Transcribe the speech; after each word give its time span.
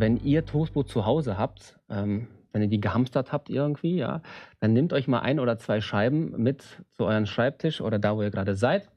wenn 0.00 0.16
ihr 0.18 0.44
Toastbrot 0.44 0.88
zu 0.88 1.06
Hause 1.06 1.38
habt, 1.38 1.78
ähm, 1.88 2.28
wenn 2.52 2.62
ihr 2.62 2.68
die 2.68 2.80
gehamstert 2.80 3.32
habt 3.32 3.50
irgendwie, 3.50 3.96
ja, 3.96 4.22
dann 4.60 4.72
nehmt 4.72 4.92
euch 4.92 5.08
mal 5.08 5.20
ein 5.20 5.40
oder 5.40 5.58
zwei 5.58 5.80
Scheiben 5.80 6.40
mit 6.42 6.82
zu 6.90 7.04
euren 7.04 7.26
Schreibtisch 7.26 7.80
oder 7.80 7.98
da, 7.98 8.16
wo 8.16 8.22
ihr 8.22 8.30
gerade 8.30 8.54
seid. 8.54 8.88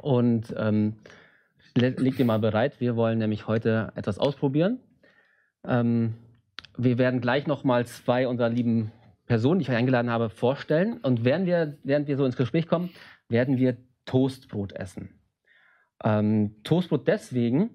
Und 0.00 0.54
ähm, 0.56 0.96
legt 1.74 2.18
ihr 2.18 2.24
mal 2.24 2.38
bereit. 2.38 2.80
Wir 2.80 2.96
wollen 2.96 3.18
nämlich 3.18 3.46
heute 3.46 3.92
etwas 3.94 4.18
ausprobieren. 4.18 4.80
Ähm, 5.66 6.14
wir 6.76 6.98
werden 6.98 7.20
gleich 7.20 7.46
noch 7.46 7.64
mal 7.64 7.86
zwei 7.86 8.26
unserer 8.28 8.48
lieben 8.48 8.92
Personen, 9.26 9.60
die 9.60 9.64
ich 9.64 9.70
eingeladen 9.70 10.10
habe, 10.10 10.28
vorstellen. 10.28 10.98
Und 10.98 11.24
während 11.24 11.46
wir, 11.46 11.78
während 11.82 12.08
wir 12.08 12.16
so 12.16 12.24
ins 12.24 12.36
Gespräch 12.36 12.66
kommen, 12.66 12.90
werden 13.28 13.58
wir 13.58 13.76
Toastbrot 14.04 14.72
essen. 14.72 15.20
Ähm, 16.02 16.56
Toastbrot 16.64 17.06
deswegen, 17.08 17.70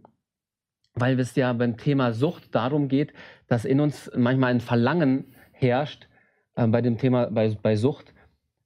weil 0.99 1.20
es 1.20 1.35
ja 1.35 1.52
beim 1.53 1.77
Thema 1.77 2.13
Sucht 2.13 2.53
darum 2.55 2.88
geht, 2.88 3.13
dass 3.48 3.66
in 3.66 3.80
uns 3.80 4.12
manchmal 4.16 4.52
ein 4.52 4.59
Verlangen 4.59 5.35
herrscht 5.52 6.07
äh, 6.55 6.67
bei 6.67 6.81
dem 6.81 6.98
Thema 6.98 7.30
bei, 7.31 7.55
bei 7.62 7.76
Sucht, 7.76 8.13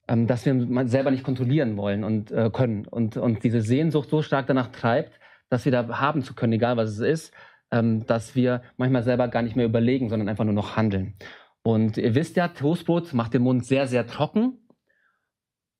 ähm, 0.08 0.28
dass 0.28 0.46
wir 0.46 0.88
selber 0.88 1.12
nicht 1.12 1.24
kontrollieren 1.24 1.78
wollen 1.78 2.04
und 2.04 2.32
äh, 2.32 2.50
können 2.52 2.86
und, 2.86 3.18
und 3.18 3.44
diese 3.44 3.62
Sehnsucht 3.62 4.10
so 4.10 4.22
stark 4.22 4.48
danach 4.48 4.68
treibt, 4.68 5.20
dass 5.50 5.66
wir 5.66 5.72
da 5.72 6.00
haben 6.00 6.24
zu 6.24 6.34
können, 6.34 6.54
egal 6.54 6.78
was 6.78 6.92
es 6.92 7.00
ist, 7.00 7.34
ähm, 7.72 8.06
dass 8.06 8.36
wir 8.36 8.62
manchmal 8.78 9.04
selber 9.04 9.28
gar 9.28 9.42
nicht 9.42 9.56
mehr 9.56 9.66
überlegen, 9.66 10.10
sondern 10.10 10.30
einfach 10.30 10.46
nur 10.46 10.54
noch 10.54 10.76
handeln. 10.76 11.16
Und 11.64 11.98
ihr 11.98 12.14
wisst 12.14 12.36
ja, 12.36 12.50
Toastbrot 12.50 13.14
macht 13.14 13.34
den 13.34 13.42
Mund 13.42 13.66
sehr, 13.66 13.88
sehr 13.88 14.06
trocken. 14.06 14.60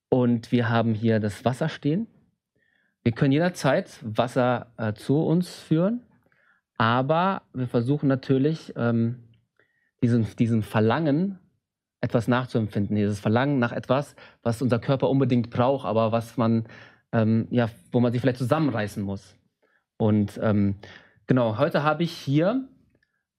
Und 0.10 0.52
wir 0.52 0.70
haben 0.70 0.94
hier 0.94 1.20
das 1.20 1.44
Wasser 1.44 1.70
stehen. 1.70 2.08
Wir 3.04 3.12
können 3.12 3.34
jederzeit 3.34 4.00
Wasser 4.02 4.72
äh, 4.78 4.94
zu 4.94 5.20
uns 5.20 5.54
führen, 5.56 6.06
aber 6.84 7.44
wir 7.54 7.70
versuchen 7.70 8.10
natürlich, 8.10 8.74
ähm, 8.76 9.24
diesem, 10.02 10.28
diesem 10.36 10.64
Verlangen 10.64 11.40
etwas 12.02 12.28
nachzuempfinden, 12.28 12.98
dieses 12.98 13.22
Verlangen 13.22 13.58
nach 13.58 13.72
etwas, 13.72 14.18
was 14.42 14.62
unser 14.62 14.80
Körper 14.80 15.10
unbedingt 15.10 15.50
braucht, 15.50 15.86
aber 15.86 16.12
was 16.12 16.36
man, 16.36 16.66
ähm, 17.14 17.48
ja, 17.52 17.70
wo 17.94 18.02
man 18.02 18.12
sich 18.12 18.20
vielleicht 18.20 18.38
zusammenreißen 18.38 19.02
muss. 19.02 19.38
Und 19.96 20.38
ähm, 20.44 20.76
genau, 21.26 21.58
heute 21.58 21.84
habe 21.84 22.04
ich 22.04 22.12
hier 22.12 22.68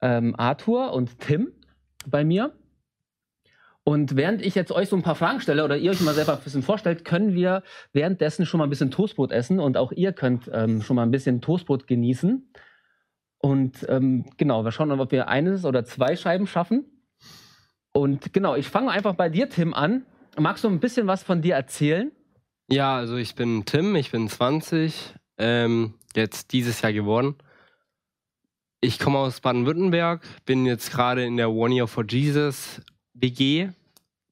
ähm, 0.01 0.35
Arthur 0.39 0.95
und 0.95 1.21
Tim 1.21 1.53
bei 2.07 2.25
mir. 2.25 2.55
Und 3.83 4.17
während 4.17 4.41
ich 4.41 4.55
jetzt 4.55 4.73
euch 4.73 4.89
so 4.89 4.97
ein 4.97 5.03
paar 5.03 5.17
Fragen 5.17 5.41
stelle 5.41 5.65
oder 5.65 5.77
ihr 5.77 5.91
euch 5.91 6.01
mal 6.01 6.15
selber 6.15 6.33
ein 6.33 6.43
bisschen 6.43 6.63
vorstellt, 6.63 7.05
können 7.05 7.35
wir 7.35 7.63
währenddessen 7.93 8.47
schon 8.47 8.57
mal 8.57 8.65
ein 8.65 8.71
bisschen 8.71 8.91
Toastbrot 8.91 9.33
essen 9.33 9.61
und 9.61 9.77
auch 9.77 9.93
ihr 9.93 10.15
könnt 10.15 10.51
ähm, 10.51 10.81
schon 10.81 10.97
mal 10.97 11.03
ein 11.03 11.11
bisschen 11.11 11.43
Toastbrot 11.43 11.87
genießen. 11.87 12.49
Und 13.45 13.85
ähm, 13.91 14.25
genau, 14.39 14.65
wir 14.65 14.73
schauen 14.73 14.89
mal, 14.89 14.99
ob 15.01 15.13
wir 15.13 15.29
eines 15.29 15.67
oder 15.67 15.85
zwei 15.85 16.17
Scheiben 16.17 16.47
schaffen. 16.47 16.87
Und 17.93 18.33
genau, 18.33 18.57
ich 18.57 18.67
fange 18.67 18.91
einfach 18.91 19.17
bei 19.17 19.29
dir, 19.29 19.51
Tim, 19.51 19.75
an. 19.75 20.07
Magst 20.39 20.65
du 20.65 20.69
ein 20.69 20.81
bisschen 20.81 21.07
was 21.07 21.23
von 21.23 21.43
dir 21.43 21.55
erzählen? 21.55 22.11
Ja, 22.71 22.97
also 22.97 23.17
ich 23.17 23.35
bin 23.35 23.67
Tim, 23.67 23.97
ich 23.97 24.11
bin 24.13 24.31
20, 24.31 25.15
ähm, 25.37 25.93
jetzt 26.17 26.55
dieses 26.55 26.81
Jahr 26.81 26.95
geworden. 26.95 27.35
Ich 28.81 28.99
komme 28.99 29.19
aus 29.19 29.43
Baden-Württemberg, 29.43 30.23
bin 30.47 30.65
jetzt 30.65 30.91
gerade 30.91 31.23
in 31.27 31.37
der 31.37 31.51
One 31.51 31.75
Year 31.75 31.87
for 31.87 32.07
Jesus 32.09 32.81
WG 33.13 33.69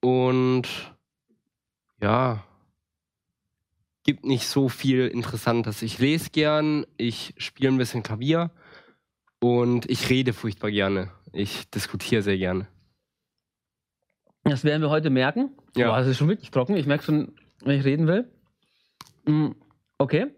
und 0.00 0.66
ja, 2.00 2.42
gibt 4.04 4.24
nicht 4.24 4.46
so 4.46 4.70
viel 4.70 5.06
Interessantes. 5.06 5.82
Ich 5.82 5.98
lese 5.98 6.30
gern, 6.30 6.86
ich 6.96 7.34
spiele 7.36 7.68
ein 7.68 7.76
bisschen 7.76 8.02
Klavier 8.02 8.50
und 9.42 9.90
ich 9.90 10.08
rede 10.08 10.32
furchtbar 10.32 10.70
gerne. 10.70 11.10
Ich 11.32 11.68
diskutiere 11.70 12.22
sehr 12.22 12.38
gerne. 12.38 12.68
Das 14.44 14.64
werden 14.64 14.82
wir 14.82 14.90
heute 14.90 15.10
merken. 15.10 15.50
Ja. 15.76 15.88
Boah, 15.88 15.98
das 15.98 16.08
ist 16.08 16.18
schon 16.18 16.28
wirklich 16.28 16.50
trocken. 16.50 16.76
Ich 16.76 16.86
merke 16.86 17.04
schon, 17.04 17.34
wenn 17.64 17.78
ich 17.78 17.84
reden 17.84 18.06
will. 18.06 18.30
Mm, 19.26 19.52
Okay. 19.98 20.34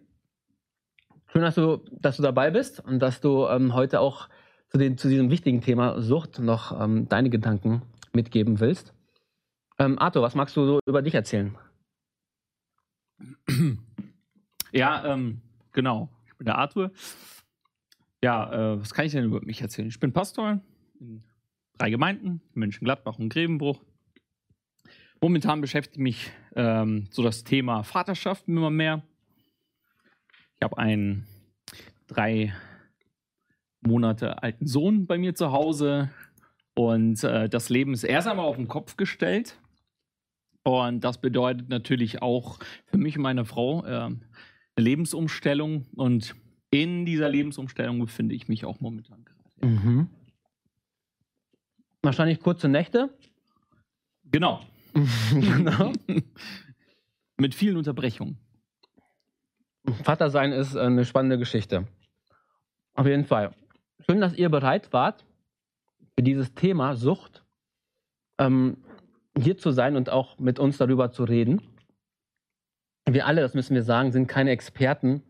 Schön, 1.29 1.41
dass 1.41 1.55
du, 1.55 1.79
dass 1.91 2.19
du 2.19 2.23
dabei 2.23 2.51
bist 2.51 2.81
und 2.81 2.99
dass 2.99 3.23
du 3.23 3.47
ähm, 3.47 3.73
heute 3.73 4.01
auch 4.01 4.29
zu, 4.69 4.77
den, 4.77 4.99
zu 4.99 5.09
diesem 5.09 5.31
wichtigen 5.31 5.63
Thema 5.63 6.03
Sucht 6.03 6.39
noch 6.39 6.79
ähm, 6.79 7.09
deine 7.09 7.31
Gedanken 7.31 7.81
mitgeben 8.13 8.61
willst. 8.61 8.93
Ähm, 9.79 9.99
Arthur, 9.99 10.21
was 10.23 10.35
magst 10.35 10.55
du 10.57 10.67
so 10.67 10.81
über 10.87 11.01
dich 11.01 11.15
erzählen? 11.15 11.57
Ja, 14.71 15.05
ähm, 15.15 15.41
genau. 15.73 16.11
Ich 16.27 16.37
bin 16.37 16.45
der 16.45 16.59
Arthur. 16.59 16.91
Ja, 18.25 18.51
äh, 18.51 18.81
was 18.81 18.95
kann 18.95 19.05
ich 19.05 19.13
denn 19.13 19.27
über 19.27 19.43
mich 19.43 19.61
erzählen? 19.61 19.89
Ich 19.89 20.01
bin 20.01 20.15
Pastor 20.15 20.59
in 20.99 21.23
drei 21.77 21.91
Gemeinden, 21.91 22.41
Mönchengladbach 22.55 23.19
und 23.19 23.29
Grevenbruch. 23.29 23.83
Momentan 25.21 25.61
beschäftigt 25.61 25.99
mich 25.99 26.31
ähm, 26.57 27.07
so 27.11 27.23
das 27.23 27.45
Thema 27.45 27.83
Vaterschaft 27.83 28.49
immer 28.49 28.71
mehr. 28.71 29.03
Ich 30.57 30.63
habe 30.63 30.79
einen 30.79 31.27
drei 32.07 32.55
Monate 33.83 34.43
alten 34.43 34.67
Sohn 34.67 35.07
bei 35.07 35.19
mir 35.19 35.35
zu 35.35 35.53
Hause 35.53 36.11
und 36.73 37.23
äh, 37.25 37.51
das 37.51 37.69
Leben 37.69 37.93
ist 37.93 38.05
erst 38.05 38.27
einmal 38.27 38.47
auf 38.47 38.57
den 38.57 38.69
Kopf 38.69 38.97
gestellt. 38.97 39.61
Und 40.63 41.05
das 41.05 41.21
bedeutet 41.21 41.69
natürlich 41.69 42.23
auch 42.23 42.59
für 42.87 42.97
mich 42.97 43.19
und 43.19 43.23
meine 43.23 43.45
Frau 43.45 43.85
ähm, 43.85 44.23
eine 44.77 44.85
Lebensumstellung. 44.85 45.85
Und 45.95 46.35
in 46.75 47.07
dieser 47.07 47.29
Lebensumstellung 47.29 48.01
befinde 48.01 48.35
ich 48.35 48.49
mich 48.49 48.65
auch 48.65 48.81
momentan 48.81 49.25
gerade. 49.25 49.67
Mhm. 49.67 50.09
Wahrscheinlich 52.03 52.41
kurze 52.41 52.69
Nächte. 52.69 53.11
Genau. 54.25 54.61
genau. 55.31 55.93
Mit 57.37 57.55
vielen 57.55 57.77
Unterbrechungen. 57.77 58.39
Vater 60.03 60.31
sein 60.31 60.53
ist 60.53 60.75
äh, 60.75 60.81
eine 60.81 61.05
spannende 61.05 61.39
Geschichte. 61.39 61.87
Auf 62.95 63.07
jeden 63.07 63.25
Fall. 63.25 63.55
Schön, 64.01 64.21
dass 64.21 64.35
ihr 64.35 64.49
bereit 64.49 64.93
wart, 64.93 65.25
für 66.17 66.23
dieses 66.23 66.55
Thema 66.55 66.97
Sucht 66.97 67.45
ähm, 68.39 68.79
hier 69.37 69.57
zu 69.57 69.71
sein 69.71 69.97
und 69.97 70.11
auch 70.11 70.39
mit 70.39 70.59
uns 70.59 70.79
darüber 70.79 71.11
zu 71.11 71.25
reden. 71.25 71.63
Wir 73.09 73.27
alle, 73.27 73.43
das 73.43 73.55
müssen 73.55 73.75
wir 73.75 73.83
sagen, 73.83 74.13
sind 74.13 74.27
keine 74.27 74.51
Experten, 74.51 75.23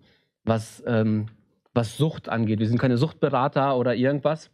was, 0.44 0.82
ähm, 0.86 1.26
was 1.72 1.96
Sucht 1.96 2.28
angeht. 2.28 2.60
Wir 2.60 2.68
sind 2.68 2.78
keine 2.78 2.96
Suchtberater 2.96 3.76
oder 3.76 3.94
irgendwas. 3.94 4.50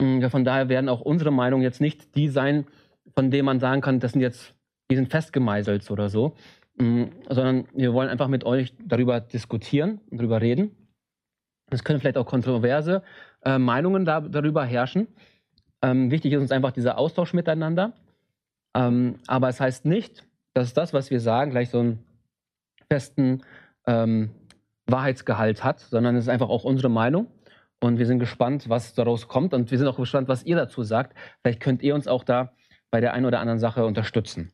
Mm, 0.00 0.24
Von 0.26 0.44
daher 0.44 0.68
werden 0.68 0.88
auch 0.88 1.00
unsere 1.00 1.30
Meinungen 1.30 1.62
jetzt 1.62 1.80
nicht 1.80 2.14
die 2.16 2.28
sein, 2.28 2.66
von 3.14 3.30
denen 3.30 3.44
man 3.44 3.60
sagen 3.60 3.80
kann, 3.80 4.00
das 4.00 4.12
sind 4.12 4.20
jetzt, 4.20 4.54
die 4.90 4.96
sind 4.96 5.10
festgemeißelt 5.10 5.90
oder 5.90 6.08
so, 6.08 6.34
Mm, 6.80 7.04
sondern 7.28 7.68
wir 7.74 7.92
wollen 7.92 8.08
einfach 8.08 8.28
mit 8.28 8.44
euch 8.44 8.72
darüber 8.82 9.20
diskutieren 9.20 10.00
und 10.10 10.18
darüber 10.18 10.40
reden. 10.40 10.74
Es 11.70 11.84
können 11.84 12.00
vielleicht 12.00 12.16
auch 12.16 12.26
kontroverse 12.26 13.02
äh, 13.44 13.58
Meinungen 13.58 14.04
da, 14.04 14.20
darüber 14.20 14.64
herrschen. 14.64 15.08
Ähm, 15.82 16.10
wichtig 16.10 16.32
ist 16.32 16.40
uns 16.40 16.52
einfach 16.52 16.72
dieser 16.72 16.96
Austausch 16.98 17.34
miteinander. 17.34 17.92
Ähm, 18.74 19.16
aber 19.26 19.48
es 19.48 19.60
heißt 19.60 19.84
nicht, 19.84 20.26
dass 20.54 20.72
das, 20.72 20.94
was 20.94 21.10
wir 21.10 21.20
sagen, 21.20 21.50
gleich 21.50 21.70
so 21.70 21.80
einen 21.80 22.04
festen 22.90 23.42
ähm, 23.86 24.30
Wahrheitsgehalt 24.90 25.64
hat, 25.64 25.80
sondern 25.80 26.16
es 26.16 26.24
ist 26.24 26.28
einfach 26.28 26.48
auch 26.48 26.64
unsere 26.64 26.88
Meinung. 26.88 27.28
Und 27.80 27.98
wir 27.98 28.06
sind 28.06 28.18
gespannt, 28.18 28.68
was 28.68 28.94
daraus 28.94 29.26
kommt. 29.26 29.54
Und 29.54 29.70
wir 29.70 29.78
sind 29.78 29.86
auch 29.86 29.96
gespannt, 29.96 30.28
was 30.28 30.44
ihr 30.44 30.56
dazu 30.56 30.82
sagt. 30.82 31.16
Vielleicht 31.40 31.60
könnt 31.60 31.82
ihr 31.82 31.94
uns 31.94 32.06
auch 32.06 32.24
da 32.24 32.52
bei 32.90 33.00
der 33.00 33.14
einen 33.14 33.24
oder 33.24 33.40
anderen 33.40 33.58
Sache 33.58 33.86
unterstützen. 33.86 34.52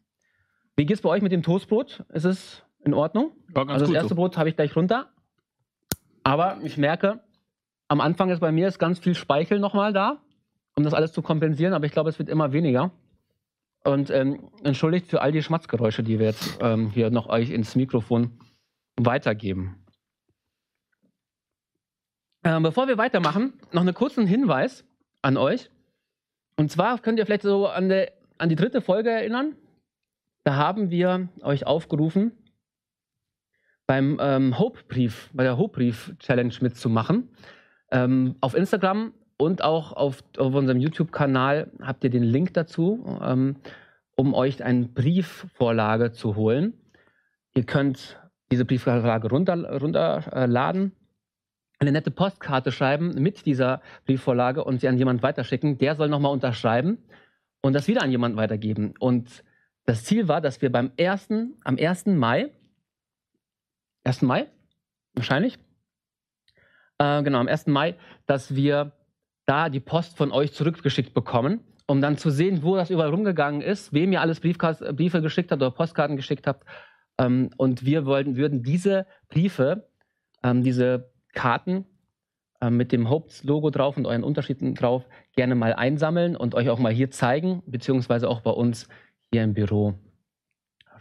Wie 0.76 0.86
geht's 0.86 1.02
bei 1.02 1.08
euch 1.08 1.22
mit 1.22 1.32
dem 1.32 1.42
Toastbrot? 1.42 2.04
Ist 2.12 2.24
es 2.24 2.62
in 2.84 2.94
Ordnung? 2.94 3.32
Ja, 3.54 3.62
also 3.62 3.86
das 3.86 3.94
erste 3.94 4.10
so. 4.10 4.14
Brot 4.14 4.36
habe 4.36 4.48
ich 4.48 4.56
gleich 4.56 4.76
runter. 4.76 5.08
Aber 6.22 6.58
ich 6.62 6.76
merke, 6.76 7.20
am 7.88 8.00
Anfang 8.00 8.30
ist 8.30 8.40
bei 8.40 8.52
mir 8.52 8.68
ist 8.68 8.78
ganz 8.78 8.98
viel 8.98 9.14
Speichel 9.14 9.58
nochmal 9.58 9.92
da, 9.92 10.20
um 10.76 10.84
das 10.84 10.94
alles 10.94 11.12
zu 11.12 11.22
kompensieren. 11.22 11.72
Aber 11.72 11.86
ich 11.86 11.92
glaube, 11.92 12.10
es 12.10 12.18
wird 12.18 12.28
immer 12.28 12.52
weniger. 12.52 12.92
Und 13.84 14.10
ähm, 14.10 14.50
entschuldigt 14.64 15.06
für 15.06 15.22
all 15.22 15.32
die 15.32 15.42
Schmatzgeräusche, 15.42 16.02
die 16.02 16.18
wir 16.18 16.26
jetzt 16.26 16.58
ähm, 16.60 16.90
hier 16.90 17.10
noch 17.10 17.28
euch 17.28 17.50
ins 17.50 17.76
Mikrofon 17.76 18.38
weitergeben. 18.96 19.85
Ähm, 22.46 22.62
bevor 22.62 22.87
wir 22.87 22.96
weitermachen, 22.96 23.54
noch 23.72 23.81
einen 23.81 23.93
kurzen 23.93 24.25
Hinweis 24.25 24.84
an 25.20 25.37
euch. 25.37 25.69
Und 26.56 26.70
zwar 26.70 27.00
könnt 27.00 27.19
ihr 27.19 27.26
vielleicht 27.26 27.43
so 27.43 27.66
an, 27.66 27.88
der, 27.88 28.12
an 28.38 28.48
die 28.48 28.54
dritte 28.54 28.81
Folge 28.81 29.10
erinnern. 29.10 29.56
Da 30.44 30.54
haben 30.54 30.93
wir 30.93 31.28
euch 31.43 31.66
aufgerufen, 31.66 32.31
beim 33.88 34.19
ähm, 34.20 34.60
Hope-Brief, 34.60 35.28
bei 35.32 35.43
der 35.43 35.58
Hope-Brief-Challenge 35.58 36.54
mitzumachen. 36.60 37.31
Ähm, 37.90 38.37
auf 38.40 38.54
Instagram 38.54 39.12
und 39.38 39.64
auch 39.64 39.92
auf, 39.92 40.22
auf 40.38 40.54
unserem 40.54 40.78
YouTube-Kanal 40.78 41.72
habt 41.82 42.04
ihr 42.04 42.10
den 42.10 42.22
Link 42.22 42.54
dazu, 42.54 43.19
ähm, 43.25 43.56
um 44.14 44.34
euch 44.34 44.62
eine 44.62 44.87
Briefvorlage 44.87 46.12
zu 46.12 46.37
holen. 46.37 46.75
Ihr 47.56 47.64
könnt 47.64 48.20
diese 48.52 48.64
Briefvorlage 48.64 49.31
runterladen 49.31 49.78
runter, 49.81 50.32
äh, 50.32 50.46
laden 50.46 50.92
eine 51.78 51.93
nette 51.93 52.11
Postkarte 52.11 52.73
schreiben 52.73 53.14
mit 53.14 53.46
dieser 53.46 53.82
Briefvorlage 54.06 54.64
und 54.64 54.81
sie 54.81 54.88
an 54.88 54.99
jemanden 54.99 55.23
weiterschicken. 55.23 55.78
Der 55.78 55.94
soll 55.94 56.08
nochmal 56.08 56.32
unterschreiben 56.32 56.99
und 57.61 57.75
das 57.75 57.88
wieder 57.88 58.02
an 58.02 58.11
jemanden 58.11 58.38
weitergeben. 58.38 58.94
Und 58.99 59.44
das 59.84 60.05
Ziel 60.05 60.28
war, 60.28 60.40
dass 60.40 60.62
wir 60.62 60.73
beim 60.73 60.90
ersten, 60.96 61.55
am 61.64 61.76
1. 61.78 62.06
Mai, 62.06 62.50
1. 64.05 64.23
Mai, 64.23 64.46
wahrscheinlich, 65.14 65.58
äh, 66.99 67.23
genau, 67.23 67.38
am 67.38 67.49
1. 67.49 67.67
Mai, 67.67 67.94
dass 68.26 68.55
wir 68.55 68.93
da 69.44 69.69
die 69.69 69.81
Post 69.81 70.17
von 70.17 70.32
euch 70.32 70.52
zurückgeschickt 70.52 71.14
bekommen, 71.14 71.61
um 71.87 72.00
dann 72.00 72.17
zu 72.17 72.31
sehen, 72.31 72.62
wo 72.62 72.75
das 72.75 72.90
überall 72.90 73.11
rumgegangen 73.11 73.61
ist, 73.61 73.93
wem 73.93 74.12
ihr 74.12 74.20
alles 74.20 74.40
Briefkas 74.40 74.81
Briefe 74.81 75.20
geschickt 75.23 75.52
habt 75.52 75.62
oder 75.62 75.70
Postkarten 75.70 76.17
geschickt 76.17 76.46
habt. 76.46 76.64
Ähm, 77.19 77.50
und 77.56 77.84
wir 77.84 78.06
wollten, 78.06 78.37
würden 78.37 78.62
diese 78.62 79.06
Briefe, 79.28 79.88
ähm, 80.43 80.62
diese 80.62 81.11
Karten 81.36 81.86
äh, 82.60 82.70
mit 82.70 82.90
dem 82.90 83.08
Hopes-Logo 83.08 83.70
drauf 83.70 83.96
und 83.96 84.06
euren 84.06 84.24
Unterschieden 84.24 84.74
drauf 84.74 85.06
gerne 85.36 85.54
mal 85.54 85.74
einsammeln 85.74 86.34
und 86.34 86.56
euch 86.56 86.70
auch 86.70 86.80
mal 86.80 86.92
hier 86.92 87.12
zeigen, 87.12 87.62
beziehungsweise 87.66 88.28
auch 88.28 88.40
bei 88.40 88.50
uns 88.50 88.88
hier 89.30 89.44
im 89.44 89.54
Büro 89.54 89.94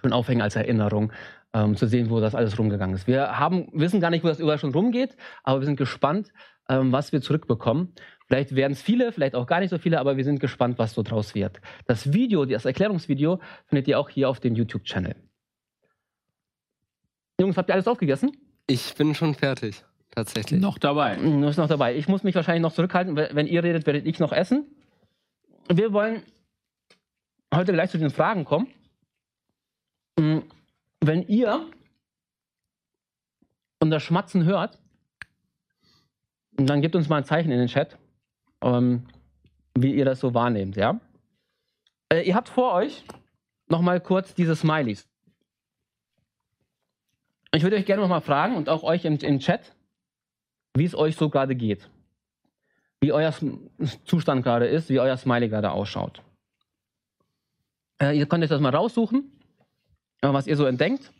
schon 0.02 0.14
aufhängen 0.14 0.42
als 0.42 0.56
Erinnerung, 0.56 1.12
ähm, 1.54 1.76
zu 1.76 1.88
sehen, 1.88 2.10
wo 2.10 2.20
das 2.20 2.36
alles 2.36 2.60
rumgegangen 2.60 2.96
ist. 2.96 3.08
Wir 3.08 3.40
haben, 3.40 3.70
wissen 3.74 4.02
gar 4.02 4.10
nicht, 4.10 4.24
wo 4.24 4.28
das 4.28 4.40
überall 4.40 4.60
schon 4.60 4.74
rumgeht, 4.74 5.16
aber 5.44 5.62
wir 5.62 5.66
sind 5.66 5.78
gespannt, 5.78 6.32
ähm, 6.70 6.92
was 6.92 7.12
wir 7.12 7.22
zurückbekommen. 7.22 7.94
Vielleicht 8.28 8.56
werden 8.56 8.74
es 8.74 8.82
viele, 8.82 9.12
vielleicht 9.12 9.36
auch 9.36 9.48
gar 9.48 9.62
nicht 9.62 9.70
so 9.70 9.78
viele, 9.78 10.00
aber 10.00 10.18
wir 10.18 10.24
sind 10.24 10.40
gespannt, 10.40 10.78
was 10.78 10.94
so 10.94 11.04
draus 11.04 11.34
wird. 11.34 11.62
Das 11.86 12.12
Video, 12.12 12.44
das 12.46 12.66
Erklärungsvideo, 12.66 13.40
findet 13.68 13.88
ihr 13.88 14.00
auch 14.00 14.10
hier 14.10 14.30
auf 14.30 14.40
dem 14.40 14.56
YouTube-Channel. 14.56 15.16
Jungs, 17.40 17.56
habt 17.56 17.70
ihr 17.70 17.74
alles 17.74 17.88
aufgegessen? 17.88 18.32
Ich 18.68 18.96
bin 18.96 19.14
schon 19.14 19.36
fertig, 19.36 19.84
tatsächlich. 20.16 20.60
Noch 20.62 20.78
dabei. 20.78 21.16
Du 21.16 21.42
bist 21.42 21.58
noch 21.58 21.68
dabei. 21.68 21.96
Ich 21.96 22.08
muss 22.08 22.24
mich 22.24 22.36
wahrscheinlich 22.36 22.62
noch 22.62 22.74
zurückhalten. 22.74 23.16
Wenn 23.16 23.48
ihr 23.48 23.64
redet, 23.64 23.86
werdet 23.86 24.06
ich 24.06 24.20
noch 24.20 24.32
essen. 24.32 24.66
Wir 25.68 25.94
wollen 25.94 26.24
heute 27.54 27.74
gleich 27.74 27.90
zu 27.90 27.98
den 27.98 28.10
Fragen 28.10 28.46
kommen. 28.46 28.68
Mm, 30.20 30.40
wenn 31.02 31.28
ihr 31.28 31.68
unser 33.80 34.00
Schmatzen 34.00 34.46
hört, 34.46 34.80
dann 36.54 36.82
gebt 36.82 36.96
uns 36.96 37.10
mal 37.10 37.18
ein 37.18 37.26
Zeichen 37.26 37.52
in 37.52 37.60
den 37.60 37.68
Chat, 37.68 37.98
ähm, 38.62 39.06
wie 39.78 39.94
ihr 39.94 40.06
das 40.06 40.20
so 40.20 40.34
wahrnehmt, 40.34 40.78
ja? 40.78 41.00
Äh, 42.10 42.22
ihr 42.22 42.36
habt 42.36 42.50
vor 42.50 42.74
euch 42.74 43.04
noch 43.68 43.82
mal 43.82 44.00
kurz 44.00 44.34
diese 44.34 44.56
Smileys. 44.56 45.08
Ich 47.54 47.64
würde 47.64 47.76
euch 47.76 47.86
gerne 47.86 48.02
noch 48.02 48.10
mal 48.10 48.22
fragen 48.22 48.56
und 48.56 48.70
auch 48.70 48.84
euch 48.84 49.06
im, 49.06 49.18
im 49.18 49.40
Chat, 49.40 49.75
wie 50.76 50.86
es 50.86 50.96
euch 50.96 51.16
so 51.16 51.30
gerade 51.30 51.56
geht. 51.56 51.90
Wie 53.02 53.12
euer 53.12 53.34
Zustand 54.06 54.44
gerade 54.44 54.68
ist, 54.68 54.90
wie 54.90 55.00
euer 55.00 55.18
Smiley 55.18 55.50
gerade 55.50 55.72
ausschaut. 55.72 56.22
Äh, 58.02 58.18
ihr 58.18 58.26
könnt 58.26 58.44
euch 58.44 58.50
das 58.50 58.62
mal 58.62 58.76
raussuchen, 58.76 59.32
äh, 60.22 60.32
was 60.32 60.48
ihr 60.48 60.58
so 60.58 60.66
entdenkt. 60.66 61.12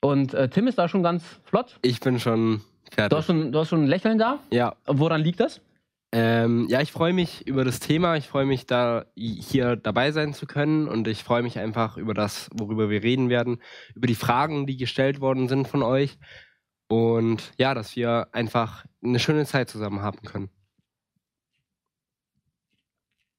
Und 0.00 0.34
äh, 0.34 0.48
Tim 0.48 0.66
ist 0.66 0.78
da 0.78 0.88
schon 0.88 1.02
ganz 1.02 1.22
flott. 1.44 1.78
Ich 1.82 2.00
bin 2.00 2.18
schon 2.18 2.62
fertig. 2.90 3.10
Du 3.10 3.16
hast 3.16 3.26
schon, 3.26 3.52
du 3.52 3.58
hast 3.58 3.68
schon 3.68 3.84
ein 3.84 3.88
Lächeln 3.88 4.18
da. 4.18 4.40
Ja. 4.50 4.74
Woran 4.86 5.20
liegt 5.20 5.40
das? 5.40 5.60
Ähm, 6.14 6.66
ja, 6.68 6.80
ich 6.80 6.92
freue 6.92 7.12
mich 7.12 7.46
über 7.46 7.64
das 7.64 7.80
Thema. 7.80 8.16
Ich 8.16 8.28
freue 8.28 8.44
mich, 8.44 8.66
da 8.66 9.06
hier 9.14 9.76
dabei 9.76 10.12
sein 10.12 10.34
zu 10.34 10.46
können. 10.46 10.88
Und 10.88 11.08
ich 11.08 11.22
freue 11.22 11.42
mich 11.42 11.58
einfach 11.58 11.96
über 11.96 12.14
das, 12.14 12.50
worüber 12.52 12.90
wir 12.90 13.02
reden 13.02 13.28
werden, 13.28 13.62
über 13.94 14.06
die 14.06 14.14
Fragen, 14.14 14.66
die 14.66 14.76
gestellt 14.76 15.20
worden 15.20 15.48
sind 15.48 15.68
von 15.68 15.82
euch. 15.82 16.18
Und 16.88 17.52
ja, 17.58 17.72
dass 17.72 17.96
wir 17.96 18.28
einfach 18.32 18.84
eine 19.02 19.18
schöne 19.18 19.44
Zeit 19.46 19.68
zusammen 19.68 20.00
haben 20.00 20.22
können. 20.22 20.48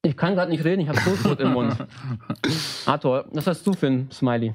Ich 0.05 0.17
kann 0.17 0.35
gerade 0.35 0.51
nicht 0.51 0.63
reden, 0.65 0.81
ich 0.81 0.89
habe 0.89 0.99
Toastbrot 0.99 1.39
im 1.39 1.53
Mund. 1.53 1.75
Arthur, 2.85 3.25
was 3.31 3.47
hast 3.47 3.65
du 3.65 3.73
für 3.73 3.87
ein 3.87 4.11
Smiley? 4.11 4.53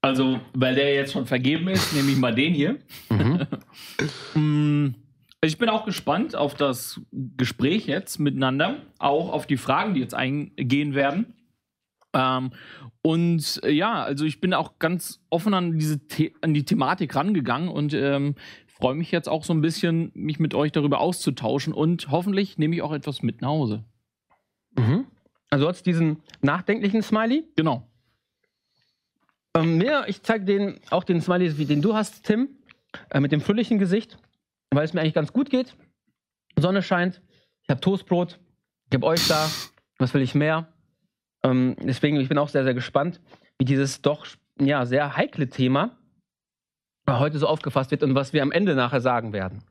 Also, 0.00 0.40
weil 0.54 0.74
der 0.74 0.94
jetzt 0.94 1.12
schon 1.12 1.26
vergeben 1.26 1.68
ist, 1.68 1.92
nehme 1.92 2.10
ich 2.10 2.16
mal 2.16 2.34
den 2.34 2.54
hier. 2.54 2.78
Mm, 4.34 4.94
Ich 5.42 5.58
bin 5.58 5.68
auch 5.68 5.84
gespannt 5.84 6.34
auf 6.34 6.54
das 6.54 7.00
Gespräch 7.36 7.86
jetzt 7.86 8.18
miteinander, 8.18 8.82
auch 8.98 9.30
auf 9.30 9.46
die 9.46 9.56
Fragen, 9.56 9.94
die 9.94 10.00
jetzt 10.00 10.14
eingehen 10.14 10.94
werden. 10.94 11.34
Ähm, 12.14 12.50
und 13.02 13.60
äh, 13.64 13.70
ja, 13.70 14.02
also 14.02 14.24
ich 14.24 14.40
bin 14.40 14.54
auch 14.54 14.78
ganz 14.78 15.20
offen 15.30 15.52
an, 15.54 15.78
diese 15.78 16.00
The 16.10 16.34
an 16.40 16.54
die 16.54 16.64
Thematik 16.64 17.14
rangegangen 17.14 17.68
und 17.68 17.92
ähm, 17.94 18.34
freue 18.78 18.94
mich 18.94 19.10
jetzt 19.10 19.28
auch 19.28 19.44
so 19.44 19.52
ein 19.52 19.60
bisschen, 19.60 20.10
mich 20.14 20.38
mit 20.38 20.54
euch 20.54 20.72
darüber 20.72 21.00
auszutauschen 21.00 21.72
und 21.72 22.10
hoffentlich 22.10 22.58
nehme 22.58 22.76
ich 22.76 22.82
auch 22.82 22.92
etwas 22.92 23.22
mit 23.22 23.42
nach 23.42 23.48
Hause. 23.48 23.84
Mhm. 24.76 25.06
Also 25.50 25.64
du 25.64 25.68
hast 25.68 25.82
diesen 25.84 26.22
nachdenklichen 26.42 27.02
Smiley. 27.02 27.44
Genau. 27.56 27.88
Ähm, 29.54 29.78
mir, 29.78 30.04
ich 30.06 30.22
zeige 30.22 30.44
den, 30.44 30.78
auch 30.90 31.04
den 31.04 31.20
Smiley, 31.20 31.58
wie 31.58 31.64
den 31.64 31.82
du 31.82 31.94
hast, 31.94 32.24
Tim, 32.24 32.48
äh, 33.10 33.20
mit 33.20 33.32
dem 33.32 33.40
fröhlichen 33.40 33.78
Gesicht, 33.78 34.16
weil 34.70 34.84
es 34.84 34.92
mir 34.92 35.00
eigentlich 35.00 35.14
ganz 35.14 35.32
gut 35.32 35.50
geht. 35.50 35.74
Sonne 36.56 36.82
scheint, 36.82 37.20
ich 37.62 37.70
habe 37.70 37.80
Toastbrot, 37.80 38.38
ich 38.90 38.94
habe 38.94 39.06
euch 39.06 39.26
da, 39.26 39.50
was 39.98 40.14
will 40.14 40.22
ich 40.22 40.34
mehr? 40.34 40.72
Ähm, 41.42 41.76
deswegen, 41.80 42.20
ich 42.20 42.28
bin 42.28 42.38
auch 42.38 42.48
sehr, 42.48 42.64
sehr 42.64 42.74
gespannt, 42.74 43.20
wie 43.58 43.64
dieses 43.64 44.02
doch 44.02 44.26
ja, 44.60 44.86
sehr 44.86 45.16
heikle 45.16 45.48
Thema 45.48 45.98
heute 47.08 47.38
so 47.38 47.46
aufgefasst 47.46 47.90
wird 47.90 48.02
und 48.02 48.14
was 48.14 48.32
wir 48.32 48.42
am 48.42 48.52
Ende 48.52 48.74
nachher 48.74 49.00
sagen 49.00 49.32
werden. 49.32 49.62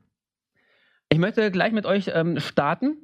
Ich 1.10 1.18
möchte 1.18 1.50
gleich 1.50 1.72
mit 1.72 1.86
euch 1.86 2.10
ähm, 2.12 2.38
starten 2.40 2.96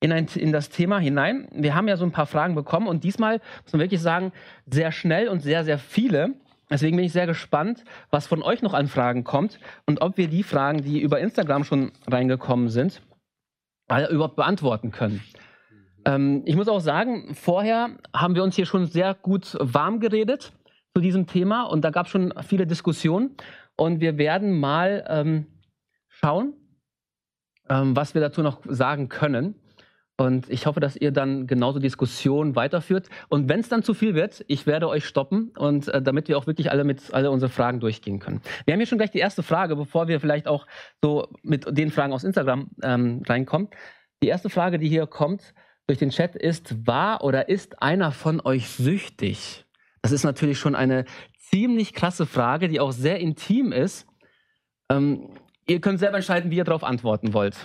in, 0.00 0.12
ein, 0.12 0.26
in 0.34 0.52
das 0.52 0.70
Thema 0.70 0.98
hinein. 0.98 1.48
Wir 1.52 1.74
haben 1.74 1.88
ja 1.88 1.96
so 1.96 2.04
ein 2.04 2.12
paar 2.12 2.26
Fragen 2.26 2.54
bekommen 2.54 2.86
und 2.86 3.04
diesmal 3.04 3.40
muss 3.62 3.72
man 3.72 3.80
wirklich 3.80 4.00
sagen, 4.00 4.32
sehr 4.66 4.92
schnell 4.92 5.28
und 5.28 5.40
sehr, 5.40 5.64
sehr 5.64 5.78
viele. 5.78 6.34
Deswegen 6.70 6.96
bin 6.96 7.04
ich 7.04 7.12
sehr 7.12 7.26
gespannt, 7.26 7.84
was 8.10 8.26
von 8.26 8.42
euch 8.42 8.62
noch 8.62 8.74
an 8.74 8.88
Fragen 8.88 9.24
kommt 9.24 9.58
und 9.86 10.00
ob 10.00 10.16
wir 10.16 10.28
die 10.28 10.42
Fragen, 10.42 10.82
die 10.82 11.00
über 11.00 11.20
Instagram 11.20 11.64
schon 11.64 11.92
reingekommen 12.06 12.68
sind, 12.68 13.02
überhaupt 14.10 14.36
beantworten 14.36 14.90
können. 14.90 15.22
Ähm, 16.06 16.42
ich 16.46 16.56
muss 16.56 16.68
auch 16.68 16.80
sagen, 16.80 17.34
vorher 17.34 17.90
haben 18.14 18.34
wir 18.34 18.42
uns 18.42 18.56
hier 18.56 18.66
schon 18.66 18.86
sehr 18.86 19.14
gut 19.14 19.56
warm 19.60 20.00
geredet 20.00 20.52
zu 20.94 21.00
diesem 21.00 21.26
Thema 21.26 21.64
und 21.64 21.82
da 21.82 21.90
gab 21.90 22.06
es 22.06 22.12
schon 22.12 22.32
viele 22.46 22.66
Diskussionen 22.66 23.36
und 23.76 24.00
wir 24.00 24.18
werden 24.18 24.58
mal 24.58 25.04
ähm, 25.08 25.46
schauen, 26.08 26.54
ähm, 27.68 27.96
was 27.96 28.14
wir 28.14 28.20
dazu 28.20 28.42
noch 28.42 28.60
sagen 28.64 29.08
können. 29.08 29.56
Und 30.16 30.48
ich 30.48 30.66
hoffe, 30.66 30.78
dass 30.78 30.96
ihr 30.96 31.10
dann 31.10 31.48
genauso 31.48 31.80
Diskussionen 31.80 32.54
weiterführt. 32.54 33.08
Und 33.28 33.48
wenn 33.48 33.58
es 33.58 33.68
dann 33.68 33.82
zu 33.82 33.94
viel 33.94 34.14
wird, 34.14 34.44
ich 34.46 34.64
werde 34.64 34.88
euch 34.88 35.06
stoppen 35.06 35.50
und 35.58 35.88
äh, 35.88 36.00
damit 36.00 36.28
wir 36.28 36.38
auch 36.38 36.46
wirklich 36.46 36.70
alle 36.70 36.84
mit 36.84 37.12
alle 37.12 37.32
unsere 37.32 37.50
Fragen 37.50 37.80
durchgehen 37.80 38.20
können. 38.20 38.40
Wir 38.64 38.74
haben 38.74 38.78
hier 38.80 38.86
schon 38.86 38.98
gleich 38.98 39.10
die 39.10 39.18
erste 39.18 39.42
Frage, 39.42 39.74
bevor 39.74 40.06
wir 40.06 40.20
vielleicht 40.20 40.46
auch 40.46 40.68
so 41.02 41.28
mit 41.42 41.66
den 41.76 41.90
Fragen 41.90 42.12
aus 42.12 42.22
Instagram 42.22 42.70
ähm, 42.82 43.22
reinkommen. 43.26 43.68
Die 44.22 44.28
erste 44.28 44.50
Frage, 44.50 44.78
die 44.78 44.88
hier 44.88 45.08
kommt 45.08 45.52
durch 45.88 45.98
den 45.98 46.10
Chat, 46.10 46.36
ist: 46.36 46.86
War 46.86 47.24
oder 47.24 47.48
ist 47.48 47.82
einer 47.82 48.12
von 48.12 48.40
euch 48.40 48.68
süchtig? 48.68 49.64
Das 50.00 50.12
ist 50.12 50.22
natürlich 50.22 50.58
schon 50.58 50.76
eine 50.76 51.06
ziemlich 51.50 51.92
krasse 51.92 52.26
Frage, 52.26 52.68
die 52.68 52.80
auch 52.80 52.92
sehr 52.92 53.18
intim 53.20 53.72
ist. 53.72 54.06
Ähm, 54.90 55.30
ihr 55.66 55.80
könnt 55.80 55.98
selber 55.98 56.16
entscheiden, 56.16 56.50
wie 56.50 56.56
ihr 56.56 56.64
darauf 56.64 56.84
antworten 56.84 57.32
wollt. 57.32 57.56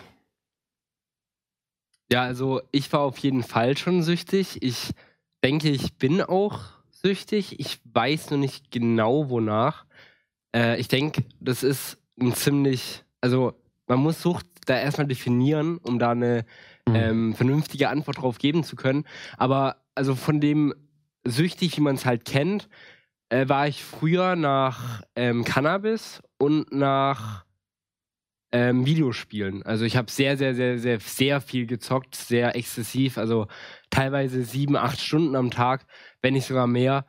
Ja, 2.11 2.23
also 2.23 2.61
ich 2.71 2.91
war 2.91 3.01
auf 3.01 3.17
jeden 3.19 3.43
Fall 3.43 3.77
schon 3.77 4.01
süchtig. 4.01 4.61
Ich 4.61 4.91
denke, 5.43 5.69
ich 5.69 5.95
bin 5.97 6.21
auch 6.21 6.59
süchtig. 6.89 7.59
Ich 7.59 7.79
weiß 7.85 8.31
nur 8.31 8.39
nicht 8.39 8.71
genau, 8.71 9.29
wonach. 9.29 9.85
Äh, 10.55 10.79
ich 10.79 10.87
denke, 10.87 11.23
das 11.39 11.63
ist 11.63 11.97
ein 12.19 12.33
ziemlich, 12.33 13.03
also 13.21 13.53
man 13.87 13.99
muss 13.99 14.21
Sucht 14.21 14.45
da 14.65 14.77
erstmal 14.77 15.07
definieren, 15.07 15.77
um 15.77 15.99
da 15.99 16.11
eine 16.11 16.45
Mhm. 16.87 16.95
ähm, 16.95 17.35
vernünftige 17.35 17.89
Antwort 17.89 18.17
drauf 18.21 18.37
geben 18.39 18.63
zu 18.63 18.75
können. 18.75 19.05
Aber 19.37 19.77
also 19.95 20.15
von 20.15 20.39
dem 20.39 20.73
süchtig, 21.23 21.77
wie 21.77 21.81
man 21.81 21.95
es 21.95 22.05
halt 22.05 22.25
kennt, 22.25 22.69
äh, 23.29 23.47
war 23.47 23.67
ich 23.67 23.83
früher 23.83 24.35
nach 24.35 25.01
ähm, 25.15 25.43
Cannabis 25.43 26.21
und 26.37 26.71
nach 26.71 27.45
ähm, 28.51 28.85
Videospielen. 28.85 29.63
Also 29.63 29.85
ich 29.85 29.95
habe 29.95 30.11
sehr, 30.11 30.37
sehr, 30.37 30.55
sehr, 30.55 30.79
sehr, 30.79 30.99
sehr 30.99 31.41
viel 31.41 31.67
gezockt, 31.67 32.15
sehr 32.15 32.55
exzessiv, 32.55 33.17
also 33.17 33.47
teilweise 33.89 34.43
sieben, 34.43 34.75
acht 34.75 34.99
Stunden 34.99 35.35
am 35.35 35.51
Tag, 35.51 35.85
wenn 36.21 36.33
nicht 36.33 36.47
sogar 36.47 36.67
mehr. 36.67 37.05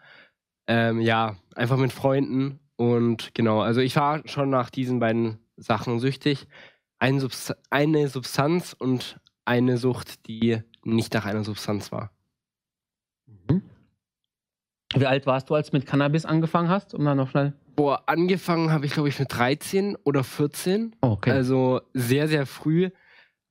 Ähm, 0.67 1.01
ja, 1.01 1.37
einfach 1.55 1.79
mit 1.79 1.93
Freunden. 1.93 2.61
Und 2.77 3.35
genau, 3.35 3.61
also 3.61 3.81
ich 3.81 3.97
war 3.97 4.27
schon 4.27 4.51
nach 4.51 4.71
diesen 4.71 5.01
beiden 5.01 5.39
Sachen 5.57 5.99
süchtig. 5.99 6.47
Ein 6.99 7.21
Subst 7.21 7.55
eine 7.71 8.09
Substanz 8.09 8.75
und 8.79 9.19
eine 9.45 9.79
Sucht, 9.79 10.27
die 10.27 10.63
nicht 10.85 11.15
nach 11.15 11.25
einer 11.25 11.45
Substanz 11.45 11.93
war. 11.93 12.13
Wie 14.95 15.07
alt 15.07 15.27
warst 15.27 15.51
du, 15.51 15.55
als 15.55 15.71
du 15.71 15.77
mit 15.77 15.87
Cannabis 15.87 16.25
angefangen 16.25 16.69
hast? 16.69 16.95
Um 16.95 17.05
dann 17.05 17.17
noch 17.17 17.31
schnell. 17.31 17.53
Boah, 17.77 18.03
angefangen 18.07 18.73
habe 18.73 18.87
ich, 18.87 18.93
glaube 18.93 19.09
ich, 19.09 19.19
mit 19.19 19.33
13 19.33 19.97
oder 20.05 20.25
14. 20.25 20.97
Oh, 21.01 21.13
okay. 21.13 21.31
Also 21.31 21.81
sehr, 21.95 22.29
sehr 22.29 22.47
früh. 22.47 22.91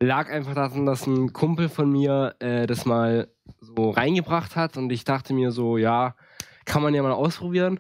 Lag 0.02 0.30
einfach 0.30 0.54
daran, 0.54 0.86
dass 0.86 1.08
ein 1.08 1.34
Kumpel 1.34 1.70
von 1.70 1.90
mir 1.90 2.36
äh, 2.40 2.68
das 2.68 2.86
mal 2.86 3.30
so 3.60 3.90
reingebracht 3.90 4.56
hat 4.56 4.78
und 4.78 4.92
ich 4.92 5.04
dachte 5.04 5.34
mir 5.34 5.52
so, 5.52 5.78
ja, 5.78 6.16
kann 6.66 6.84
man 6.84 6.94
ja 6.94 7.02
mal 7.02 7.12
ausprobieren. 7.12 7.80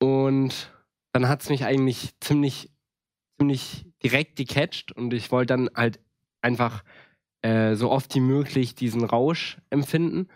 Und 0.00 0.72
dann 1.12 1.28
hat 1.28 1.42
es 1.42 1.50
mich 1.50 1.64
eigentlich 1.64 2.18
ziemlich, 2.20 2.72
ziemlich 3.38 3.86
direkt 4.02 4.36
gecatcht 4.36 4.92
und 4.92 5.12
ich 5.12 5.30
wollte 5.30 5.54
dann 5.54 5.70
halt 5.74 6.00
einfach 6.40 6.84
äh, 7.42 7.74
so 7.74 7.90
oft 7.90 8.14
wie 8.14 8.20
möglich 8.20 8.74
diesen 8.74 9.04
Rausch 9.04 9.58
empfinden. 9.70 10.28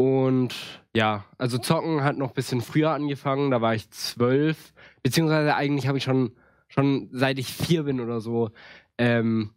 Und 0.00 0.54
ja, 0.96 1.26
also 1.36 1.58
Zocken 1.58 2.02
hat 2.02 2.16
noch 2.16 2.28
ein 2.30 2.34
bisschen 2.34 2.62
früher 2.62 2.90
angefangen, 2.92 3.50
da 3.50 3.60
war 3.60 3.74
ich 3.74 3.90
zwölf, 3.90 4.72
beziehungsweise 5.02 5.54
eigentlich 5.54 5.88
habe 5.88 5.98
ich 5.98 6.04
schon, 6.04 6.32
schon 6.68 7.10
seit 7.12 7.38
ich 7.38 7.48
vier 7.52 7.82
bin 7.82 8.00
oder 8.00 8.22
so 8.22 8.50
ähm, 8.96 9.50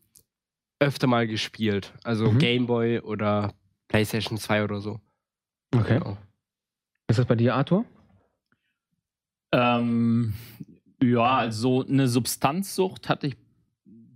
öfter 0.80 1.08
mal 1.08 1.28
gespielt. 1.28 1.94
Also 2.04 2.30
Mhm. 2.30 2.40
Gameboy 2.40 3.00
oder 3.00 3.54
PlayStation 3.88 4.38
2 4.38 4.66
oder 4.66 4.82
so. 4.82 5.00
okay. 5.74 6.00
Genau. 6.00 6.18
Ist 7.08 7.20
das 7.20 7.26
bei 7.26 7.36
dir, 7.36 7.56
Arthur? 7.56 7.86
Ähm, 9.54 10.34
ja, 11.02 11.38
also 11.38 11.86
eine 11.86 12.10
Substanzsucht 12.10 13.08
hatte 13.08 13.28
ich 13.28 13.38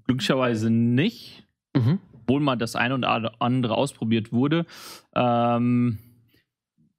glücklicherweise 0.05 0.69
nicht, 0.69 1.47
Mhm. 1.73 1.99
obwohl 2.13 2.41
mal 2.41 2.57
das 2.57 2.75
eine 2.75 2.95
oder 2.95 3.31
andere 3.41 3.75
ausprobiert 3.77 4.33
wurde. 4.33 4.65
Ähm, 5.15 5.99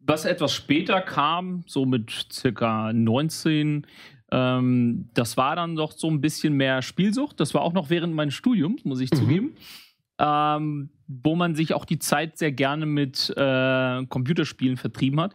was 0.08 0.24
etwas 0.24 0.54
später 0.54 1.00
kam, 1.00 1.62
so 1.66 1.84
mit 1.86 2.10
circa 2.32 2.92
19, 2.92 3.86
ähm, 4.30 5.08
das 5.14 5.36
war 5.36 5.54
dann 5.56 5.76
doch 5.76 5.92
so 5.92 6.08
ein 6.10 6.20
bisschen 6.20 6.54
mehr 6.54 6.82
Spielsucht. 6.82 7.40
Das 7.40 7.54
war 7.54 7.62
auch 7.62 7.72
noch 7.72 7.90
während 7.90 8.14
meines 8.14 8.34
Studiums, 8.34 8.84
muss 8.84 9.00
ich 9.00 9.10
Mhm. 9.12 9.16
zugeben. 9.16 9.54
Ähm, 10.18 10.90
wo 11.06 11.36
man 11.36 11.54
sich 11.54 11.72
auch 11.74 11.84
die 11.84 11.98
Zeit 11.98 12.36
sehr 12.38 12.52
gerne 12.52 12.84
mit 12.84 13.32
äh, 13.36 14.04
Computerspielen 14.06 14.76
vertrieben 14.76 15.20
hat. 15.20 15.34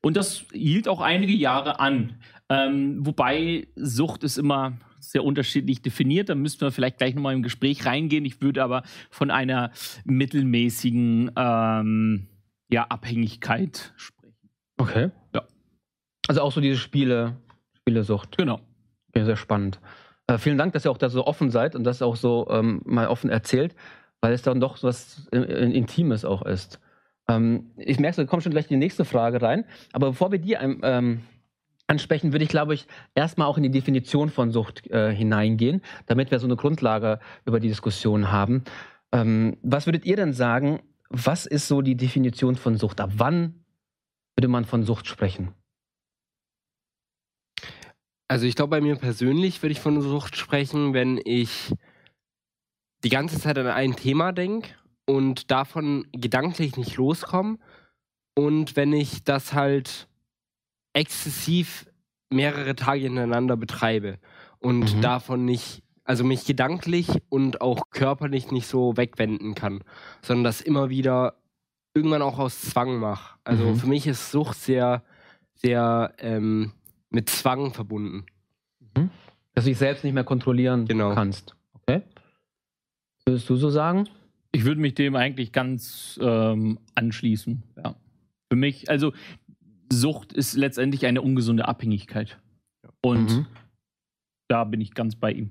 Und 0.00 0.16
das 0.16 0.46
hielt 0.52 0.88
auch 0.88 1.00
einige 1.00 1.32
Jahre 1.34 1.78
an. 1.78 2.14
Ähm, 2.48 3.06
wobei 3.06 3.68
Sucht 3.76 4.24
ist 4.24 4.38
immer 4.38 4.78
sehr 4.98 5.22
unterschiedlich 5.24 5.82
definiert. 5.82 6.28
Da 6.28 6.34
müssten 6.34 6.62
wir 6.62 6.72
vielleicht 6.72 6.98
gleich 6.98 7.14
nochmal 7.14 7.34
im 7.34 7.42
Gespräch 7.42 7.86
reingehen. 7.86 8.24
Ich 8.24 8.40
würde 8.40 8.64
aber 8.64 8.82
von 9.10 9.30
einer 9.30 9.70
mittelmäßigen 10.04 11.30
ähm, 11.36 12.26
ja, 12.72 12.86
Abhängigkeit 12.88 13.92
sprechen. 13.96 14.48
Okay. 14.78 15.10
Ja. 15.34 15.42
Also 16.28 16.40
auch 16.40 16.52
so 16.52 16.60
diese 16.60 16.78
Spiele, 16.78 17.36
Spielesucht. 17.74 18.38
Genau. 18.38 18.60
Okay, 19.08 19.24
sehr 19.24 19.36
spannend. 19.36 19.80
Äh, 20.26 20.38
vielen 20.38 20.58
Dank, 20.58 20.72
dass 20.72 20.86
ihr 20.86 20.90
auch 20.90 20.98
da 20.98 21.08
so 21.08 21.26
offen 21.26 21.50
seid 21.50 21.76
und 21.76 21.84
das 21.84 22.00
auch 22.00 22.16
so 22.16 22.48
ähm, 22.50 22.80
mal 22.84 23.08
offen 23.08 23.28
erzählt, 23.28 23.74
weil 24.20 24.32
es 24.32 24.42
dann 24.42 24.60
doch 24.60 24.76
so 24.76 24.88
was 24.88 25.28
äh, 25.32 25.38
äh, 25.38 25.70
Intimes 25.72 26.24
auch 26.24 26.42
ist. 26.42 26.80
Ähm, 27.28 27.72
ich 27.76 28.00
merke, 28.00 28.16
da 28.16 28.24
kommt 28.24 28.42
schon 28.42 28.52
gleich 28.52 28.68
die 28.68 28.76
nächste 28.76 29.04
Frage 29.04 29.42
rein. 29.42 29.64
Aber 29.92 30.08
bevor 30.08 30.32
wir 30.32 30.38
die 30.38 30.54
ähm, 30.54 30.80
ähm, 30.82 31.22
ansprechen, 31.86 32.32
würde 32.32 32.44
ich, 32.44 32.50
glaube 32.50 32.74
ich, 32.74 32.86
erstmal 33.14 33.48
auch 33.48 33.58
in 33.58 33.62
die 33.64 33.70
Definition 33.70 34.30
von 34.30 34.50
Sucht 34.50 34.86
äh, 34.90 35.14
hineingehen, 35.14 35.82
damit 36.06 36.30
wir 36.30 36.38
so 36.38 36.46
eine 36.46 36.56
Grundlage 36.56 37.20
über 37.44 37.60
die 37.60 37.68
Diskussion 37.68 38.32
haben. 38.32 38.64
Ähm, 39.12 39.58
was 39.62 39.86
würdet 39.86 40.06
ihr 40.06 40.16
denn 40.16 40.32
sagen, 40.32 40.80
was 41.12 41.46
ist 41.46 41.68
so 41.68 41.82
die 41.82 41.96
Definition 41.96 42.56
von 42.56 42.76
Sucht? 42.76 43.00
Ab 43.00 43.10
wann 43.16 43.64
würde 44.36 44.48
man 44.48 44.64
von 44.64 44.82
Sucht 44.84 45.06
sprechen? 45.06 45.54
Also 48.28 48.46
ich 48.46 48.54
glaube, 48.54 48.70
bei 48.70 48.80
mir 48.80 48.96
persönlich 48.96 49.62
würde 49.62 49.72
ich 49.72 49.80
von 49.80 50.00
Sucht 50.00 50.36
sprechen, 50.36 50.94
wenn 50.94 51.20
ich 51.22 51.74
die 53.04 53.10
ganze 53.10 53.38
Zeit 53.38 53.58
an 53.58 53.66
ein 53.66 53.94
Thema 53.94 54.32
denke 54.32 54.70
und 55.06 55.50
davon 55.50 56.06
gedanklich 56.12 56.76
nicht 56.76 56.96
loskomme 56.96 57.58
und 58.34 58.74
wenn 58.76 58.92
ich 58.94 59.24
das 59.24 59.52
halt 59.52 60.08
exzessiv 60.94 61.86
mehrere 62.30 62.74
Tage 62.74 63.02
hintereinander 63.02 63.56
betreibe 63.56 64.18
und 64.60 64.96
Mhm. 64.96 65.00
davon 65.02 65.44
nicht, 65.44 65.81
also 66.04 66.24
mich 66.24 66.44
gedanklich 66.44 67.08
und 67.28 67.60
auch 67.60 67.90
körperlich 67.90 68.50
nicht 68.50 68.66
so 68.66 68.96
wegwenden 68.96 69.54
kann, 69.54 69.82
sondern 70.22 70.44
das 70.44 70.60
immer 70.60 70.90
wieder 70.90 71.34
irgendwann 71.94 72.22
auch 72.22 72.38
aus 72.38 72.60
Zwang 72.60 72.98
mache. 72.98 73.38
Also 73.44 73.64
Mhm. 73.66 73.76
für 73.76 73.86
mich 73.86 74.06
ist 74.06 74.30
Sucht 74.32 74.56
sehr, 74.58 75.02
sehr 75.54 76.14
ähm, 76.18 76.72
mit 77.10 77.28
Zwang 77.28 77.72
verbunden. 77.74 78.24
Dass 79.54 79.64
du 79.64 79.70
dich 79.70 79.78
selbst 79.78 80.02
nicht 80.02 80.14
mehr 80.14 80.24
kontrollieren 80.24 80.86
Genau. 80.86 81.14
kannst. 81.14 81.54
Okay. 81.74 82.02
Würdest 83.26 83.48
du 83.50 83.56
so 83.56 83.68
sagen? 83.68 84.08
Ich 84.50 84.64
würde 84.64 84.80
mich 84.80 84.94
dem 84.94 85.14
eigentlich 85.14 85.52
ganz 85.52 86.18
ähm, 86.22 86.78
anschließen. 86.94 87.62
Ja. 87.76 87.94
Für 88.50 88.56
mich, 88.56 88.88
also 88.90 89.12
Sucht 89.92 90.32
ist 90.32 90.54
letztendlich 90.54 91.04
eine 91.06 91.20
ungesunde 91.22 91.68
Abhängigkeit. 91.68 92.38
Und 93.02 93.30
Mhm. 93.30 93.46
da 94.48 94.64
bin 94.64 94.80
ich 94.80 94.94
ganz 94.94 95.14
bei 95.16 95.32
ihm. 95.32 95.50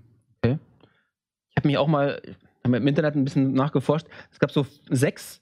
Ich 1.52 1.58
habe 1.58 1.68
mich 1.68 1.78
auch 1.78 1.88
mal 1.88 2.22
im 2.64 2.88
Internet 2.88 3.16
ein 3.16 3.24
bisschen 3.24 3.54
nachgeforscht. 3.54 4.08
Es 4.32 4.40
gab 4.40 4.52
so 4.52 4.66
sechs 4.90 5.42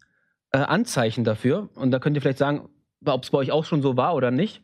äh, 0.51 0.58
Anzeichen 0.58 1.24
dafür. 1.24 1.70
Und 1.75 1.92
da 1.92 2.00
könnt 2.00 2.16
ihr 2.16 2.22
vielleicht 2.22 2.38
sagen, 2.38 2.70
ob 3.06 3.24
es 3.24 3.30
bei 3.30 3.38
euch 3.38 3.51
auch 3.51 3.66
schon 3.66 3.82
so 3.82 3.98
war 3.98 4.16
oder 4.16 4.32
nicht. 4.32 4.62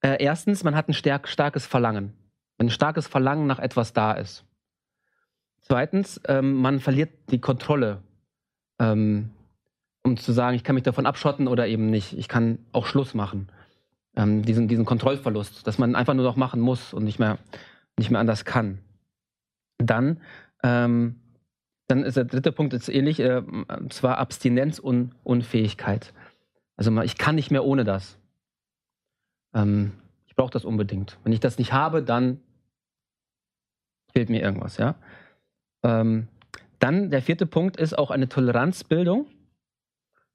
Äh, 0.00 0.22
erstens, 0.22 0.64
man 0.64 0.74
hat 0.74 0.88
ein 0.88 0.94
stark, 0.94 1.28
starkes 1.28 1.66
Verlangen. 1.66 2.12
Wenn 2.58 2.66
ein 2.66 2.70
starkes 2.70 3.06
Verlangen 3.06 3.46
nach 3.46 3.58
etwas 3.58 3.92
da 3.92 4.12
ist. 4.12 4.44
Zweitens, 5.60 6.20
ähm, 6.26 6.54
man 6.54 6.80
verliert 6.80 7.10
die 7.30 7.40
Kontrolle. 7.40 8.02
Ähm, 8.78 9.30
um 10.02 10.16
zu 10.16 10.32
sagen, 10.32 10.56
ich 10.56 10.64
kann 10.64 10.74
mich 10.74 10.84
davon 10.84 11.06
abschotten 11.06 11.46
oder 11.46 11.68
eben 11.68 11.86
nicht. 11.86 12.18
Ich 12.18 12.28
kann 12.28 12.58
auch 12.72 12.86
Schluss 12.86 13.14
machen. 13.14 13.48
Ähm, 14.16 14.42
diesen, 14.42 14.68
diesen 14.68 14.84
Kontrollverlust, 14.84 15.66
dass 15.66 15.78
man 15.78 15.94
einfach 15.94 16.14
nur 16.14 16.24
noch 16.24 16.36
machen 16.36 16.60
muss 16.60 16.92
und 16.92 17.04
nicht 17.04 17.18
mehr, 17.18 17.38
nicht 17.96 18.10
mehr 18.10 18.20
anders 18.20 18.44
kann. 18.44 18.78
Dann, 19.78 20.20
ähm, 20.62 21.20
dann 21.88 22.04
ist 22.04 22.16
der 22.16 22.24
dritte 22.24 22.52
Punkt 22.52 22.72
ist 22.72 22.88
ähnlich, 22.88 23.20
äh, 23.20 23.42
und 23.42 23.92
zwar 23.92 24.18
Abstinenz 24.18 24.78
und 24.78 25.14
Unfähigkeit. 25.24 26.12
Also 26.76 27.00
ich 27.02 27.18
kann 27.18 27.34
nicht 27.34 27.50
mehr 27.50 27.64
ohne 27.64 27.84
das. 27.84 28.18
Ähm, 29.54 29.92
ich 30.26 30.34
brauche 30.34 30.50
das 30.50 30.64
unbedingt. 30.64 31.18
Wenn 31.24 31.32
ich 31.32 31.40
das 31.40 31.58
nicht 31.58 31.72
habe, 31.72 32.02
dann 32.02 32.40
fehlt 34.12 34.30
mir 34.30 34.40
irgendwas, 34.40 34.78
ja. 34.78 34.94
Ähm, 35.82 36.28
dann 36.78 37.10
der 37.10 37.22
vierte 37.22 37.46
Punkt 37.46 37.76
ist 37.76 37.96
auch 37.96 38.10
eine 38.10 38.28
Toleranzbildung. 38.28 39.26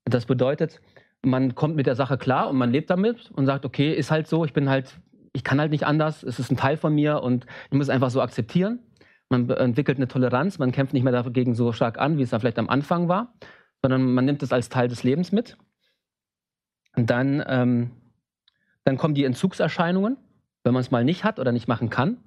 Das 0.05 0.25
bedeutet, 0.25 0.81
man 1.24 1.55
kommt 1.55 1.75
mit 1.75 1.88
der 1.88 1.96
Sache 1.96 2.17
klar 2.17 2.50
und 2.50 2.57
man 2.57 2.72
lebt 2.72 2.89
damit 2.89 3.31
und 3.31 3.46
sagt, 3.46 3.65
okay, 3.65 3.93
ist 3.93 4.12
halt 4.12 4.27
so, 4.27 4.46
ich 4.46 4.53
bin 4.53 4.69
halt, 4.69 5.00
ich 5.34 5.43
kann 5.43 5.60
halt 5.60 5.72
nicht 5.72 5.86
anders, 5.86 6.24
es 6.24 6.39
ist 6.39 6.51
ein 6.51 6.57
Teil 6.57 6.77
von 6.77 6.93
mir 6.93 7.22
und 7.22 7.46
ich 7.65 7.74
muss 7.74 7.88
es 7.88 7.89
einfach 7.89 8.12
so 8.12 8.22
akzeptieren. 8.22 8.79
Man 9.29 9.50
entwickelt 9.50 9.98
eine 9.98 10.07
Toleranz, 10.07 10.57
man 10.57 10.72
kämpft 10.72 10.93
nicht 10.93 11.03
mehr 11.03 11.12
dagegen 11.12 11.53
so 11.53 11.74
stark 11.74 11.98
an, 12.00 12.17
wie 12.17 12.22
es 12.22 12.29
da 12.29 12.39
vielleicht 12.39 12.60
am 12.60 12.69
Anfang 12.69 13.07
war, 13.10 13.34
sondern 13.81 14.13
man 14.13 14.24
nimmt 14.25 14.41
es 14.41 14.53
als 14.53 14.69
Teil 14.69 14.88
des 14.88 15.03
Lebens 15.03 15.31
mit. 15.31 15.57
Und 16.96 17.10
dann, 17.10 17.43
ähm, 17.48 17.91
dann 18.86 18.98
kommen 18.98 19.13
die 19.15 19.25
Entzugserscheinungen, 19.25 20.17
wenn 20.63 20.74
man 20.74 20.81
es 20.81 20.91
mal 20.91 21.03
nicht 21.03 21.24
hat 21.24 21.39
oder 21.39 21.51
nicht 21.51 21.67
machen 21.67 21.89
kann. 21.89 22.17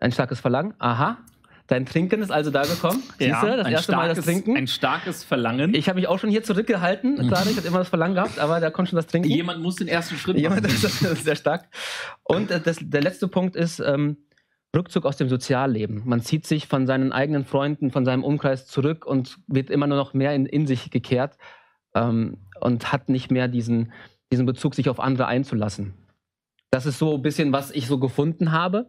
Ein 0.00 0.12
starkes 0.12 0.40
Verlangen, 0.40 0.74
aha. 0.78 1.18
Dein 1.66 1.86
Trinken 1.86 2.20
ist 2.20 2.30
also 2.30 2.50
da 2.50 2.62
gekommen. 2.64 3.02
Siehst 3.18 3.42
du, 3.42 3.56
das 3.56 3.66
erste 3.68 3.92
Mal 3.92 4.08
das 4.08 4.18
starkes- 4.18 4.24
Trinken. 4.26 4.56
Ein 4.58 4.66
starkes 4.66 5.24
Verlangen. 5.24 5.72
Ich 5.72 5.88
habe 5.88 5.98
mich 5.98 6.06
auch 6.08 6.18
schon 6.18 6.28
hier 6.28 6.42
zurückgehalten, 6.42 7.16
gerade. 7.26 7.48
Ich 7.48 7.56
hatte 7.56 7.66
immer 7.66 7.78
das 7.78 7.88
Verlangen 7.88 8.14
gehabt, 8.14 8.38
aber 8.38 8.60
da 8.60 8.68
kommt 8.70 8.90
schon 8.90 8.96
das 8.96 9.06
Trinken. 9.06 9.30
Jemand 9.30 9.62
muss 9.62 9.76
den 9.76 9.88
ersten 9.88 10.16
Schritt 10.16 10.36
Ja, 10.38 10.50
machen. 10.50 10.62
das, 10.64 10.72
ist- 10.84 11.02
das 11.02 11.12
ist 11.12 11.24
sehr 11.24 11.36
stark. 11.36 11.68
Und 12.22 12.50
äh, 12.50 12.60
das, 12.60 12.76
der 12.82 13.00
letzte 13.00 13.28
Punkt 13.28 13.56
ist 13.56 13.80
ähm, 13.80 14.18
Rückzug 14.74 15.06
aus 15.06 15.16
dem 15.16 15.28
Sozialleben. 15.28 16.02
Man 16.04 16.20
zieht 16.20 16.46
sich 16.46 16.66
von 16.66 16.86
seinen 16.86 17.12
eigenen 17.12 17.44
Freunden, 17.44 17.90
von 17.90 18.04
seinem 18.04 18.24
Umkreis 18.24 18.66
zurück 18.66 19.06
und 19.06 19.38
wird 19.46 19.70
immer 19.70 19.86
nur 19.86 19.96
noch 19.96 20.14
mehr 20.14 20.34
in, 20.34 20.46
in 20.46 20.66
sich 20.66 20.90
gekehrt 20.90 21.36
ähm, 21.94 22.38
und 22.60 22.92
hat 22.92 23.08
nicht 23.08 23.30
mehr 23.30 23.48
diesen, 23.48 23.92
diesen 24.32 24.46
Bezug, 24.46 24.74
sich 24.74 24.88
auf 24.88 25.00
andere 25.00 25.26
einzulassen. 25.26 25.94
Das 26.70 26.86
ist 26.86 26.98
so 26.98 27.14
ein 27.14 27.22
bisschen, 27.22 27.52
was 27.52 27.70
ich 27.70 27.86
so 27.86 27.98
gefunden 27.98 28.52
habe. 28.52 28.86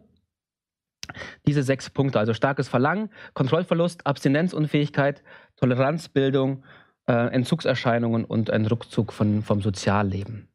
Diese 1.46 1.62
sechs 1.62 1.88
Punkte, 1.88 2.18
also 2.18 2.34
starkes 2.34 2.68
Verlangen, 2.68 3.10
Kontrollverlust, 3.34 4.06
Abstinenzunfähigkeit, 4.06 5.22
Toleranzbildung, 5.54 6.64
äh, 7.06 7.12
Entzugserscheinungen 7.12 8.24
und 8.24 8.50
ein 8.50 8.66
Rückzug 8.66 9.12
von, 9.12 9.42
vom 9.42 9.62
Sozialleben. 9.62 10.48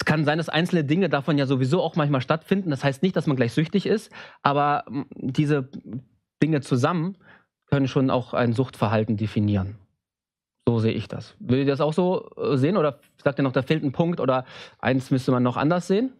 Es 0.00 0.06
kann 0.06 0.24
sein, 0.24 0.38
dass 0.38 0.48
einzelne 0.48 0.82
Dinge 0.82 1.10
davon 1.10 1.36
ja 1.36 1.44
sowieso 1.44 1.82
auch 1.82 1.94
manchmal 1.94 2.22
stattfinden. 2.22 2.70
Das 2.70 2.82
heißt 2.82 3.02
nicht, 3.02 3.16
dass 3.16 3.26
man 3.26 3.36
gleich 3.36 3.52
süchtig 3.52 3.84
ist, 3.84 4.10
aber 4.42 4.84
diese 5.14 5.68
Dinge 6.42 6.62
zusammen 6.62 7.18
können 7.66 7.86
schon 7.86 8.08
auch 8.08 8.32
ein 8.32 8.54
Suchtverhalten 8.54 9.18
definieren. 9.18 9.76
So 10.66 10.78
sehe 10.78 10.92
ich 10.92 11.06
das. 11.06 11.36
Will 11.38 11.60
ihr 11.60 11.66
das 11.66 11.82
auch 11.82 11.92
so 11.92 12.30
äh, 12.36 12.56
sehen 12.56 12.78
oder 12.78 13.00
sagt 13.22 13.38
ihr 13.38 13.42
noch, 13.42 13.52
da 13.52 13.62
fehlt 13.62 13.84
ein 13.84 13.92
Punkt 13.92 14.20
oder 14.20 14.46
eins 14.78 15.10
müsste 15.10 15.32
man 15.32 15.42
noch 15.42 15.58
anders 15.58 15.86
sehen? 15.86 16.14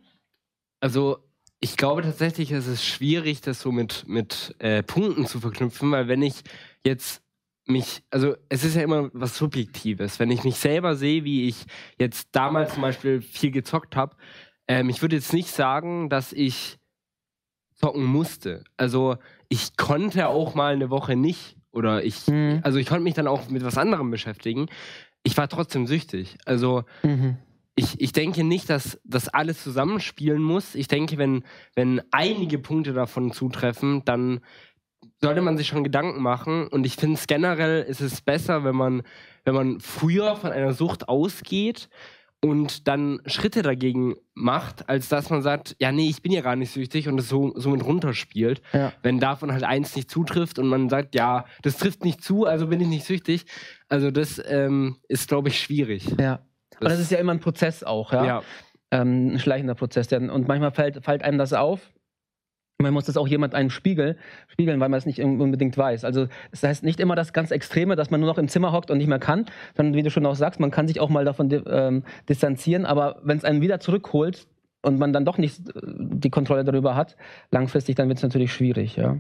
Also 0.80 1.18
ich 1.58 1.78
glaube 1.78 2.02
tatsächlich, 2.02 2.50
es 2.50 2.66
ist 2.66 2.84
schwierig, 2.84 3.40
das 3.40 3.60
so 3.60 3.72
mit, 3.72 4.04
mit 4.06 4.54
äh, 4.58 4.82
Punkten 4.82 5.26
zu 5.26 5.40
verknüpfen, 5.40 5.90
weil 5.90 6.06
wenn 6.06 6.22
ich 6.22 6.42
jetzt 6.84 7.22
mich, 7.70 8.02
also 8.10 8.34
es 8.48 8.64
ist 8.64 8.76
ja 8.76 8.82
immer 8.82 9.10
was 9.12 9.36
Subjektives. 9.38 10.18
Wenn 10.18 10.30
ich 10.30 10.44
mich 10.44 10.56
selber 10.56 10.96
sehe, 10.96 11.24
wie 11.24 11.48
ich 11.48 11.64
jetzt 11.98 12.28
damals 12.32 12.74
zum 12.74 12.82
Beispiel 12.82 13.20
viel 13.22 13.50
gezockt 13.50 13.96
habe, 13.96 14.16
ähm, 14.68 14.88
ich 14.88 15.02
würde 15.02 15.16
jetzt 15.16 15.32
nicht 15.32 15.48
sagen, 15.50 16.08
dass 16.10 16.32
ich 16.32 16.78
zocken 17.74 18.04
musste. 18.04 18.64
Also 18.76 19.16
ich 19.48 19.76
konnte 19.76 20.28
auch 20.28 20.54
mal 20.54 20.74
eine 20.74 20.90
Woche 20.90 21.16
nicht 21.16 21.56
oder 21.72 22.04
ich, 22.04 22.26
Mhm. 22.26 22.60
also 22.62 22.78
ich 22.78 22.86
konnte 22.86 23.04
mich 23.04 23.14
dann 23.14 23.26
auch 23.26 23.48
mit 23.48 23.64
was 23.64 23.78
anderem 23.78 24.10
beschäftigen. 24.10 24.66
Ich 25.22 25.36
war 25.36 25.48
trotzdem 25.48 25.86
süchtig. 25.86 26.36
Also 26.44 26.84
Mhm. 27.02 27.38
ich, 27.76 28.00
ich 28.00 28.12
denke 28.12 28.44
nicht, 28.44 28.68
dass 28.68 29.00
das 29.04 29.28
alles 29.28 29.62
zusammenspielen 29.62 30.42
muss. 30.42 30.74
Ich 30.74 30.88
denke, 30.88 31.16
wenn, 31.16 31.44
wenn 31.74 32.02
einige 32.10 32.58
Punkte 32.58 32.92
davon 32.92 33.32
zutreffen, 33.32 34.04
dann 34.04 34.40
sollte 35.22 35.42
man 35.42 35.56
sich 35.56 35.68
schon 35.68 35.84
Gedanken 35.84 36.22
machen. 36.22 36.66
Und 36.68 36.86
ich 36.86 36.96
finde 36.96 37.14
es 37.14 37.26
generell 37.26 37.82
ist 37.82 38.00
es 38.00 38.20
besser, 38.20 38.64
wenn 38.64 38.76
man, 38.76 39.02
wenn 39.44 39.54
man 39.54 39.80
früher 39.80 40.36
von 40.36 40.52
einer 40.52 40.72
Sucht 40.72 41.08
ausgeht 41.08 41.88
und 42.42 42.88
dann 42.88 43.20
Schritte 43.26 43.60
dagegen 43.62 44.16
macht, 44.34 44.88
als 44.88 45.08
dass 45.10 45.28
man 45.28 45.42
sagt, 45.42 45.76
ja, 45.78 45.92
nee, 45.92 46.08
ich 46.08 46.22
bin 46.22 46.32
ja 46.32 46.40
gar 46.40 46.56
nicht 46.56 46.72
süchtig 46.72 47.06
und 47.06 47.20
es 47.20 47.28
so, 47.28 47.52
somit 47.56 47.84
runterspielt. 47.84 48.62
Ja. 48.72 48.92
Wenn 49.02 49.20
davon 49.20 49.52
halt 49.52 49.64
eins 49.64 49.94
nicht 49.94 50.10
zutrifft 50.10 50.58
und 50.58 50.68
man 50.68 50.88
sagt, 50.88 51.14
ja, 51.14 51.44
das 51.62 51.76
trifft 51.76 52.02
nicht 52.04 52.24
zu, 52.24 52.46
also 52.46 52.68
bin 52.68 52.80
ich 52.80 52.88
nicht 52.88 53.04
süchtig. 53.04 53.44
Also 53.88 54.10
das 54.10 54.40
ähm, 54.46 54.96
ist, 55.08 55.28
glaube 55.28 55.48
ich, 55.48 55.60
schwierig. 55.60 56.06
Ja. 56.18 56.40
Und 56.80 56.88
das 56.88 56.98
ist 56.98 57.10
ja 57.10 57.18
immer 57.18 57.32
ein 57.32 57.40
Prozess 57.40 57.84
auch, 57.84 58.10
ja. 58.12 58.24
ja. 58.24 58.42
ähm, 58.90 59.34
ein 59.34 59.38
schleichender 59.38 59.74
Prozess. 59.74 60.10
Und 60.10 60.48
manchmal 60.48 60.70
fällt, 60.70 61.04
fällt 61.04 61.22
einem 61.22 61.36
das 61.36 61.52
auf. 61.52 61.92
Man 62.82 62.94
muss 62.94 63.04
das 63.04 63.16
auch 63.16 63.28
jemand 63.28 63.54
einem 63.54 63.70
spiegel, 63.70 64.16
spiegeln, 64.48 64.80
weil 64.80 64.88
man 64.88 64.98
es 64.98 65.06
nicht 65.06 65.20
unbedingt 65.20 65.76
weiß. 65.76 66.04
Also 66.04 66.26
das 66.50 66.62
heißt 66.62 66.84
nicht 66.84 67.00
immer 67.00 67.14
das 67.14 67.32
ganz 67.32 67.50
Extreme, 67.50 67.96
dass 67.96 68.10
man 68.10 68.20
nur 68.20 68.28
noch 68.28 68.38
im 68.38 68.48
Zimmer 68.48 68.72
hockt 68.72 68.90
und 68.90 68.98
nicht 68.98 69.06
mehr 69.08 69.18
kann, 69.18 69.46
sondern 69.76 69.94
wie 69.94 70.02
du 70.02 70.10
schon 70.10 70.26
auch 70.26 70.34
sagst, 70.34 70.60
man 70.60 70.70
kann 70.70 70.88
sich 70.88 71.00
auch 71.00 71.10
mal 71.10 71.24
davon 71.24 71.48
ähm, 71.66 72.04
distanzieren, 72.28 72.86
aber 72.86 73.20
wenn 73.22 73.38
es 73.38 73.44
einen 73.44 73.60
wieder 73.60 73.80
zurückholt 73.80 74.46
und 74.82 74.98
man 74.98 75.12
dann 75.12 75.24
doch 75.24 75.38
nicht 75.38 75.68
äh, 75.68 75.80
die 75.84 76.30
Kontrolle 76.30 76.64
darüber 76.64 76.96
hat, 76.96 77.16
langfristig, 77.50 77.96
dann 77.96 78.08
wird 78.08 78.18
es 78.18 78.22
natürlich 78.22 78.52
schwierig, 78.52 78.96
ja. 78.96 79.18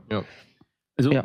Also 0.96 1.12
Ja. 1.12 1.24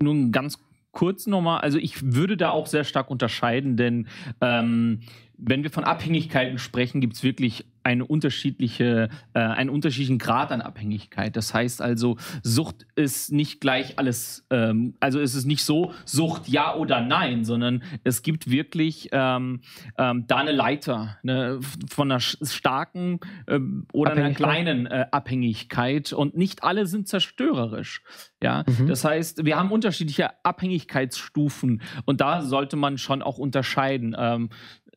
nun 0.00 0.32
ganz 0.32 0.58
kurz 0.92 1.26
nochmal, 1.26 1.60
also 1.60 1.78
ich 1.78 2.14
würde 2.14 2.36
da 2.36 2.50
auch 2.50 2.66
sehr 2.66 2.84
stark 2.84 3.10
unterscheiden, 3.10 3.76
denn 3.76 4.08
ähm, 4.40 5.00
wenn 5.38 5.62
wir 5.62 5.70
von 5.70 5.84
Abhängigkeiten 5.84 6.58
sprechen, 6.58 7.00
gibt 7.00 7.14
es 7.14 7.22
wirklich 7.22 7.64
eine 7.84 8.04
unterschiedliche, 8.04 9.08
äh, 9.32 9.38
einen 9.38 9.70
unterschiedlichen 9.70 10.18
Grad 10.18 10.52
an 10.52 10.60
Abhängigkeit. 10.60 11.34
Das 11.36 11.54
heißt 11.54 11.80
also, 11.80 12.18
Sucht 12.42 12.86
ist 12.96 13.32
nicht 13.32 13.60
gleich 13.62 13.98
alles, 13.98 14.44
ähm, 14.50 14.94
also 15.00 15.20
es 15.20 15.34
ist 15.34 15.46
nicht 15.46 15.64
so, 15.64 15.94
Sucht 16.04 16.48
ja 16.48 16.74
oder 16.74 17.00
nein, 17.00 17.44
sondern 17.44 17.82
es 18.04 18.22
gibt 18.22 18.50
wirklich 18.50 19.08
ähm, 19.12 19.60
ähm, 19.96 20.26
da 20.26 20.36
eine 20.36 20.52
Leiter 20.52 21.16
ne, 21.22 21.60
von 21.88 22.10
einer 22.12 22.20
starken 22.20 23.20
ähm, 23.46 23.86
oder 23.94 24.12
einer 24.12 24.32
kleinen 24.34 24.84
äh, 24.86 25.06
Abhängigkeit 25.10 26.12
und 26.12 26.36
nicht 26.36 26.64
alle 26.64 26.84
sind 26.86 27.08
zerstörerisch. 27.08 28.02
Ja, 28.42 28.64
Mhm. 28.66 28.86
das 28.88 29.04
heißt, 29.04 29.44
wir 29.46 29.56
haben 29.56 29.70
unterschiedliche 29.70 30.30
Abhängigkeitsstufen 30.44 31.80
und 32.04 32.20
da 32.20 32.42
sollte 32.42 32.76
man 32.76 32.98
schon 32.98 33.22
auch 33.22 33.38
unterscheiden. 33.38 34.14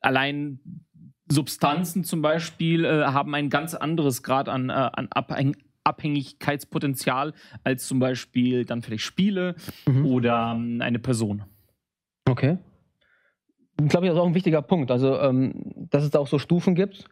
Allein 0.02 0.60
Substanzen 1.32 2.04
zum 2.04 2.22
Beispiel 2.22 2.84
äh, 2.86 3.06
haben 3.06 3.34
ein 3.36 3.50
ganz 3.50 3.74
anderes 3.74 4.22
Grad 4.24 4.50
an, 4.50 4.70
äh, 4.70 4.74
an 4.74 5.08
Abhäng 5.12 5.56
Abhängigkeitspotenzial 5.84 7.34
als 7.64 7.88
zum 7.88 7.98
Beispiel 7.98 8.66
dann 8.66 8.84
vielleicht 8.84 9.04
Spiele 9.04 9.56
Mhm. 9.88 10.06
oder 10.06 10.54
ähm, 10.56 10.80
eine 10.80 11.00
Person. 11.00 11.44
Okay. 12.30 12.60
Glaube 13.78 14.06
ich, 14.06 14.12
das 14.12 14.18
ist 14.18 14.22
auch 14.22 14.28
ein 14.28 14.36
wichtiger 14.36 14.62
Punkt. 14.62 14.92
Also, 14.92 15.20
ähm, 15.20 15.88
dass 15.90 16.04
es 16.04 16.12
da 16.12 16.20
auch 16.20 16.28
so 16.28 16.38
Stufen 16.38 16.76
gibt 16.76 17.06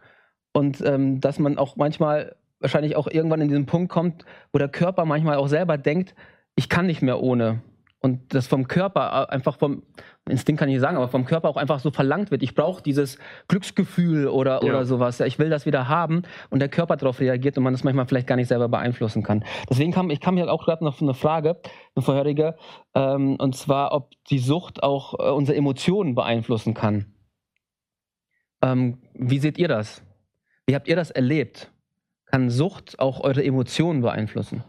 und 0.51 0.81
ähm, 0.81 1.19
dass 1.19 1.39
man 1.39 1.57
auch 1.57 1.77
manchmal 1.77 2.35
wahrscheinlich 2.59 2.95
auch 2.95 3.07
irgendwann 3.07 3.41
in 3.41 3.47
diesen 3.47 3.65
Punkt 3.65 3.91
kommt, 3.91 4.25
wo 4.51 4.59
der 4.59 4.69
Körper 4.69 5.05
manchmal 5.05 5.37
auch 5.37 5.47
selber 5.47 5.77
denkt, 5.77 6.13
ich 6.55 6.69
kann 6.69 6.85
nicht 6.85 7.01
mehr 7.01 7.21
ohne. 7.21 7.61
Und 8.01 8.33
das 8.33 8.47
vom 8.47 8.67
Körper 8.67 9.27
äh, 9.29 9.33
einfach 9.33 9.57
vom 9.57 9.83
Instinkt 10.29 10.59
kann 10.59 10.69
ich 10.69 10.75
nicht 10.75 10.81
sagen, 10.81 10.95
aber 10.95 11.09
vom 11.09 11.25
Körper 11.25 11.49
auch 11.49 11.57
einfach 11.57 11.79
so 11.79 11.91
verlangt 11.91 12.31
wird. 12.31 12.43
Ich 12.43 12.55
brauche 12.55 12.81
dieses 12.81 13.17
Glücksgefühl 13.47 14.27
oder, 14.27 14.63
Ja. 14.63 14.69
oder 14.69 14.85
sowas. 14.85 15.19
Ich 15.19 15.37
will 15.37 15.49
das 15.49 15.65
wieder 15.65 15.89
haben 15.89 16.21
und 16.49 16.59
der 16.59 16.69
Körper 16.69 16.95
darauf 16.95 17.19
reagiert 17.19 17.57
und 17.57 17.63
man 17.63 17.73
das 17.73 17.83
manchmal 17.83 18.05
vielleicht 18.07 18.27
gar 18.27 18.35
nicht 18.37 18.47
selber 18.47 18.69
beeinflussen 18.69 19.21
kann. 19.23 19.43
Deswegen 19.69 19.91
kam 19.91 20.09
ich 20.11 20.21
kam 20.21 20.37
hier 20.37 20.49
auch 20.51 20.63
gerade 20.63 20.83
noch 20.85 21.01
eine 21.01 21.13
Frage, 21.13 21.59
eine 21.95 22.03
vorherige, 22.03 22.55
ähm, 22.95 23.35
und 23.37 23.55
zwar, 23.55 23.91
ob 23.91 24.11
die 24.29 24.39
Sucht 24.39 24.81
auch 24.81 25.15
äh, 25.19 25.31
unsere 25.31 25.57
Emotionen 25.57 26.15
beeinflussen 26.15 26.73
kann. 26.73 27.13
Ähm, 28.61 28.99
wie 29.13 29.39
seht 29.39 29.57
ihr 29.57 29.67
das? 29.67 30.03
Wie 30.67 30.75
habt 30.75 30.87
ihr 30.87 30.95
das 30.95 31.11
erlebt? 31.11 31.71
Kann 32.25 32.49
Sucht 32.49 32.99
auch 32.99 33.21
eure 33.21 33.43
Emotionen 33.43 34.01
beeinflussen? 34.01 34.63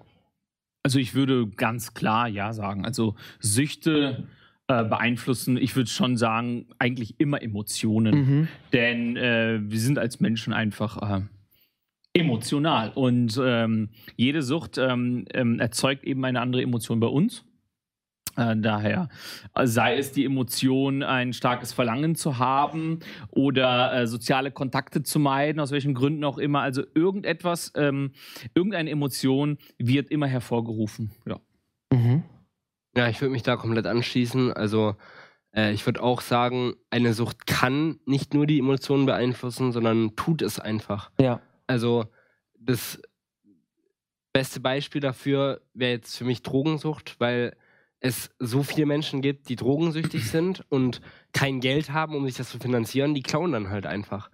Also 0.83 0.99
ich 0.99 1.15
würde 1.15 1.49
ganz 1.49 1.95
klar 1.95 2.29
ja 2.29 2.53
sagen. 2.53 2.85
Also 2.85 3.15
Süchte 3.39 4.29
äh, 4.69 4.85
beeinflussen, 4.85 5.57
ich 5.57 5.77
würde 5.77 5.91
schon 5.91 6.17
sagen, 6.17 6.67
eigentlich 6.79 7.19
immer 7.19 7.43
Emotionen. 7.43 8.15
Mhm. 8.15 8.49
Denn 8.73 9.17
äh, 9.17 9.61
wir 9.63 9.81
sind 9.81 9.99
als 9.99 10.21
Menschen 10.21 10.53
einfach 10.53 11.19
äh, 11.19 11.23
emotional. 12.13 12.93
Und 12.95 13.41
ähm, 13.43 13.91
jede 14.17 14.43
Sucht 14.43 14.79
ähm, 14.79 15.25
ähm, 15.35 15.61
erzeugt 15.61 16.05
eben 16.05 16.25
eine 16.25 16.41
andere 16.41 16.63
Emotion 16.63 17.01
bei 17.01 17.09
uns. 17.09 17.45
Äh, 18.41 18.57
daher 18.57 19.09
äh, 19.55 19.67
sei 19.67 19.99
es 19.99 20.13
die 20.13 20.25
Emotion, 20.25 21.03
ein 21.03 21.33
starkes 21.33 21.73
Verlangen 21.73 22.15
zu 22.15 22.39
haben 22.39 23.01
oder 23.29 23.93
äh, 23.93 24.07
soziale 24.07 24.51
Kontakte 24.51 25.03
zu 25.03 25.19
meiden, 25.19 25.61
aus 25.61 25.73
welchen 25.73 25.95
Gründen 25.95 26.25
auch 26.25 26.39
immer. 26.39 26.61
Also 26.61 26.83
irgendetwas, 26.95 27.73
ähm, 27.77 28.13
irgendeine 28.55 28.91
Emotion 28.91 29.59
wird 29.79 30.11
immer 30.11 30.27
hervorgerufen. 30.27 31.11
Ja. 31.27 31.41
Mhm. 31.93 32.23
Ja, 32.97 33.09
ich 33.09 33.21
würde 33.21 33.33
mich 33.33 33.43
da 33.43 33.57
komplett 33.57 33.87
anschließen. 33.87 34.53
Also 34.53 34.97
äh, 35.55 35.73
ich 35.73 35.85
würde 35.85 36.03
auch 36.03 36.23
sagen, 36.23 36.75
eine 36.89 37.13
Sucht 37.13 37.47
kann 37.47 38.01
nicht 38.07 38.33
nur 38.33 38.47
die 38.47 38.59
Emotionen 38.59 39.07
beeinflussen, 39.07 39.73
sondern 39.73 40.17
tut 40.17 40.41
es 40.41 40.59
einfach. 40.59 41.11
Ja. 41.21 41.41
Also 41.67 42.07
das 42.59 43.01
beste 44.33 44.61
Beispiel 44.61 45.01
dafür 45.01 45.61
wäre 45.75 45.93
jetzt 45.93 46.17
für 46.17 46.25
mich 46.25 46.43
Drogensucht, 46.43 47.17
weil 47.19 47.57
es 48.01 48.31
so 48.39 48.63
viele 48.63 48.87
Menschen 48.87 49.21
gibt, 49.21 49.49
die 49.49 49.57
drogensüchtig 49.57 50.29
sind 50.31 50.65
und 50.71 51.01
kein 51.33 51.61
Geld 51.61 51.93
haben, 51.93 52.17
um 52.17 52.27
sich 52.27 52.37
das 52.37 52.51
zu 52.51 52.59
finanzieren, 52.59 53.15
die 53.15 53.23
klauen 53.23 53.53
dann 53.53 53.71
halt 53.71 53.87
einfach. 53.87 54.31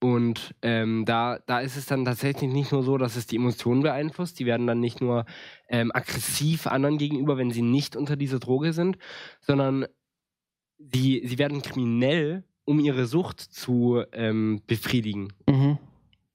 Und 0.00 0.56
ähm, 0.62 1.04
da, 1.04 1.38
da 1.46 1.60
ist 1.60 1.76
es 1.76 1.86
dann 1.86 2.04
tatsächlich 2.04 2.50
nicht 2.50 2.72
nur 2.72 2.82
so, 2.82 2.98
dass 2.98 3.14
es 3.14 3.26
die 3.28 3.36
Emotionen 3.36 3.82
beeinflusst. 3.82 4.40
Die 4.40 4.46
werden 4.46 4.66
dann 4.66 4.80
nicht 4.80 5.00
nur 5.00 5.26
ähm, 5.68 5.92
aggressiv 5.94 6.66
anderen 6.66 6.98
gegenüber, 6.98 7.36
wenn 7.36 7.52
sie 7.52 7.62
nicht 7.62 7.94
unter 7.94 8.16
dieser 8.16 8.40
Droge 8.40 8.72
sind, 8.72 8.98
sondern 9.40 9.86
sie, 10.78 11.22
sie 11.24 11.38
werden 11.38 11.62
kriminell, 11.62 12.42
um 12.64 12.80
ihre 12.80 13.06
Sucht 13.06 13.40
zu 13.40 14.02
ähm, 14.12 14.62
befriedigen. 14.66 15.32
Mhm. 15.48 15.78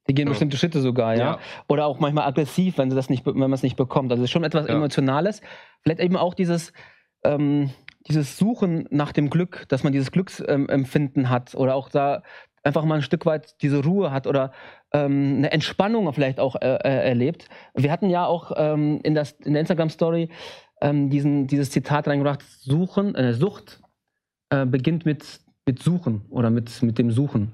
Die 0.10 0.14
gehen 0.14 0.28
Ja. 0.28 0.32
bestimmte 0.32 0.58
Schritte 0.58 0.82
sogar, 0.82 1.16
ja. 1.16 1.20
Ja. 1.20 1.40
Oder 1.68 1.86
auch 1.86 2.00
manchmal 2.00 2.28
aggressiv, 2.28 2.78
wenn 2.78 2.90
sie 2.90 2.96
das 2.96 3.10
nicht, 3.10 3.26
wenn 3.26 3.38
man 3.38 3.54
es 3.54 3.64
nicht 3.64 3.76
bekommt. 3.76 4.12
Also 4.12 4.24
es 4.24 4.28
ist 4.30 4.32
schon 4.32 4.44
etwas 4.44 4.68
Ja. 4.68 4.76
Emotionales. 4.76 5.42
Vielleicht 5.84 6.00
eben 6.00 6.16
auch 6.18 6.34
dieses, 6.34 6.74
ähm, 7.24 7.72
dieses 8.08 8.38
Suchen 8.38 8.88
nach 8.90 9.12
dem 9.12 9.30
Glück, 9.30 9.66
dass 9.68 9.84
man 9.84 9.92
dieses 9.94 10.12
Glücksempfinden 10.12 11.24
ähm, 11.24 11.30
hat 11.30 11.56
oder 11.56 11.76
auch 11.76 11.90
da 11.90 12.24
einfach 12.64 12.84
mal 12.86 12.96
ein 12.96 13.02
Stück 13.02 13.26
weit 13.26 13.62
diese 13.62 13.84
Ruhe 13.84 14.12
hat 14.12 14.28
oder 14.28 14.52
ähm, 14.94 15.36
eine 15.38 15.52
Entspannung 15.52 16.12
vielleicht 16.14 16.40
auch 16.40 16.56
äh, 16.56 16.76
äh, 16.76 17.08
erlebt. 17.10 17.48
Wir 17.76 17.92
hatten 17.92 18.10
ja 18.10 18.26
auch 18.26 18.52
ähm, 18.56 19.00
in, 19.04 19.16
das, 19.16 19.32
in 19.44 19.54
der 19.54 19.62
Instagram-Story 19.62 20.30
ähm, 20.82 21.10
diesen, 21.10 21.48
dieses 21.48 21.72
Zitat 21.72 22.08
reingebracht, 22.08 22.44
Suchen, 22.62 23.16
äh, 23.16 23.34
Sucht 23.34 23.82
äh, 24.50 24.66
beginnt 24.66 25.06
mit, 25.06 25.40
mit 25.66 25.82
Suchen 25.82 26.22
oder 26.30 26.50
mit, 26.50 26.82
mit 26.84 26.98
dem 26.98 27.12
Suchen. 27.12 27.54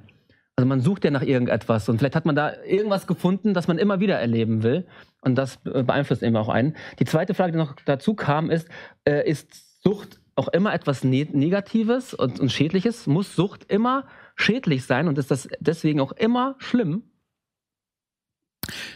Also 0.56 0.68
man 0.68 0.82
sucht 0.82 1.04
ja 1.04 1.10
nach 1.12 1.24
irgendetwas 1.24 1.90
und 1.90 1.98
vielleicht 1.98 2.16
hat 2.16 2.26
man 2.26 2.36
da 2.36 2.54
irgendwas 2.64 3.08
gefunden, 3.08 3.56
das 3.56 3.68
man 3.68 3.80
immer 3.80 4.00
wieder 4.00 4.20
erleben 4.20 4.62
will 4.62 4.86
und 5.22 5.36
das 5.36 5.58
beeinflusst 5.58 6.22
eben 6.22 6.36
auch 6.36 6.50
einen. 6.50 6.76
Die 7.00 7.06
zweite 7.06 7.34
Frage, 7.34 7.54
die 7.54 7.58
noch 7.58 7.76
dazu 7.86 8.14
kam, 8.14 8.52
ist, 8.52 8.70
äh, 9.04 9.28
ist 9.28 9.82
Sucht 9.82 10.22
auch 10.36 10.48
immer 10.50 10.74
etwas 10.74 11.04
ne 11.04 11.28
Negatives 11.32 12.14
und, 12.14 12.40
und 12.40 12.52
Schädliches? 12.52 13.08
Muss 13.08 13.36
Sucht 13.36 13.72
immer 13.72 14.08
schädlich 14.36 14.86
sein 14.86 15.08
und 15.08 15.18
ist 15.18 15.32
das 15.32 15.48
deswegen 15.60 16.00
auch 16.00 16.12
immer 16.12 16.56
schlimm? 16.60 17.04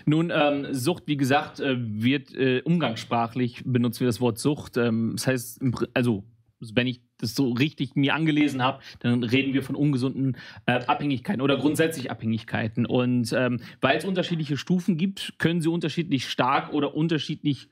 Nun, 0.06 0.32
ähm, 0.34 0.74
Sucht, 0.74 1.04
wie 1.08 1.18
gesagt, 1.18 1.60
äh, 1.60 1.76
wird 1.78 2.34
äh, 2.34 2.62
umgangssprachlich 2.62 3.64
benutzen 3.66 4.02
wir 4.02 4.08
das 4.08 4.22
Wort 4.22 4.38
Sucht. 4.38 4.78
Ähm, 4.78 5.14
das 5.16 5.28
heißt, 5.28 5.62
also 5.94 6.24
wenn 6.60 6.88
ich 6.88 7.02
das 7.18 7.36
so 7.36 7.52
richtig 7.52 7.96
mir 7.96 8.14
angelesen 8.14 8.62
habe, 8.64 8.82
dann 9.00 9.24
reden 9.24 9.54
wir 9.54 9.64
von 9.64 9.76
ungesunden 9.76 10.38
äh, 10.66 10.84
Abhängigkeiten 10.86 11.42
oder 11.42 11.58
grundsätzlich 11.58 12.12
Abhängigkeiten. 12.12 12.86
Und 12.86 13.34
ähm, 13.34 13.60
weil 13.82 13.98
es 13.98 14.06
unterschiedliche 14.06 14.58
Stufen 14.58 14.98
gibt, 14.98 15.34
können 15.40 15.62
sie 15.62 15.70
unterschiedlich 15.70 16.30
stark 16.30 16.74
oder 16.74 16.96
unterschiedlich, 16.96 17.70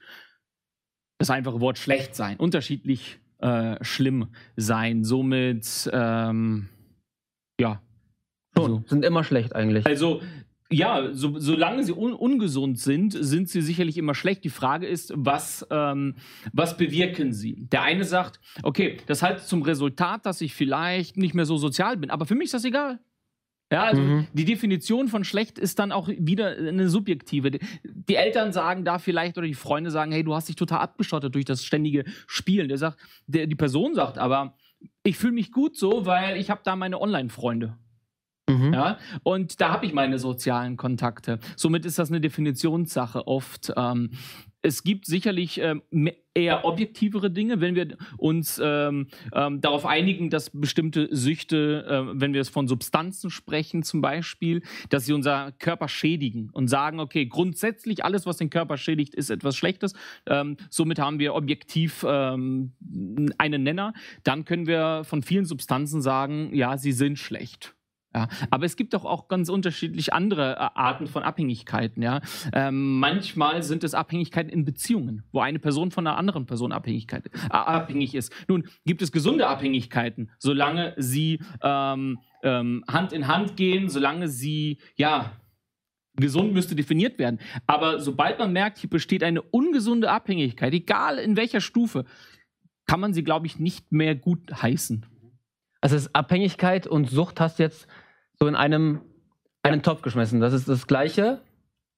das 1.18 1.30
einfache 1.30 1.62
Wort 1.62 1.78
schlecht 1.78 2.16
sein, 2.16 2.38
unterschiedlich 2.38 3.20
äh, 3.40 3.84
schlimm 3.84 4.28
sein. 4.56 5.04
Somit, 5.04 5.90
ähm, 5.94 6.70
ja. 7.60 7.82
Schon. 8.58 8.64
Also, 8.64 8.84
Sind 8.88 9.06
immer 9.06 9.24
schlecht 9.24 9.56
eigentlich. 9.56 9.86
also 9.86 10.22
ja, 10.72 11.14
so, 11.14 11.38
solange 11.38 11.84
sie 11.84 11.94
un 11.94 12.14
ungesund 12.14 12.80
sind, 12.80 13.14
sind 13.18 13.50
sie 13.50 13.62
sicherlich 13.62 13.98
immer 13.98 14.16
schlecht. 14.16 14.44
Die 14.44 14.50
Frage 14.50 14.88
ist, 14.88 15.14
was, 15.16 15.66
ähm, 15.70 16.16
was 16.54 16.76
bewirken 16.78 17.34
sie? 17.34 17.68
Der 17.72 17.84
eine 17.84 18.04
sagt, 18.04 18.40
okay, 18.64 18.98
das 19.06 19.22
hat 19.22 19.42
zum 19.48 19.62
Resultat, 19.62 20.26
dass 20.26 20.42
ich 20.42 20.54
vielleicht 20.56 21.18
nicht 21.18 21.36
mehr 21.36 21.46
so 21.46 21.58
sozial 21.58 21.98
bin, 21.98 22.10
aber 22.10 22.26
für 22.26 22.36
mich 22.36 22.46
ist 22.46 22.56
das 22.56 22.66
egal. 22.66 23.00
Ja, 23.72 23.84
also 23.84 24.02
Mhm. 24.02 24.28
die 24.34 24.46
Definition 24.46 25.08
von 25.08 25.24
schlecht 25.24 25.58
ist 25.58 25.80
dann 25.80 25.92
auch 25.92 26.08
wieder 26.08 26.56
eine 26.56 26.88
subjektive. 26.88 27.52
Die, 27.84 28.16
Eltern 28.16 28.52
sagen 28.54 28.86
da 28.86 29.00
vielleicht 29.00 29.38
oder 29.40 29.48
die 29.48 29.56
Freunde 29.56 29.90
sagen, 29.90 30.12
hey, 30.12 30.24
du 30.24 30.36
hast 30.36 30.48
dich 30.50 30.56
total 30.56 30.80
abgeschottet 30.82 31.34
durch 31.34 31.46
das 31.46 31.64
ständige 31.66 32.06
Spielen. 32.28 32.68
Der 32.70 32.78
sagt, 32.78 33.00
der, 33.26 33.48
die 33.48 33.56
Person 33.56 33.96
sagt 33.96 34.20
aber, 34.20 34.56
ich 35.04 35.18
fühle 35.18 35.34
mich 35.34 35.52
gut 35.52 35.76
so, 35.78 36.06
weil 36.06 36.38
ich 36.38 36.52
habe 36.52 36.62
da 36.64 36.76
meine 36.76 37.02
Online-Freunde. 37.02 37.76
Mhm. 38.48 38.74
Ja, 38.74 39.00
und 39.24 39.60
da 39.60 39.70
habe 39.72 39.86
ich 39.86 39.94
meine 39.94 40.20
sozialen 40.20 40.78
Kontakte. 40.78 41.40
Somit 41.56 41.86
ist 41.86 41.98
das 41.98 42.10
eine 42.10 42.22
Definitionssache 42.22 43.28
oft. 43.28 43.74
Ähm, 43.76 44.12
es 44.62 44.84
gibt 44.84 45.06
sicherlich 45.06 45.60
ähm, 45.60 45.82
eher 46.34 46.66
objektivere 46.66 47.30
Dinge, 47.30 47.62
wenn 47.62 47.76
wir 47.76 47.98
uns 48.18 48.60
ähm, 48.64 49.08
ähm, 49.32 49.62
darauf 49.62 49.86
einigen, 49.86 50.30
dass 50.30 50.50
bestimmte 50.50 51.08
Süchte, 51.12 51.86
äh, 51.88 52.20
wenn 52.20 52.34
wir 52.34 52.42
es 52.42 52.50
von 52.50 52.68
Substanzen 52.68 53.30
sprechen 53.30 53.84
zum 53.84 54.02
Beispiel, 54.02 54.64
dass 54.90 55.06
sie 55.06 55.14
unser 55.14 55.52
Körper 55.54 55.88
schädigen 55.88 56.50
und 56.52 56.68
sagen, 56.68 57.00
okay, 57.00 57.28
grundsätzlich 57.28 58.04
alles, 58.04 58.26
was 58.26 58.38
den 58.38 58.50
Körper 58.50 58.78
schädigt, 58.78 59.14
ist 59.14 59.30
etwas 59.30 59.56
Schlechtes. 59.56 59.94
Ähm, 60.26 60.58
somit 60.70 61.00
haben 61.00 61.20
wir 61.20 61.36
objektiv 61.36 62.04
ähm, 62.08 62.74
einen 63.38 63.64
Nenner. 63.64 63.94
Dann 64.24 64.46
können 64.46 64.66
wir 64.66 65.04
von 65.04 65.22
vielen 65.22 65.46
Substanzen 65.46 66.02
sagen, 66.02 66.54
ja, 66.56 66.78
sie 66.78 66.92
sind 66.92 67.20
schlecht. 67.20 67.76
Ja, 68.16 68.30
aber 68.50 68.66
es 68.66 68.78
gibt 68.78 68.94
doch 68.94 69.04
auch 69.04 69.28
ganz 69.28 69.50
unterschiedlich 69.50 70.14
andere 70.14 70.54
äh, 70.54 70.70
Arten 70.74 71.08
von 71.08 71.24
Abhängigkeiten. 71.24 72.02
Ja, 72.02 72.22
ähm, 72.54 72.98
manchmal 73.00 73.62
sind 73.62 73.84
es 73.84 73.94
Abhängigkeiten 73.94 74.50
in 74.50 74.64
Beziehungen, 74.64 75.24
wo 75.34 75.42
eine 75.42 75.60
Person 75.60 75.92
von 75.92 76.08
einer 76.08 76.18
anderen 76.18 76.46
Person 76.46 76.72
Abhängigkeit, 76.72 77.26
äh, 77.26 77.50
abhängig 77.50 78.16
ist. 78.16 78.32
Nun 78.48 78.70
gibt 78.86 79.02
es 79.02 79.12
gesunde 79.12 79.48
Abhängigkeiten, 79.48 80.32
solange 80.40 80.94
sie 80.96 81.42
ähm, 81.62 82.20
ähm, 82.42 82.86
Hand 82.88 83.12
in 83.12 83.28
Hand 83.28 83.58
gehen, 83.58 83.90
solange 83.90 84.30
sie 84.30 84.78
ja 84.96 85.34
gesund 86.16 86.54
müsste 86.54 86.74
definiert 86.74 87.20
werden. 87.20 87.40
Aber 87.68 88.00
sobald 88.00 88.40
man 88.40 88.54
merkt, 88.54 88.78
hier 88.78 88.90
besteht 88.90 89.24
eine 89.24 89.42
ungesunde 89.42 90.10
Abhängigkeit, 90.10 90.74
egal 90.74 91.18
in 91.18 91.36
welcher 91.36 91.60
Stufe, 91.60 92.06
kann 92.88 93.02
man 93.02 93.14
sie, 93.14 93.26
glaube 93.26 93.48
ich, 93.48 93.60
nicht 93.60 93.92
mehr 93.92 94.16
gut 94.16 94.62
heißen. 94.62 95.06
Also 95.82 95.98
ist 95.98 96.16
Abhängigkeit 96.16 96.88
und 96.88 97.10
Sucht 97.10 97.40
hast 97.40 97.60
jetzt 97.60 97.88
so 98.40 98.48
in 98.48 98.56
einem 98.56 99.02
einen 99.64 99.82
Topf 99.82 100.02
geschmissen. 100.02 100.40
Das 100.40 100.54
ist 100.54 100.70
das 100.70 100.88
Gleiche. 100.88 101.42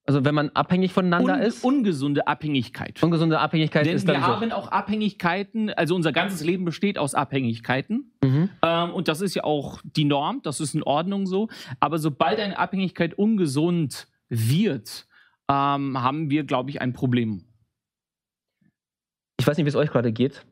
Also 0.05 0.23
wenn 0.23 0.33
man 0.33 0.49
abhängig 0.51 0.93
voneinander 0.93 1.33
Un 1.33 1.41
ist, 1.41 1.65
ungesunde 1.65 2.27
Abhängigkeit. 2.27 3.03
ungesunde 3.03 3.39
Abhängigkeit 3.39 3.85
Denn 3.85 3.95
ist 3.97 4.07
wir 4.07 4.13
dann 4.13 4.23
Sucht. 4.23 4.39
haben 4.39 4.51
auch 4.53 4.69
Abhängigkeiten, 4.69 5.69
also 5.71 5.95
unser 5.95 6.13
ganzes 6.13 6.41
Leben 6.45 6.63
besteht 6.63 6.97
aus 6.97 7.13
Abhängigkeiten. 7.13 8.13
Mhm. 8.23 8.49
Ähm, 8.61 8.91
und 8.91 9.09
das 9.09 9.19
ist 9.19 9.35
ja 9.35 9.43
auch 9.43 9.81
die 9.83 10.05
Norm, 10.05 10.39
das 10.43 10.61
ist 10.61 10.75
in 10.75 10.83
Ordnung 10.83 11.27
so. 11.27 11.49
Aber 11.81 11.99
sobald 11.99 12.39
eine 12.39 12.57
Abhängigkeit 12.57 13.15
ungesund 13.15 14.07
wird, 14.29 15.07
ähm, 15.49 16.01
haben 16.01 16.29
wir, 16.29 16.45
glaube 16.45 16.69
ich, 16.69 16.79
ein 16.79 16.93
Problem. 16.93 17.43
Ich 19.37 19.45
weiß 19.45 19.57
nicht, 19.57 19.65
wie 19.65 19.69
es 19.69 19.75
euch 19.75 19.91
gerade 19.91 20.13
geht, 20.13 20.45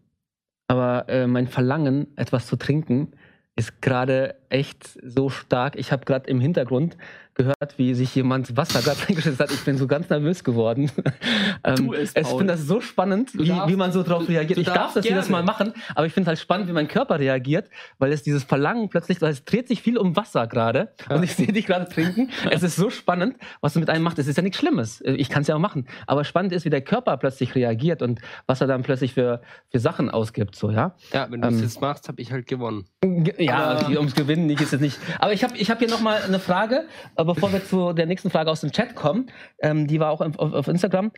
aber 0.67 1.07
äh, 1.07 1.27
mein 1.27 1.47
Verlangen, 1.47 2.07
etwas 2.17 2.47
zu 2.47 2.57
trinken, 2.57 3.13
ist 3.55 3.81
gerade 3.81 4.35
echt 4.55 4.97
so 5.03 5.29
stark. 5.29 5.75
Ich 5.75 5.91
habe 5.91 6.05
gerade 6.05 6.29
im 6.29 6.39
Hintergrund 6.39 6.97
gehört, 7.37 7.77
wie 7.77 7.93
sich 7.93 8.15
jemand 8.15 8.55
Wasser 8.55 8.81
gerade 8.81 8.97
reingeschüttet 9.09 9.39
hat. 9.41 9.51
Ich 9.51 9.59
bin 9.65 9.77
so 9.77 9.87
ganz 9.87 10.09
nervös 10.09 10.45
geworden. 10.45 10.89
ähm, 11.65 11.75
Tu 11.75 11.93
es, 11.93 12.15
ich 12.15 12.25
finde 12.27 12.45
das 12.47 12.61
so 12.61 12.79
spannend, 12.79 13.33
Du 13.33 13.39
wie, 13.43 13.49
darfst- 13.49 13.67
wie 13.67 13.75
man 13.75 13.91
so 13.91 14.03
drauf 14.03 14.29
reagiert. 14.29 14.55
du 14.55 14.61
Ich 14.61 14.67
darf 14.69 14.93
das 14.93 15.03
jedes 15.03 15.27
Mal 15.27 15.43
machen, 15.43 15.73
aber 15.95 16.05
ich 16.05 16.13
finde 16.13 16.27
es 16.27 16.27
halt 16.29 16.39
spannend, 16.39 16.69
wie 16.69 16.71
mein 16.71 16.87
Körper 16.87 17.19
reagiert, 17.19 17.69
weil 17.97 18.13
es 18.13 18.23
dieses 18.23 18.45
Verlangen 18.45 18.87
plötzlich, 18.87 19.21
weil 19.21 19.31
es 19.33 19.43
dreht 19.43 19.67
sich 19.67 19.81
viel 19.81 19.97
um 19.97 20.15
Wasser 20.15 20.47
gerade 20.47 20.93
und 21.09 21.23
ich 21.23 21.35
sehe 21.35 21.47
dich 21.51 21.65
gerade 21.65 21.89
trinken. 21.91 22.29
Es 22.49 22.63
ist 22.63 22.77
so 22.77 22.89
spannend, 22.89 23.35
was 23.59 23.73
du 23.73 23.81
mit 23.81 23.89
einem 23.89 24.03
macht. 24.05 24.17
Es 24.17 24.27
ist 24.27 24.37
ja 24.37 24.43
nichts 24.43 24.57
Schlimmes. 24.59 25.01
Ich 25.05 25.27
kann 25.27 25.41
es 25.41 25.49
ja 25.49 25.55
auch 25.55 25.59
machen. 25.59 25.87
Aber 26.07 26.23
spannend 26.23 26.53
ist, 26.53 26.63
wie 26.63 26.69
der 26.69 26.81
Körper 26.81 27.17
plötzlich 27.17 27.53
reagiert 27.53 28.01
und 28.01 28.21
was 28.47 28.61
er 28.61 28.67
dann 28.67 28.81
plötzlich 28.83 29.13
für, 29.13 29.41
für 29.71 29.79
Sachen 29.79 30.09
ausgibt. 30.09 30.55
So, 30.55 30.71
ja? 30.71 30.95
Ja, 31.11 31.27
wenn 31.29 31.41
du 31.41 31.47
es 31.49 31.55
Ähm, 31.55 31.63
jetzt 31.63 31.81
machst, 31.81 32.07
habe 32.07 32.21
ich 32.21 32.31
halt 32.31 32.47
gewonnen. 32.47 32.85
Ge- 33.01 33.43
Ja, 33.43 33.83
die- 33.83 33.97
ums 33.97 34.15
Gewinnen 34.15 34.44
nicht 34.47 34.61
ist 34.61 34.73
es 34.73 34.81
nicht. 34.81 34.99
Aber 35.19 35.33
ich 35.33 35.43
habe 35.43 35.57
ich 35.57 35.69
hab 35.69 35.79
hier 35.79 35.89
nochmal 35.89 36.21
eine 36.21 36.39
Frage, 36.39 36.85
äh, 37.15 37.23
bevor 37.23 37.51
wir 37.53 37.63
zu 37.65 37.93
der 37.93 38.05
nächsten 38.05 38.29
Frage 38.29 38.51
aus 38.51 38.61
dem 38.61 38.71
Chat 38.71 38.95
kommen. 38.95 39.27
Ähm, 39.59 39.87
die 39.87 39.99
war 39.99 40.11
auch 40.11 40.21
auf, 40.21 40.37
auf 40.39 40.67
Instagram. 40.67 41.11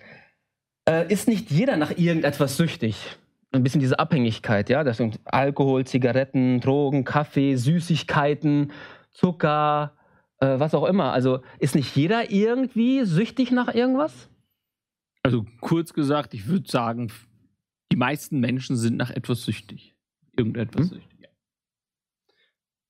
Äh, 0.87 1.11
ist 1.11 1.27
nicht 1.27 1.51
jeder 1.51 1.77
nach 1.77 1.91
irgendetwas 1.91 2.57
süchtig? 2.57 3.17
Ein 3.51 3.63
bisschen 3.63 3.79
diese 3.81 3.99
Abhängigkeit, 3.99 4.69
ja? 4.69 4.83
Das 4.83 4.97
sind 4.97 5.19
Alkohol, 5.25 5.85
Zigaretten, 5.85 6.59
Drogen, 6.59 7.03
Kaffee, 7.05 7.55
Süßigkeiten, 7.55 8.71
Zucker, 9.11 9.93
äh, 10.39 10.59
was 10.59 10.75
auch 10.75 10.85
immer. 10.85 11.11
Also 11.13 11.39
ist 11.59 11.75
nicht 11.75 11.95
jeder 11.95 12.29
irgendwie 12.31 13.03
süchtig 13.05 13.51
nach 13.51 13.73
irgendwas? 13.73 14.29
Also 15.23 15.45
kurz 15.61 15.93
gesagt, 15.93 16.33
ich 16.33 16.47
würde 16.47 16.69
sagen, 16.69 17.11
die 17.91 17.97
meisten 17.97 18.39
Menschen 18.39 18.75
sind 18.77 18.97
nach 18.97 19.09
etwas 19.09 19.43
süchtig. 19.43 19.95
Irgendetwas 20.37 20.89
Hm? 20.91 20.97
süchtig. 20.97 21.16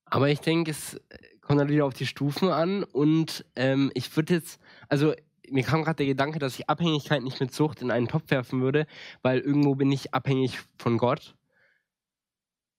Aber 0.09 0.29
ich 0.29 0.39
denke, 0.39 0.71
es 0.71 0.95
äh, 0.95 1.17
kommt 1.41 1.59
dann 1.59 1.69
wieder 1.69 1.85
auf 1.85 1.93
die 1.93 2.07
Stufen 2.07 2.49
an 2.49 2.83
und 2.83 3.45
ähm, 3.55 3.91
ich 3.93 4.15
würde 4.15 4.35
jetzt, 4.35 4.59
also 4.89 5.13
mir 5.49 5.63
kam 5.63 5.83
gerade 5.83 5.97
der 5.97 6.07
Gedanke, 6.07 6.39
dass 6.39 6.59
ich 6.59 6.69
Abhängigkeit 6.69 7.23
nicht 7.23 7.39
mit 7.39 7.53
Sucht 7.53 7.81
in 7.81 7.91
einen 7.91 8.07
Topf 8.07 8.29
werfen 8.31 8.61
würde, 8.61 8.85
weil 9.21 9.39
irgendwo 9.39 9.75
bin 9.75 9.91
ich 9.91 10.13
abhängig 10.13 10.59
von 10.77 10.97
Gott, 10.97 11.35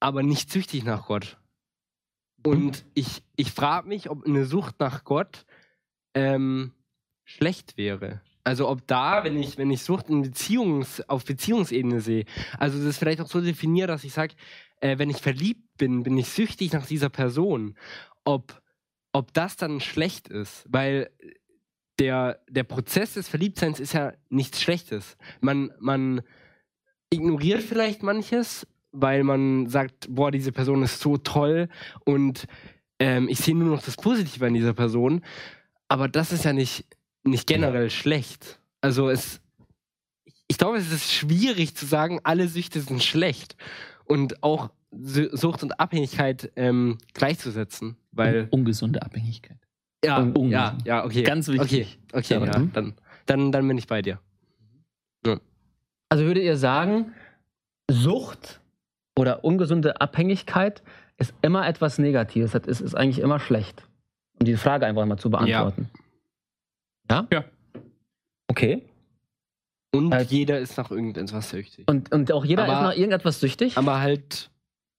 aber 0.01 0.23
nicht 0.23 0.51
süchtig 0.51 0.85
nach 0.85 1.07
Gott. 1.07 1.38
Und 2.45 2.85
ich, 2.95 3.23
ich 3.37 3.53
frage 3.53 3.88
mich, 3.88 4.11
ob 4.11 4.25
eine 4.25 4.45
Sucht 4.45 4.79
nach 4.81 5.05
Gott 5.05 5.45
ähm, 6.14 6.73
schlecht 7.25 7.77
wäre. 7.77 8.21
Also 8.45 8.69
ob 8.69 8.87
da, 8.87 9.25
wenn 9.25 9.38
ich, 9.38 9.59
wenn 9.59 9.71
ich 9.71 9.83
Sucht 9.83 10.09
in 10.09 10.23
Beziehungs, 10.23 11.03
auf 11.09 11.25
Beziehungsebene 11.25 12.01
sehe, 12.01 12.25
also 12.59 12.83
das 12.83 12.97
vielleicht 12.97 13.21
auch 13.21 13.27
so 13.27 13.41
definiert, 13.41 13.91
dass 13.91 14.05
ich 14.05 14.12
sage, 14.12 14.35
äh, 14.81 14.99
wenn 14.99 15.11
ich 15.11 15.19
verliebt 15.19 15.77
bin, 15.79 16.03
bin 16.03 16.17
ich 16.17 16.29
süchtig 16.29 16.73
nach 16.73 16.87
dieser 16.87 17.09
Person. 17.09 17.77
Ob, 18.25 18.61
ob 19.12 19.33
das 19.33 19.57
dann 19.57 19.81
schlecht 19.81 20.29
ist, 20.29 20.64
weil 20.69 21.11
der, 21.99 22.41
der 22.49 22.64
Prozess 22.64 23.14
des 23.14 23.29
Verliebtseins 23.29 23.81
ist 23.81 23.93
ja 23.93 24.12
nichts 24.29 24.61
Schlechtes. 24.61 25.17
Man, 25.41 25.73
man 25.81 26.23
ignoriert 27.11 27.62
vielleicht 27.62 28.03
manches, 28.03 28.67
weil 28.93 29.25
man 29.25 29.69
sagt, 29.69 30.07
boah, 30.09 30.31
diese 30.31 30.53
Person 30.53 30.83
ist 30.83 31.01
so 31.01 31.17
toll 31.17 31.69
und 32.05 32.47
ähm, 32.99 33.29
ich 33.29 33.38
sehe 33.38 33.55
nur 33.55 33.69
noch 33.69 33.83
das 33.83 33.97
Positive 33.97 34.47
an 34.47 34.55
dieser 34.55 34.75
Person. 34.75 35.25
Aber 35.88 36.09
das 36.09 36.33
ist 36.33 36.45
ja 36.45 36.53
nicht, 36.53 36.85
nicht 37.25 37.47
generell 37.47 37.91
schlecht. 37.91 38.61
Also 38.81 39.09
es, 39.09 39.41
ich 40.47 40.59
glaube, 40.59 40.79
es 40.79 40.93
ist 40.93 41.12
schwierig 41.12 41.75
zu 41.75 41.87
sagen, 41.87 42.21
alle 42.25 42.49
Süchte 42.49 42.81
sind 42.81 43.03
schlecht 43.03 43.57
und 44.09 44.42
auch 44.42 44.71
Su- 44.90 45.29
Sucht 45.37 45.62
und 45.62 45.79
Abhängigkeit 45.79 46.51
ähm, 46.57 46.99
gleichzusetzen, 47.14 47.97
weil 48.12 48.49
Ungesunde 48.51 49.03
Abhängigkeit. 49.03 49.59
ja, 50.05 50.18
ungesund. 50.18 50.51
ja, 50.51 50.79
ja, 50.85 51.05
okay, 51.05 51.23
Ganz 51.23 51.49
wichtig. 51.49 51.99
Okay, 52.12 52.18
okay, 52.18 52.35
Ja, 52.35 52.53
ja, 52.53 52.59
mhm. 52.59 52.73
dann, 52.73 52.94
dann, 53.27 53.53
dann 53.53 53.68
bin 53.68 53.77
ich 53.79 53.87
bei 53.87 54.03
dir. 54.03 54.18
Also 56.11 56.25
würdet 56.25 56.42
ihr 56.42 56.57
sagen, 56.57 57.12
Sucht 57.90 58.61
oder 59.14 59.44
ungesunde 59.44 60.01
Abhängigkeit 60.01 60.83
ist 61.18 61.35
immer 61.42 61.68
etwas 61.68 61.99
Negatives. 61.99 62.53
Das 62.53 62.66
ist, 62.66 62.81
ist 62.81 62.94
eigentlich 62.94 63.18
immer 63.18 63.38
schlecht. 63.38 63.87
Um 64.40 64.47
die 64.47 64.57
Frage 64.57 64.87
einfach 64.87 65.05
mal 65.05 65.18
zu 65.18 65.29
beantworten. 65.29 65.90
Ja? 67.11 67.27
Ja. 67.31 67.44
Okay. 68.47 68.83
Und 69.92 70.12
Äh, 70.12 70.22
jeder 70.22 70.59
ist 70.59 70.77
nach 70.77 70.90
irgendetwas 70.90 71.51
süchtig. 71.51 71.87
Und, 71.88 72.12
und 72.12 72.31
auch 72.33 72.44
jeder 72.44 72.64
Aber- 72.64 72.72
ist 72.74 72.81
nach 72.83 72.94
irgendetwas 72.96 73.40
süchtig? 73.40 73.77
aber 73.79 74.01
halt 74.01 74.51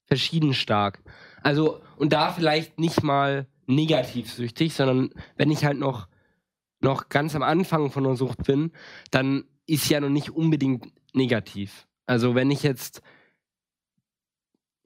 verschieden 0.05 0.53
stark. 0.53 1.01
Also, 1.43 1.81
und 1.97 2.11
da 2.13 2.31
vielleicht 2.31 2.79
nicht 2.79 3.03
mal 3.03 3.47
negativ 3.67 4.33
süchtig, 4.33 4.73
sondern 4.73 5.11
wenn 5.37 5.51
ich 5.51 5.63
halt 5.63 5.77
noch, 5.77 6.07
noch 6.81 7.09
ganz 7.09 7.35
am 7.35 7.43
Anfang 7.43 7.91
von 7.91 8.03
der 8.03 8.15
Sucht 8.15 8.43
bin, 8.45 8.71
dann 9.11 9.43
ist 9.67 9.87
ja 9.89 9.99
noch 9.99 10.09
nicht 10.09 10.31
unbedingt 10.31 10.91
negativ. 11.13 11.87
Also, 12.07 12.33
wenn 12.33 12.49
ich 12.49 12.63
jetzt, 12.63 13.01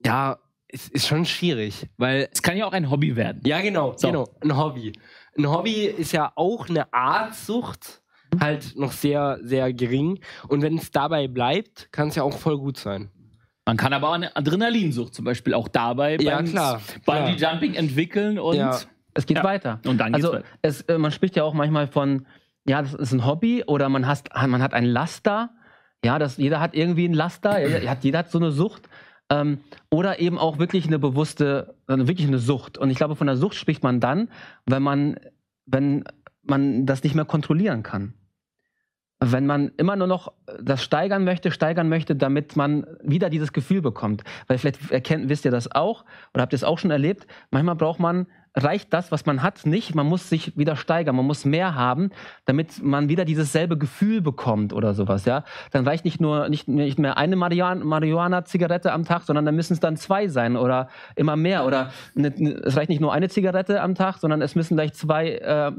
Ja, 0.04 0.38
es 0.68 0.88
ist 0.88 1.06
schon 1.06 1.24
schwierig, 1.24 1.86
weil 1.96 2.28
Es 2.32 2.42
kann 2.42 2.56
ja 2.56 2.66
auch 2.66 2.72
ein 2.72 2.90
Hobby 2.90 3.16
werden. 3.16 3.40
Ja, 3.46 3.60
genau, 3.62 3.94
So. 3.96 4.08
genau. 4.08 4.28
Ein 4.40 4.56
Hobby. 4.56 4.92
Ein 5.38 5.48
Hobby 5.48 5.84
ist 5.86 6.12
ja 6.12 6.32
auch 6.36 6.68
eine 6.68 6.92
Art 6.92 7.34
Sucht, 7.34 8.02
halt 8.40 8.76
noch 8.76 8.92
sehr, 8.92 9.38
sehr 9.42 9.72
gering. 9.72 10.20
Und 10.48 10.62
wenn 10.62 10.78
es 10.78 10.90
dabei 10.90 11.28
bleibt, 11.28 11.88
kann 11.92 12.08
es 12.08 12.14
ja 12.16 12.22
auch 12.22 12.36
voll 12.38 12.58
gut 12.58 12.76
sein. 12.78 13.10
Man 13.66 13.76
kann 13.78 13.92
aber 13.94 14.10
auch 14.10 14.14
eine 14.14 14.36
Adrenalinsucht 14.36 15.14
zum 15.14 15.24
Beispiel 15.24 15.54
auch 15.54 15.68
dabei 15.68 16.16
Ja, 16.20 16.36
beim 16.36 16.44
klar, 16.46 16.80
Bungee 17.06 17.36
klar. 17.36 17.52
Jumping 17.52 17.74
entwickeln 17.74 18.38
und 18.38 18.56
Ja. 18.56 18.78
Es 19.16 19.26
geht 19.26 19.38
Ja. 19.38 19.44
weiter. 19.44 19.80
Und 19.86 19.98
dann 19.98 20.12
geht's 20.12 20.24
also 20.24 20.36
weiter. 20.38 20.44
es, 20.62 20.80
äh, 20.82 20.98
man 20.98 21.12
spricht 21.12 21.36
ja 21.36 21.44
auch 21.44 21.54
manchmal 21.54 21.86
von, 21.86 22.26
ja, 22.66 22.82
das 22.82 22.92
ist 22.94 23.12
ein 23.12 23.24
Hobby 23.24 23.62
oder 23.64 23.88
man, 23.88 24.06
hast, 24.06 24.28
man 24.34 24.60
hat 24.60 24.74
ein 24.74 24.84
Laster. 24.84 25.50
Ja, 26.04 26.18
das, 26.18 26.36
jeder 26.36 26.58
hat 26.60 26.74
irgendwie 26.74 27.06
ein 27.08 27.14
Laster, 27.14 27.64
jeder 27.66 27.88
hat, 27.88 28.02
jeder 28.04 28.18
hat 28.18 28.30
so 28.30 28.38
eine 28.38 28.50
Sucht. 28.50 28.88
Ähm, 29.30 29.60
oder 29.88 30.18
eben 30.20 30.36
auch 30.36 30.58
wirklich 30.58 30.86
eine 30.86 30.98
bewusste, 30.98 31.76
äh, 31.88 31.96
wirklich 31.96 32.26
eine 32.26 32.38
Sucht. 32.38 32.76
Und 32.76 32.90
ich 32.90 32.96
glaube, 32.98 33.16
von 33.16 33.26
der 33.26 33.36
Sucht 33.36 33.54
spricht 33.54 33.82
man 33.82 34.00
dann, 34.00 34.28
wenn 34.66 34.82
man, 34.82 35.16
wenn 35.64 36.04
man 36.42 36.84
das 36.84 37.02
nicht 37.04 37.14
mehr 37.14 37.24
kontrollieren 37.24 37.82
kann. 37.82 38.12
Wenn 39.32 39.46
man 39.46 39.72
immer 39.76 39.96
nur 39.96 40.06
noch 40.06 40.32
das 40.62 40.82
steigern 40.82 41.24
möchte, 41.24 41.50
steigern 41.50 41.88
möchte, 41.88 42.16
damit 42.16 42.56
man 42.56 42.86
wieder 43.02 43.30
dieses 43.30 43.52
Gefühl 43.52 43.82
bekommt. 43.82 44.24
Weil 44.46 44.58
vielleicht 44.58 44.90
erkennt, 44.90 45.28
wisst 45.28 45.44
ihr 45.44 45.50
das 45.50 45.70
auch 45.72 46.04
oder 46.32 46.42
habt 46.42 46.52
ihr 46.52 46.56
es 46.56 46.64
auch 46.64 46.78
schon 46.78 46.90
erlebt. 46.90 47.26
Manchmal 47.50 47.76
braucht 47.76 48.00
man, 48.00 48.26
reicht 48.54 48.92
das, 48.92 49.10
was 49.10 49.26
man 49.26 49.42
hat, 49.42 49.66
nicht. 49.66 49.94
Man 49.94 50.06
muss 50.06 50.28
sich 50.28 50.56
wieder 50.56 50.76
steigern, 50.76 51.16
man 51.16 51.26
muss 51.26 51.44
mehr 51.44 51.74
haben, 51.74 52.10
damit 52.44 52.82
man 52.82 53.08
wieder 53.08 53.24
dieses 53.24 53.52
selbe 53.52 53.76
Gefühl 53.76 54.20
bekommt 54.20 54.72
oder 54.72 54.94
sowas. 54.94 55.24
Ja, 55.24 55.44
dann 55.72 55.86
reicht 55.86 56.04
nicht 56.04 56.20
nur 56.20 56.48
nicht, 56.48 56.68
nicht 56.68 56.98
mehr 56.98 57.16
eine 57.16 57.36
Marihuan- 57.36 57.82
Marihuana-Zigarette 57.82 58.92
am 58.92 59.04
Tag, 59.04 59.22
sondern 59.22 59.44
dann 59.44 59.56
müssen 59.56 59.72
es 59.72 59.80
dann 59.80 59.96
zwei 59.96 60.28
sein 60.28 60.56
oder 60.56 60.88
immer 61.16 61.36
mehr. 61.36 61.66
Oder 61.66 61.90
ne, 62.14 62.32
ne, 62.36 62.50
es 62.64 62.76
reicht 62.76 62.90
nicht 62.90 63.00
nur 63.00 63.12
eine 63.12 63.28
Zigarette 63.28 63.80
am 63.80 63.94
Tag, 63.94 64.18
sondern 64.18 64.40
es 64.40 64.54
müssen 64.54 64.76
gleich 64.76 64.92
zwei. 64.92 65.30
Äh, 65.32 65.72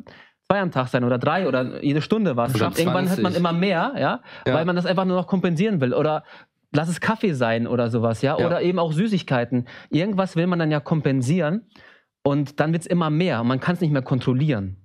Zwei 0.52 0.62
am 0.62 0.72
Tag 0.72 0.90
sein 0.90 1.04
oder 1.04 1.18
drei 1.18 1.48
oder 1.48 1.84
jede 1.84 2.02
Stunde 2.02 2.36
was. 2.38 2.54
Irgendwann 2.54 3.10
hat 3.10 3.20
man 3.20 3.32
20. 3.34 3.38
immer 3.40 3.52
mehr, 3.54 3.94
ja, 3.98 4.22
Ja. 4.48 4.54
weil 4.54 4.66
man 4.66 4.76
das 4.76 4.86
einfach 4.86 5.06
nur 5.06 5.18
noch 5.18 5.28
kompensieren 5.28 5.82
will. 5.82 5.94
Oder 5.94 6.24
lass 6.72 6.88
es 6.88 7.00
Kaffee 7.02 7.34
sein 7.34 7.66
oder 7.66 7.90
sowas, 7.90 8.22
ja. 8.22 8.38
Ja. 8.38 8.46
Oder 8.46 8.62
eben 8.62 8.78
auch 8.78 8.92
Süßigkeiten. 8.92 9.68
Irgendwas 9.90 10.36
will 10.36 10.46
man 10.46 10.60
dann 10.60 10.70
ja 10.70 10.80
kompensieren 10.80 11.64
und 12.24 12.60
dann 12.60 12.74
wird 12.74 12.84
es 12.84 12.88
immer 12.88 13.10
mehr 13.10 13.42
und 13.42 13.48
man 13.48 13.60
kann 13.60 13.74
es 13.76 13.82
nicht 13.82 13.92
mehr 13.92 14.04
kontrollieren. 14.04 14.78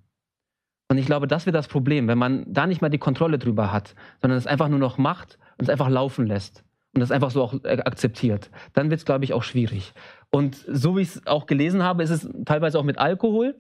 Und 0.88 0.99
ich 0.99 1.07
glaube, 1.07 1.27
das 1.27 1.46
wird 1.46 1.55
das 1.55 1.68
Problem, 1.68 2.09
wenn 2.09 2.18
man 2.18 2.44
da 2.49 2.66
nicht 2.66 2.81
mehr 2.81 2.90
die 2.90 2.99
Kontrolle 2.99 3.38
drüber 3.38 3.70
hat, 3.70 3.94
sondern 4.20 4.38
es 4.38 4.46
einfach 4.46 4.68
nur 4.68 4.79
noch 4.79 4.96
macht 4.99 5.38
und 5.59 5.64
es 5.64 5.68
einfach 5.68 5.88
laufen 5.88 6.27
lässt 6.27 6.64
und 6.96 7.03
es 7.03 7.12
einfach 7.12 7.31
so 7.31 7.42
auch 7.42 7.55
äh, 7.64 7.81
akzeptiert. 7.85 8.51
Dann 8.73 8.90
wird 8.90 8.99
es, 9.01 9.05
glaube 9.05 9.25
ich, 9.25 9.33
auch 9.35 9.42
schwierig. 9.42 9.92
Und 10.31 10.57
so 10.66 10.96
wie 10.96 11.03
ich 11.03 11.09
es 11.16 11.27
auch 11.27 11.46
gelesen 11.46 11.83
habe, 11.85 12.03
ist 12.03 12.11
es 12.11 12.29
teilweise 12.44 12.79
auch 12.79 12.83
mit 12.83 12.99
Alkohol 12.99 13.55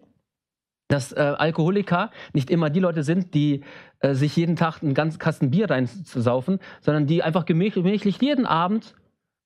dass 0.90 1.12
äh, 1.12 1.20
Alkoholiker 1.20 2.10
nicht 2.32 2.50
immer 2.50 2.68
die 2.68 2.80
Leute 2.80 3.02
sind, 3.02 3.32
die 3.34 3.62
äh, 4.00 4.14
sich 4.14 4.36
jeden 4.36 4.56
Tag 4.56 4.82
einen 4.82 4.94
ganzen 4.94 5.18
Kasten 5.18 5.50
Bier 5.50 5.70
reinzusaufen, 5.70 6.58
sondern 6.80 7.06
die 7.06 7.22
einfach 7.22 7.44
gemä- 7.44 7.72
gemächlich 7.72 8.20
jeden 8.20 8.44
Abend 8.44 8.94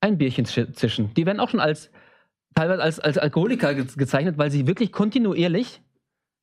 ein 0.01 0.19
Bierchen 0.19 0.47
zi- 0.47 0.73
zischen. 0.73 1.13
Die 1.15 1.27
werden 1.27 1.41
auch 1.41 1.51
schon 1.51 1.61
als 1.61 1.91
teilweise 2.55 2.83
als, 2.83 2.99
als 3.01 3.19
Alkoholiker 3.19 3.75
ge 3.75 3.85
gezeichnet, 3.97 4.39
weil 4.39 4.51
sie 4.51 4.67
wirklich 4.67 4.91
kontinuierlich 4.91 5.83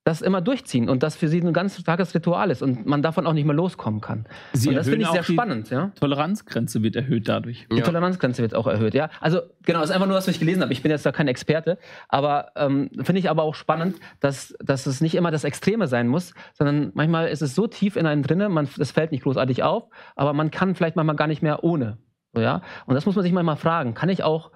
das 0.04 0.22
immer 0.22 0.42
durchziehen 0.42 0.90
und 0.90 1.04
das 1.04 1.16
für 1.16 1.28
sie 1.28 1.40
ein 1.42 1.54
ganz 1.54 1.80
starkes 1.80 2.16
Ritual 2.16 2.50
ist 2.50 2.64
und 2.64 2.88
man 2.88 3.04
davon 3.04 3.28
auch 3.28 3.34
nicht 3.34 3.46
mehr 3.46 3.56
loskommen 3.56 4.02
kann. 4.02 4.26
Sie 4.52 4.70
und 4.70 4.76
das 4.76 4.88
finde 4.88 5.06
ich 5.06 5.12
sehr 5.12 5.22
spannend, 5.22 5.70
ja. 5.70 5.92
Toleranzgrenze 6.00 6.82
wird 6.82 6.96
erhöht 6.96 7.30
dadurch. 7.30 7.68
Die 7.72 7.78
Ja. 7.78 7.84
Toleranzgrenze 7.84 8.42
wird 8.42 8.56
auch 8.56 8.66
erhöht, 8.66 8.96
ja. 8.96 9.10
Also 9.20 9.42
genau, 9.64 9.80
das 9.82 9.90
ist 9.92 9.96
einfach 9.96 10.08
nur, 10.08 10.18
was 10.18 10.28
ich 10.28 10.40
gelesen 10.40 10.64
habe. 10.64 10.74
Ich 10.74 10.82
bin 10.82 10.90
jetzt 10.90 11.06
da 11.06 11.12
kein 11.12 11.28
Experte, 11.28 11.78
aber 12.10 12.52
ähm, 12.56 12.90
finde 13.04 13.20
ich 13.20 13.30
aber 13.30 13.44
auch 13.44 13.54
spannend, 13.54 13.98
dass, 14.20 14.56
dass 14.60 14.88
es 14.88 15.02
nicht 15.02 15.14
immer 15.14 15.30
das 15.30 15.44
Extreme 15.44 15.86
sein 15.88 16.08
muss, 16.08 16.34
sondern 16.54 16.92
manchmal 16.96 17.28
ist 17.28 17.44
es 17.44 17.54
so 17.54 17.68
tief 17.68 17.96
in 17.96 18.08
einem 18.08 18.24
drinne, 18.24 18.50
man, 18.50 18.68
das 18.78 18.90
fällt 18.92 19.12
nicht 19.12 19.24
großartig 19.24 19.62
auf, 19.62 19.84
aber 20.16 20.34
man 20.34 20.50
kann 20.50 20.74
vielleicht 20.74 20.96
manchmal 20.96 21.16
gar 21.16 21.28
nicht 21.28 21.44
mehr 21.44 21.64
ohne. 21.64 22.00
So, 22.34 22.42
ja? 22.42 22.64
Und 22.88 22.96
das 22.96 23.06
muss 23.06 23.16
man 23.16 23.24
sich 23.24 23.34
manchmal 23.34 23.58
fragen. 23.58 23.94
Kann 23.94 24.10
ich 24.10 24.24
auch 24.24 24.52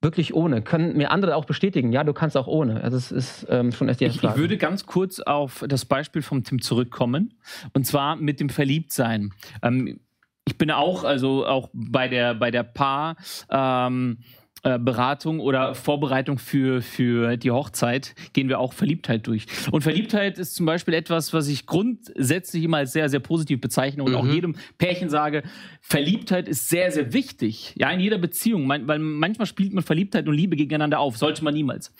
wirklich 0.00 0.34
ohne? 0.34 0.62
Können 0.62 0.96
mir 0.96 1.10
andere 1.10 1.36
auch 1.36 1.44
bestätigen, 1.44 1.92
ja, 1.92 2.04
du 2.04 2.12
kannst 2.12 2.36
auch 2.36 2.46
ohne. 2.46 2.82
Also 2.82 2.96
es 2.96 3.10
ist 3.10 3.46
ähm, 3.48 3.72
schon 3.72 3.88
echt 3.88 4.00
die 4.00 4.06
Ich, 4.06 4.22
ich 4.22 4.36
würde 4.36 4.56
ganz 4.56 4.86
kurz 4.86 5.20
auf 5.20 5.64
das 5.66 5.84
Beispiel 5.84 6.22
vom 6.22 6.44
Tim 6.44 6.62
zurückkommen. 6.62 7.34
Und 7.72 7.86
zwar 7.86 8.16
mit 8.16 8.40
dem 8.40 8.48
Verliebtsein. 8.48 9.32
Ähm, 9.62 10.00
ich 10.46 10.56
bin 10.56 10.70
auch, 10.70 11.04
also 11.04 11.46
auch 11.46 11.68
bei 11.72 12.08
der, 12.08 12.34
bei 12.34 12.50
der 12.50 12.62
Paar. 12.62 13.16
Ähm, 13.50 14.18
äh, 14.20 14.37
Beratung 14.62 15.40
oder 15.40 15.74
Vorbereitung 15.74 16.38
für, 16.38 16.82
für 16.82 17.36
die 17.36 17.50
Hochzeit 17.50 18.14
gehen 18.32 18.48
wir 18.48 18.58
auch 18.58 18.72
Verliebtheit 18.72 19.26
durch. 19.26 19.46
Und 19.70 19.82
Verliebtheit 19.82 20.38
ist 20.38 20.54
zum 20.54 20.66
Beispiel 20.66 20.94
etwas, 20.94 21.32
was 21.32 21.48
ich 21.48 21.66
grundsätzlich 21.66 22.64
immer 22.64 22.78
als 22.78 22.92
sehr, 22.92 23.08
sehr 23.08 23.20
positiv 23.20 23.60
bezeichne 23.60 24.02
und 24.02 24.14
auch 24.14 24.24
Mhm. 24.24 24.32
jedem 24.32 24.56
Pärchen 24.78 25.10
sage, 25.10 25.42
Verliebtheit 25.80 26.48
ist 26.48 26.68
sehr, 26.68 26.90
sehr 26.90 27.12
wichtig. 27.12 27.74
Ja, 27.78 27.90
in 27.90 28.00
jeder 28.00 28.18
Beziehung, 28.18 28.68
weil 28.68 28.98
manchmal 28.98 29.46
spielt 29.46 29.72
man 29.72 29.84
Verliebtheit 29.84 30.26
und 30.28 30.34
Liebe 30.34 30.56
gegeneinander 30.56 30.98
auf, 30.98 31.16
sollte 31.16 31.44
man 31.44 31.54
niemals. 31.54 31.94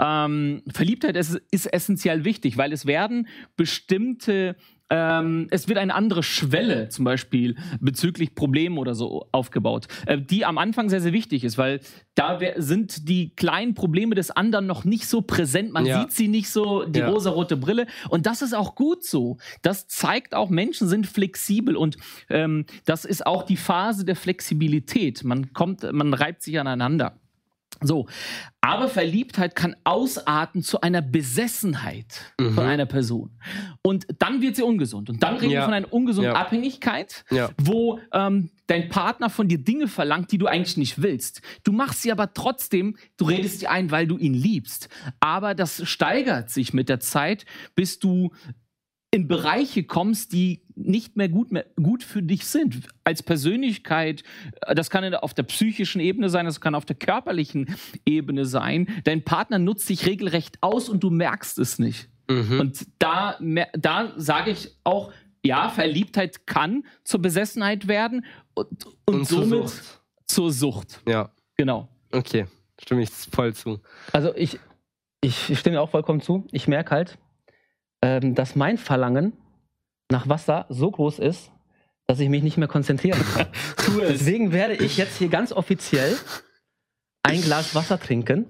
Ähm, 0.00 0.62
Verliebtheit 0.72 1.16
ist, 1.16 1.40
ist 1.50 1.66
essentiell 1.72 2.24
wichtig, 2.24 2.56
weil 2.56 2.72
es 2.72 2.86
werden 2.86 3.26
bestimmte, 3.56 4.56
ähm, 4.90 5.46
es 5.50 5.68
wird 5.68 5.78
eine 5.78 5.94
andere 5.94 6.22
Schwelle 6.22 6.88
zum 6.88 7.04
Beispiel 7.04 7.56
bezüglich 7.80 8.34
Problemen 8.34 8.78
oder 8.78 8.94
so 8.94 9.28
aufgebaut, 9.32 9.86
äh, 10.06 10.18
die 10.18 10.44
am 10.44 10.56
Anfang 10.58 10.88
sehr, 10.88 11.00
sehr 11.00 11.12
wichtig 11.12 11.44
ist, 11.44 11.58
weil 11.58 11.80
da 12.14 12.38
sind 12.56 13.08
die 13.08 13.34
kleinen 13.36 13.74
Probleme 13.74 14.14
des 14.14 14.30
anderen 14.30 14.66
noch 14.66 14.84
nicht 14.84 15.06
so 15.06 15.20
präsent, 15.22 15.72
man 15.72 15.86
Ja. 15.86 16.00
sieht 16.00 16.12
sie 16.12 16.28
nicht 16.28 16.48
so, 16.50 16.84
die 16.84 17.00
Ja. 17.00 17.08
rosarote 17.08 17.56
Brille 17.56 17.86
und 18.08 18.26
das 18.26 18.42
ist 18.42 18.54
auch 18.54 18.74
gut 18.74 19.04
so. 19.04 19.36
Das 19.62 19.86
zeigt 19.88 20.34
auch, 20.34 20.48
Menschen 20.50 20.88
sind 20.88 21.06
flexibel 21.06 21.76
und 21.76 21.96
ähm, 22.30 22.64
das 22.86 23.04
ist 23.04 23.26
auch 23.26 23.42
die 23.44 23.56
Phase 23.56 24.04
der 24.04 24.16
Flexibilität. 24.16 25.22
Man 25.24 25.52
kommt, 25.52 25.90
man 25.92 26.14
reibt 26.14 26.42
sich 26.42 26.58
aneinander. 26.58 27.18
So, 27.80 28.06
aber 28.60 28.88
Verliebtheit 28.88 29.54
kann 29.54 29.76
ausarten 29.84 30.62
zu 30.62 30.80
einer 30.80 31.00
Besessenheit 31.02 32.32
Mhm. 32.40 32.54
von 32.54 32.64
einer 32.66 32.86
Person. 32.86 33.30
Und 33.82 34.06
dann 34.18 34.42
wird 34.42 34.56
sie 34.56 34.62
ungesund. 34.62 35.08
Und 35.10 35.22
dann 35.22 35.34
reden 35.36 35.50
wir 35.50 35.58
Ja. 35.58 35.64
von 35.64 35.74
einer 35.74 35.92
ungesunden 35.92 36.32
Ja. 36.32 36.38
Abhängigkeit, 36.40 37.24
Ja. 37.30 37.50
wo 37.56 38.00
ähm, 38.12 38.50
dein 38.66 38.88
Partner 38.88 39.30
von 39.30 39.48
dir 39.48 39.58
Dinge 39.58 39.88
verlangt, 39.88 40.32
die 40.32 40.38
du 40.38 40.46
eigentlich 40.46 40.76
nicht 40.76 41.00
willst. 41.00 41.40
Du 41.64 41.72
machst 41.72 42.02
sie 42.02 42.12
aber 42.12 42.32
trotzdem, 42.34 42.96
du 43.16 43.24
redest 43.26 43.60
sie 43.60 43.68
ein, 43.68 43.90
weil 43.90 44.06
du 44.06 44.18
ihn 44.18 44.34
liebst. 44.34 44.88
Aber 45.20 45.54
das 45.54 45.88
steigert 45.88 46.50
sich 46.50 46.74
mit 46.74 46.88
der 46.88 47.00
Zeit, 47.00 47.46
bis 47.74 47.98
du 47.98 48.32
in 49.10 49.26
Bereiche 49.26 49.84
kommst, 49.84 50.32
die 50.32 50.62
nicht 50.74 51.16
mehr 51.16 51.28
gut, 51.28 51.50
mehr 51.50 51.64
gut 51.76 52.02
für 52.02 52.22
dich 52.22 52.46
sind. 52.46 52.88
Als 53.04 53.22
Persönlichkeit, 53.22 54.22
äh, 54.66 54.74
das 54.74 54.90
kann 54.90 55.14
auf 55.14 55.32
der 55.34 55.44
psychischen 55.44 56.00
Ebene 56.00 56.28
sein, 56.28 56.44
das 56.44 56.60
kann 56.60 56.74
auf 56.74 56.84
der 56.84 56.96
körperlichen 56.96 57.74
Ebene 58.04 58.44
sein. 58.44 58.86
Dein 59.04 59.22
Partner 59.24 59.58
nutzt 59.58 59.88
dich 59.88 60.06
regelrecht 60.06 60.58
aus 60.62 60.88
und 60.88 61.02
du 61.02 61.10
merkst 61.10 61.58
es 61.58 61.78
nicht. 61.78 62.08
Mhm. 62.30 62.60
Und 62.60 62.86
da, 62.98 63.38
da 63.72 64.12
sage 64.16 64.50
ich 64.50 64.76
auch, 64.84 65.10
ja, 65.42 65.70
Verliebtheit 65.70 66.46
kann 66.46 66.84
zur 67.04 67.22
Besessenheit 67.22 67.88
werden 67.88 68.26
und, 68.54 68.84
und, 69.06 69.14
Und 69.20 69.24
zur 69.26 69.46
somit 69.46 69.68
Sucht. 69.70 70.00
zur 70.26 70.52
Sucht. 70.52 71.00
Ja, 71.08 71.30
Genau. 71.56 71.88
okay. 72.12 72.46
Stimme 72.80 73.02
ich 73.02 73.10
voll 73.10 73.54
zu. 73.54 73.80
Also 74.12 74.34
ich, 74.36 74.60
ich 75.22 75.58
stimme 75.58 75.80
auch 75.80 75.90
vollkommen 75.90 76.20
zu. 76.20 76.46
Ich 76.52 76.68
merke 76.68 76.90
halt, 76.90 77.18
ähm, 78.02 78.34
dass 78.34 78.56
mein 78.56 78.78
Verlangen 78.78 79.32
nach 80.10 80.28
Wasser 80.28 80.66
so 80.68 80.90
groß 80.90 81.18
ist, 81.18 81.50
dass 82.06 82.20
ich 82.20 82.28
mich 82.28 82.42
nicht 82.42 82.56
mehr 82.56 82.68
konzentrieren 82.68 83.20
kann. 83.34 83.46
Deswegen 84.08 84.52
werde 84.52 84.74
ich 84.74 84.96
jetzt 84.96 85.18
hier 85.18 85.28
ganz 85.28 85.52
offiziell 85.52 86.16
ein 87.22 87.42
Glas 87.42 87.74
Wasser 87.74 88.00
trinken. 88.00 88.46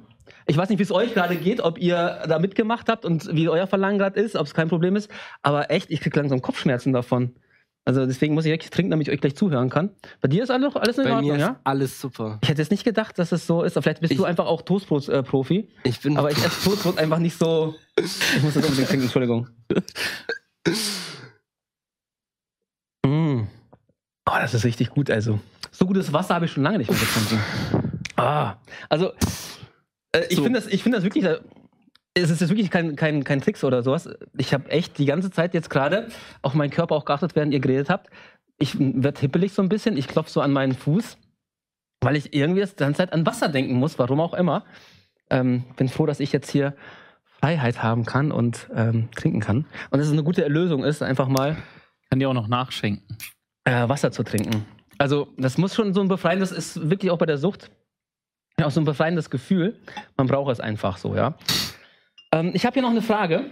Ich 0.46 0.56
weiß 0.56 0.68
nicht, 0.68 0.78
wie 0.78 0.84
es 0.84 0.92
euch 0.92 1.12
gerade 1.12 1.36
geht, 1.36 1.60
ob 1.60 1.78
ihr 1.78 2.22
da 2.26 2.38
mitgemacht 2.38 2.88
habt 2.88 3.04
und 3.04 3.34
wie 3.34 3.48
euer 3.48 3.66
Verlangen 3.66 3.98
gerade 3.98 4.18
ist, 4.20 4.36
ob 4.36 4.46
es 4.46 4.54
kein 4.54 4.68
Problem 4.68 4.96
ist. 4.96 5.10
Aber 5.42 5.70
echt, 5.70 5.90
ich 5.90 6.00
kriege 6.00 6.18
langsam 6.18 6.40
Kopfschmerzen 6.40 6.92
davon. 6.92 7.34
Also 7.88 8.04
deswegen 8.04 8.34
muss 8.34 8.44
ich 8.44 8.52
wirklich 8.52 8.68
trinken, 8.68 8.90
damit 8.90 9.08
ich 9.08 9.14
euch 9.14 9.20
gleich 9.22 9.34
zuhören 9.34 9.70
kann. 9.70 9.88
Bei 10.20 10.28
dir 10.28 10.42
ist 10.42 10.50
alles, 10.50 10.76
alles 10.76 10.98
in 10.98 11.04
Bei 11.04 11.14
Ordnung, 11.14 11.30
mir 11.32 11.38
ja? 11.38 11.48
ist 11.52 11.56
alles 11.64 11.98
super. 11.98 12.38
Ich 12.42 12.50
hätte 12.50 12.60
jetzt 12.60 12.70
nicht 12.70 12.84
gedacht, 12.84 13.18
dass 13.18 13.32
es 13.32 13.46
so 13.46 13.62
ist. 13.62 13.78
Aber 13.78 13.82
vielleicht 13.82 14.02
bist 14.02 14.12
Ich- 14.12 14.18
du 14.18 14.24
einfach 14.26 14.44
auch 14.44 14.60
Toastbrot-Profi. 14.60 15.70
Ich 15.84 15.98
bin 16.02 16.18
Aber 16.18 16.30
ich 16.30 16.36
esse 16.36 16.64
Toastbrot 16.68 16.98
einfach 16.98 17.18
nicht 17.18 17.38
so. 17.38 17.76
Ich 17.96 18.42
muss 18.42 18.52
das 18.52 18.62
unbedingt 18.64 18.88
trinken, 18.88 19.04
Entschuldigung. 19.04 19.48
Mm. 23.06 23.42
Oh, 24.28 24.34
das 24.40 24.52
ist 24.54 24.64
richtig 24.64 24.90
gut, 24.90 25.10
also. 25.10 25.40
So 25.70 25.86
gutes 25.86 26.12
Wasser 26.12 26.34
habe 26.34 26.44
ich 26.44 26.52
schon 26.52 26.62
lange 26.62 26.78
nicht 26.78 26.90
mehr 26.90 26.98
getrunken. 27.00 27.40
Ah, 28.16 28.56
also, 28.88 29.12
äh, 30.12 30.24
ich 30.28 30.36
So. 30.36 30.42
finde 30.42 30.60
das, 30.60 30.68
ich 30.68 30.82
finde 30.82 30.98
das 30.98 31.04
wirklich. 31.04 31.24
Es 32.14 32.30
ist 32.30 32.40
jetzt 32.40 32.50
wirklich 32.50 32.70
kein, 32.70 32.96
kein, 32.96 33.22
kein 33.22 33.40
Tricks 33.40 33.62
oder 33.62 33.82
sowas. 33.82 34.08
Ich 34.36 34.52
habe 34.52 34.68
echt 34.70 34.98
die 34.98 35.04
ganze 35.06 35.30
Zeit 35.30 35.54
jetzt 35.54 35.70
gerade 35.70 36.08
auf 36.42 36.54
meinen 36.54 36.70
Körper 36.70 36.96
auch 36.96 37.04
geachtet, 37.04 37.36
während 37.36 37.52
ihr 37.52 37.60
geredet 37.60 37.90
habt. 37.90 38.10
Ich 38.58 38.76
werde 38.78 39.20
hippelig 39.20 39.52
so 39.52 39.62
ein 39.62 39.68
bisschen. 39.68 39.96
Ich 39.96 40.08
klopfe 40.08 40.30
so 40.30 40.40
an 40.40 40.52
meinen 40.52 40.74
Fuß. 40.74 41.16
weil 42.00 42.16
ich 42.16 42.32
irgendwie 42.34 42.64
die 42.64 42.76
ganze 42.76 42.98
Zeit 42.98 43.12
an 43.12 43.26
Wasser 43.26 43.48
denken 43.48 43.74
muss, 43.74 43.98
warum 43.98 44.20
auch 44.20 44.34
immer. 44.34 44.64
Ähm, 45.30 45.64
bin 45.76 45.88
froh, 45.88 46.06
dass 46.06 46.20
ich 46.20 46.32
jetzt 46.32 46.50
hier 46.50 46.74
Freiheit 47.40 47.82
haben 47.82 48.04
kann 48.04 48.32
und 48.32 48.68
ähm, 48.74 49.08
trinken 49.14 49.40
kann. 49.40 49.66
Und 49.90 49.98
dass 49.98 50.06
es 50.06 50.12
eine 50.12 50.22
gute 50.24 50.42
Erlösung 50.42 50.84
ist, 50.84 51.02
einfach 51.02 51.28
mal 51.28 51.56
Kann 52.10 52.18
dir 52.18 52.28
auch 52.30 52.34
noch 52.34 52.48
nachschenken. 52.48 53.04
äh, 53.64 53.88
Wasser 53.88 54.10
zu 54.12 54.22
trinken. 54.24 54.64
Also, 54.96 55.28
das 55.36 55.58
muss 55.58 55.74
schon 55.74 55.94
so 55.94 56.00
ein 56.00 56.08
befreiendes, 56.08 56.50
ist 56.50 56.88
wirklich 56.90 57.10
auch 57.12 57.18
bei 57.18 57.26
der 57.26 57.38
Sucht 57.38 57.70
auch 58.60 58.72
so 58.72 58.80
ein 58.80 58.84
befreiendes 58.84 59.30
Gefühl. 59.30 59.78
Man 60.16 60.26
braucht 60.26 60.50
es 60.52 60.58
einfach 60.58 60.96
so, 60.96 61.14
ja. 61.14 61.34
Ähm, 62.32 62.52
ich 62.54 62.64
habe 62.66 62.74
hier 62.74 62.82
noch 62.82 62.90
eine 62.90 63.02
Frage. 63.02 63.50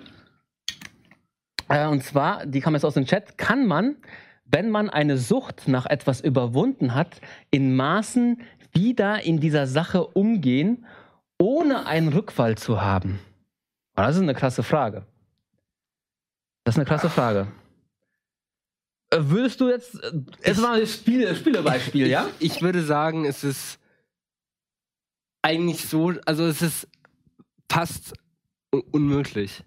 Äh, 1.68 1.86
und 1.86 2.02
zwar, 2.02 2.46
die 2.46 2.60
kam 2.60 2.74
jetzt 2.74 2.84
aus 2.84 2.94
dem 2.94 3.06
Chat. 3.06 3.38
Kann 3.38 3.66
man, 3.66 3.96
wenn 4.44 4.70
man 4.70 4.90
eine 4.90 5.18
Sucht 5.18 5.68
nach 5.68 5.86
etwas 5.86 6.20
überwunden 6.20 6.94
hat, 6.94 7.20
in 7.50 7.74
Maßen 7.76 8.42
wieder 8.72 9.22
in 9.22 9.40
dieser 9.40 9.66
Sache 9.66 10.06
umgehen, 10.06 10.86
ohne 11.38 11.86
einen 11.86 12.08
Rückfall 12.08 12.56
zu 12.56 12.80
haben? 12.80 13.18
Oh, 13.96 14.02
das 14.02 14.16
ist 14.16 14.22
eine 14.22 14.34
krasse 14.34 14.62
Frage. 14.62 15.06
Das 16.64 16.74
ist 16.74 16.78
eine 16.78 16.86
krasse 16.86 17.10
Frage. 17.10 17.48
Äh, 19.10 19.18
Würdest 19.20 19.60
du 19.60 19.70
jetzt, 19.70 19.98
jetzt 20.44 20.60
mal 20.60 20.80
ein 20.80 20.86
Spiel, 20.86 21.34
Spielebeispiel, 21.34 22.06
ja? 22.08 22.28
Ich, 22.38 22.56
ich 22.56 22.62
würde 22.62 22.82
sagen, 22.82 23.24
es 23.24 23.44
ist 23.44 23.78
eigentlich 25.42 25.88
so, 25.88 26.12
also 26.24 26.44
es 26.44 26.60
ist 26.60 26.88
fast 27.70 28.14
unmöglich. 28.70 29.64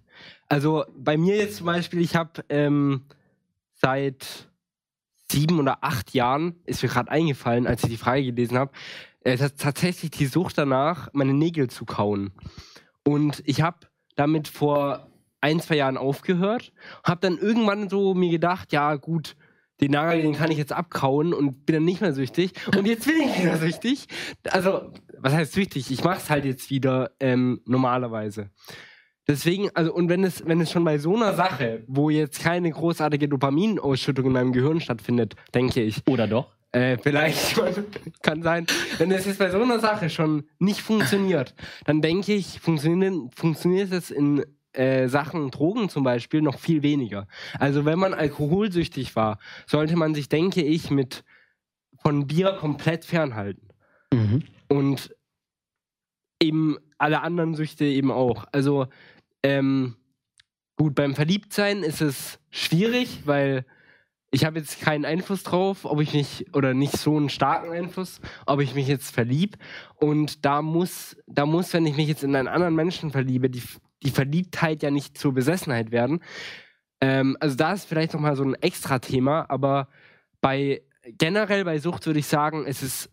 Also 0.47 0.85
bei 0.95 1.17
mir 1.17 1.37
jetzt 1.37 1.57
zum 1.57 1.65
Beispiel, 1.67 2.01
ich 2.01 2.15
habe 2.15 2.43
ähm, 2.49 3.05
seit 3.73 4.49
sieben 5.31 5.59
oder 5.59 5.83
acht 5.83 6.13
Jahren, 6.13 6.55
ist 6.65 6.81
mir 6.83 6.89
gerade 6.89 7.11
eingefallen, 7.11 7.67
als 7.67 7.83
ich 7.83 7.89
die 7.89 7.97
Frage 7.97 8.23
gelesen 8.23 8.57
habe, 8.57 8.71
äh, 9.21 9.35
tats- 9.35 9.57
tatsächlich 9.57 10.11
die 10.11 10.25
Sucht 10.25 10.57
danach, 10.57 11.09
meine 11.13 11.33
Nägel 11.33 11.69
zu 11.69 11.85
kauen. 11.85 12.31
Und 13.03 13.43
ich 13.45 13.61
habe 13.61 13.77
damit 14.15 14.47
vor 14.47 15.07
ein, 15.41 15.59
zwei 15.59 15.75
Jahren 15.75 15.97
aufgehört, 15.97 16.73
habe 17.03 17.21
dann 17.21 17.37
irgendwann 17.37 17.89
so 17.89 18.13
mir 18.13 18.29
gedacht, 18.31 18.73
ja 18.73 18.95
gut, 18.95 19.35
den 19.79 19.91
Nagel, 19.91 20.23
den 20.23 20.35
kann 20.35 20.51
ich 20.51 20.57
jetzt 20.57 20.73
abkauen 20.73 21.33
und 21.33 21.65
bin 21.65 21.75
dann 21.75 21.85
nicht 21.85 22.01
mehr 22.01 22.13
süchtig. 22.13 22.51
Und 22.75 22.85
jetzt 22.85 23.05
bin 23.05 23.15
ich 23.21 23.41
wieder 23.41 23.55
süchtig. 23.57 24.07
Also, 24.49 24.91
was 25.19 25.33
heißt 25.33 25.53
süchtig? 25.53 25.89
Ich 25.91 26.03
mache 26.03 26.17
es 26.17 26.29
halt 26.29 26.43
jetzt 26.43 26.69
wieder 26.69 27.11
ähm, 27.21 27.61
normalerweise. 27.65 28.49
Deswegen, 29.29 29.69
also, 29.75 29.93
und 29.93 30.09
wenn 30.09 30.23
es, 30.23 30.43
wenn 30.47 30.59
es 30.59 30.71
schon 30.71 30.83
bei 30.83 30.97
so 30.97 31.15
einer 31.15 31.35
Sache, 31.35 31.83
wo 31.85 32.09
jetzt 32.09 32.41
keine 32.41 32.71
großartige 32.71 33.29
Dopaminausschüttung 33.29 34.25
in 34.25 34.31
meinem 34.31 34.51
Gehirn 34.51 34.81
stattfindet, 34.81 35.35
denke 35.53 35.83
ich, 35.83 36.01
Oder 36.07 36.27
doch? 36.27 36.47
äh, 36.71 36.97
vielleicht 36.97 37.61
kann 38.23 38.41
sein, 38.41 38.65
wenn 38.97 39.11
es 39.11 39.27
jetzt 39.27 39.37
bei 39.37 39.51
so 39.51 39.61
einer 39.61 39.79
Sache 39.79 40.09
schon 40.09 40.45
nicht 40.57 40.81
funktioniert, 40.81 41.53
dann 41.85 42.01
denke 42.01 42.33
ich, 42.33 42.59
funktioniert, 42.59 43.13
funktioniert 43.35 43.91
es 43.91 44.09
in 44.09 44.43
äh, 44.73 45.07
Sachen 45.07 45.51
Drogen 45.51 45.89
zum 45.89 46.03
Beispiel 46.03 46.41
noch 46.41 46.57
viel 46.57 46.81
weniger. 46.81 47.27
Also 47.59 47.85
wenn 47.85 47.99
man 47.99 48.15
alkoholsüchtig 48.15 49.15
war, 49.15 49.37
sollte 49.67 49.95
man 49.95 50.15
sich, 50.15 50.27
denke 50.27 50.63
ich, 50.63 50.89
mit 50.89 51.23
von 52.01 52.25
Bier 52.25 52.53
komplett 52.53 53.05
fernhalten. 53.05 53.69
Mhm. 54.11 54.43
Und 54.69 55.15
eben 56.41 56.77
alle 56.97 57.21
anderen 57.21 57.55
Süchte 57.55 57.85
eben 57.85 58.11
auch. 58.11 58.45
Also 58.51 58.87
ähm, 59.43 59.95
gut, 60.75 60.95
beim 60.95 61.15
Verliebtsein 61.15 61.83
ist 61.83 62.01
es 62.01 62.39
schwierig, 62.49 63.21
weil 63.25 63.65
ich 64.31 64.45
habe 64.45 64.59
jetzt 64.59 64.79
keinen 64.79 65.05
Einfluss 65.05 65.43
drauf, 65.43 65.85
ob 65.85 66.01
ich 66.01 66.13
mich, 66.13 66.53
oder 66.53 66.73
nicht 66.73 66.97
so 66.97 67.17
einen 67.17 67.29
starken 67.29 67.71
Einfluss, 67.71 68.21
ob 68.45 68.61
ich 68.61 68.75
mich 68.75 68.87
jetzt 68.87 69.13
verlieb. 69.13 69.57
Und 69.95 70.45
da 70.45 70.61
muss, 70.61 71.17
da 71.25 71.45
muss, 71.45 71.73
wenn 71.73 71.85
ich 71.85 71.97
mich 71.97 72.07
jetzt 72.07 72.23
in 72.23 72.35
einen 72.35 72.47
anderen 72.47 72.75
Menschen 72.75 73.11
verliebe, 73.11 73.49
die, 73.49 73.63
die 74.03 74.11
Verliebtheit 74.11 74.83
ja 74.83 74.91
nicht 74.91 75.17
zur 75.17 75.33
Besessenheit 75.33 75.91
werden. 75.91 76.21
Ähm, 77.01 77.37
also 77.39 77.55
da 77.55 77.73
ist 77.73 77.85
vielleicht 77.85 78.13
nochmal 78.13 78.35
so 78.35 78.43
ein 78.43 78.55
extra 78.55 78.99
Thema, 78.99 79.49
aber 79.49 79.89
bei 80.41 80.83
generell 81.17 81.65
bei 81.65 81.79
Sucht 81.79 82.05
würde 82.05 82.19
ich 82.19 82.27
sagen, 82.27 82.65
es 82.67 82.83
ist 82.83 83.09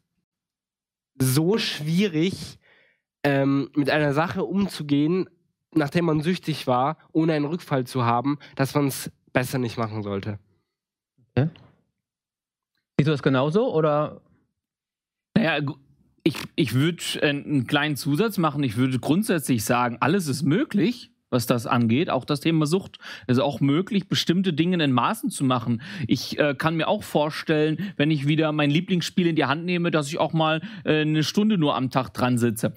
so 1.18 1.56
schwierig, 1.56 2.58
ähm, 3.22 3.70
mit 3.74 3.90
einer 3.90 4.12
Sache 4.12 4.44
umzugehen, 4.44 5.28
nachdem 5.76 6.06
man 6.06 6.20
süchtig 6.20 6.66
war, 6.66 6.98
ohne 7.12 7.34
einen 7.34 7.44
Rückfall 7.44 7.86
zu 7.86 8.04
haben, 8.04 8.38
dass 8.54 8.74
man 8.74 8.88
es 8.88 9.10
besser 9.32 9.58
nicht 9.58 9.76
machen 9.76 10.02
sollte. 10.02 10.38
Siehst 12.98 13.08
du 13.08 13.12
das 13.12 13.22
genauso 13.22 13.72
oder? 13.74 14.22
Naja, 15.36 15.62
ich, 16.22 16.38
ich 16.56 16.72
würde 16.72 17.02
einen 17.22 17.66
kleinen 17.66 17.96
Zusatz 17.96 18.38
machen. 18.38 18.64
Ich 18.64 18.76
würde 18.76 18.98
grundsätzlich 18.98 19.64
sagen, 19.64 19.98
alles 20.00 20.26
ist 20.28 20.42
möglich, 20.42 21.12
was 21.30 21.46
das 21.46 21.66
angeht. 21.66 22.10
Auch 22.10 22.24
das 22.24 22.40
Thema 22.40 22.66
Sucht 22.66 22.98
ist 23.26 23.38
auch 23.38 23.60
möglich, 23.60 24.08
bestimmte 24.08 24.52
Dinge 24.52 24.82
in 24.82 24.92
Maßen 24.92 25.30
zu 25.30 25.44
machen. 25.44 25.82
Ich 26.06 26.38
äh, 26.38 26.54
kann 26.54 26.76
mir 26.76 26.88
auch 26.88 27.02
vorstellen, 27.02 27.92
wenn 27.96 28.10
ich 28.10 28.26
wieder 28.26 28.52
mein 28.52 28.70
Lieblingsspiel 28.70 29.26
in 29.26 29.36
die 29.36 29.44
Hand 29.44 29.64
nehme, 29.64 29.90
dass 29.90 30.08
ich 30.08 30.18
auch 30.18 30.32
mal 30.32 30.60
äh, 30.84 31.00
eine 31.00 31.24
Stunde 31.24 31.58
nur 31.58 31.76
am 31.76 31.90
Tag 31.90 32.14
dran 32.14 32.38
sitze. 32.38 32.72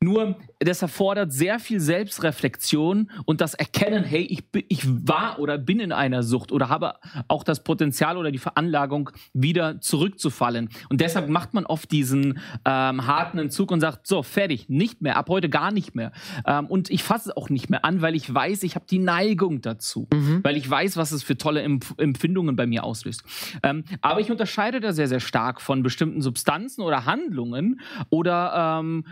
Nur, 0.00 0.36
das 0.58 0.82
erfordert 0.82 1.32
sehr 1.32 1.58
viel 1.58 1.80
Selbstreflexion 1.80 3.10
und 3.24 3.40
das 3.40 3.54
Erkennen, 3.54 4.04
hey, 4.04 4.22
ich, 4.22 4.44
ich 4.68 4.86
war 4.86 5.38
oder 5.38 5.58
bin 5.58 5.80
in 5.80 5.92
einer 5.92 6.22
Sucht 6.22 6.52
oder 6.52 6.68
habe 6.68 6.94
auch 7.28 7.44
das 7.44 7.64
Potenzial 7.64 8.16
oder 8.16 8.30
die 8.30 8.38
Veranlagung, 8.38 9.10
wieder 9.32 9.80
zurückzufallen. 9.80 10.68
Und 10.88 11.00
deshalb 11.00 11.28
macht 11.28 11.54
man 11.54 11.66
oft 11.66 11.90
diesen 11.90 12.40
ähm, 12.64 13.06
harten 13.06 13.38
Entzug 13.38 13.70
und 13.70 13.80
sagt, 13.80 14.06
so, 14.06 14.22
fertig, 14.22 14.68
nicht 14.68 15.02
mehr, 15.02 15.16
ab 15.16 15.28
heute 15.28 15.48
gar 15.48 15.72
nicht 15.72 15.94
mehr. 15.94 16.12
Ähm, 16.46 16.66
und 16.66 16.90
ich 16.90 17.02
fasse 17.02 17.30
es 17.30 17.36
auch 17.36 17.48
nicht 17.48 17.70
mehr 17.70 17.84
an, 17.84 18.01
weil 18.02 18.14
ich 18.14 18.32
weiß, 18.32 18.62
ich 18.64 18.74
habe 18.74 18.86
die 18.88 18.98
Neigung 18.98 19.60
dazu. 19.60 20.08
Weil 20.42 20.56
ich 20.56 20.68
weiß, 20.68 20.96
was 20.96 21.12
es 21.12 21.22
für 21.22 21.36
tolle 21.36 21.62
Empf 21.62 21.94
Empfindungen 21.96 22.56
bei 22.56 22.66
mir 22.66 22.84
auslöst. 22.84 23.22
Ähm, 23.62 23.84
aber 24.00 24.20
ich 24.20 24.30
unterscheide 24.30 24.80
da 24.80 24.92
sehr, 24.92 25.08
sehr 25.08 25.20
stark 25.20 25.60
von 25.60 25.82
bestimmten 25.82 26.22
Substanzen 26.22 26.82
oder 26.82 27.06
Handlungen 27.06 27.80
oder 28.10 28.80
ähm, 28.80 29.04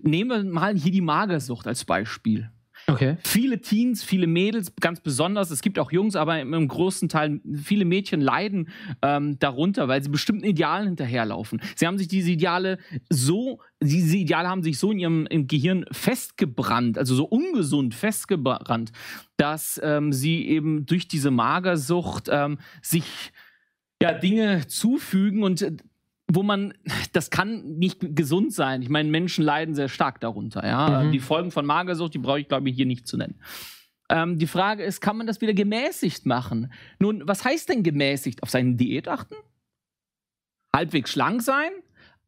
nehmen 0.00 0.30
wir 0.30 0.44
mal 0.44 0.76
hier 0.76 0.92
die 0.92 1.00
Magersucht 1.00 1.66
als 1.66 1.84
Beispiel. 1.84 2.50
Okay. 2.86 3.16
Viele 3.24 3.60
Teens, 3.60 4.02
viele 4.02 4.26
Mädels, 4.26 4.74
ganz 4.80 5.00
besonders, 5.00 5.50
es 5.50 5.62
gibt 5.62 5.78
auch 5.78 5.92
Jungs, 5.92 6.16
aber 6.16 6.40
im, 6.40 6.52
im 6.52 6.68
großen 6.68 7.08
Teil 7.08 7.40
viele 7.54 7.84
Mädchen 7.84 8.20
leiden 8.20 8.68
ähm, 9.02 9.38
darunter, 9.38 9.88
weil 9.88 10.02
sie 10.02 10.08
bestimmten 10.08 10.44
Idealen 10.44 10.86
hinterherlaufen. 10.86 11.60
Sie 11.76 11.86
haben 11.86 11.98
sich 11.98 12.08
diese 12.08 12.30
Ideale 12.30 12.78
so, 13.08 13.60
diese 13.80 14.16
Ideale 14.16 14.48
haben 14.48 14.62
sich 14.62 14.78
so 14.78 14.90
in 14.90 14.98
ihrem 14.98 15.26
im 15.26 15.46
Gehirn 15.46 15.84
festgebrannt, 15.92 16.98
also 16.98 17.14
so 17.14 17.24
ungesund 17.24 17.94
festgebrannt, 17.94 18.92
dass 19.36 19.80
ähm, 19.82 20.12
sie 20.12 20.46
eben 20.48 20.86
durch 20.86 21.08
diese 21.08 21.30
Magersucht 21.30 22.28
ähm, 22.30 22.58
sich 22.82 23.32
ja, 24.02 24.12
Dinge 24.12 24.66
zufügen 24.66 25.44
und 25.44 25.62
äh, 25.62 25.76
wo 26.34 26.42
man, 26.42 26.72
das 27.12 27.30
kann 27.30 27.78
nicht 27.78 27.98
gesund 28.00 28.52
sein. 28.52 28.82
Ich 28.82 28.88
meine, 28.88 29.10
Menschen 29.10 29.44
leiden 29.44 29.74
sehr 29.74 29.88
stark 29.88 30.20
darunter. 30.20 30.66
Ja? 30.66 31.04
Mhm. 31.04 31.12
Die 31.12 31.20
Folgen 31.20 31.50
von 31.50 31.66
Magersucht, 31.66 32.14
die 32.14 32.18
brauche 32.18 32.40
ich, 32.40 32.48
glaube 32.48 32.68
ich, 32.70 32.76
hier 32.76 32.86
nicht 32.86 33.06
zu 33.06 33.16
nennen. 33.16 33.38
Ähm, 34.08 34.38
die 34.38 34.46
Frage 34.46 34.82
ist, 34.82 35.00
kann 35.00 35.16
man 35.16 35.26
das 35.26 35.40
wieder 35.40 35.52
gemäßigt 35.52 36.24
machen? 36.24 36.72
Nun, 36.98 37.22
was 37.26 37.44
heißt 37.44 37.68
denn 37.68 37.82
gemäßigt? 37.82 38.42
Auf 38.42 38.50
seine 38.50 38.76
Diät 38.76 39.08
achten? 39.08 39.34
Halbwegs 40.74 41.12
schlank 41.12 41.42
sein? 41.42 41.70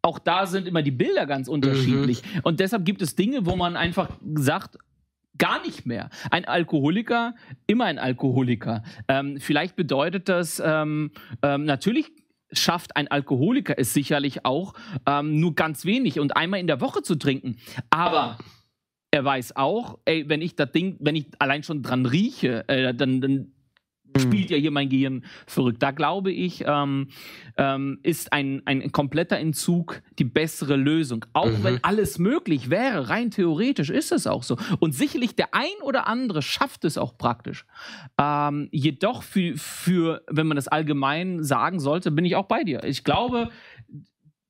Auch 0.02 0.18
da 0.18 0.46
sind 0.46 0.68
immer 0.68 0.82
die 0.82 0.90
Bilder 0.90 1.24
ganz 1.24 1.48
unterschiedlich. 1.48 2.22
Und 2.42 2.60
deshalb 2.60 2.84
gibt 2.84 3.00
es 3.00 3.16
Dinge, 3.16 3.46
wo 3.46 3.56
man 3.56 3.74
einfach 3.74 4.10
sagt, 4.34 4.76
gar 5.38 5.62
nicht 5.62 5.86
mehr. 5.86 6.10
Ein 6.30 6.44
Alkoholiker, 6.44 7.34
immer 7.66 7.86
ein 7.86 7.98
Alkoholiker. 7.98 8.82
Ähm, 9.08 9.38
vielleicht 9.40 9.76
bedeutet 9.76 10.28
das 10.28 10.62
ähm, 10.64 11.10
ähm, 11.42 11.64
natürlich 11.64 12.12
schafft 12.58 12.96
ein 12.96 13.08
Alkoholiker 13.08 13.78
es 13.78 13.92
sicherlich 13.92 14.44
auch, 14.44 14.74
ähm, 15.06 15.40
nur 15.40 15.54
ganz 15.54 15.84
wenig 15.84 16.20
und 16.20 16.36
einmal 16.36 16.60
in 16.60 16.66
der 16.66 16.80
Woche 16.80 17.02
zu 17.02 17.16
trinken. 17.16 17.56
Aber 17.90 18.38
er 19.10 19.24
weiß 19.24 19.56
auch, 19.56 19.98
ey, 20.06 20.28
wenn 20.28 20.42
ich 20.42 20.56
das 20.56 20.72
Ding, 20.72 20.96
wenn 20.98 21.14
ich 21.14 21.26
allein 21.38 21.62
schon 21.62 21.82
dran 21.82 22.04
rieche, 22.04 22.68
äh, 22.68 22.92
dann, 22.92 23.20
dann 23.20 23.53
spielt 24.20 24.50
ja 24.50 24.56
hier 24.56 24.70
mein 24.70 24.88
Gehirn 24.88 25.24
verrückt. 25.46 25.82
Da 25.82 25.90
glaube 25.90 26.32
ich, 26.32 26.64
ähm, 26.66 27.08
ähm, 27.56 27.98
ist 28.02 28.32
ein, 28.32 28.62
ein 28.64 28.92
kompletter 28.92 29.38
Entzug 29.38 30.02
die 30.18 30.24
bessere 30.24 30.76
Lösung. 30.76 31.24
Auch 31.32 31.46
Mhm. 31.46 31.64
wenn 31.64 31.84
alles 31.84 32.18
möglich 32.18 32.70
wäre, 32.70 33.08
rein 33.08 33.30
theoretisch 33.30 33.90
ist 33.90 34.12
es 34.12 34.26
auch 34.26 34.42
so. 34.42 34.56
Und 34.80 34.94
sicherlich 34.94 35.34
der 35.34 35.54
ein 35.54 35.82
oder 35.82 36.06
andere 36.06 36.42
schafft 36.42 36.84
es 36.84 36.98
auch 36.98 37.16
praktisch. 37.18 37.66
Ähm, 38.18 38.68
jedoch 38.72 39.22
für, 39.22 39.56
für, 39.56 40.22
wenn 40.28 40.46
man 40.46 40.56
das 40.56 40.68
allgemein 40.68 41.42
sagen 41.42 41.80
sollte, 41.80 42.10
bin 42.10 42.24
ich 42.24 42.36
auch 42.36 42.46
bei 42.46 42.64
dir. 42.64 42.84
Ich 42.84 43.04
glaube, 43.04 43.50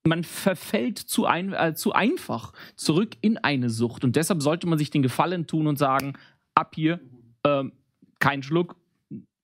man 0.07 0.23
verfällt 0.25 0.99
zu, 0.99 1.25
ein, 1.27 1.53
äh, 1.55 1.75
zu 1.75 1.93
einfach 1.93 2.53
zurück 2.77 3.17
in 3.23 3.39
eine 3.39 3.71
Sucht. 3.71 4.05
Und 4.05 4.17
deshalb 4.17 4.43
sollte 4.43 4.67
man 4.67 4.79
sich 4.79 4.91
den 4.91 5.03
Gefallen 5.03 5.47
tun 5.47 5.67
und 5.67 5.79
sagen, 5.79 6.15
ab 6.55 6.75
hier, 6.75 7.01
ähm, 7.45 7.73
kein 8.21 8.43
Schluck 8.43 8.77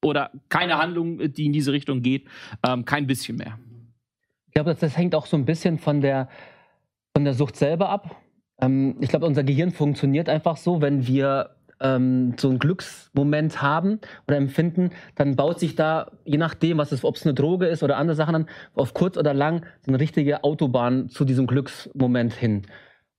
oder 0.02 0.30
keine 0.48 0.78
Handlung, 0.78 1.18
die 1.32 1.46
in 1.46 1.52
diese 1.52 1.72
Richtung 1.72 2.02
geht, 2.02 2.26
ähm, 2.66 2.84
kein 2.84 3.06
bisschen 3.06 3.36
mehr. 3.36 3.58
Ich 4.46 4.54
glaube, 4.54 4.70
das, 4.70 4.80
das 4.80 4.96
hängt 4.96 5.14
auch 5.14 5.26
so 5.26 5.36
ein 5.36 5.44
bisschen 5.44 5.78
von 5.78 6.00
der, 6.00 6.28
von 7.14 7.24
der 7.24 7.34
Sucht 7.34 7.56
selber 7.56 7.88
ab. 7.88 8.16
Ähm, 8.60 8.96
ich 9.00 9.10
glaube, 9.10 9.26
unser 9.26 9.44
Gehirn 9.44 9.70
funktioniert 9.70 10.28
einfach 10.28 10.56
so, 10.56 10.80
wenn 10.80 11.06
wir 11.06 11.56
ähm, 11.80 12.34
so 12.38 12.48
einen 12.48 12.58
Glücksmoment 12.58 13.62
haben 13.62 14.00
oder 14.26 14.36
empfinden, 14.36 14.90
dann 15.14 15.36
baut 15.36 15.58
sich 15.58 15.74
da, 15.74 16.10
je 16.24 16.36
nachdem, 16.36 16.78
was 16.78 16.92
es, 16.92 17.04
ob 17.04 17.16
es 17.16 17.24
eine 17.24 17.34
Droge 17.34 17.66
ist 17.66 17.82
oder 17.82 17.96
andere 17.96 18.16
Sachen, 18.16 18.32
dann 18.32 18.46
auf 18.74 18.94
kurz 18.94 19.16
oder 19.16 19.34
lang 19.34 19.64
so 19.80 19.90
eine 19.90 20.00
richtige 20.00 20.44
Autobahn 20.44 21.08
zu 21.08 21.24
diesem 21.24 21.46
Glücksmoment 21.46 22.34
hin. 22.34 22.62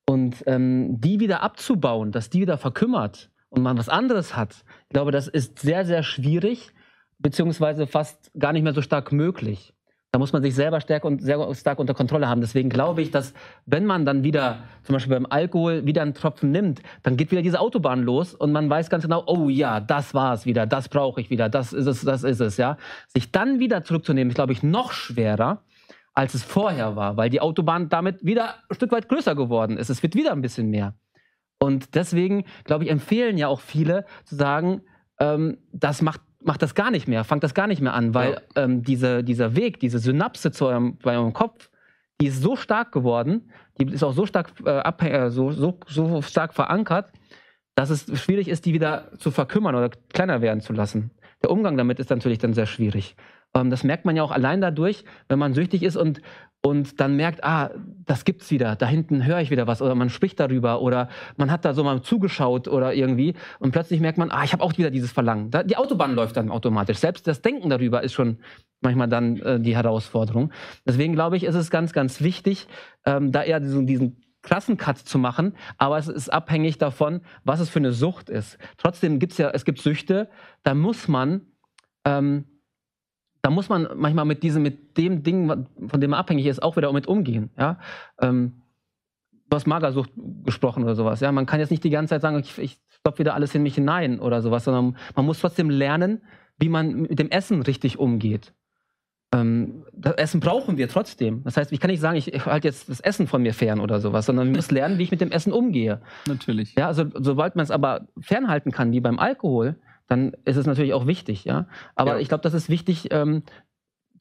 Und 0.06 0.42
ähm, 0.46 1.00
die 1.00 1.20
wieder 1.20 1.42
abzubauen, 1.42 2.12
dass 2.12 2.30
die 2.30 2.40
wieder 2.40 2.58
verkümmert 2.58 3.30
und 3.52 3.62
man 3.62 3.76
was 3.76 3.90
anderes 3.90 4.34
hat, 4.34 4.64
ich 4.88 4.94
glaube, 4.94 5.12
das 5.12 5.28
ist 5.28 5.58
sehr, 5.58 5.84
sehr 5.84 6.02
schwierig, 6.02 6.70
beziehungsweise 7.18 7.86
fast 7.86 8.32
gar 8.38 8.52
nicht 8.52 8.62
mehr 8.62 8.72
so 8.72 8.80
stark 8.80 9.12
möglich. 9.12 9.74
Da 10.10 10.18
muss 10.18 10.32
man 10.32 10.42
sich 10.42 10.54
selber 10.54 10.80
stärker 10.80 11.06
und 11.06 11.22
sehr 11.22 11.54
stark 11.54 11.78
unter 11.78 11.94
Kontrolle 11.94 12.28
haben. 12.28 12.40
Deswegen 12.40 12.70
glaube 12.70 13.02
ich, 13.02 13.10
dass 13.10 13.34
wenn 13.66 13.84
man 13.84 14.04
dann 14.04 14.24
wieder, 14.24 14.64
zum 14.82 14.94
Beispiel 14.94 15.14
beim 15.14 15.26
Alkohol, 15.28 15.86
wieder 15.86 16.02
einen 16.02 16.14
Tropfen 16.14 16.50
nimmt, 16.50 16.82
dann 17.02 17.16
geht 17.16 17.30
wieder 17.30 17.42
diese 17.42 17.60
Autobahn 17.60 18.02
los 18.02 18.34
und 18.34 18.52
man 18.52 18.68
weiß 18.68 18.88
ganz 18.88 19.04
genau, 19.04 19.22
oh 19.26 19.48
ja, 19.48 19.80
das 19.80 20.14
war 20.14 20.34
es 20.34 20.46
wieder, 20.46 20.66
das 20.66 20.88
brauche 20.88 21.20
ich 21.20 21.30
wieder, 21.30 21.48
das 21.48 21.72
ist 21.72 21.86
es, 21.86 22.02
das 22.02 22.24
ist 22.24 22.40
es, 22.40 22.56
ja. 22.56 22.78
Sich 23.08 23.32
dann 23.32 23.58
wieder 23.58 23.84
zurückzunehmen, 23.84 24.30
ist, 24.30 24.34
glaube 24.34 24.52
ich, 24.52 24.62
noch 24.62 24.92
schwerer, 24.92 25.62
als 26.14 26.34
es 26.34 26.42
vorher 26.42 26.96
war, 26.96 27.16
weil 27.16 27.30
die 27.30 27.40
Autobahn 27.40 27.88
damit 27.88 28.24
wieder 28.24 28.54
ein 28.68 28.74
Stück 28.74 28.92
weit 28.92 29.08
größer 29.08 29.34
geworden 29.34 29.76
ist. 29.76 29.90
Es 29.90 30.02
wird 30.02 30.14
wieder 30.14 30.32
ein 30.32 30.42
bisschen 30.42 30.68
mehr. 30.70 30.94
Und 31.62 31.94
deswegen, 31.94 32.44
glaube 32.64 32.82
ich, 32.82 32.90
empfehlen 32.90 33.38
ja 33.38 33.46
auch 33.46 33.60
viele 33.60 34.04
zu 34.24 34.34
sagen, 34.34 34.82
ähm, 35.20 35.58
das 35.72 36.02
macht 36.02 36.20
macht 36.44 36.60
das 36.60 36.74
gar 36.74 36.90
nicht 36.90 37.06
mehr, 37.06 37.22
fangt 37.22 37.44
das 37.44 37.54
gar 37.54 37.68
nicht 37.68 37.80
mehr 37.80 37.94
an, 37.94 38.14
weil 38.14 38.32
ja. 38.56 38.64
ähm, 38.64 38.82
diese, 38.82 39.22
dieser 39.22 39.54
Weg, 39.54 39.78
diese 39.78 40.00
Synapse 40.00 40.50
zu 40.50 40.66
eurem, 40.66 40.98
bei 40.98 41.16
eurem 41.16 41.32
Kopf, 41.32 41.70
die 42.20 42.26
ist 42.26 42.42
so 42.42 42.56
stark 42.56 42.90
geworden, 42.90 43.52
die 43.78 43.92
ist 43.92 44.02
auch 44.02 44.12
so 44.12 44.26
stark, 44.26 44.52
äh, 44.66 44.80
äh, 44.80 45.30
so, 45.30 45.52
so, 45.52 45.78
so 45.86 46.20
stark 46.20 46.52
verankert, 46.52 47.12
dass 47.76 47.90
es 47.90 48.20
schwierig 48.20 48.48
ist, 48.48 48.66
die 48.66 48.72
wieder 48.72 49.12
zu 49.18 49.30
verkümmern 49.30 49.76
oder 49.76 49.90
kleiner 50.12 50.42
werden 50.42 50.62
zu 50.62 50.72
lassen. 50.72 51.12
Der 51.44 51.52
Umgang 51.52 51.76
damit 51.76 52.00
ist 52.00 52.10
natürlich 52.10 52.38
dann 52.38 52.54
sehr 52.54 52.66
schwierig. 52.66 53.14
Ähm, 53.54 53.70
das 53.70 53.84
merkt 53.84 54.04
man 54.04 54.16
ja 54.16 54.24
auch 54.24 54.32
allein 54.32 54.60
dadurch, 54.60 55.04
wenn 55.28 55.38
man 55.38 55.54
süchtig 55.54 55.84
ist 55.84 55.96
und, 55.96 56.20
und 56.64 57.00
dann 57.00 57.16
merkt, 57.16 57.42
ah, 57.44 57.70
das 58.06 58.24
gibt's 58.24 58.50
wieder, 58.50 58.76
da 58.76 58.86
hinten 58.86 59.24
höre 59.24 59.40
ich 59.40 59.50
wieder 59.50 59.66
was 59.66 59.82
oder 59.82 59.94
man 59.94 60.10
spricht 60.10 60.38
darüber 60.38 60.80
oder 60.80 61.08
man 61.36 61.50
hat 61.50 61.64
da 61.64 61.74
so 61.74 61.82
mal 61.82 62.02
zugeschaut 62.02 62.68
oder 62.68 62.94
irgendwie 62.94 63.34
und 63.58 63.72
plötzlich 63.72 64.00
merkt 64.00 64.16
man, 64.16 64.30
ah, 64.30 64.44
ich 64.44 64.52
habe 64.52 64.62
auch 64.62 64.76
wieder 64.78 64.90
dieses 64.90 65.12
Verlangen. 65.12 65.50
Da, 65.50 65.64
die 65.64 65.76
Autobahn 65.76 66.14
läuft 66.14 66.36
dann 66.36 66.50
automatisch. 66.50 66.98
Selbst 66.98 67.26
das 67.26 67.42
Denken 67.42 67.68
darüber 67.68 68.02
ist 68.02 68.12
schon 68.12 68.38
manchmal 68.80 69.08
dann 69.08 69.36
äh, 69.38 69.60
die 69.60 69.76
Herausforderung. 69.76 70.52
Deswegen 70.86 71.14
glaube 71.14 71.36
ich, 71.36 71.44
ist 71.44 71.54
es 71.56 71.70
ganz, 71.70 71.92
ganz 71.92 72.20
wichtig, 72.20 72.68
ähm, 73.04 73.32
da 73.32 73.42
eher 73.42 73.60
diesen, 73.60 73.86
diesen 73.86 74.22
Klassencut 74.42 74.98
zu 74.98 75.18
machen, 75.18 75.54
aber 75.78 75.98
es 75.98 76.08
ist 76.08 76.32
abhängig 76.32 76.78
davon, 76.78 77.22
was 77.44 77.60
es 77.60 77.70
für 77.70 77.78
eine 77.78 77.92
Sucht 77.92 78.28
ist. 78.28 78.58
Trotzdem 78.76 79.18
gibt 79.18 79.32
es 79.32 79.38
ja, 79.38 79.50
es 79.50 79.64
gibt 79.64 79.80
Süchte, 79.80 80.28
da 80.64 80.74
muss 80.74 81.08
man 81.08 81.42
ähm, 82.04 82.44
da 83.42 83.50
muss 83.50 83.68
man 83.68 83.88
manchmal 83.96 84.24
mit 84.24 84.42
diesem, 84.44 84.62
mit 84.62 84.96
dem 84.96 85.22
Ding, 85.24 85.66
von 85.88 86.00
dem 86.00 86.10
man 86.10 86.20
abhängig 86.20 86.46
ist, 86.46 86.62
auch 86.62 86.76
wieder 86.76 86.92
mit 86.92 87.08
umgehen. 87.08 87.50
Ja? 87.58 87.78
Ähm, 88.20 88.62
du 89.50 89.56
hast 89.56 89.66
Magersucht 89.66 90.10
gesprochen 90.44 90.84
oder 90.84 90.94
sowas. 90.94 91.20
Ja? 91.20 91.32
Man 91.32 91.46
kann 91.46 91.58
jetzt 91.58 91.70
nicht 91.70 91.82
die 91.82 91.90
ganze 91.90 92.10
Zeit 92.10 92.22
sagen, 92.22 92.38
ich, 92.38 92.56
ich 92.58 92.80
stopfe 92.88 93.18
wieder 93.18 93.34
alles 93.34 93.54
in 93.54 93.64
mich 93.64 93.74
hinein 93.74 94.20
oder 94.20 94.42
sowas, 94.42 94.64
sondern 94.64 94.96
man 95.16 95.26
muss 95.26 95.40
trotzdem 95.40 95.70
lernen, 95.70 96.22
wie 96.58 96.68
man 96.68 97.02
mit 97.02 97.18
dem 97.18 97.30
Essen 97.30 97.62
richtig 97.62 97.98
umgeht. 97.98 98.54
Ähm, 99.34 99.84
das 99.92 100.14
Essen 100.14 100.38
brauchen 100.38 100.76
wir 100.76 100.88
trotzdem. 100.88 101.42
Das 101.42 101.56
heißt, 101.56 101.72
ich 101.72 101.80
kann 101.80 101.90
nicht 101.90 102.00
sagen, 102.00 102.16
ich, 102.16 102.32
ich 102.32 102.46
halte 102.46 102.68
jetzt 102.68 102.88
das 102.88 103.00
Essen 103.00 103.26
von 103.26 103.42
mir 103.42 103.54
fern 103.54 103.80
oder 103.80 103.98
sowas, 103.98 104.26
sondern 104.26 104.50
ich 104.50 104.54
muss 104.54 104.70
lernen, 104.70 104.98
wie 104.98 105.02
ich 105.02 105.10
mit 105.10 105.20
dem 105.20 105.32
Essen 105.32 105.52
umgehe. 105.52 106.00
Natürlich. 106.28 106.76
Ja, 106.76 106.86
also 106.86 107.06
sobald 107.14 107.56
man 107.56 107.64
es 107.64 107.72
aber 107.72 108.06
fernhalten 108.20 108.70
kann, 108.70 108.92
wie 108.92 109.00
beim 109.00 109.18
Alkohol, 109.18 109.76
dann 110.12 110.36
ist 110.44 110.58
es 110.58 110.66
natürlich 110.66 110.92
auch 110.92 111.06
wichtig, 111.06 111.46
ja. 111.46 111.66
Aber 111.94 112.12
ja. 112.12 112.18
ich 112.18 112.28
glaube, 112.28 112.42
das 112.42 112.52
ist 112.52 112.68
wichtig 112.68 113.08
ähm, 113.12 113.44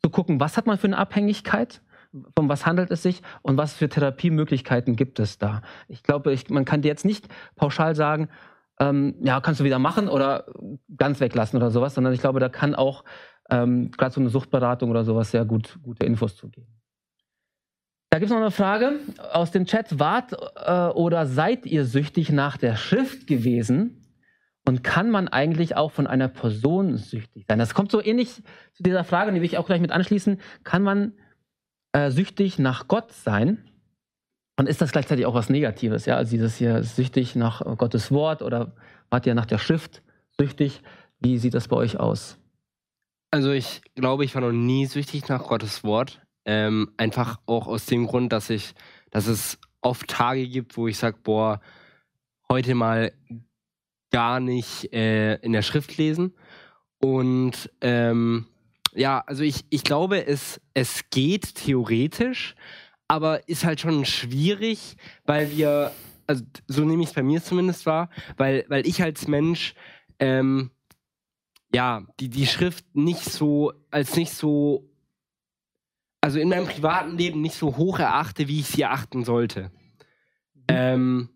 zu 0.01 0.09
gucken, 0.09 0.39
was 0.39 0.55
hat 0.55 0.65
man 0.65 0.77
für 0.77 0.87
eine 0.87 0.97
Abhängigkeit, 0.97 1.81
um 2.39 2.47
was 2.47 2.65
handelt 2.65 2.91
es 2.91 3.03
sich 3.03 3.21
und 3.41 3.57
was 3.57 3.73
für 3.73 3.89
Therapiemöglichkeiten 3.89 4.95
gibt 4.95 5.19
es 5.19 5.37
da. 5.37 5.61
Ich 5.89 6.01
glaube, 6.01 6.31
ich, 6.31 6.49
man 6.49 6.63
kann 6.63 6.81
dir 6.81 6.87
jetzt 6.87 7.03
nicht 7.03 7.27
pauschal 7.57 7.93
sagen, 7.93 8.29
ähm, 8.79 9.15
ja, 9.19 9.41
kannst 9.41 9.59
du 9.59 9.65
wieder 9.65 9.79
machen 9.79 10.07
oder 10.07 10.45
ganz 10.95 11.19
weglassen 11.19 11.57
oder 11.57 11.71
sowas, 11.71 11.93
sondern 11.93 12.13
ich 12.13 12.21
glaube, 12.21 12.39
da 12.39 12.47
kann 12.47 12.73
auch 12.73 13.03
ähm, 13.49 13.91
gerade 13.91 14.13
so 14.13 14.21
eine 14.21 14.29
Suchtberatung 14.29 14.91
oder 14.91 15.03
sowas 15.03 15.29
sehr 15.29 15.43
gut 15.43 15.77
gute 15.83 16.05
Infos 16.05 16.37
zu 16.37 16.47
geben. 16.47 16.71
Da 18.11 18.19
gibt 18.19 18.31
es 18.31 18.33
noch 18.33 18.41
eine 18.41 18.51
Frage 18.51 18.93
aus 19.33 19.51
dem 19.51 19.65
Chat. 19.65 19.99
Wart 19.99 20.31
äh, 20.55 20.97
oder 20.97 21.25
seid 21.25 21.65
ihr 21.65 21.83
süchtig 21.83 22.31
nach 22.31 22.55
der 22.55 22.77
Schrift 22.77 23.27
gewesen? 23.27 24.00
Und 24.71 24.85
kann 24.85 25.09
man 25.09 25.27
eigentlich 25.27 25.75
auch 25.75 25.91
von 25.91 26.07
einer 26.07 26.29
Person 26.29 26.95
süchtig 26.95 27.43
sein? 27.45 27.59
Das 27.59 27.73
kommt 27.73 27.91
so 27.91 28.01
ähnlich 28.01 28.41
zu 28.71 28.83
dieser 28.83 29.03
Frage, 29.03 29.33
die 29.33 29.41
will 29.41 29.45
ich 29.45 29.57
auch 29.57 29.65
gleich 29.65 29.81
mit 29.81 29.91
anschließen. 29.91 30.39
Kann 30.63 30.81
man 30.81 31.11
äh, 31.91 32.09
süchtig 32.09 32.57
nach 32.57 32.87
Gott 32.87 33.11
sein? 33.11 33.69
Und 34.57 34.69
ist 34.69 34.79
das 34.79 34.93
gleichzeitig 34.93 35.25
auch 35.25 35.33
was 35.33 35.49
Negatives? 35.49 36.05
Ja, 36.05 36.15
also 36.15 36.31
dieses 36.31 36.55
hier 36.55 36.83
süchtig 36.83 37.35
nach 37.35 37.59
Gottes 37.77 38.13
Wort 38.13 38.41
oder 38.41 38.73
wart 39.09 39.25
ihr 39.25 39.35
nach 39.35 39.45
der 39.45 39.57
Schrift 39.57 40.03
süchtig? 40.39 40.83
Wie 41.19 41.37
sieht 41.37 41.53
das 41.53 41.67
bei 41.67 41.75
euch 41.75 41.99
aus? 41.99 42.39
Also 43.29 43.51
ich 43.51 43.81
glaube, 43.95 44.23
ich 44.23 44.35
war 44.35 44.41
noch 44.41 44.53
nie 44.53 44.85
süchtig 44.85 45.27
nach 45.27 45.49
Gottes 45.49 45.83
Wort. 45.83 46.21
Ähm, 46.45 46.93
einfach 46.95 47.41
auch 47.45 47.67
aus 47.67 47.87
dem 47.87 48.07
Grund, 48.07 48.31
dass 48.31 48.49
ich, 48.49 48.73
dass 49.09 49.27
es 49.27 49.59
oft 49.81 50.07
Tage 50.07 50.47
gibt, 50.47 50.77
wo 50.77 50.87
ich 50.87 50.97
sage, 50.97 51.17
boah, 51.21 51.59
heute 52.47 52.73
mal 52.73 53.11
gar 54.11 54.39
nicht 54.39 54.93
äh, 54.93 55.35
in 55.37 55.53
der 55.53 55.61
Schrift 55.61 55.97
lesen. 55.97 56.33
Und 56.99 57.71
ähm, 57.81 58.45
ja, 58.93 59.23
also 59.25 59.43
ich, 59.43 59.65
ich 59.69 59.83
glaube, 59.83 60.25
es, 60.27 60.61
es 60.73 61.09
geht 61.09 61.55
theoretisch, 61.55 62.55
aber 63.07 63.47
ist 63.49 63.65
halt 63.65 63.81
schon 63.81 64.05
schwierig, 64.05 64.97
weil 65.25 65.51
wir, 65.51 65.91
also 66.27 66.43
so 66.67 66.85
nehme 66.85 67.03
ich 67.03 67.09
es 67.09 67.15
bei 67.15 67.23
mir 67.23 67.43
zumindest 67.43 67.85
wahr, 67.85 68.09
weil, 68.37 68.65
weil 68.67 68.85
ich 68.85 69.01
als 69.01 69.27
Mensch 69.27 69.73
ähm, 70.19 70.71
ja, 71.73 72.05
die, 72.19 72.29
die 72.29 72.47
Schrift 72.47 72.85
nicht 72.95 73.23
so, 73.23 73.73
als 73.89 74.15
nicht 74.15 74.33
so, 74.33 74.89
also 76.19 76.39
in 76.39 76.49
meinem 76.49 76.67
privaten 76.67 77.17
Leben 77.17 77.41
nicht 77.41 77.55
so 77.55 77.77
hoch 77.77 77.99
erachte, 77.99 78.47
wie 78.47 78.59
ich 78.59 78.67
sie 78.67 78.81
erachten 78.81 79.23
sollte. 79.23 79.71
Mhm. 80.53 80.63
Ähm, 80.67 81.29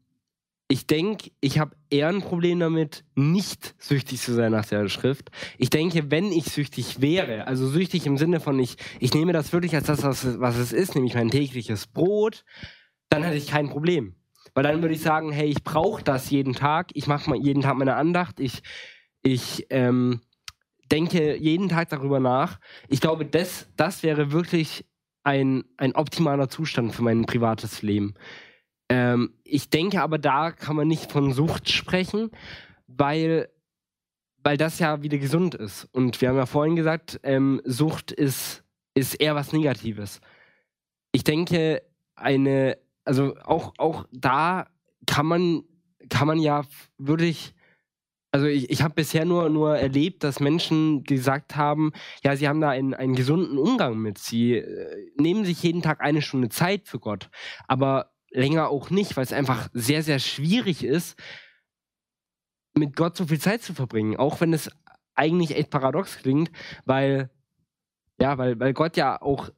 ich 0.68 0.88
denke, 0.88 1.32
ich 1.42 1.60
habe 1.60 1.76
eher 1.92 2.10
ein 2.10 2.22
Problem 2.22 2.60
damit, 2.60 3.06
nicht 3.14 3.76
süchtig 3.78 4.20
zu 4.20 4.34
sein 4.34 4.52
nach 4.52 4.66
der 4.66 4.88
Schrift. 4.90 5.30
Ich 5.58 5.70
denke, 5.70 6.10
wenn 6.10 6.32
ich 6.32 6.46
süchtig 6.46 7.02
wäre, 7.02 7.46
also 7.46 7.68
süchtig 7.68 8.08
im 8.08 8.18
Sinne 8.18 8.40
von 8.40 8.58
ich, 8.58 8.78
ich 9.00 9.14
nehme 9.14 9.32
das 9.32 9.54
wirklich 9.54 9.76
als 9.76 9.86
das, 9.86 10.02
was, 10.04 10.40
was 10.40 10.58
es 10.58 10.74
ist, 10.74 10.96
nämlich 10.96 11.14
mein 11.14 11.30
tägliches 11.30 11.86
Brot, 11.86 12.44
dann 13.10 13.24
hätte 13.24 13.38
ich 13.38 13.48
kein 13.48 13.70
Problem. 13.70 14.16
Weil 14.56 14.64
dann 14.64 14.82
würde 14.82 14.96
ich 14.96 15.02
sagen, 15.02 15.32
hey, 15.32 15.48
ich 15.48 15.64
brauche 15.64 16.04
das 16.04 16.30
jeden 16.32 16.54
Tag, 16.54 16.90
ich 16.94 17.06
mache 17.06 17.36
jeden 17.38 17.62
Tag 17.62 17.76
meine 17.76 17.96
Andacht, 17.96 18.40
ich, 18.40 18.64
ich 19.22 19.68
ähm, 19.70 20.22
denke 20.92 21.38
jeden 21.38 21.70
Tag 21.70 21.90
darüber 21.90 22.20
nach. 22.20 22.60
Ich 22.90 23.02
glaube, 23.02 23.26
das, 23.26 23.68
das 23.76 24.02
wäre 24.02 24.32
wirklich 24.32 24.86
ein, 25.24 25.64
ein 25.78 25.94
optimaler 25.96 26.50
Zustand 26.50 26.96
für 26.96 27.04
mein 27.04 27.26
privates 27.26 27.82
Leben. 27.82 28.16
Ähm, 28.90 29.34
ich 29.44 29.70
denke 29.70 30.02
aber, 30.02 30.18
da 30.18 30.52
kann 30.52 30.76
man 30.76 30.88
nicht 30.88 31.12
von 31.12 31.34
Sucht 31.34 31.70
sprechen, 31.70 32.32
weil, 32.88 33.50
weil 34.44 34.58
das 34.58 34.80
ja 34.80 35.02
wieder 35.02 35.18
gesund 35.18 35.56
ist. 35.56 35.86
Und 35.92 36.22
wir 36.22 36.30
haben 36.30 36.38
ja 36.38 36.46
vorhin 36.46 36.76
gesagt, 36.76 37.20
ähm, 37.24 37.62
Sucht 37.66 38.12
ist, 38.12 38.64
ist 38.94 39.16
eher 39.16 39.36
was 39.36 39.54
Negatives. 39.54 40.22
Ich 41.12 41.24
denke, 41.24 41.82
eine, 42.16 42.78
also 43.04 43.36
auch, 43.44 43.74
auch 43.78 44.06
da 44.12 44.68
kann 45.06 45.26
man, 45.26 45.64
kann 46.10 46.28
man 46.28 46.40
ja 46.40 46.64
wirklich 46.98 47.56
also 48.36 48.48
ich, 48.48 48.70
ich 48.70 48.82
habe 48.82 48.96
bisher 48.96 49.24
nur, 49.24 49.48
nur 49.48 49.78
erlebt, 49.78 50.26
dass 50.26 50.42
Menschen 50.42 51.06
gesagt 51.06 51.56
haben, 51.56 51.94
ja, 52.22 52.36
sie 52.36 52.50
haben 52.50 52.60
da 52.60 52.70
einen, 52.70 52.94
einen 52.94 53.16
gesunden 53.16 53.58
Umgang 53.58 53.98
mit. 53.98 54.18
Sie 54.18 54.56
äh, 54.56 55.10
nehmen 55.16 55.46
sich 55.46 55.64
jeden 55.64 55.82
Tag 55.82 56.02
eine 56.02 56.22
Stunde 56.22 56.50
Zeit 56.50 56.90
für 56.90 57.00
Gott. 57.00 57.30
Aber 57.70 58.12
länger 58.36 58.70
auch 58.70 58.90
nicht, 58.90 59.18
weil 59.18 59.24
es 59.24 59.34
einfach 59.34 59.70
sehr, 59.74 60.04
sehr 60.04 60.20
schwierig 60.20 60.84
ist, 60.84 61.18
mit 62.74 62.96
Gott 62.96 63.16
so 63.16 63.26
viel 63.26 63.40
Zeit 63.40 63.64
zu 63.64 63.74
verbringen. 63.74 64.18
Auch 64.18 64.42
wenn 64.42 64.54
es 64.54 64.70
eigentlich 65.16 65.56
echt 65.56 65.70
paradox 65.70 66.18
klingt, 66.18 66.52
weil, 66.86 67.30
ja, 68.20 68.38
weil, 68.38 68.60
weil 68.60 68.74
Gott 68.74 68.98
ja 68.98 69.22
auch 69.22 69.50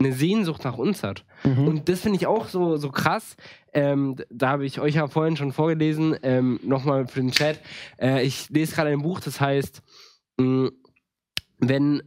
eine 0.00 0.12
Sehnsucht 0.12 0.64
nach 0.64 0.78
uns 0.78 1.02
hat. 1.02 1.24
Mhm. 1.42 1.66
Und 1.66 1.88
das 1.88 2.00
finde 2.00 2.18
ich 2.18 2.26
auch 2.26 2.46
so, 2.48 2.76
so 2.76 2.90
krass. 2.90 3.36
Ähm, 3.72 4.16
da 4.30 4.50
habe 4.50 4.64
ich 4.64 4.80
euch 4.80 4.94
ja 4.94 5.08
vorhin 5.08 5.36
schon 5.36 5.52
vorgelesen, 5.52 6.16
ähm, 6.22 6.60
nochmal 6.62 7.08
für 7.08 7.20
den 7.20 7.32
Chat. 7.32 7.60
Äh, 8.00 8.24
ich 8.24 8.48
lese 8.50 8.74
gerade 8.74 8.90
ein 8.90 9.02
Buch, 9.02 9.20
das 9.20 9.40
heißt, 9.40 9.82
mh, 10.36 10.46
mm, 10.46 10.70
wenn 11.60 12.02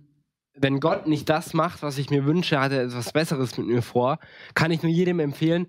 wenn 0.62 0.80
Gott 0.80 1.07
nicht 1.07 1.28
das 1.30 1.53
macht, 1.53 1.82
was 1.82 1.97
ich 1.97 2.09
mir 2.09 2.26
wünsche, 2.26 2.59
hat 2.59 2.72
er 2.72 2.84
etwas 2.84 3.12
Besseres 3.12 3.57
mit 3.57 3.68
mir 3.68 3.82
vor. 3.82 4.20
Kann 4.53 4.72
ich 4.72 4.84
nur 4.84 4.91
jedem 4.91 5.20
empfehlen. 5.20 5.68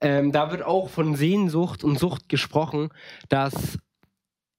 Ähm, 0.00 0.32
da 0.32 0.50
wird 0.50 0.62
auch 0.62 0.90
von 0.90 1.16
Sehnsucht 1.16 1.82
und 1.82 1.98
Sucht 1.98 2.28
gesprochen, 2.28 2.90
dass 3.28 3.78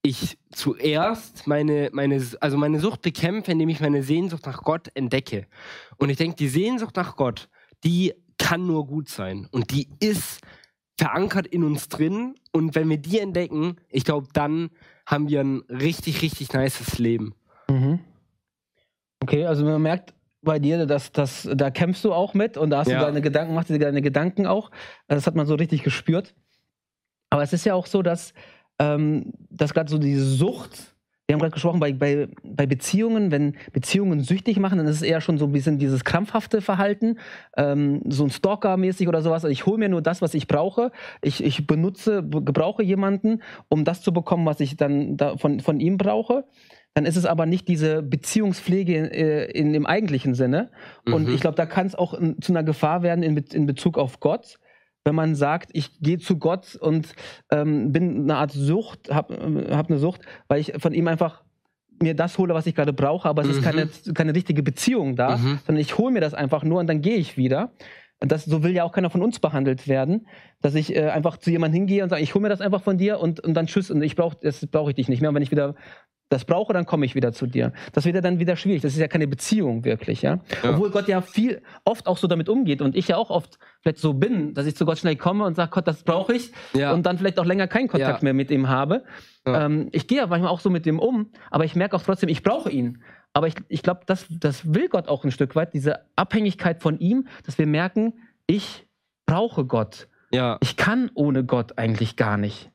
ich 0.01 0.37
zuerst 0.51 1.47
meine, 1.47 1.89
meine, 1.91 2.23
also 2.39 2.57
meine 2.57 2.79
Sucht 2.79 3.01
bekämpfe, 3.01 3.51
indem 3.51 3.69
ich 3.69 3.79
meine 3.79 4.03
Sehnsucht 4.03 4.45
nach 4.45 4.63
Gott 4.63 4.89
entdecke. 4.93 5.47
Und 5.97 6.09
ich 6.09 6.17
denke, 6.17 6.35
die 6.35 6.47
Sehnsucht 6.47 6.95
nach 6.95 7.15
Gott, 7.15 7.49
die 7.83 8.13
kann 8.37 8.67
nur 8.67 8.85
gut 8.85 9.09
sein. 9.09 9.47
Und 9.51 9.71
die 9.71 9.89
ist 9.99 10.41
verankert 10.97 11.47
in 11.47 11.63
uns 11.63 11.89
drin. 11.89 12.35
Und 12.51 12.75
wenn 12.75 12.89
wir 12.89 12.97
die 12.97 13.19
entdecken, 13.19 13.77
ich 13.89 14.03
glaube, 14.03 14.27
dann 14.33 14.69
haben 15.05 15.29
wir 15.29 15.41
ein 15.41 15.63
richtig, 15.69 16.21
richtig 16.21 16.53
nices 16.53 16.97
Leben. 16.97 17.35
Mhm. 17.69 17.99
Okay, 19.25 19.43
also 19.47 19.65
man 19.65 19.81
merkt 19.81 20.13
bei 20.43 20.59
dir, 20.59 20.85
dass, 20.85 21.11
dass 21.11 21.49
da 21.51 21.71
kämpfst 21.71 22.05
du 22.05 22.13
auch 22.13 22.35
mit 22.35 22.57
und 22.57 22.69
da 22.69 22.77
hast 22.79 22.89
Ja. 22.91 22.99
du 22.99 23.05
deine 23.05 23.21
Gedanken, 23.21 23.55
machst 23.55 23.71
dir 23.71 23.79
deine 23.79 24.03
Gedanken 24.03 24.45
auch. 24.45 24.69
Das 25.07 25.25
hat 25.25 25.33
man 25.33 25.47
so 25.47 25.55
richtig 25.55 25.81
gespürt. 25.81 26.35
Aber 27.31 27.41
es 27.41 27.51
ist 27.51 27.65
ja 27.65 27.73
auch 27.73 27.87
so, 27.87 28.03
dass, 28.03 28.35
ähm, 28.77 29.33
dass 29.49 29.73
gerade 29.73 29.89
so 29.89 29.97
diese 29.97 30.23
Sucht, 30.23 30.95
wir 31.25 31.33
haben 31.33 31.39
gerade 31.39 31.53
gesprochen, 31.53 31.79
bei, 31.79 31.91
bei, 31.91 32.27
bei 32.43 32.67
Beziehungen, 32.67 33.31
wenn 33.31 33.55
Beziehungen 33.73 34.19
süchtig 34.19 34.59
machen, 34.59 34.77
dann 34.77 34.85
ist 34.85 34.97
es 34.97 35.01
eher 35.01 35.21
schon 35.21 35.39
so 35.39 35.45
ein 35.45 35.51
bisschen 35.51 35.79
dieses 35.79 36.03
krampfhafte 36.03 36.61
Verhalten, 36.61 37.17
ähm, 37.57 38.03
so 38.07 38.25
ein 38.25 38.29
Stalker-mäßig 38.29 39.07
oder 39.07 39.23
sowas. 39.23 39.43
Also 39.43 39.51
ich 39.51 39.65
hole 39.65 39.79
mir 39.79 39.89
nur 39.89 40.03
das, 40.03 40.21
was 40.21 40.35
ich 40.35 40.47
brauche. 40.47 40.91
Ich, 41.23 41.43
ich 41.43 41.65
benutze, 41.65 42.21
be- 42.21 42.43
gebrauche 42.43 42.83
jemanden, 42.83 43.41
um 43.69 43.85
das 43.85 44.03
zu 44.03 44.13
bekommen, 44.13 44.45
was 44.45 44.59
ich 44.59 44.77
dann 44.77 45.17
da 45.17 45.35
von, 45.37 45.61
von 45.61 45.79
ihm 45.79 45.97
brauche. 45.97 46.45
Dann 46.95 47.05
ist 47.05 47.17
es 47.17 47.25
aber 47.25 47.45
nicht 47.45 47.67
diese 47.67 48.01
Beziehungspflege 48.01 49.11
äh, 49.13 49.51
in 49.51 49.73
dem 49.73 49.85
eigentlichen 49.85 50.33
Sinne. 50.33 50.71
Und 51.05 51.27
Mhm. 51.27 51.33
ich 51.35 51.41
glaube, 51.41 51.57
da 51.57 51.65
kann 51.65 51.85
es 51.85 51.93
auch 51.93 52.13
in, 52.13 52.41
zu 52.41 52.53
einer 52.53 52.63
Gefahr 52.63 53.03
werden 53.03 53.21
in, 53.21 53.35
in 53.37 53.65
Bezug 53.65 53.97
auf 53.97 54.21
Gott, 54.21 54.59
wenn 55.03 55.13
man 55.13 55.35
sagt, 55.35 55.69
ich 55.73 55.99
gehe 55.99 56.17
zu 56.19 56.39
Gott 56.39 56.75
und 56.75 57.13
ähm, 57.51 57.91
bin 57.91 58.21
eine 58.23 58.37
Art 58.37 58.51
Sucht, 58.53 59.13
habe 59.13 59.67
hab 59.71 59.89
eine 59.89 59.99
Sucht, 59.99 60.21
weil 60.47 60.61
ich 60.61 60.73
von 60.79 60.93
ihm 60.93 61.07
einfach 61.09 61.43
mir 62.01 62.15
das 62.15 62.37
hole, 62.37 62.53
was 62.53 62.65
ich 62.65 62.75
gerade 62.75 62.93
brauche, 62.93 63.27
aber 63.27 63.41
es 63.41 63.49
ist 63.49 63.59
Mhm. 63.59 63.63
keine, 63.63 63.89
keine 64.13 64.33
richtige 64.33 64.63
Beziehung 64.63 65.17
da, 65.17 65.35
Mhm. 65.37 65.59
sondern 65.65 65.81
ich 65.81 65.97
hole 65.97 66.13
mir 66.13 66.21
das 66.21 66.33
einfach 66.33 66.63
nur 66.63 66.79
und 66.79 66.87
dann 66.87 67.01
gehe 67.01 67.17
ich 67.17 67.35
wieder. 67.37 67.71
Und 68.21 68.31
das, 68.31 68.45
so 68.45 68.63
will 68.63 68.71
ja 68.71 68.85
auch 68.85 68.93
keiner 68.93 69.09
von 69.09 69.21
uns 69.21 69.39
behandelt 69.39 69.89
werden, 69.89 70.27
dass 70.61 70.73
ich 70.75 70.95
äh, 70.95 71.09
einfach 71.09 71.37
zu 71.37 71.51
jemandem 71.51 71.79
hingehe 71.81 72.03
und 72.03 72.09
sage, 72.09 72.23
ich 72.23 72.33
hole 72.33 72.43
mir 72.43 72.49
das 72.49 72.61
einfach 72.61 72.81
von 72.81 72.97
dir 72.97 73.19
und, 73.19 73.41
und 73.41 73.53
dann 73.53 73.67
tschüss 73.67 73.91
und 73.91 74.01
ich 74.01 74.15
brauche 74.15 74.37
das 74.41 74.65
brauche 74.67 74.91
ich 74.91 74.95
dich 74.95 75.09
nicht 75.09 75.19
mehr. 75.19 75.29
Und 75.29 75.35
wenn 75.35 75.43
ich 75.43 75.51
wieder 75.51 75.75
das 76.29 76.43
brauche, 76.45 76.73
dann 76.73 76.85
komme 76.85 77.05
ich 77.05 77.13
wieder 77.13 77.31
zu 77.33 77.45
dir. 77.45 77.71
Das 77.93 78.05
wird 78.05 78.15
ja 78.15 78.21
dann 78.21 78.39
wieder 78.39 78.55
schwierig. 78.55 78.81
Das 78.81 78.93
ist 78.93 78.99
ja 78.99 79.07
keine 79.07 79.27
Beziehung 79.27 79.85
wirklich, 79.85 80.23
ja? 80.23 80.39
Ja. 80.63 80.71
Obwohl 80.71 80.89
Gott 80.89 81.07
ja 81.07 81.21
viel 81.21 81.61
oft 81.83 82.07
auch 82.07 82.17
so 82.17 82.27
damit 82.27 82.49
umgeht 82.49 82.81
und 82.81 82.95
ich 82.95 83.07
ja 83.09 83.17
auch 83.17 83.29
oft 83.29 83.59
vielleicht 83.81 83.99
so 83.99 84.13
bin, 84.15 84.53
dass 84.55 84.65
ich 84.65 84.75
zu 84.75 84.85
Gott 84.85 84.97
schnell 84.97 85.15
komme 85.17 85.45
und 85.45 85.55
sage, 85.55 85.69
Gott, 85.71 85.87
das 85.87 86.03
brauche 86.03 86.33
ich 86.33 86.51
Ja. 86.73 86.93
und 86.93 87.05
dann 87.05 87.17
vielleicht 87.19 87.39
auch 87.39 87.45
länger 87.45 87.67
keinen 87.67 87.87
Kontakt 87.87 88.21
Ja. 88.21 88.23
mehr 88.23 88.33
mit 88.33 88.49
ihm 88.49 88.67
habe. 88.69 89.03
Ähm, 89.45 89.89
ich 89.91 90.07
gehe 90.07 90.17
ja 90.17 90.25
manchmal 90.27 90.49
auch 90.51 90.59
so 90.59 90.71
mit 90.71 90.87
dem 90.87 90.97
um, 90.97 91.29
aber 91.51 91.65
ich 91.65 91.75
merke 91.75 91.95
auch 91.95 92.01
trotzdem, 92.01 92.29
ich 92.29 92.41
brauche 92.41 92.71
ihn. 92.71 93.03
Aber 93.33 93.47
ich, 93.47 93.55
ich 93.67 93.83
glaube, 93.83 94.01
das, 94.07 94.25
das 94.29 94.73
will 94.73 94.87
Gott 94.89 95.07
auch 95.07 95.23
ein 95.25 95.31
Stück 95.31 95.55
weit, 95.55 95.73
diese 95.75 95.99
Abhängigkeit 96.15 96.81
von 96.81 96.97
ihm, 96.99 97.27
dass 97.45 97.57
wir 97.59 97.67
merken, 97.67 98.13
ich 98.47 98.87
brauche 99.27 99.65
Gott. 99.65 100.07
ja. 100.31 100.57
Ich 100.61 100.75
kann 100.77 101.11
ohne 101.13 101.43
Gott 101.43 101.77
eigentlich 101.77 102.15
gar 102.15 102.37
nicht. 102.37 102.71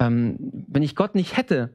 Ähm, 0.00 0.64
wenn 0.68 0.82
ich 0.82 0.96
Gott 0.96 1.14
nicht 1.14 1.36
hätte, 1.36 1.70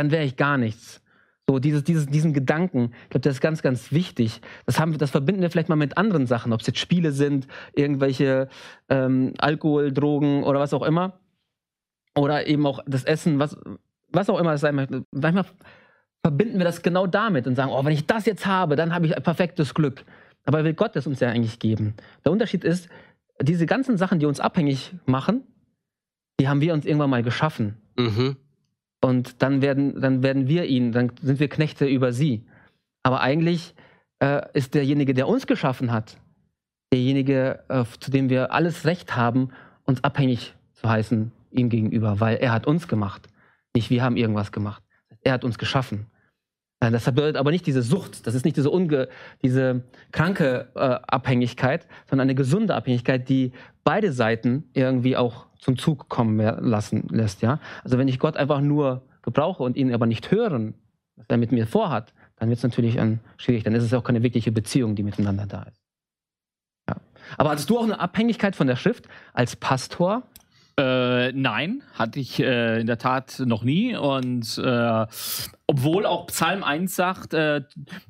dann 0.00 0.10
wäre 0.10 0.24
ich 0.24 0.36
gar 0.36 0.56
nichts. 0.56 1.02
So, 1.46 1.58
dieses, 1.58 1.84
dieses, 1.84 2.06
diesen 2.06 2.32
Gedanken, 2.32 2.92
ich 3.04 3.10
glaube, 3.10 3.20
das 3.20 3.34
ist 3.34 3.40
ganz, 3.40 3.60
ganz 3.60 3.92
wichtig. 3.92 4.40
Das, 4.64 4.80
haben, 4.80 4.96
das 4.96 5.10
verbinden 5.10 5.42
wir 5.42 5.50
vielleicht 5.50 5.68
mal 5.68 5.76
mit 5.76 5.98
anderen 5.98 6.26
Sachen, 6.26 6.54
ob 6.54 6.60
es 6.60 6.66
jetzt 6.66 6.78
Spiele 6.78 7.12
sind, 7.12 7.46
irgendwelche 7.74 8.48
ähm, 8.88 9.34
Alkohol, 9.38 9.92
Drogen 9.92 10.42
oder 10.44 10.58
was 10.58 10.72
auch 10.72 10.82
immer. 10.82 11.20
Oder 12.16 12.46
eben 12.46 12.66
auch 12.66 12.80
das 12.86 13.04
Essen, 13.04 13.38
was, 13.38 13.58
was 14.10 14.30
auch 14.30 14.38
immer 14.38 14.54
es 14.54 14.62
sein 14.62 14.74
möchte. 14.74 15.04
Manchmal 15.10 15.44
verbinden 16.22 16.58
wir 16.58 16.64
das 16.64 16.80
genau 16.80 17.06
damit 17.06 17.46
und 17.46 17.56
sagen, 17.56 17.70
oh, 17.70 17.84
wenn 17.84 17.92
ich 17.92 18.06
das 18.06 18.24
jetzt 18.24 18.46
habe, 18.46 18.74
dann 18.74 18.94
habe 18.94 19.04
ich 19.04 19.14
ein 19.14 19.22
perfektes 19.22 19.74
Glück. 19.74 20.04
Aber 20.46 20.64
will 20.64 20.74
Gott 20.74 20.96
es 20.96 21.06
uns 21.06 21.20
ja 21.20 21.28
eigentlich 21.28 21.58
geben. 21.58 21.94
Der 22.24 22.32
Unterschied 22.32 22.64
ist, 22.64 22.88
diese 23.42 23.66
ganzen 23.66 23.98
Sachen, 23.98 24.18
die 24.18 24.26
uns 24.26 24.40
abhängig 24.40 24.94
machen, 25.04 25.42
die 26.40 26.48
haben 26.48 26.62
wir 26.62 26.72
uns 26.72 26.86
irgendwann 26.86 27.10
mal 27.10 27.22
geschaffen. 27.22 27.76
Mhm. 27.98 28.36
Und 29.00 29.42
dann 29.42 29.62
werden, 29.62 30.00
dann 30.00 30.22
werden 30.22 30.46
wir 30.46 30.64
ihn, 30.64 30.92
dann 30.92 31.12
sind 31.22 31.40
wir 31.40 31.48
Knechte 31.48 31.86
über 31.86 32.12
sie. 32.12 32.44
Aber 33.02 33.20
eigentlich 33.20 33.74
äh, 34.18 34.42
ist 34.52 34.74
derjenige, 34.74 35.14
der 35.14 35.26
uns 35.26 35.46
geschaffen 35.46 35.90
hat, 35.90 36.18
derjenige, 36.92 37.60
äh, 37.68 37.84
zu 37.98 38.10
dem 38.10 38.28
wir 38.28 38.52
alles 38.52 38.84
Recht 38.84 39.16
haben, 39.16 39.50
uns 39.84 40.04
abhängig 40.04 40.54
zu 40.74 40.88
heißen 40.88 41.32
ihm 41.50 41.68
gegenüber, 41.68 42.20
weil 42.20 42.36
er 42.36 42.52
hat 42.52 42.66
uns 42.66 42.88
gemacht. 42.88 43.28
Nicht 43.74 43.90
wir 43.90 44.02
haben 44.02 44.16
irgendwas 44.16 44.52
gemacht. 44.52 44.82
Er 45.22 45.32
hat 45.32 45.44
uns 45.44 45.58
geschaffen. 45.58 46.06
Äh, 46.80 46.90
Das 46.90 47.04
bedeutet 47.04 47.36
aber 47.36 47.50
nicht 47.50 47.66
diese 47.66 47.82
Sucht, 47.82 48.26
das 48.26 48.34
ist 48.34 48.44
nicht 48.44 48.56
diese, 48.56 48.70
unge 48.70 49.08
diese 49.42 49.82
kranke 50.12 50.68
äh, 50.74 50.80
Abhängigkeit, 50.80 51.86
sondern 52.08 52.26
eine 52.26 52.34
gesunde 52.34 52.74
Abhängigkeit, 52.74 53.28
die 53.28 53.52
beide 53.84 54.12
Seiten 54.12 54.68
irgendwie 54.74 55.16
auch 55.16 55.46
zum 55.60 55.78
Zug 55.78 56.08
kommen 56.08 56.38
lassen 56.38 57.06
lässt. 57.10 57.42
Ja? 57.42 57.58
Also 57.84 57.98
wenn 57.98 58.08
ich 58.08 58.18
Gott 58.18 58.36
einfach 58.36 58.60
nur 58.60 59.02
gebrauche 59.22 59.62
und 59.62 59.76
ihn 59.76 59.92
aber 59.92 60.06
nicht 60.06 60.30
hören, 60.30 60.74
was 61.16 61.26
er 61.28 61.36
mit 61.36 61.52
mir 61.52 61.66
vorhat, 61.66 62.14
dann 62.36 62.48
wird 62.48 62.58
es 62.58 62.62
natürlich 62.62 62.96
dann 62.96 63.20
schwierig. 63.36 63.64
Dann 63.64 63.74
ist 63.74 63.84
es 63.84 63.92
auch 63.92 64.04
keine 64.04 64.22
wirkliche 64.22 64.52
Beziehung, 64.52 64.96
die 64.96 65.02
miteinander 65.02 65.46
da 65.46 65.62
ist. 65.64 65.82
Ja. 66.88 66.96
Aber 67.36 67.50
hattest 67.50 67.68
du 67.68 67.78
auch 67.78 67.84
eine 67.84 68.00
Abhängigkeit 68.00 68.56
von 68.56 68.66
der 68.66 68.76
Schrift 68.76 69.06
als 69.34 69.56
Pastor? 69.56 70.22
Äh, 70.80 71.32
nein, 71.32 71.82
hatte 71.92 72.20
ich 72.20 72.40
äh, 72.40 72.80
in 72.80 72.86
der 72.86 72.96
Tat 72.96 73.42
noch 73.44 73.62
nie. 73.64 73.94
Und 73.94 74.56
äh, 74.56 75.06
obwohl 75.66 76.06
auch 76.06 76.26
Psalm 76.28 76.64
1 76.64 76.96
sagt, 76.96 77.34
äh, 77.34 77.62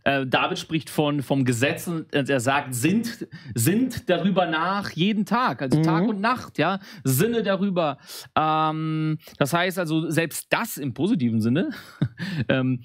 äh, 0.05 0.25
David 0.25 0.59
spricht 0.59 0.89
von, 0.89 1.23
vom 1.23 1.45
Gesetz 1.45 1.89
und 1.89 2.15
er 2.15 2.39
sagt, 2.39 2.75
sind, 2.77 3.27
sind 3.57 4.09
darüber 4.09 4.47
nach 4.47 4.91
jeden 4.91 5.27
Tag, 5.27 5.63
also 5.63 5.81
Mhm. 5.81 5.85
Tag 5.85 6.09
und 6.09 6.21
Nacht, 6.21 6.59
ja, 6.59 6.79
Sinne 7.03 7.43
darüber. 7.43 7.99
Ähm, 8.37 9.19
das 9.39 9.53
heißt 9.53 9.79
also, 9.79 10.09
selbst 10.09 10.47
das 10.51 10.77
im 10.77 10.95
positiven 10.95 11.41
Sinne 11.41 11.71
ähm, 12.49 12.85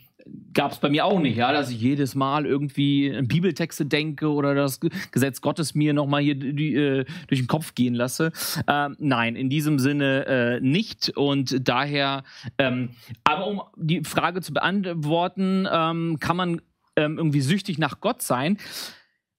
gab 0.54 0.72
es 0.72 0.80
bei 0.80 0.90
mir 0.90 1.06
auch 1.06 1.20
nicht, 1.20 1.38
ja, 1.38 1.52
dass 1.52 1.70
ich 1.70 1.80
jedes 1.80 2.16
Mal 2.16 2.46
irgendwie 2.46 3.14
an 3.16 3.28
Bibeltexte 3.28 3.86
denke 3.86 4.32
oder 4.32 4.56
das 4.56 4.80
Ge- 4.80 4.90
Gesetz 5.12 5.40
Gottes 5.42 5.76
mir 5.76 5.94
nochmal 5.94 6.24
hier 6.24 6.34
die, 6.36 6.74
äh, 6.74 7.06
durch 7.28 7.42
den 7.42 7.48
Kopf 7.48 7.76
gehen 7.76 7.94
lasse. 7.94 8.32
Ähm, 8.68 8.96
nein, 8.98 9.36
in 9.36 9.50
diesem 9.50 9.78
Sinne 9.78 10.26
äh, 10.26 10.60
nicht. 10.62 11.14
Und 11.16 11.68
daher, 11.68 12.24
ähm, 12.58 12.90
aber 13.24 13.48
um 13.48 13.62
die 13.76 14.04
Frage 14.04 14.42
zu 14.42 14.52
beantworten, 14.52 15.68
ähm, 15.72 16.18
kann 16.20 16.38
man 16.38 16.62
ähm, 16.96 17.18
irgendwie 17.18 17.42
süchtig 17.42 17.78
nach 17.78 18.00
Gott 18.00 18.24
sein? 18.24 18.58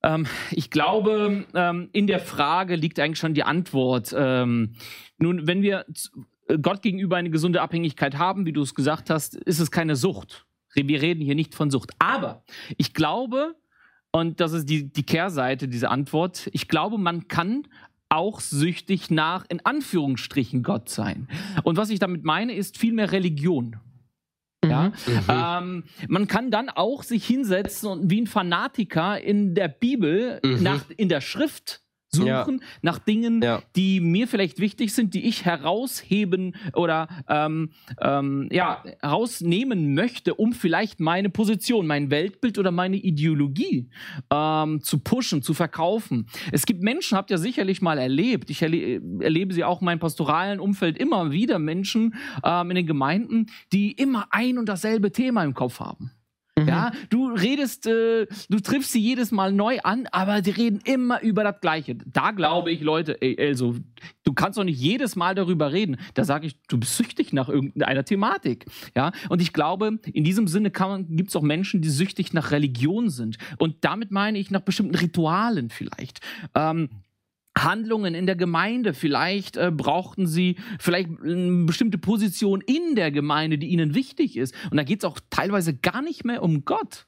Ähm, 0.05 0.27
ich 0.53 0.71
glaube, 0.71 1.47
ähm, 1.55 1.89
in 1.93 2.07
der 2.07 2.21
Frage 2.21 2.77
liegt 2.77 3.01
eigentlich 3.01 3.19
schon 3.19 3.35
die 3.35 3.43
Antwort. 3.43 4.13
Nun, 4.13 4.77
wenn 5.19 5.63
wir 5.63 5.85
Gott 6.63 6.83
gegenüber 6.83 7.17
eine 7.17 7.31
gesunde 7.31 7.61
Abhängigkeit 7.61 8.19
haben, 8.19 8.47
wie 8.47 8.53
du 8.53 8.63
es 8.63 8.75
gesagt 8.75 9.11
hast, 9.11 9.35
ist 9.35 9.59
es 9.59 9.73
keine 9.73 9.97
Sucht. 9.97 10.46
Wir 10.77 11.01
reden 11.01 11.23
hier 11.23 11.35
nicht 11.35 11.55
von 11.55 11.71
Sucht. 11.71 11.93
Aber 11.99 12.43
ich 12.77 12.93
glaube, 12.93 13.55
und 14.13 14.41
das 14.41 14.53
ist 14.53 14.69
die, 14.69 14.93
die 14.93 15.03
Kehrseite 15.05 15.69
dieser 15.69 15.91
Antwort, 15.91 16.49
ich 16.53 16.69
glaube, 16.69 16.99
man 16.99 17.29
kann 17.29 17.67
auch 18.09 18.41
süchtig 18.41 19.11
nach, 19.11 19.45
in 19.49 19.65
Anführungsstrichen, 19.65 20.63
Gott 20.63 20.89
sein. 20.89 21.29
Und 21.65 21.77
was 21.77 21.91
ich 21.91 21.99
damit 21.99 22.25
meine, 22.25 22.55
ist 22.55 22.79
vielmehr 22.79 23.11
Religion. 23.13 23.77
Ja? 24.65 24.93
Mhm. 25.07 25.25
Ähm, 25.29 25.85
man 26.09 26.29
kann 26.29 26.51
dann 26.51 26.69
auch 26.69 27.03
sich 27.03 27.27
hinsetzen 27.27 27.89
und 27.89 28.11
wie 28.11 28.21
ein 28.21 28.27
Fanatiker 28.27 29.21
in 29.21 29.55
der 29.55 29.69
Bibel, 29.69 30.41
Mhm. 30.45 30.63
nach, 30.63 30.85
in 30.97 31.09
der 31.09 31.21
Schrift 31.21 31.83
suchen, 32.17 32.63
nach 32.83 32.99
Dingen, 32.99 33.43
Ja. 33.43 33.63
die 33.77 34.01
mir 34.01 34.27
vielleicht 34.29 34.59
wichtig 34.59 34.93
sind, 34.95 35.15
die 35.15 35.27
ich 35.27 35.45
herausheben 35.45 36.57
oder 36.75 37.09
ähm, 37.29 37.71
ähm, 38.01 38.49
ja, 38.51 38.83
herausnehmen 39.01 39.95
möchte, 39.95 40.35
um 40.35 40.53
vielleicht 40.53 41.01
meine 41.01 41.31
Position, 41.31 41.87
mein 41.87 42.11
Weltbild 42.11 42.59
oder 42.59 42.71
meine 42.71 42.97
Ideologie 42.97 43.89
ähm, 44.33 44.83
zu 44.83 44.99
pushen, 44.99 45.43
zu 45.43 45.55
verkaufen. 45.55 46.27
Es 46.53 46.67
gibt 46.67 46.83
Menschen, 46.83 47.17
habt 47.17 47.31
ihr 47.31 47.39
sicherlich 47.39 47.81
mal 47.83 47.99
erlebt, 47.99 48.51
ich 48.51 48.63
erle 48.63 49.01
erlebe 49.21 49.55
sie 49.55 49.65
auch 49.65 49.81
in 49.81 49.87
meinem 49.87 49.99
pastoralen 49.99 50.61
Umfeld 50.61 50.99
immer 50.99 51.31
wieder, 51.31 51.59
Menschen 51.59 52.15
ähm, 52.45 52.71
in 52.71 52.77
den 52.77 52.87
Gemeinden, 52.87 53.47
die 53.73 53.93
immer 53.93 54.27
ein 54.31 54.59
und 54.59 54.69
dasselbe 54.69 55.13
Thema 55.13 55.45
im 55.45 55.55
Kopf 55.55 55.81
haben. 55.81 56.11
Mhm. 56.59 56.69
Ja, 56.69 56.93
du 57.11 57.29
redest, 57.29 57.87
äh, 57.87 58.27
du 58.49 58.61
triffst 58.61 58.93
sie 58.93 59.01
jedes 59.01 59.31
Mal 59.31 59.53
neu 59.53 59.79
an, 59.81 60.07
aber 60.11 60.41
die 60.41 60.53
reden 60.53 60.81
immer 60.85 61.21
über 61.21 61.45
das 61.45 61.61
Gleiche. 61.61 61.97
Da 62.07 62.31
glaube 62.31 62.71
ich, 62.73 62.81
Leute, 62.81 63.21
ey, 63.21 63.37
also, 63.39 63.77
du 64.25 64.33
kannst 64.33 64.59
doch 64.59 64.65
nicht 64.65 64.81
jedes 64.81 65.17
Mal 65.17 65.35
darüber 65.35 65.73
reden. 65.73 65.99
Da 66.15 66.25
sage 66.25 66.47
ich, 66.47 66.57
du 66.69 66.79
bist 66.79 66.97
süchtig 66.97 67.35
nach 67.35 67.51
irgendeiner 67.51 68.05
Thematik. 68.05 68.65
Ja, 68.95 69.13
und 69.29 69.43
ich 69.43 69.53
glaube, 69.53 69.99
in 70.11 70.25
diesem 70.25 70.49
Sinne 70.49 70.71
gibt 70.71 71.29
es 71.29 71.37
auch 71.37 71.43
Menschen, 71.43 71.83
die 71.83 71.91
süchtig 71.91 72.33
nach 72.33 72.51
Religion 72.51 73.11
sind. 73.11 73.37
Und 73.59 73.77
damit 73.83 74.11
meine 74.11 74.39
ich 74.39 74.51
nach 74.51 74.63
bestimmten 74.63 74.95
Ritualen 74.95 75.69
vielleicht. 75.69 76.21
Ähm, 76.55 76.89
Handlungen 77.59 78.15
in 78.15 78.27
der 78.27 78.37
Gemeinde. 78.37 78.95
Vielleicht 78.95 79.57
äh, 79.57 79.71
brauchten 79.71 80.27
sie 80.27 80.57
vielleicht 80.79 81.09
eine 81.23 81.65
bestimmte 81.65 81.99
Position 81.99 82.61
in 82.61 82.95
der 82.95 83.11
Gemeinde, 83.11 83.59
die 83.59 83.69
ihnen 83.69 83.95
wichtig 83.95 84.37
ist. 84.37 84.55
Und 84.71 84.77
da 84.77 84.85
geht 84.85 85.01
es 85.01 85.05
auch 85.05 85.19
teilweise 85.31 85.75
gar 85.75 86.03
nicht 86.03 86.25
mehr 86.25 86.43
um 86.43 86.65
Gott. 86.65 87.07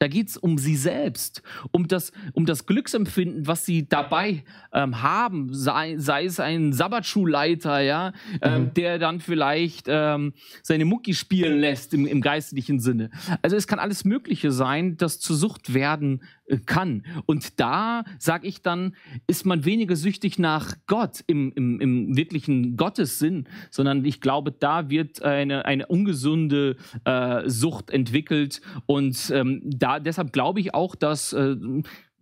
Da 0.00 0.08
geht 0.08 0.28
es 0.28 0.38
um 0.38 0.56
sie 0.56 0.76
selbst, 0.76 1.42
um 1.72 1.86
das, 1.86 2.10
um 2.32 2.46
das 2.46 2.64
Glücksempfinden, 2.64 3.46
was 3.46 3.66
sie 3.66 3.86
dabei 3.86 4.44
ähm, 4.72 5.02
haben, 5.02 5.52
sei, 5.52 5.98
sei 5.98 6.24
es 6.24 6.40
ein 6.40 6.72
Sabbatschulleiter, 6.72 7.80
ja, 7.80 8.14
ähm, 8.40 8.62
mhm. 8.62 8.74
der 8.74 8.98
dann 8.98 9.20
vielleicht 9.20 9.88
ähm, 9.88 10.32
seine 10.62 10.86
Mucki 10.86 11.12
spielen 11.12 11.60
lässt 11.60 11.92
im, 11.92 12.06
im 12.06 12.22
geistlichen 12.22 12.80
Sinne. 12.80 13.10
Also 13.42 13.56
es 13.56 13.66
kann 13.66 13.78
alles 13.78 14.06
Mögliche 14.06 14.52
sein, 14.52 14.96
das 14.96 15.20
zur 15.20 15.36
Sucht 15.36 15.74
werden 15.74 16.22
äh, 16.46 16.56
kann. 16.64 17.04
Und 17.26 17.60
da, 17.60 18.04
sage 18.18 18.46
ich 18.46 18.62
dann, 18.62 18.94
ist 19.26 19.44
man 19.44 19.66
weniger 19.66 19.96
süchtig 19.96 20.38
nach 20.38 20.76
Gott 20.86 21.22
im, 21.26 21.52
im, 21.52 21.78
im 21.78 22.16
wirklichen 22.16 22.78
Gottessinn, 22.78 23.46
sondern 23.70 24.02
ich 24.06 24.22
glaube, 24.22 24.50
da 24.50 24.88
wird 24.88 25.22
eine, 25.22 25.66
eine 25.66 25.88
ungesunde 25.88 26.76
äh, 27.04 27.42
Sucht 27.50 27.90
entwickelt 27.90 28.62
und 28.86 29.30
ähm, 29.34 29.60
da 29.64 29.89
deshalb 29.98 30.32
glaube 30.32 30.60
ich 30.60 30.74
auch, 30.74 30.94
dass 30.94 31.32
äh, 31.32 31.56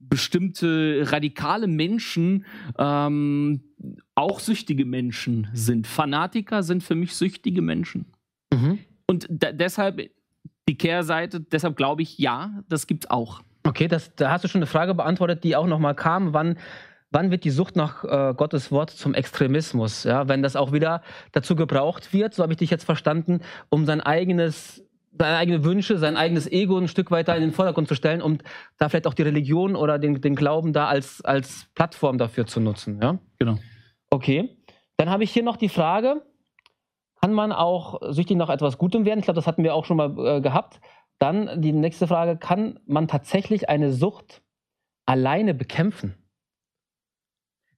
bestimmte 0.00 1.04
radikale 1.06 1.66
Menschen 1.66 2.46
ähm, 2.78 3.62
auch 4.14 4.40
süchtige 4.40 4.84
Menschen 4.84 5.48
sind. 5.52 5.86
Fanatiker 5.86 6.62
sind 6.62 6.82
für 6.82 6.94
mich 6.94 7.14
süchtige 7.14 7.62
Menschen. 7.62 8.06
Mhm. 8.52 8.78
Und 9.06 9.26
deshalb 9.28 10.10
die 10.68 10.76
Kehrseite, 10.76 11.40
deshalb 11.40 11.76
glaube 11.76 12.02
ich, 12.02 12.18
ja, 12.18 12.62
das 12.68 12.86
gibt 12.86 13.04
es 13.04 13.10
auch. 13.10 13.42
Okay, 13.64 13.88
das, 13.88 14.14
da 14.14 14.30
hast 14.30 14.44
du 14.44 14.48
schon 14.48 14.60
eine 14.60 14.66
Frage 14.66 14.94
beantwortet, 14.94 15.44
die 15.44 15.56
auch 15.56 15.66
nochmal 15.66 15.94
kam. 15.94 16.32
Wann, 16.32 16.58
wann 17.10 17.30
wird 17.30 17.44
die 17.44 17.50
Sucht 17.50 17.76
nach 17.76 18.04
äh, 18.04 18.34
Gottes 18.34 18.70
Wort 18.70 18.90
zum 18.90 19.14
Extremismus? 19.14 20.04
Ja, 20.04 20.28
wenn 20.28 20.42
das 20.42 20.56
auch 20.56 20.72
wieder 20.72 21.02
dazu 21.32 21.56
gebraucht 21.56 22.12
wird, 22.12 22.34
so 22.34 22.42
habe 22.42 22.52
ich 22.52 22.58
dich 22.58 22.70
jetzt 22.70 22.84
verstanden, 22.84 23.40
um 23.68 23.84
sein 23.86 24.00
eigenes 24.00 24.84
seine 25.18 25.36
eigenen 25.36 25.64
Wünsche, 25.64 25.98
sein 25.98 26.16
eigenes 26.16 26.50
Ego 26.50 26.78
ein 26.78 26.88
Stück 26.88 27.10
weiter 27.10 27.34
in 27.34 27.42
den 27.42 27.52
Vordergrund 27.52 27.88
zu 27.88 27.94
stellen 27.94 28.22
und 28.22 28.42
da 28.78 28.88
vielleicht 28.88 29.06
auch 29.06 29.14
die 29.14 29.22
Religion 29.22 29.76
oder 29.76 29.98
den, 29.98 30.20
den 30.20 30.34
Glauben 30.34 30.72
da 30.72 30.86
als, 30.86 31.24
als 31.24 31.68
Plattform 31.74 32.18
dafür 32.18 32.46
zu 32.46 32.60
nutzen. 32.60 33.00
Ja? 33.02 33.18
Genau. 33.38 33.58
Okay. 34.10 34.56
Dann 34.96 35.10
habe 35.10 35.24
ich 35.24 35.30
hier 35.30 35.42
noch 35.42 35.56
die 35.56 35.68
Frage, 35.68 36.22
kann 37.20 37.32
man 37.32 37.52
auch 37.52 38.00
süchtig 38.12 38.36
nach 38.36 38.48
etwas 38.48 38.78
Gutem 38.78 39.04
werden? 39.04 39.18
Ich 39.20 39.24
glaube, 39.24 39.36
das 39.36 39.46
hatten 39.46 39.64
wir 39.64 39.74
auch 39.74 39.84
schon 39.84 39.96
mal 39.96 40.16
äh, 40.18 40.40
gehabt. 40.40 40.80
Dann 41.18 41.60
die 41.60 41.72
nächste 41.72 42.06
Frage, 42.06 42.36
kann 42.36 42.78
man 42.86 43.08
tatsächlich 43.08 43.68
eine 43.68 43.92
Sucht 43.92 44.42
alleine 45.04 45.54
bekämpfen? 45.54 46.14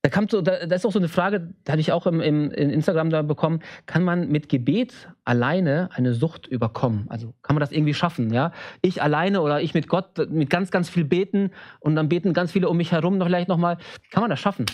Da 0.02 0.08
kam 0.08 0.28
so, 0.28 0.40
da, 0.40 0.64
da, 0.64 0.74
ist 0.74 0.86
auch 0.86 0.92
so 0.92 0.98
eine 0.98 1.08
Frage, 1.08 1.52
da 1.64 1.72
hatte 1.72 1.80
ich 1.80 1.92
auch 1.92 2.06
im, 2.06 2.22
im, 2.22 2.50
in 2.52 2.70
Instagram 2.70 3.10
da 3.10 3.20
bekommen, 3.20 3.60
kann 3.84 4.02
man 4.02 4.28
mit 4.28 4.48
Gebet 4.48 4.94
alleine 5.24 5.90
eine 5.92 6.14
Sucht 6.14 6.46
überkommen? 6.46 7.04
Also 7.10 7.34
kann 7.42 7.54
man 7.54 7.60
das 7.60 7.70
irgendwie 7.70 7.92
schaffen, 7.92 8.32
ja? 8.32 8.52
Ich 8.80 9.02
alleine 9.02 9.42
oder 9.42 9.60
ich 9.60 9.74
mit 9.74 9.88
Gott, 9.88 10.16
mit 10.30 10.48
ganz, 10.48 10.70
ganz 10.70 10.88
viel 10.88 11.04
beten 11.04 11.50
und 11.80 11.96
dann 11.96 12.08
beten 12.08 12.32
ganz 12.32 12.52
viele 12.52 12.70
um 12.70 12.78
mich 12.78 12.92
herum 12.92 13.18
noch 13.18 13.26
vielleicht 13.26 13.48
nochmal. 13.48 13.76
Kann 14.10 14.22
man 14.22 14.30
das 14.30 14.40
schaffen? 14.40 14.64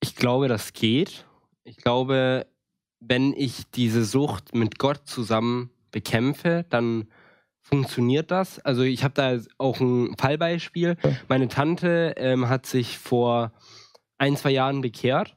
Ich 0.00 0.14
glaube, 0.14 0.46
das 0.46 0.72
geht. 0.72 1.26
Ich 1.64 1.78
glaube, 1.78 2.46
wenn 3.00 3.32
ich 3.32 3.68
diese 3.72 4.04
Sucht 4.04 4.54
mit 4.54 4.78
Gott 4.78 5.00
zusammen 5.04 5.70
bekämpfe, 5.90 6.64
dann 6.70 7.08
funktioniert 7.62 8.30
das. 8.30 8.58
Also 8.60 8.82
ich 8.82 9.04
habe 9.04 9.14
da 9.14 9.38
auch 9.58 9.80
ein 9.80 10.14
Fallbeispiel. 10.18 10.96
Meine 11.28 11.48
Tante 11.48 12.14
ähm, 12.16 12.48
hat 12.48 12.66
sich 12.66 12.98
vor 12.98 13.52
ein, 14.18 14.36
zwei 14.36 14.50
Jahren 14.50 14.80
bekehrt 14.80 15.36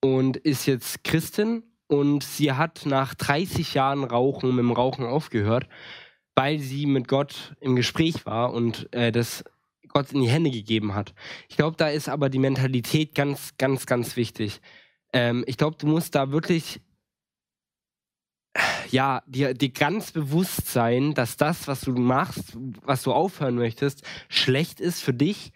und 0.00 0.36
ist 0.36 0.66
jetzt 0.66 1.04
Christin 1.04 1.64
und 1.88 2.22
sie 2.22 2.52
hat 2.52 2.86
nach 2.86 3.14
30 3.14 3.74
Jahren 3.74 4.04
Rauchen 4.04 4.50
mit 4.50 4.60
dem 4.60 4.72
Rauchen 4.72 5.04
aufgehört, 5.04 5.68
weil 6.34 6.58
sie 6.58 6.86
mit 6.86 7.08
Gott 7.08 7.54
im 7.60 7.76
Gespräch 7.76 8.26
war 8.26 8.52
und 8.52 8.92
äh, 8.92 9.12
das 9.12 9.44
Gott 9.88 10.12
in 10.12 10.20
die 10.20 10.28
Hände 10.28 10.50
gegeben 10.50 10.94
hat. 10.94 11.14
Ich 11.48 11.56
glaube, 11.56 11.76
da 11.76 11.88
ist 11.88 12.08
aber 12.08 12.28
die 12.28 12.38
Mentalität 12.38 13.14
ganz, 13.14 13.56
ganz, 13.56 13.86
ganz 13.86 14.16
wichtig. 14.16 14.60
Ähm, 15.12 15.44
ich 15.46 15.56
glaube, 15.56 15.76
du 15.78 15.86
musst 15.86 16.14
da 16.14 16.30
wirklich 16.32 16.80
ja, 18.92 19.22
dir, 19.26 19.54
dir 19.54 19.70
ganz 19.70 20.12
bewusst 20.12 20.68
sein, 20.68 21.14
dass 21.14 21.36
das, 21.36 21.68
was 21.68 21.82
du 21.82 21.92
machst, 21.92 22.56
was 22.82 23.02
du 23.02 23.12
aufhören 23.12 23.56
möchtest, 23.56 24.02
schlecht 24.28 24.80
ist 24.80 25.02
für 25.02 25.14
dich 25.14 25.52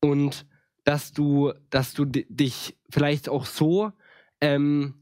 und 0.00 0.46
dass 0.84 1.12
du, 1.12 1.52
dass 1.70 1.92
du 1.92 2.04
dich 2.06 2.76
vielleicht 2.90 3.28
auch 3.28 3.44
so, 3.44 3.92
ähm, 4.40 4.94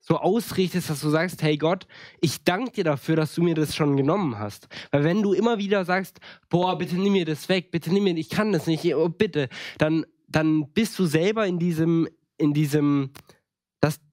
so 0.00 0.18
ausrichtest, 0.18 0.90
dass 0.90 1.00
du 1.00 1.10
sagst, 1.10 1.42
hey 1.42 1.56
Gott, 1.56 1.86
ich 2.20 2.44
danke 2.44 2.72
dir 2.72 2.84
dafür, 2.84 3.16
dass 3.16 3.34
du 3.34 3.42
mir 3.42 3.54
das 3.54 3.74
schon 3.74 3.96
genommen 3.96 4.38
hast. 4.38 4.68
Weil 4.90 5.04
wenn 5.04 5.22
du 5.22 5.32
immer 5.32 5.58
wieder 5.58 5.84
sagst, 5.84 6.18
boah, 6.48 6.76
bitte 6.76 6.96
nimm 6.96 7.12
mir 7.12 7.24
das 7.24 7.48
weg, 7.48 7.70
bitte 7.70 7.92
nimm 7.92 8.04
mir, 8.04 8.16
ich 8.16 8.28
kann 8.28 8.52
das 8.52 8.66
nicht, 8.66 8.84
oh, 8.94 9.08
bitte, 9.08 9.48
dann, 9.78 10.04
dann 10.28 10.72
bist 10.72 10.98
du 10.98 11.06
selber 11.06 11.46
in 11.46 11.58
diesem, 11.58 12.08
in 12.36 12.52
diesem, 12.52 13.10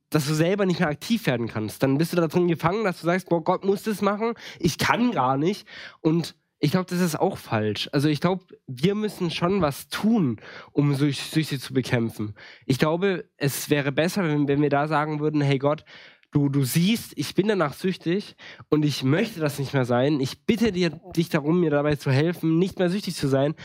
dass 0.10 0.28
du 0.28 0.34
selber 0.34 0.66
nicht 0.66 0.80
mehr 0.80 0.90
aktiv 0.90 1.26
werden 1.28 1.48
kannst. 1.48 1.84
Dann 1.84 1.98
bist 1.98 2.14
du 2.14 2.18
da 2.18 2.28
drin 2.28 2.48
gefangen, 2.48 2.84
dass 2.84 3.00
du 3.00 3.06
sagst, 3.06 3.30
boah, 3.30 3.44
Gott 3.44 3.64
muss 3.64 3.84
das 3.84 4.02
machen, 4.02 4.34
ich 4.60 4.78
kann 4.78 5.12
gar 5.12 5.38
nicht. 5.38 5.68
Und 6.02 6.36
ich 6.60 6.72
glaube, 6.72 6.88
das 6.90 7.00
ist 7.00 7.18
auch 7.18 7.38
falsch. 7.38 7.90
Also 7.94 8.10
ich 8.10 8.20
glaube, 8.20 8.44
wir 8.68 8.94
müssen 8.94 9.32
schon 9.32 9.62
was 9.62 9.88
tun, 9.88 10.42
um 10.72 10.94
Süchte 10.94 11.60
zu 11.60 11.74
bekämpfen. 11.74 12.36
Ich 12.66 12.80
glaube, 12.80 13.30
es 13.38 13.70
wäre 13.70 13.92
besser, 13.92 14.24
wenn, 14.24 14.48
wenn 14.48 14.62
wir 14.62 14.70
da 14.70 14.88
sagen 14.88 15.22
würden, 15.22 15.40
hey 15.40 15.58
Gott, 15.58 15.86
du, 16.32 16.50
du 16.50 16.64
siehst, 16.64 17.14
ich 17.16 17.34
bin 17.34 17.48
danach 17.48 17.74
süchtig 17.74 18.36
und 18.70 18.84
ich 18.84 19.04
möchte 19.04 19.40
das 19.40 19.58
nicht 19.58 19.74
mehr 19.74 19.86
sein. 19.86 20.20
Ich 20.20 20.46
bitte 20.46 20.74
dir, 20.74 20.90
dich 21.16 21.30
darum, 21.30 21.62
mir 21.62 21.72
dabei 21.72 21.96
zu 21.96 22.12
helfen, 22.12 22.60
nicht 22.60 22.78
mehr 22.78 22.90
süchtig 22.90 23.16
zu 23.16 23.28
sein. 23.28 23.56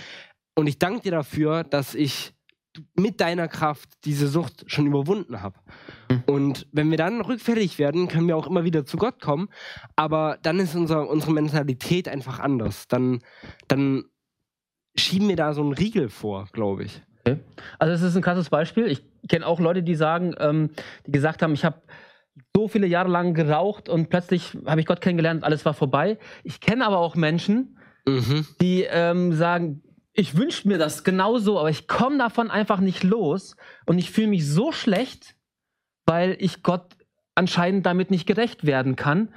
Und 0.54 0.68
ich 0.68 0.78
danke 0.78 1.02
dir 1.02 1.12
dafür, 1.12 1.64
dass 1.64 1.96
ich 1.96 2.33
mit 2.94 3.20
deiner 3.20 3.48
Kraft 3.48 3.88
diese 4.04 4.28
Sucht 4.28 4.64
schon 4.66 4.86
überwunden 4.86 5.42
habe. 5.42 5.58
Und 6.26 6.66
wenn 6.72 6.90
wir 6.90 6.98
dann 6.98 7.20
rückfällig 7.20 7.78
werden, 7.78 8.08
können 8.08 8.26
wir 8.26 8.36
auch 8.36 8.46
immer 8.46 8.64
wieder 8.64 8.84
zu 8.84 8.96
Gott 8.96 9.20
kommen. 9.20 9.48
Aber 9.96 10.38
dann 10.42 10.58
ist 10.58 10.74
unser, 10.74 11.08
unsere 11.08 11.32
Mentalität 11.32 12.08
einfach 12.08 12.38
anders. 12.38 12.88
Dann, 12.88 13.20
dann 13.68 14.04
schieben 14.96 15.28
wir 15.28 15.36
da 15.36 15.52
so 15.52 15.62
einen 15.62 15.72
Riegel 15.72 16.08
vor, 16.08 16.48
glaube 16.52 16.84
ich. 16.84 17.02
Okay. 17.20 17.38
Also 17.78 17.94
es 17.94 18.02
ist 18.02 18.16
ein 18.16 18.22
krasses 18.22 18.50
Beispiel. 18.50 18.86
Ich 18.86 19.04
kenne 19.28 19.46
auch 19.46 19.60
Leute, 19.60 19.82
die 19.82 19.94
sagen, 19.94 20.34
ähm, 20.38 20.70
die 21.06 21.12
gesagt 21.12 21.42
haben, 21.42 21.54
ich 21.54 21.64
habe 21.64 21.82
so 22.54 22.68
viele 22.68 22.86
Jahre 22.86 23.08
lang 23.08 23.34
geraucht 23.34 23.88
und 23.88 24.10
plötzlich 24.10 24.56
habe 24.66 24.80
ich 24.80 24.86
Gott 24.86 25.00
kennengelernt, 25.00 25.44
alles 25.44 25.64
war 25.64 25.74
vorbei. 25.74 26.18
Ich 26.42 26.60
kenne 26.60 26.86
aber 26.86 26.98
auch 26.98 27.14
Menschen, 27.14 27.78
mhm. 28.06 28.46
die 28.60 28.82
ähm, 28.88 29.32
sagen, 29.32 29.82
ich 30.14 30.36
wünsche 30.36 30.66
mir 30.68 30.78
das 30.78 31.02
genauso, 31.04 31.58
aber 31.58 31.70
ich 31.70 31.88
komme 31.88 32.18
davon 32.18 32.50
einfach 32.50 32.78
nicht 32.78 33.02
los 33.02 33.56
und 33.84 33.98
ich 33.98 34.10
fühle 34.10 34.28
mich 34.28 34.48
so 34.48 34.70
schlecht, 34.70 35.34
weil 36.06 36.36
ich 36.38 36.62
Gott 36.62 36.96
anscheinend 37.34 37.84
damit 37.84 38.12
nicht 38.12 38.24
gerecht 38.26 38.64
werden 38.64 38.94
kann, 38.94 39.30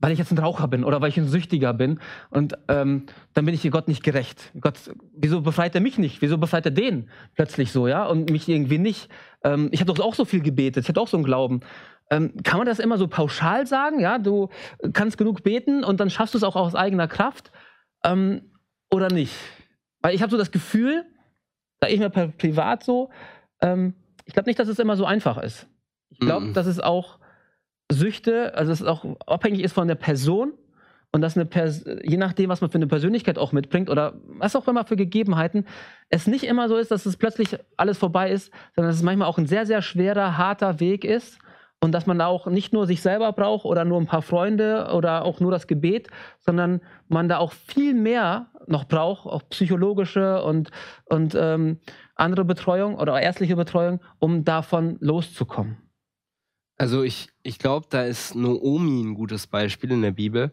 weil 0.00 0.10
ich 0.10 0.18
jetzt 0.18 0.32
ein 0.32 0.38
Raucher 0.38 0.66
bin 0.66 0.82
oder 0.82 1.00
weil 1.00 1.08
ich 1.08 1.16
ein 1.16 1.28
Süchtiger 1.28 1.72
bin 1.72 2.00
und 2.30 2.54
ähm, 2.66 3.06
dann 3.32 3.44
bin 3.44 3.54
ich 3.54 3.70
Gott 3.70 3.86
nicht 3.86 4.02
gerecht. 4.02 4.50
Gott, 4.60 4.74
wieso 5.16 5.40
befreit 5.40 5.76
er 5.76 5.80
mich 5.80 5.98
nicht? 5.98 6.20
Wieso 6.20 6.36
befreit 6.36 6.66
er 6.66 6.72
den 6.72 7.08
plötzlich 7.36 7.70
so, 7.70 7.86
ja, 7.86 8.04
und 8.04 8.28
mich 8.28 8.48
irgendwie 8.48 8.78
nicht? 8.78 9.08
Ähm, 9.44 9.68
ich 9.70 9.80
habe 9.80 9.94
doch 9.94 10.04
auch 10.04 10.14
so 10.14 10.24
viel 10.24 10.40
gebetet, 10.40 10.82
ich 10.82 10.88
hatte 10.88 11.00
auch 11.00 11.08
so 11.08 11.16
einen 11.16 11.24
Glauben. 11.24 11.60
Ähm, 12.10 12.34
kann 12.42 12.58
man 12.58 12.66
das 12.66 12.80
immer 12.80 12.98
so 12.98 13.06
pauschal 13.06 13.68
sagen? 13.68 14.00
Ja, 14.00 14.18
du 14.18 14.48
kannst 14.92 15.16
genug 15.16 15.44
beten 15.44 15.84
und 15.84 16.00
dann 16.00 16.10
schaffst 16.10 16.34
du 16.34 16.38
es 16.38 16.44
auch 16.44 16.56
aus 16.56 16.74
eigener 16.74 17.06
Kraft 17.06 17.52
ähm, 18.02 18.50
oder 18.90 19.08
nicht? 19.08 19.32
Weil 20.04 20.14
ich 20.14 20.20
habe 20.20 20.30
so 20.30 20.36
das 20.36 20.50
Gefühl, 20.50 21.06
da 21.80 21.88
ich 21.88 21.98
mir 21.98 22.10
privat 22.10 22.84
so, 22.84 23.08
ähm, 23.62 23.94
ich 24.26 24.34
glaube 24.34 24.50
nicht, 24.50 24.58
dass 24.58 24.68
es 24.68 24.78
immer 24.78 24.96
so 24.96 25.06
einfach 25.06 25.38
ist. 25.38 25.66
Ich 26.10 26.18
glaube, 26.18 26.48
mm. 26.48 26.52
dass 26.52 26.66
es 26.66 26.78
auch 26.78 27.18
Süchte, 27.90 28.54
also 28.54 28.70
es 28.70 28.82
auch 28.82 29.06
abhängig 29.26 29.62
ist 29.62 29.72
von 29.72 29.88
der 29.88 29.94
Person 29.94 30.52
und 31.10 31.22
dass 31.22 31.38
eine 31.38 31.46
Pers 31.46 31.86
je 32.02 32.18
nachdem, 32.18 32.50
was 32.50 32.60
man 32.60 32.68
für 32.68 32.76
eine 32.76 32.86
Persönlichkeit 32.86 33.38
auch 33.38 33.52
mitbringt 33.52 33.88
oder 33.88 34.20
was 34.26 34.54
auch 34.54 34.68
immer 34.68 34.84
für 34.84 34.96
Gegebenheiten, 34.96 35.64
es 36.10 36.26
nicht 36.26 36.44
immer 36.44 36.68
so 36.68 36.76
ist, 36.76 36.90
dass 36.90 37.06
es 37.06 37.16
plötzlich 37.16 37.56
alles 37.78 37.96
vorbei 37.96 38.30
ist, 38.30 38.52
sondern 38.74 38.90
dass 38.90 38.96
es 38.96 39.02
manchmal 39.02 39.26
auch 39.26 39.38
ein 39.38 39.46
sehr, 39.46 39.64
sehr 39.64 39.80
schwerer, 39.80 40.36
harter 40.36 40.80
Weg 40.80 41.06
ist 41.06 41.38
und 41.84 41.92
dass 41.92 42.06
man 42.06 42.18
da 42.18 42.26
auch 42.26 42.46
nicht 42.46 42.72
nur 42.72 42.86
sich 42.86 43.02
selber 43.02 43.32
braucht 43.32 43.66
oder 43.66 43.84
nur 43.84 44.00
ein 44.00 44.06
paar 44.06 44.22
Freunde 44.22 44.90
oder 44.94 45.24
auch 45.24 45.40
nur 45.40 45.50
das 45.50 45.66
Gebet, 45.66 46.08
sondern 46.40 46.80
man 47.08 47.28
da 47.28 47.36
auch 47.38 47.52
viel 47.52 47.92
mehr 47.92 48.48
noch 48.66 48.86
braucht, 48.86 49.26
auch 49.26 49.42
psychologische 49.50 50.42
und, 50.42 50.70
und 51.04 51.36
ähm, 51.38 51.78
andere 52.14 52.46
Betreuung 52.46 52.96
oder 52.96 53.20
ärztliche 53.20 53.54
Betreuung, 53.54 54.00
um 54.18 54.44
davon 54.44 54.96
loszukommen. 55.00 55.76
Also 56.78 57.02
ich, 57.02 57.28
ich 57.42 57.58
glaube, 57.58 57.86
da 57.90 58.02
ist 58.02 58.34
Noomi 58.34 59.02
ein 59.02 59.14
gutes 59.14 59.46
Beispiel 59.46 59.92
in 59.92 60.00
der 60.00 60.12
Bibel. 60.12 60.52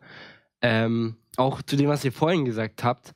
Ähm, 0.61 1.15
auch 1.37 1.61
zu 1.61 1.77
dem, 1.77 1.87
was 1.87 2.03
ihr 2.03 2.11
vorhin 2.11 2.43
gesagt 2.43 2.83
habt. 2.83 3.13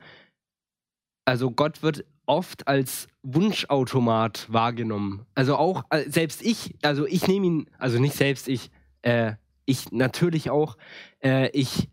Also 1.26 1.52
Gott 1.52 1.84
wird 1.84 2.06
oft 2.26 2.68
als 2.68 3.08
Wunschautomat 3.24 4.52
wahrgenommen. 4.52 5.26
Also 5.36 5.56
auch 5.56 5.84
äh, 5.90 6.10
selbst 6.10 6.42
ich, 6.44 6.76
also 6.82 7.06
ich 7.06 7.28
nehme 7.28 7.46
ihn, 7.46 7.70
also 7.78 8.00
nicht 8.00 8.16
selbst 8.16 8.48
ich, 8.48 8.72
äh, 9.02 9.34
ich 9.66 9.92
natürlich 9.92 10.50
auch, 10.50 10.78
äh, 11.24 11.50
ich, 11.50 11.90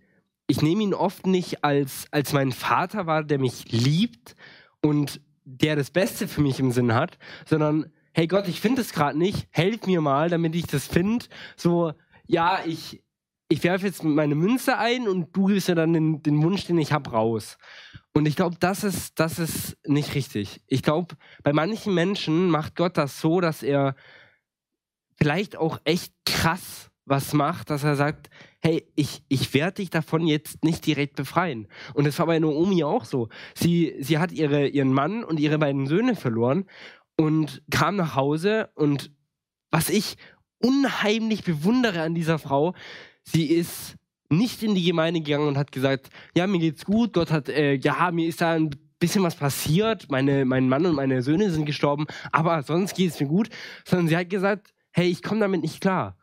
ich 0.47 0.63
nehme 0.63 0.83
ihn 0.83 0.95
oft 0.95 1.27
nicht 1.27 1.65
als, 1.65 2.07
als 2.11 2.33
mein 2.33 2.53
Vater 2.53 3.07
wahr, 3.07 3.25
der 3.25 3.39
mich 3.39 3.71
liebt 3.71 4.35
und 4.81 5.21
der 5.45 5.77
das 5.77 5.91
Beste 5.91 6.29
für 6.29 6.41
mich 6.41 6.61
im 6.61 6.71
Sinn 6.71 6.95
hat, 6.95 7.19
sondern 7.47 7.91
hey 8.13 8.27
Gott, 8.27 8.49
ich 8.49 8.61
finde 8.61 8.83
es 8.83 8.93
gerade 8.93 9.19
nicht, 9.19 9.49
helf 9.51 9.87
mir 9.87 10.01
mal, 10.01 10.29
damit 10.29 10.55
ich 10.55 10.67
das 10.67 10.87
finde. 10.87 11.25
So, 11.57 11.93
ja, 12.27 12.61
ich, 12.67 13.03
ich 13.49 13.65
werfe 13.65 13.87
jetzt 13.87 14.05
meine 14.05 14.35
Münze 14.35 14.79
ein 14.79 15.09
und 15.09 15.35
du 15.37 15.47
gibst 15.47 15.69
mir 15.69 15.75
dann 15.75 15.93
den, 15.93 16.23
den 16.23 16.43
Wunsch, 16.43 16.67
den 16.67 16.79
ich 16.79 16.93
habe, 16.93 17.11
raus. 17.11 17.59
Und 18.15 18.27
ich 18.27 18.37
glaube, 18.37 18.57
das 18.61 18.85
ist, 18.85 19.19
das 19.19 19.39
ist 19.39 19.77
nicht 19.87 20.15
richtig. 20.15 20.61
Ich 20.67 20.83
glaube, 20.83 21.17
bei 21.43 21.53
manchen 21.53 21.95
Menschen 21.95 22.51
macht 22.51 22.77
Gott 22.77 22.97
das 22.97 23.21
so, 23.21 23.41
dass 23.41 23.63
er 23.63 23.95
vielleicht 25.17 25.57
auch 25.57 25.81
echt 25.85 26.13
krass 26.27 26.91
was 27.05 27.33
macht, 27.33 27.71
dass 27.71 27.85
er 27.85 27.97
sagt, 27.97 28.31
hey, 28.61 28.87
ich, 28.95 29.25
ich 29.29 29.55
werde 29.55 29.77
dich 29.77 29.91
davon 29.91 30.27
jetzt 30.27 30.63
nicht 30.63 30.87
direkt 30.87 31.17
befreien. 31.17 31.67
Und 31.95 32.07
das 32.07 32.19
war 32.19 32.27
bei 32.27 32.39
Naomi 32.39 32.85
auch 32.85 33.05
so. 33.05 33.29
Sie, 33.55 33.97
sie 33.99 34.19
hat 34.19 34.31
ihre, 34.31 34.69
ihren 34.69 34.93
Mann 34.93 35.25
und 35.25 35.41
ihre 35.41 35.59
beiden 35.59 35.87
Söhne 35.87 36.15
verloren 36.15 36.67
und 37.17 37.63
kam 37.71 37.97
nach 37.97 38.15
Hause 38.15 38.71
und 38.75 39.11
was 39.71 39.89
ich 39.89 40.17
unheimlich 40.59 41.45
bewundere 41.45 42.03
an 42.03 42.15
dieser 42.15 42.39
Frau, 42.39 42.75
sie 43.25 43.47
ist 43.47 43.97
nicht 44.33 44.63
in 44.63 44.75
die 44.75 44.85
Gemeinde 44.85 45.21
gegangen 45.21 45.49
und 45.49 45.59
hat 45.59 45.73
gesagt, 45.73 46.09
ja, 46.37 46.47
mir 46.47 46.59
geht's 46.59 46.85
gut, 46.85 47.13
Gott 47.13 47.31
hat, 47.31 47.49
äh, 47.49 47.75
ja, 47.75 48.11
mir 48.11 48.27
ist 48.27 48.41
da 48.41 48.53
ein 48.53 48.71
bisschen 48.99 49.23
was 49.23 49.37
passiert, 49.37 50.11
meine, 50.11 50.45
mein 50.45 50.69
Mann 50.69 50.87
und 50.87 50.95
meine 50.95 51.23
Söhne 51.23 51.51
sind 51.51 51.67
gestorben, 51.67 52.07
aber 52.31 52.63
sonst 52.63 52.95
geht 52.95 53.11
es 53.11 53.21
mir 53.21 53.27
gut, 53.27 53.49
sondern 53.85 54.09
sie 54.09 54.17
hat 54.17 54.31
gesagt, 54.31 54.73
hey, 54.93 55.09
ich 55.09 55.23
komme 55.23 55.41
damit 55.41 55.63
nicht 55.63 55.81
klar. 55.81 56.17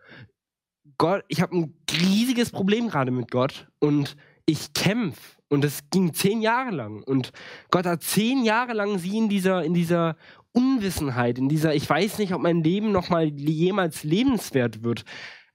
Gott, 0.97 1.23
ich 1.27 1.41
habe 1.41 1.57
ein 1.57 1.73
riesiges 1.91 2.51
Problem 2.51 2.89
gerade 2.89 3.11
mit 3.11 3.31
Gott 3.31 3.67
und 3.79 4.15
ich 4.45 4.73
kämpfe. 4.73 5.39
Und 5.49 5.63
das 5.63 5.89
ging 5.89 6.13
zehn 6.13 6.41
Jahre 6.41 6.71
lang. 6.71 7.03
Und 7.03 7.31
Gott 7.71 7.85
hat 7.85 8.03
zehn 8.03 8.43
Jahre 8.43 8.73
lang 8.73 8.99
sie 8.99 9.17
in 9.17 9.29
dieser, 9.29 9.63
in 9.63 9.73
dieser 9.73 10.15
Unwissenheit, 10.51 11.37
in 11.37 11.49
dieser, 11.49 11.73
ich 11.73 11.89
weiß 11.89 12.19
nicht, 12.19 12.33
ob 12.33 12.41
mein 12.41 12.63
Leben 12.63 12.91
nochmal 12.91 13.25
jemals 13.25 14.03
lebenswert 14.03 14.83
wird, 14.83 15.05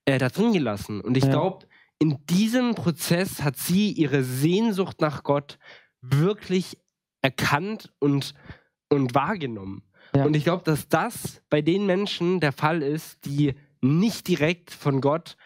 äh, 0.05 0.19
da 0.19 0.29
drin 0.29 0.53
gelassen. 0.53 1.01
Und 1.01 1.17
ich 1.17 1.25
ja. 1.25 1.31
glaube, 1.31 1.67
in 2.05 2.19
diesem 2.27 2.75
Prozess 2.75 3.43
hat 3.43 3.57
sie 3.57 3.91
ihre 3.91 4.23
Sehnsucht 4.23 5.01
nach 5.01 5.23
Gott 5.23 5.59
wirklich 6.03 6.77
erkannt 7.23 7.95
und, 7.99 8.35
und 8.91 9.15
wahrgenommen. 9.15 9.85
Ja. 10.15 10.27
Und 10.27 10.37
ich 10.37 10.45
glaube, 10.45 10.65
dass 10.65 10.87
das 10.87 11.41
bei 11.49 11.63
den 11.63 11.87
Menschen 11.87 12.41
der 12.41 12.53
Fall 12.53 12.83
ist, 12.83 13.25
die 13.25 13.55
nicht 13.81 14.29
direkt 14.29 14.71
von 14.71 15.01
Gott 15.01 15.39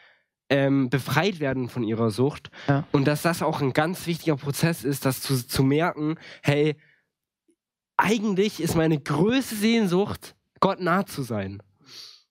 ähm, 0.49 0.91
befreit 0.91 1.39
werden 1.39 1.69
von 1.69 1.85
ihrer 1.85 2.11
Sucht. 2.11 2.51
Ja. 2.67 2.85
Und 2.91 3.07
dass 3.07 3.23
das 3.23 3.41
auch 3.41 3.61
ein 3.61 3.73
ganz 3.73 4.09
wichtiger 4.09 4.37
Prozess 4.37 4.83
ist, 4.83 5.05
das 5.05 5.21
zu, 5.21 5.47
zu 5.47 5.63
merken, 5.63 6.17
hey, 6.43 6.75
eigentlich 7.97 8.61
ist 8.61 8.75
meine 8.75 8.99
größte 8.99 9.55
Sehnsucht, 9.55 10.35
Gott 10.59 10.81
nah 10.81 11.07
zu 11.07 11.23
sein. 11.23 11.63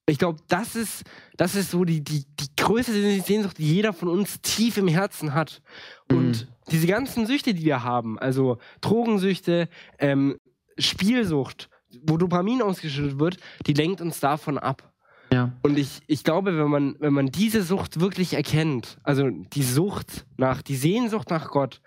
Ich 0.10 0.18
glaube, 0.18 0.39
das 0.47 0.76
ist, 0.76 1.03
das 1.36 1.55
ist 1.55 1.72
so 1.72 1.84
die, 1.84 2.01
die, 2.01 2.24
die 2.39 2.47
größte 2.55 2.93
Sehnsucht, 3.22 3.58
die 3.58 3.76
jeder 3.76 3.91
von 3.91 4.08
uns 4.08 4.41
tief 4.41 4.78
im 4.78 4.88
Herzen 4.88 5.34
hat. 5.34 5.62
Und 6.10 6.30
mhm. 6.30 6.47
diese 6.72 6.88
ganzen 6.88 7.28
Süchte, 7.28 7.53
die 7.53 7.66
wir 7.66 7.84
haben, 7.84 8.18
also 8.18 8.58
Drogensüchte, 8.80 9.68
ähm, 9.99 10.38
Spielsucht, 10.78 11.70
wo 12.03 12.16
Dopamin 12.16 12.62
ausgeschüttet 12.62 13.20
wird, 13.20 13.38
die 13.66 13.74
lenkt 13.74 13.99
uns 13.99 14.22
davon 14.22 14.58
ab. 14.58 14.93
Ja. 15.32 15.51
Und 15.62 15.78
ich, 15.78 15.99
ich 16.08 16.24
glaube, 16.24 16.58
wenn 16.58 16.70
man, 16.70 16.95
wenn 16.99 17.14
man 17.14 17.28
diese 17.28 17.62
Sucht 17.62 17.99
wirklich 17.99 18.34
erkennt, 18.34 18.97
also 19.03 19.30
die 19.30 19.64
Sucht 19.64 20.26
nach, 20.38 20.62
die 20.62 20.78
Sehnsucht 20.78 21.30
nach 21.30 21.49
Gott, 21.49 21.82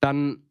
dann 0.00 0.42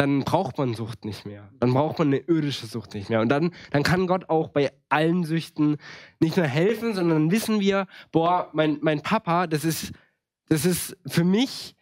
dann 0.00 0.24
braucht 0.24 0.56
man 0.56 0.72
Sucht 0.72 1.04
nicht 1.04 1.26
mehr. 1.26 1.50
Dann 1.60 1.74
braucht 1.74 1.98
man 1.98 2.08
eine 2.08 2.20
irdische 2.20 2.66
Sucht 2.66 2.94
nicht 2.94 3.10
mehr. 3.10 3.20
Und 3.20 3.28
dann, 3.28 3.52
dann 3.70 3.82
kann 3.82 4.06
Gott 4.06 4.30
auch 4.30 4.48
bei 4.48 4.72
allen 4.88 5.24
Süchten 5.24 5.76
nicht 6.20 6.38
nur 6.38 6.46
helfen, 6.46 6.94
sondern 6.94 7.18
dann 7.18 7.30
wissen 7.30 7.60
wir, 7.60 7.86
boah, 8.10 8.48
mein, 8.54 8.78
mein 8.80 9.02
Papa, 9.02 9.46
das 9.46 9.62
ist, 9.62 9.92
das 10.48 10.64
ist 10.64 10.96
für 11.06 11.24
mich 11.24 11.76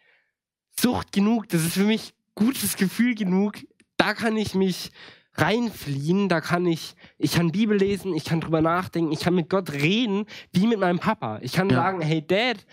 Sucht 0.77 1.13
genug, 1.13 1.47
das 1.47 1.63
ist 1.63 1.75
für 1.75 1.85
mich 1.85 2.13
gutes 2.35 2.75
Gefühl 2.75 3.15
genug. 3.15 3.53
Da 3.95 4.13
kann 4.13 4.35
ich 4.35 4.53
mich 4.53 4.91
reinfliehen, 5.35 6.27
da 6.27 6.41
kann 6.41 6.65
ich, 6.65 6.95
ich 7.17 7.31
kann 7.31 7.53
Bibel 7.53 7.77
lesen, 7.77 8.13
ich 8.13 8.25
kann 8.25 8.41
drüber 8.41 8.59
nachdenken, 8.59 9.13
ich 9.13 9.21
kann 9.21 9.35
mit 9.35 9.49
Gott 9.49 9.71
reden, 9.71 10.25
wie 10.51 10.67
mit 10.67 10.79
meinem 10.79 10.99
Papa. 10.99 11.39
Ich 11.41 11.53
kann 11.53 11.69
ja. 11.69 11.77
sagen, 11.77 12.01
hey 12.01 12.21
Dad, 12.27 12.65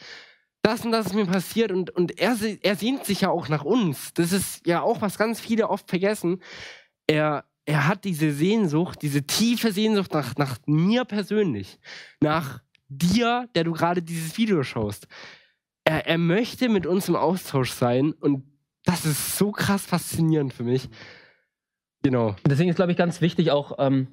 das 0.66 0.84
und 0.84 0.90
das 0.90 1.06
ist 1.06 1.14
mir 1.14 1.26
passiert 1.26 1.70
und, 1.70 1.90
und 1.90 2.18
er, 2.18 2.36
er 2.62 2.76
sehnt 2.76 3.04
sich 3.04 3.20
ja 3.20 3.30
auch 3.30 3.48
nach 3.48 3.64
uns. 3.64 4.12
Das 4.14 4.32
ist 4.32 4.66
ja 4.66 4.82
auch, 4.82 5.00
was 5.00 5.16
ganz 5.16 5.38
viele 5.38 5.70
oft 5.70 5.88
vergessen. 5.88 6.42
Er, 7.06 7.44
er 7.64 7.86
hat 7.86 8.04
diese 8.04 8.32
Sehnsucht, 8.32 9.00
diese 9.00 9.22
tiefe 9.22 9.70
Sehnsucht 9.70 10.12
nach, 10.12 10.34
nach 10.36 10.58
mir 10.66 11.04
persönlich, 11.04 11.78
nach 12.20 12.62
dir, 12.88 13.48
der 13.54 13.62
du 13.62 13.72
gerade 13.72 14.02
dieses 14.02 14.36
Video 14.38 14.64
schaust. 14.64 15.06
Er, 15.84 16.06
er 16.06 16.18
möchte 16.18 16.68
mit 16.68 16.84
uns 16.84 17.08
im 17.08 17.14
Austausch 17.14 17.70
sein 17.70 18.12
und 18.12 18.44
das 18.84 19.06
ist 19.06 19.38
so 19.38 19.52
krass 19.52 19.86
faszinierend 19.86 20.52
für 20.52 20.64
mich. 20.64 20.88
Genau. 22.02 22.34
Deswegen 22.44 22.70
ist, 22.70 22.76
glaube 22.76 22.90
ich, 22.90 22.98
ganz 22.98 23.20
wichtig, 23.20 23.52
auch 23.52 23.76
ähm, 23.78 24.08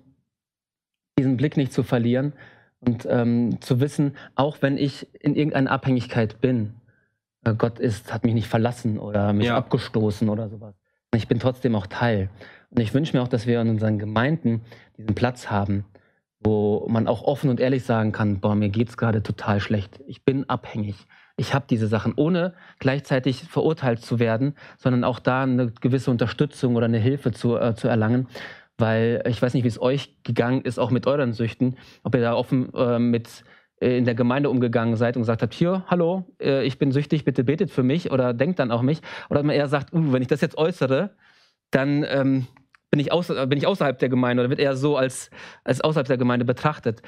diesen 1.18 1.36
Blick 1.38 1.58
nicht 1.58 1.74
zu 1.74 1.82
verlieren 1.82 2.34
und 2.86 3.08
ähm, 3.10 3.62
zu 3.62 3.80
wissen, 3.80 4.16
auch 4.36 4.58
wenn 4.62 4.78
ich 4.78 5.08
in 5.20 5.36
irgendeiner 5.36 5.72
Abhängigkeit 5.72 6.42
bin, 6.42 6.74
äh, 7.46 7.54
Gott 7.54 7.80
ist, 7.80 8.14
hat 8.14 8.24
mich 8.24 8.34
nicht 8.34 8.48
verlassen 8.48 9.00
oder 9.00 9.34
mich 9.34 9.48
ja. 9.48 9.58
abgestoßen 9.58 10.30
oder 10.30 10.50
sowas. 10.50 10.76
Ich 11.16 11.28
bin 11.28 11.40
trotzdem 11.40 11.76
auch 11.76 11.88
Teil. 11.88 12.30
Und 12.72 12.82
ich 12.82 12.94
wünsche 12.94 13.16
mir 13.16 13.24
auch, 13.24 13.28
dass 13.28 13.46
wir 13.46 13.62
in 13.62 13.70
unseren 13.70 14.00
Gemeinden 14.00 14.62
diesen 14.98 15.14
Platz 15.16 15.50
haben, 15.50 15.86
wo 16.40 16.86
man 16.90 17.08
auch 17.08 17.22
offen 17.24 17.50
und 17.50 17.60
ehrlich 17.60 17.84
sagen 17.84 18.12
kann, 18.12 18.40
boah, 18.40 18.56
mir 18.56 18.70
geht's 18.70 18.98
gerade 18.98 19.22
total 19.22 19.60
schlecht. 19.60 20.02
Ich 20.08 20.26
bin 20.26 20.50
abhängig. 20.50 20.96
Ich 21.36 21.54
habe 21.54 21.66
diese 21.70 21.88
Sachen, 21.88 22.14
ohne 22.16 22.54
gleichzeitig 22.80 23.44
verurteilt 23.44 24.02
zu 24.02 24.20
werden, 24.20 24.56
sondern 24.78 25.04
auch 25.04 25.20
da 25.20 25.44
eine 25.44 25.72
gewisse 25.72 26.12
Unterstützung 26.12 26.76
oder 26.76 26.86
eine 26.86 27.00
Hilfe 27.00 27.32
zu, 27.32 27.58
äh, 27.58 27.76
zu 27.76 27.88
erlangen 27.88 28.28
weil 28.78 29.24
ich 29.28 29.42
weiß 29.42 29.54
nicht, 29.54 29.64
wie 29.64 29.70
es 29.70 29.82
euch 29.82 30.18
gegangen 30.24 30.62
ist, 30.62 30.80
auch 30.80 30.92
mit 30.92 31.08
euren 31.08 31.34
Süchten, 31.34 31.78
ob 32.04 32.16
ihr 32.16 32.22
da 32.22 32.34
offen 32.34 32.74
äh, 32.74 33.00
mit 33.00 33.44
äh, 33.84 33.98
in 33.98 34.06
der 34.06 34.16
Gemeinde 34.16 34.50
umgegangen 34.50 34.96
seid 34.96 35.16
und 35.16 35.24
gesagt 35.24 35.42
habt, 35.42 35.54
hier, 35.54 35.84
hallo, 35.88 36.26
äh, 36.42 36.64
ich 36.66 36.80
bin 36.80 36.92
süchtig, 36.92 37.26
bitte 37.26 37.44
betet 37.44 37.72
für 37.72 37.84
mich 37.84 38.12
oder 38.12 38.34
denkt 38.34 38.60
dann 38.60 38.72
auch 38.72 38.82
mich. 38.82 39.02
Oder 39.30 39.44
man 39.44 39.56
eher 39.56 39.68
sagt, 39.68 39.94
uh, 39.94 40.14
wenn 40.14 40.22
ich 40.22 40.28
das 40.28 40.42
jetzt 40.42 40.58
äußere, 40.58 41.12
dann 41.72 42.06
ähm, 42.08 42.48
bin, 42.92 43.00
ich 43.00 43.12
außer, 43.12 43.48
bin 43.48 43.58
ich 43.58 43.68
außerhalb 43.68 43.98
der 44.00 44.10
Gemeinde 44.10 44.42
oder 44.42 44.50
wird 44.50 44.60
eher 44.60 44.76
so 44.76 44.98
als, 44.98 45.30
als 45.64 45.82
außerhalb 45.82 46.08
der 46.08 46.18
Gemeinde 46.18 46.46
betrachtet. 46.46 47.02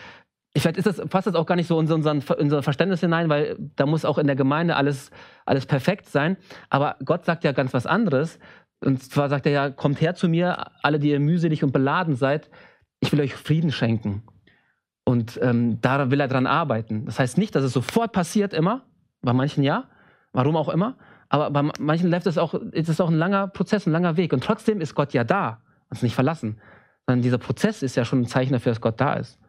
Vielleicht 0.57 0.77
ist 0.77 0.87
das, 0.87 0.97
passt 1.09 1.27
das 1.27 1.35
auch 1.35 1.45
gar 1.45 1.55
nicht 1.55 1.67
so 1.67 1.79
in 1.79 1.91
unseren, 1.91 2.23
unser 2.39 2.63
Verständnis 2.63 3.01
hinein, 3.01 3.27
weil 3.27 3.57
da 3.75 3.85
muss 3.85 4.05
auch 4.05 4.17
in 4.17 4.25
der 4.25 4.37
Gemeinde 4.37 4.77
alles, 4.77 5.11
alles 5.45 5.65
perfekt 5.65 6.07
sein. 6.07 6.37
Aber 6.69 6.95
Gott 7.03 7.25
sagt 7.25 7.43
ja 7.43 7.51
ganz 7.51 7.73
was 7.73 7.85
anderes. 7.85 8.39
Und 8.85 9.01
zwar 9.03 9.29
sagt 9.29 9.45
er 9.45 9.51
ja, 9.51 9.69
kommt 9.69 9.99
her 10.01 10.15
zu 10.15 10.29
mir, 10.29 10.67
alle, 10.83 10.99
die 10.99 11.09
ihr 11.09 11.19
mühselig 11.19 11.63
und 11.63 11.71
beladen 11.71 12.15
seid, 12.15 12.49
ich 12.99 13.11
will 13.11 13.21
euch 13.21 13.35
Frieden 13.35 13.71
schenken. 13.71 14.23
Und 15.03 15.39
ähm, 15.41 15.79
da 15.81 16.09
will 16.11 16.19
er 16.19 16.27
dran 16.27 16.47
arbeiten. 16.47 17.05
Das 17.05 17.19
heißt 17.19 17.37
nicht, 17.37 17.55
dass 17.55 17.63
es 17.63 17.73
sofort 17.73 18.11
passiert 18.11 18.53
immer, 18.53 18.83
bei 19.21 19.33
manchen 19.33 19.63
ja, 19.63 19.85
warum 20.33 20.55
auch 20.55 20.69
immer, 20.69 20.97
aber 21.29 21.49
bei 21.49 21.63
manchen 21.79 22.09
läuft 22.09 22.27
es 22.27 22.37
auch, 22.37 22.53
ist 22.53 22.89
es 22.89 23.01
auch 23.01 23.09
ein 23.09 23.17
langer 23.17 23.47
Prozess, 23.47 23.87
ein 23.87 23.91
langer 23.91 24.17
Weg. 24.17 24.33
Und 24.33 24.43
trotzdem 24.43 24.81
ist 24.81 24.95
Gott 24.95 25.13
ja 25.13 25.23
da, 25.23 25.61
uns 25.89 26.01
nicht 26.01 26.15
verlassen. 26.15 26.59
Sondern 27.05 27.23
dieser 27.23 27.37
Prozess 27.37 27.83
ist 27.83 27.95
ja 27.95 28.05
schon 28.05 28.21
ein 28.21 28.27
Zeichen 28.27 28.53
dafür, 28.53 28.71
dass 28.71 28.81
Gott 28.81 28.99
da 28.99 29.13
ist. 29.15 29.39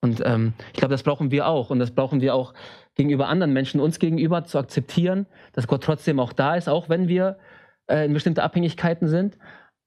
Und 0.00 0.22
ähm, 0.24 0.52
ich 0.72 0.78
glaube, 0.78 0.92
das 0.92 1.02
brauchen 1.02 1.30
wir 1.30 1.46
auch. 1.46 1.70
Und 1.70 1.78
das 1.78 1.90
brauchen 1.90 2.20
wir 2.20 2.34
auch 2.34 2.54
gegenüber 2.94 3.28
anderen 3.28 3.52
Menschen, 3.52 3.80
uns 3.80 3.98
gegenüber 3.98 4.44
zu 4.44 4.58
akzeptieren, 4.58 5.26
dass 5.52 5.66
Gott 5.66 5.82
trotzdem 5.82 6.20
auch 6.20 6.32
da 6.32 6.54
ist, 6.54 6.68
auch 6.68 6.88
wenn 6.88 7.08
wir 7.08 7.38
äh, 7.88 8.04
in 8.06 8.12
bestimmte 8.12 8.42
Abhängigkeiten 8.42 9.08
sind. 9.08 9.38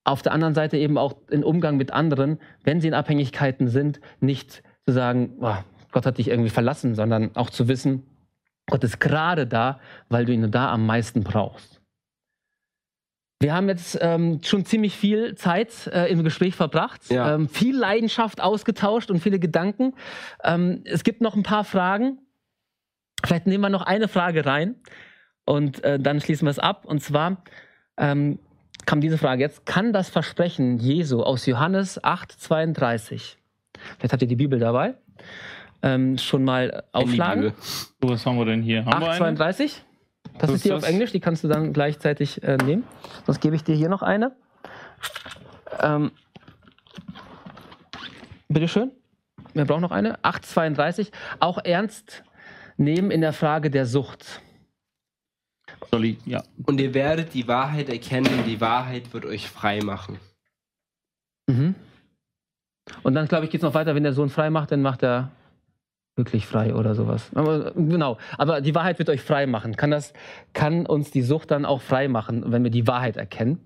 Auf 0.03 0.21
der 0.21 0.31
anderen 0.31 0.53
Seite 0.55 0.77
eben 0.77 0.97
auch 0.97 1.15
im 1.29 1.43
Umgang 1.43 1.77
mit 1.77 1.91
anderen, 1.91 2.39
wenn 2.63 2.81
sie 2.81 2.87
in 2.87 2.93
Abhängigkeiten 2.93 3.67
sind, 3.67 3.99
nicht 4.19 4.63
zu 4.85 4.93
sagen, 4.93 5.37
oh, 5.41 5.55
Gott 5.91 6.05
hat 6.05 6.17
dich 6.17 6.29
irgendwie 6.29 6.49
verlassen, 6.49 6.95
sondern 6.95 7.35
auch 7.35 7.49
zu 7.49 7.67
wissen, 7.67 8.05
Gott 8.69 8.83
ist 8.83 8.99
gerade 8.99 9.47
da, 9.47 9.79
weil 10.09 10.25
du 10.25 10.33
ihn 10.33 10.51
da 10.51 10.71
am 10.71 10.85
meisten 10.85 11.23
brauchst. 11.23 11.81
Wir 13.41 13.53
haben 13.53 13.69
jetzt 13.69 13.97
ähm, 14.01 14.41
schon 14.43 14.65
ziemlich 14.65 14.95
viel 14.97 15.35
Zeit 15.35 15.87
äh, 15.87 16.07
im 16.11 16.23
Gespräch 16.23 16.55
verbracht, 16.55 17.09
Ja. 17.09 17.35
ähm, 17.35 17.47
viel 17.47 17.75
Leidenschaft 17.77 18.41
ausgetauscht 18.41 19.09
und 19.11 19.19
viele 19.21 19.39
Gedanken. 19.39 19.93
Ähm, 20.43 20.81
es 20.85 21.03
gibt 21.03 21.21
noch 21.21 21.35
ein 21.35 21.43
paar 21.43 21.63
Fragen. 21.63 22.19
Vielleicht 23.25 23.47
nehmen 23.47 23.61
wir 23.63 23.69
noch 23.69 23.83
eine 23.83 24.07
Frage 24.09 24.45
rein 24.45 24.75
und 25.45 25.83
äh, 25.85 25.99
dann 25.99 26.19
schließen 26.19 26.45
wir 26.45 26.51
es 26.51 26.59
ab. 26.59 26.83
Und 26.85 27.01
zwar 27.01 27.41
ähm, 27.99 28.39
kam 28.85 29.01
diese 29.01 29.17
Frage 29.17 29.41
jetzt: 29.41 29.65
Kann 29.65 29.93
das 29.93 30.09
Versprechen 30.09 30.77
Jesu 30.79 31.21
aus 31.21 31.45
Johannes 31.45 32.03
8,32, 32.03 33.35
vielleicht 33.97 34.13
habt 34.13 34.21
ihr 34.21 34.27
die 34.27 34.35
Bibel 34.35 34.57
dabei, 34.57 34.95
ähm, 35.83 36.17
schon 36.17 36.43
mal 36.43 36.83
aufschlagen? 36.91 37.53
So, 38.01 38.09
was 38.09 38.25
haben 38.25 38.37
wir 38.37 38.45
denn 38.45 38.61
hier? 38.63 38.85
Haben 38.85 39.01
wir 39.01 39.11
eine? 39.11 39.37
8,32. 39.37 39.81
Das 40.37 40.49
Was 40.49 40.55
ist 40.55 40.65
die 40.65 40.69
ist 40.69 40.75
auf? 40.75 40.83
Englisch, 40.87 41.11
die 41.11 41.19
kannst 41.19 41.43
du 41.43 41.47
dann 41.47 41.73
gleichzeitig 41.73 42.41
äh, 42.43 42.57
nehmen. 42.57 42.83
Sonst 43.25 43.41
gebe 43.41 43.55
ich 43.55 43.63
dir 43.63 43.75
hier 43.75 43.89
noch 43.89 44.01
eine. 44.01 44.31
Ähm, 45.81 46.11
bitteschön. 48.47 48.91
Wir 49.53 49.65
brauchen 49.65 49.81
noch 49.81 49.91
eine. 49.91 50.17
8,32. 50.19 51.11
Auch 51.39 51.57
ernst 51.63 52.23
nehmen 52.77 53.11
in 53.11 53.21
der 53.21 53.33
Frage 53.33 53.69
der 53.69 53.85
Sucht. 53.85 54.41
Soll 55.91 56.05
ich? 56.05 56.17
Ja. 56.25 56.43
Und 56.65 56.79
ihr 56.79 56.93
werdet 56.93 57.33
die 57.33 57.47
Wahrheit 57.47 57.89
erkennen 57.89 58.27
und 58.39 58.45
die 58.45 58.61
Wahrheit 58.61 59.13
wird 59.13 59.25
euch 59.25 59.47
frei 59.47 59.79
machen. 59.81 60.17
Mhm. 61.47 61.75
Und 63.03 63.15
dann, 63.15 63.27
glaube 63.27 63.45
ich, 63.45 63.51
geht 63.51 63.61
es 63.61 63.63
noch 63.63 63.73
weiter, 63.73 63.95
wenn 63.95 64.03
der 64.03 64.13
Sohn 64.13 64.29
frei 64.29 64.49
macht, 64.49 64.71
dann 64.71 64.81
macht 64.81 65.03
er 65.03 65.31
wirklich 66.15 66.45
frei 66.45 66.75
oder 66.75 66.95
sowas. 66.95 67.31
Aber, 67.33 67.71
genau. 67.71 68.17
Aber 68.37 68.61
die 68.61 68.75
Wahrheit 68.75 68.99
wird 68.99 69.09
euch 69.09 69.21
frei 69.21 69.47
machen. 69.47 69.75
Kann, 69.75 69.89
das, 69.89 70.13
kann 70.53 70.85
uns 70.85 71.11
die 71.11 71.21
Sucht 71.21 71.49
dann 71.49 71.65
auch 71.65 71.81
frei 71.81 72.07
machen, 72.07 72.43
wenn 72.51 72.63
wir 72.63 72.71
die 72.71 72.87
Wahrheit 72.87 73.17
erkennen? 73.17 73.59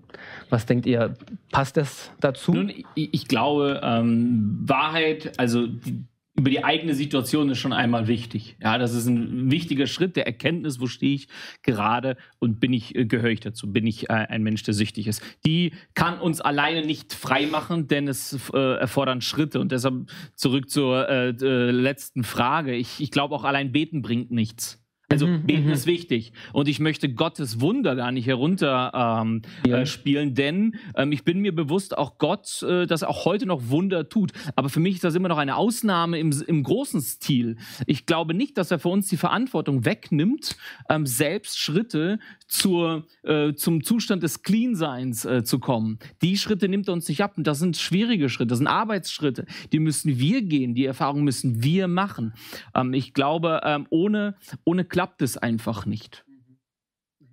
Was 0.50 0.64
denkt 0.64 0.86
ihr? 0.86 1.14
Passt 1.50 1.76
das 1.76 2.10
dazu? 2.20 2.52
Nun, 2.52 2.70
ich, 2.94 3.12
ich 3.12 3.28
glaube, 3.28 3.80
ähm, 3.82 4.62
Wahrheit, 4.64 5.38
also 5.38 5.66
die, 5.66 6.04
über 6.36 6.50
die 6.50 6.64
eigene 6.64 6.94
Situation 6.94 7.48
ist 7.50 7.58
schon 7.58 7.72
einmal 7.72 8.08
wichtig. 8.08 8.56
Ja, 8.60 8.76
das 8.76 8.92
ist 8.92 9.06
ein 9.06 9.50
wichtiger 9.50 9.86
Schritt 9.86 10.16
der 10.16 10.26
Erkenntnis, 10.26 10.80
wo 10.80 10.86
stehe 10.86 11.14
ich 11.14 11.28
gerade 11.62 12.16
und 12.40 12.58
bin 12.58 12.72
ich, 12.72 12.94
äh, 12.96 13.04
gehöre 13.04 13.30
ich 13.30 13.40
dazu, 13.40 13.72
bin 13.72 13.86
ich 13.86 14.10
äh, 14.10 14.14
ein 14.14 14.42
Mensch, 14.42 14.64
der 14.64 14.74
süchtig 14.74 15.06
ist. 15.06 15.22
Die 15.46 15.72
kann 15.94 16.18
uns 16.18 16.40
alleine 16.40 16.84
nicht 16.84 17.12
frei 17.12 17.46
machen, 17.46 17.86
denn 17.86 18.08
es 18.08 18.50
äh, 18.52 18.78
erfordern 18.78 19.20
Schritte. 19.20 19.60
Und 19.60 19.70
deshalb 19.70 20.10
zurück 20.34 20.70
zur 20.70 21.08
äh, 21.08 21.28
äh, 21.30 21.70
letzten 21.70 22.24
Frage. 22.24 22.74
Ich, 22.74 23.00
ich 23.00 23.12
glaube, 23.12 23.34
auch 23.34 23.44
allein 23.44 23.70
beten 23.70 24.02
bringt 24.02 24.32
nichts. 24.32 24.83
Also 25.10 25.26
Mhm, 25.26 25.46
beten 25.46 25.66
mhm. 25.66 25.72
ist 25.72 25.86
wichtig. 25.86 26.32
Und 26.52 26.66
ich 26.68 26.80
möchte 26.80 27.08
Gottes 27.12 27.60
Wunder 27.60 27.94
gar 27.94 28.10
nicht 28.10 28.26
herunter 28.26 29.20
ähm, 29.22 29.42
Ja. 29.66 29.78
äh, 29.78 29.86
spielen, 29.86 30.34
denn 30.34 30.76
ähm, 30.96 31.12
ich 31.12 31.24
bin 31.24 31.40
mir 31.40 31.54
bewusst, 31.54 31.96
auch 31.96 32.18
Gott, 32.18 32.62
äh, 32.62 32.86
dass 32.86 33.02
er 33.02 33.10
auch 33.10 33.24
heute 33.24 33.46
noch 33.46 33.68
Wunder 33.68 34.08
tut. 34.08 34.32
Aber 34.56 34.68
für 34.68 34.80
mich 34.80 34.94
ist 34.96 35.04
das 35.04 35.14
immer 35.14 35.28
noch 35.28 35.38
eine 35.38 35.56
Ausnahme 35.56 36.18
im, 36.18 36.32
im 36.46 36.62
großen 36.62 37.00
Stil. 37.02 37.56
Ich 37.86 38.06
glaube 38.06 38.34
nicht, 38.34 38.56
dass 38.56 38.70
er 38.70 38.78
für 38.78 38.88
uns 38.88 39.08
die 39.08 39.16
Verantwortung 39.16 39.84
wegnimmt, 39.84 40.56
ähm, 40.88 41.06
selbst 41.06 41.58
Schritte 41.58 42.18
zur, 42.48 43.06
äh, 43.24 43.54
zum 43.54 43.82
Zustand 43.84 44.22
des 44.22 44.42
Clean-Seins 44.42 45.24
äh, 45.24 45.44
zu 45.44 45.58
kommen. 45.58 45.98
Die 46.22 46.36
Schritte 46.36 46.68
nimmt 46.68 46.88
er 46.88 46.94
uns 46.94 47.08
nicht 47.08 47.22
ab. 47.22 47.34
Und 47.36 47.46
das 47.46 47.58
sind 47.58 47.76
schwierige 47.76 48.28
Schritte, 48.28 48.48
das 48.48 48.58
sind 48.58 48.66
Arbeitsschritte. 48.68 49.44
Die 49.72 49.78
müssen 49.80 50.18
wir 50.18 50.42
gehen, 50.42 50.74
die 50.74 50.84
Erfahrung 50.86 51.24
müssen 51.24 51.62
wir 51.62 51.88
machen. 51.88 52.32
Ähm, 52.74 52.94
ich 52.94 53.12
glaube, 53.14 53.60
ähm, 53.64 53.86
ohne, 53.90 54.36
ohne 54.64 54.84
klappt 54.94 55.22
es 55.22 55.36
einfach 55.36 55.86
nicht. 55.86 56.24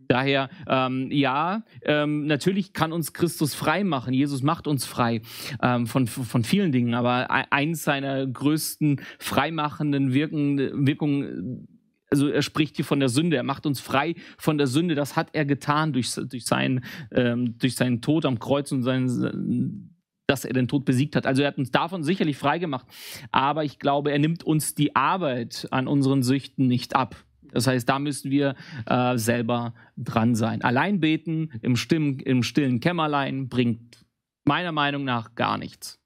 Daher, 0.07 0.49
ähm, 0.67 1.11
ja, 1.11 1.63
ähm, 1.83 2.25
natürlich 2.25 2.73
kann 2.73 2.91
uns 2.91 3.13
Christus 3.13 3.53
frei 3.53 3.83
machen. 3.83 4.15
Jesus 4.15 4.41
macht 4.41 4.65
uns 4.65 4.87
frei 4.87 5.21
ähm, 5.61 5.85
von, 5.85 6.07
von 6.07 6.43
vielen 6.43 6.71
Dingen, 6.71 6.95
aber 6.95 7.27
e- 7.29 7.45
eins 7.51 7.83
seiner 7.83 8.25
größten 8.25 9.01
freimachenden 9.19 10.11
Wirken, 10.11 10.87
Wirkungen, 10.87 11.67
also 12.09 12.29
er 12.29 12.41
spricht 12.41 12.77
hier 12.77 12.85
von 12.85 12.99
der 12.99 13.09
Sünde, 13.09 13.37
er 13.37 13.43
macht 13.43 13.67
uns 13.67 13.79
frei 13.79 14.15
von 14.39 14.57
der 14.57 14.65
Sünde. 14.65 14.95
Das 14.95 15.15
hat 15.15 15.29
er 15.33 15.45
getan 15.45 15.93
durch, 15.93 16.15
durch, 16.15 16.45
seinen, 16.45 16.83
ähm, 17.11 17.59
durch 17.59 17.75
seinen 17.75 18.01
Tod 18.01 18.25
am 18.25 18.39
Kreuz 18.39 18.71
und 18.71 18.81
seinen 18.81 19.87
dass 20.25 20.45
er 20.45 20.53
den 20.53 20.67
Tod 20.67 20.85
besiegt 20.85 21.15
hat. 21.15 21.27
Also 21.27 21.43
er 21.43 21.49
hat 21.49 21.57
uns 21.57 21.71
davon 21.71 22.03
sicherlich 22.03 22.37
frei 22.37 22.57
gemacht. 22.57 22.87
Aber 23.31 23.65
ich 23.65 23.77
glaube, 23.77 24.11
er 24.11 24.19
nimmt 24.19 24.43
uns 24.43 24.73
die 24.73 24.95
Arbeit 24.95 25.67
an 25.71 25.87
unseren 25.87 26.23
Süchten 26.23 26.67
nicht 26.67 26.95
ab. 26.95 27.15
Das 27.51 27.67
heißt, 27.67 27.87
da 27.87 27.99
müssen 27.99 28.31
wir 28.31 28.55
äh, 28.85 29.17
selber 29.17 29.73
dran 29.97 30.35
sein. 30.35 30.61
Allein 30.61 30.99
beten 30.99 31.51
im, 31.61 31.75
Stimm, 31.75 32.19
im 32.19 32.43
stillen 32.43 32.79
Kämmerlein 32.79 33.49
bringt 33.49 34.05
meiner 34.45 34.71
Meinung 34.71 35.03
nach 35.03 35.35
gar 35.35 35.57
nichts, 35.57 35.99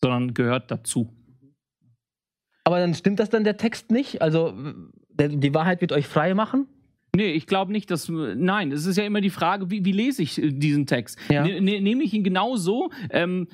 sondern 0.00 0.34
gehört 0.34 0.70
dazu. 0.70 1.14
Aber 2.64 2.78
dann 2.78 2.94
stimmt 2.94 3.20
das 3.20 3.30
dann 3.30 3.44
der 3.44 3.56
Text 3.56 3.90
nicht? 3.90 4.22
Also 4.22 4.54
die 5.10 5.54
Wahrheit 5.54 5.80
wird 5.80 5.92
euch 5.92 6.06
frei 6.06 6.34
machen? 6.34 6.66
Nee, 7.14 7.32
ich 7.32 7.46
glaube 7.46 7.72
nicht, 7.72 7.90
dass. 7.90 8.08
Nein, 8.08 8.70
es 8.72 8.86
ist 8.86 8.96
ja 8.96 9.04
immer 9.04 9.20
die 9.20 9.30
Frage, 9.30 9.70
wie, 9.70 9.84
wie 9.84 9.92
lese 9.92 10.22
ich 10.22 10.40
äh, 10.40 10.50
diesen 10.52 10.86
Text? 10.86 11.18
Ja. 11.30 11.42
Ne, 11.44 11.60
ne, 11.60 11.80
nehme 11.80 12.04
ich 12.04 12.14
ihn 12.14 12.22
genau 12.22 12.56
so? 12.56 12.90
Ähm, 13.10 13.48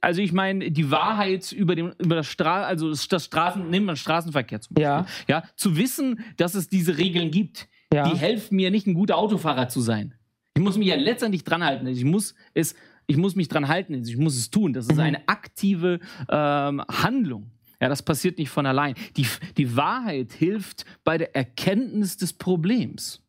also, 0.00 0.20
ich 0.20 0.32
meine, 0.32 0.70
die 0.70 0.90
Wahrheit 0.90 1.52
über, 1.52 1.74
den, 1.76 1.92
über 1.98 2.16
das 2.16 2.26
Straßen, 2.26 2.64
also 2.66 2.90
das 2.90 3.24
Straßen, 3.24 3.70
nehmen 3.70 3.86
wir 3.86 3.92
den 3.92 3.96
Straßenverkehr 3.98 4.60
zum 4.60 4.74
Beispiel. 4.74 4.82
Ja. 4.90 5.06
ja. 5.28 5.44
Zu 5.54 5.76
wissen, 5.76 6.20
dass 6.36 6.54
es 6.54 6.68
diese 6.68 6.98
Regeln 6.98 7.30
gibt, 7.30 7.68
Ja. 7.92 8.10
die 8.10 8.16
helfen 8.18 8.56
mir 8.56 8.70
nicht, 8.70 8.86
ein 8.86 8.94
guter 8.94 9.16
Autofahrer 9.18 9.68
zu 9.68 9.80
sein. 9.80 10.14
Ich 10.56 10.62
muss 10.62 10.76
mich 10.76 10.88
ja 10.88 10.96
letztendlich 10.96 11.44
dran 11.44 11.62
halten. 11.64 11.86
Ich 11.86 12.04
muss 12.04 12.34
es, 12.54 12.74
ich 13.06 13.16
muss 13.18 13.36
mich 13.36 13.46
dran 13.48 13.68
halten. 13.68 13.94
Ich 13.94 14.16
muss 14.16 14.36
es 14.36 14.50
tun. 14.50 14.72
Das 14.72 14.86
ist 14.86 14.94
Mhm. 14.94 15.00
eine 15.00 15.28
aktive 15.28 16.00
ähm, 16.28 16.82
Handlung. 16.90 17.50
Ja, 17.80 17.88
das 17.88 18.02
passiert 18.02 18.38
nicht 18.38 18.48
von 18.50 18.64
allein. 18.66 18.94
Die, 19.16 19.26
die 19.56 19.76
Wahrheit 19.76 20.32
hilft 20.32 20.84
bei 21.04 21.18
der 21.18 21.34
Erkenntnis 21.36 22.16
des 22.16 22.32
Problems. 22.32 23.22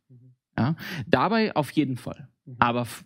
Ja, 0.58 0.74
dabei 1.06 1.54
auf 1.54 1.70
jeden 1.72 1.96
Fall. 1.96 2.28
Aber 2.58 2.80
f- 2.82 3.04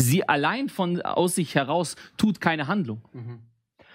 sie 0.00 0.28
allein 0.28 0.68
von 0.68 1.02
aus 1.02 1.34
sich 1.34 1.54
heraus 1.54 1.96
tut 2.16 2.40
keine 2.40 2.68
Handlung. 2.68 3.02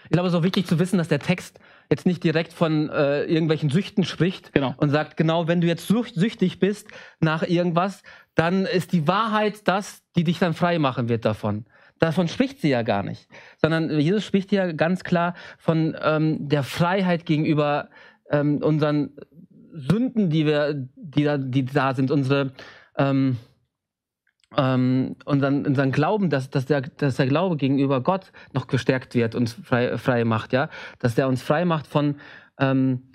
Ich 0.03 0.11
glaube, 0.11 0.28
es 0.28 0.34
ist 0.34 0.39
auch 0.39 0.43
wichtig 0.43 0.67
zu 0.67 0.78
wissen, 0.78 0.97
dass 0.97 1.07
der 1.07 1.19
Text 1.19 1.59
jetzt 1.89 2.05
nicht 2.05 2.23
direkt 2.23 2.53
von 2.53 2.89
äh, 2.89 3.23
irgendwelchen 3.23 3.69
Süchten 3.71 4.03
spricht 4.03 4.53
Genau. 4.53 4.76
und 4.78 4.89
sagt, 4.91 5.17
genau, 5.17 5.47
wenn 5.47 5.61
du 5.61 5.67
jetzt 5.67 5.88
süchtig 5.88 6.59
bist 6.59 6.88
nach 7.19 7.41
irgendwas, 7.41 8.03
dann 8.36 8.65
ist 8.65 8.91
die 8.91 9.07
Wahrheit 9.07 9.67
das, 9.67 10.03
die 10.15 10.23
dich 10.23 10.38
dann 10.38 10.53
frei 10.53 10.78
machen 10.78 11.09
wird 11.09 11.26
davon. 11.26 11.65
Davon 11.99 12.27
spricht 12.27 12.61
sie 12.61 12.69
ja 12.69 12.81
gar 12.81 13.03
nicht. 13.03 13.27
Sondern 13.57 13.89
Jesus 13.99 14.25
spricht 14.25 14.51
ja 14.51 14.71
ganz 14.71 15.03
klar 15.03 15.33
von 15.57 15.95
ähm, 16.01 16.47
der 16.49 16.63
Freiheit 16.63 17.25
gegenüber 17.25 17.89
ähm, 18.29 18.61
unseren 18.61 19.11
Sünden, 19.73 20.29
die 20.29 20.45
wir, 20.45 20.73
die 20.95 21.23
da, 21.23 21.37
die 21.37 21.65
da 21.65 21.93
sind, 21.93 22.11
unsere 22.11 22.53
ähm, 22.97 23.37
ähm, 24.57 25.15
unseren, 25.25 25.65
unseren 25.65 25.91
Glauben, 25.91 26.29
dass, 26.29 26.49
dass, 26.49 26.65
der, 26.65 26.81
dass 26.81 27.17
der 27.17 27.27
Glaube 27.27 27.57
gegenüber 27.57 28.01
Gott 28.01 28.31
noch 28.53 28.67
gestärkt 28.67 29.15
wird 29.15 29.35
und 29.35 29.49
frei, 29.49 29.97
frei 29.97 30.23
macht, 30.23 30.53
ja, 30.53 30.69
dass 30.99 31.15
der 31.15 31.27
uns 31.27 31.41
frei 31.41 31.65
macht 31.65 31.87
von, 31.87 32.15
ähm, 32.59 33.11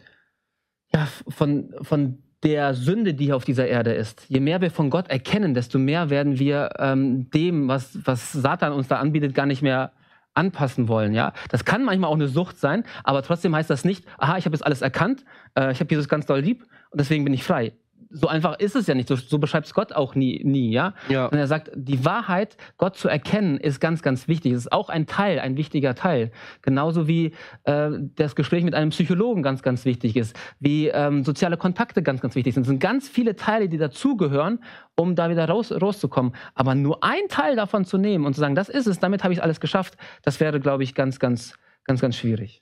ja, 0.93 1.07
von, 1.29 1.75
von 1.83 2.23
der 2.43 2.75
Sünde, 2.75 3.15
die 3.15 3.27
hier 3.27 3.37
auf 3.37 3.45
dieser 3.45 3.67
Erde 3.67 3.93
ist. 3.93 4.25
Je 4.29 4.41
mehr 4.41 4.61
wir 4.61 4.71
von 4.71 4.91
Gott 4.91 5.09
erkennen, 5.09 5.55
desto 5.55 5.79
mehr 5.79 6.11
werden 6.11 6.39
wir 6.39 6.71
ähm, 6.79 7.31
dem, 7.31 7.69
was, 7.69 7.99
was 8.05 8.33
Satan 8.33 8.73
uns 8.73 8.89
da 8.89 8.97
anbietet, 8.97 9.35
gar 9.35 9.47
nicht 9.47 9.63
mehr 9.63 9.93
anpassen 10.35 10.89
wollen, 10.89 11.13
ja. 11.13 11.33
Das 11.51 11.65
kann 11.65 11.85
manchmal 11.85 12.09
auch 12.09 12.15
eine 12.15 12.29
Sucht 12.29 12.59
sein, 12.59 12.85
aber 13.05 13.23
trotzdem 13.23 13.55
heißt 13.55 13.69
das 13.69 13.85
nicht, 13.85 14.05
aha, 14.17 14.39
ich 14.39 14.45
habe 14.45 14.55
jetzt 14.55 14.65
alles 14.65 14.81
erkannt, 14.81 15.25
äh, 15.55 15.73
ich 15.73 15.81
habe 15.81 15.91
Jesus 15.91 16.09
ganz 16.09 16.25
doll 16.27 16.41
lieb 16.41 16.63
und 16.91 17.01
deswegen 17.01 17.25
bin 17.25 17.35
ich 17.35 17.45
frei. 17.45 17.73
So 18.13 18.27
einfach 18.27 18.59
ist 18.59 18.75
es 18.75 18.89
ja 18.89 18.95
nicht. 18.95 19.09
So, 19.09 19.15
so 19.15 19.39
beschreibt 19.39 19.67
es 19.67 19.75
Gott 19.75 19.93
auch 19.93 20.17
nie, 20.17 20.43
nie, 20.45 20.73
ja. 20.73 20.95
Ja. 21.09 21.27
Und 21.27 21.39
er 21.39 21.47
sagt, 21.47 21.71
die 21.75 22.05
Wahrheit, 22.05 22.57
Gott 22.77 22.97
zu 22.97 23.09
erkennen, 23.09 23.57
ist 23.57 23.81
ganz, 23.81 24.03
ganz 24.03 24.27
wichtig. 24.27 24.53
Es 24.53 24.61
ist 24.61 24.73
auch 24.73 24.89
ein 24.89 25.07
Teil, 25.07 25.39
ein 25.39 25.57
wichtiger 25.57 25.95
Teil. 25.95 26.33
Genauso 26.61 27.07
wie 27.07 27.35
äh, 27.65 27.91
das 28.17 28.35
Gespräch 28.35 28.65
mit 28.65 28.75
einem 28.75 28.91
Psychologen 28.91 29.43
ganz, 29.45 29.63
ganz 29.63 29.85
wichtig 29.85 30.17
ist, 30.17 30.37
wie 30.59 30.89
ähm, 30.89 31.25
soziale 31.25 31.57
Kontakte 31.57 32.03
ganz, 32.03 32.21
ganz 32.21 32.35
wichtig 32.35 32.55
sind. 32.55 32.63
Es 32.63 32.69
sind 32.69 32.81
ganz 32.81 33.09
viele 33.09 33.37
Teile, 33.37 33.69
die 33.69 33.79
dazugehören, 33.79 34.59
um 34.97 35.15
da 35.15 35.31
wieder 35.31 35.49
raus, 35.49 35.71
rauszukommen. 35.71 36.35
Aber 36.55 36.75
nur 36.75 37.05
ein 37.05 37.29
Teil 37.29 37.55
davon 37.55 37.85
zu 37.85 37.97
nehmen 37.97 38.27
und 38.27 38.35
zu 38.35 38.41
sagen, 38.41 38.57
das 38.57 38.69
ist 38.69 38.87
es, 38.87 38.99
damit 38.99 39.23
habe 39.23 39.33
ich 39.33 39.43
alles 39.43 39.61
geschafft, 39.61 39.97
das 40.23 40.41
wäre, 40.41 40.59
glaube 40.59 40.83
ich, 40.83 40.95
ganz, 40.95 41.21
ganz, 41.21 41.55
ganz, 41.85 42.01
ganz 42.01 42.17
schwierig. 42.17 42.61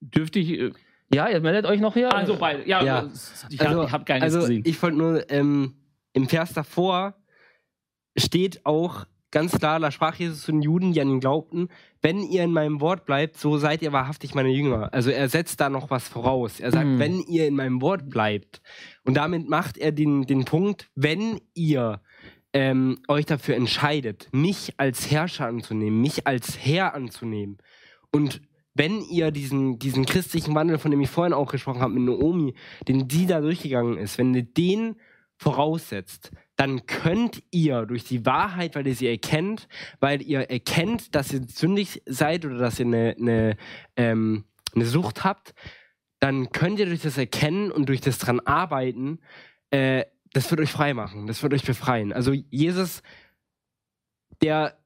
Dürfte 0.00 0.38
ich. 0.38 0.72
Ja, 1.14 1.28
ihr 1.28 1.40
meldet 1.40 1.66
euch 1.66 1.80
noch 1.80 1.94
hier. 1.94 2.14
also 2.14 2.36
beide. 2.38 2.66
Ja, 2.68 2.82
Ja. 2.82 3.08
ich 3.50 3.60
habe 3.60 3.90
hab 3.92 4.06
gar 4.06 4.14
nichts 4.16 4.34
also 4.34 4.40
gesehen. 4.40 4.62
ich 4.64 4.82
wollte 4.82 4.96
nur, 4.96 5.30
ähm, 5.30 5.74
im 6.12 6.28
Vers 6.28 6.52
davor 6.52 7.14
steht 8.16 8.64
auch, 8.66 9.04
ganz 9.30 9.58
klar, 9.58 9.80
da 9.80 9.90
sprach 9.90 10.14
Jesus 10.16 10.42
zu 10.42 10.52
den 10.52 10.60
Juden, 10.62 10.92
die 10.92 11.00
an 11.00 11.08
ihn 11.08 11.20
glaubten, 11.20 11.68
wenn 12.02 12.22
ihr 12.22 12.42
in 12.44 12.52
meinem 12.52 12.80
Wort 12.82 13.06
bleibt, 13.06 13.38
so 13.38 13.56
seid 13.56 13.80
ihr 13.82 13.92
wahrhaftig 13.92 14.34
meine 14.34 14.50
Jünger. 14.50 14.92
Also 14.92 15.10
er 15.10 15.28
setzt 15.30 15.60
da 15.60 15.70
noch 15.70 15.88
was 15.90 16.06
voraus. 16.08 16.60
Er 16.60 16.70
sagt, 16.70 16.86
Mhm. 16.86 16.98
wenn 16.98 17.20
ihr 17.20 17.46
in 17.46 17.54
meinem 17.54 17.80
Wort 17.80 18.10
bleibt. 18.10 18.60
Und 19.04 19.14
damit 19.14 19.48
macht 19.48 19.78
er 19.78 19.90
den, 19.92 20.22
den 20.26 20.44
Punkt, 20.44 20.90
wenn 20.94 21.40
ihr 21.54 22.02
ähm, 22.54 22.98
euch 23.08 23.24
dafür 23.24 23.56
entscheidet, 23.56 24.28
mich 24.32 24.74
als 24.76 25.10
Herrscher 25.10 25.46
anzunehmen, 25.46 26.02
mich 26.02 26.26
als 26.26 26.58
Herr 26.58 26.94
anzunehmen 26.94 27.56
und 28.10 28.42
wenn 28.74 29.02
ihr 29.02 29.30
diesen, 29.30 29.78
diesen 29.78 30.06
christlichen 30.06 30.54
Wandel, 30.54 30.78
von 30.78 30.90
dem 30.90 31.00
ich 31.00 31.10
vorhin 31.10 31.34
auch 31.34 31.50
gesprochen 31.50 31.80
habe, 31.80 31.92
mit 31.92 32.04
Naomi, 32.04 32.54
den 32.88 33.08
die 33.08 33.26
da 33.26 33.40
durchgegangen 33.40 33.98
ist, 33.98 34.18
wenn 34.18 34.34
ihr 34.34 34.42
den 34.44 34.96
voraussetzt, 35.36 36.30
dann 36.56 36.86
könnt 36.86 37.42
ihr 37.50 37.86
durch 37.86 38.04
die 38.04 38.24
Wahrheit, 38.24 38.76
weil 38.76 38.86
ihr 38.86 38.94
sie 38.94 39.08
erkennt, 39.08 39.68
weil 40.00 40.22
ihr 40.22 40.42
erkennt, 40.50 41.14
dass 41.14 41.32
ihr 41.32 41.42
sündig 41.48 42.02
seid 42.06 42.44
oder 42.44 42.58
dass 42.58 42.78
ihr 42.78 42.86
eine, 42.86 43.16
eine, 43.18 43.56
ähm, 43.96 44.44
eine 44.74 44.86
Sucht 44.86 45.24
habt, 45.24 45.54
dann 46.20 46.52
könnt 46.52 46.78
ihr 46.78 46.86
durch 46.86 47.02
das 47.02 47.18
Erkennen 47.18 47.72
und 47.72 47.88
durch 47.88 48.00
das 48.00 48.18
dran 48.18 48.40
arbeiten, 48.40 49.18
äh, 49.70 50.04
das 50.32 50.50
wird 50.50 50.60
euch 50.60 50.70
frei 50.70 50.94
machen, 50.94 51.26
das 51.26 51.42
wird 51.42 51.52
euch 51.52 51.64
befreien. 51.64 52.12
Also 52.12 52.32
Jesus, 52.32 53.02
der, 54.40 54.78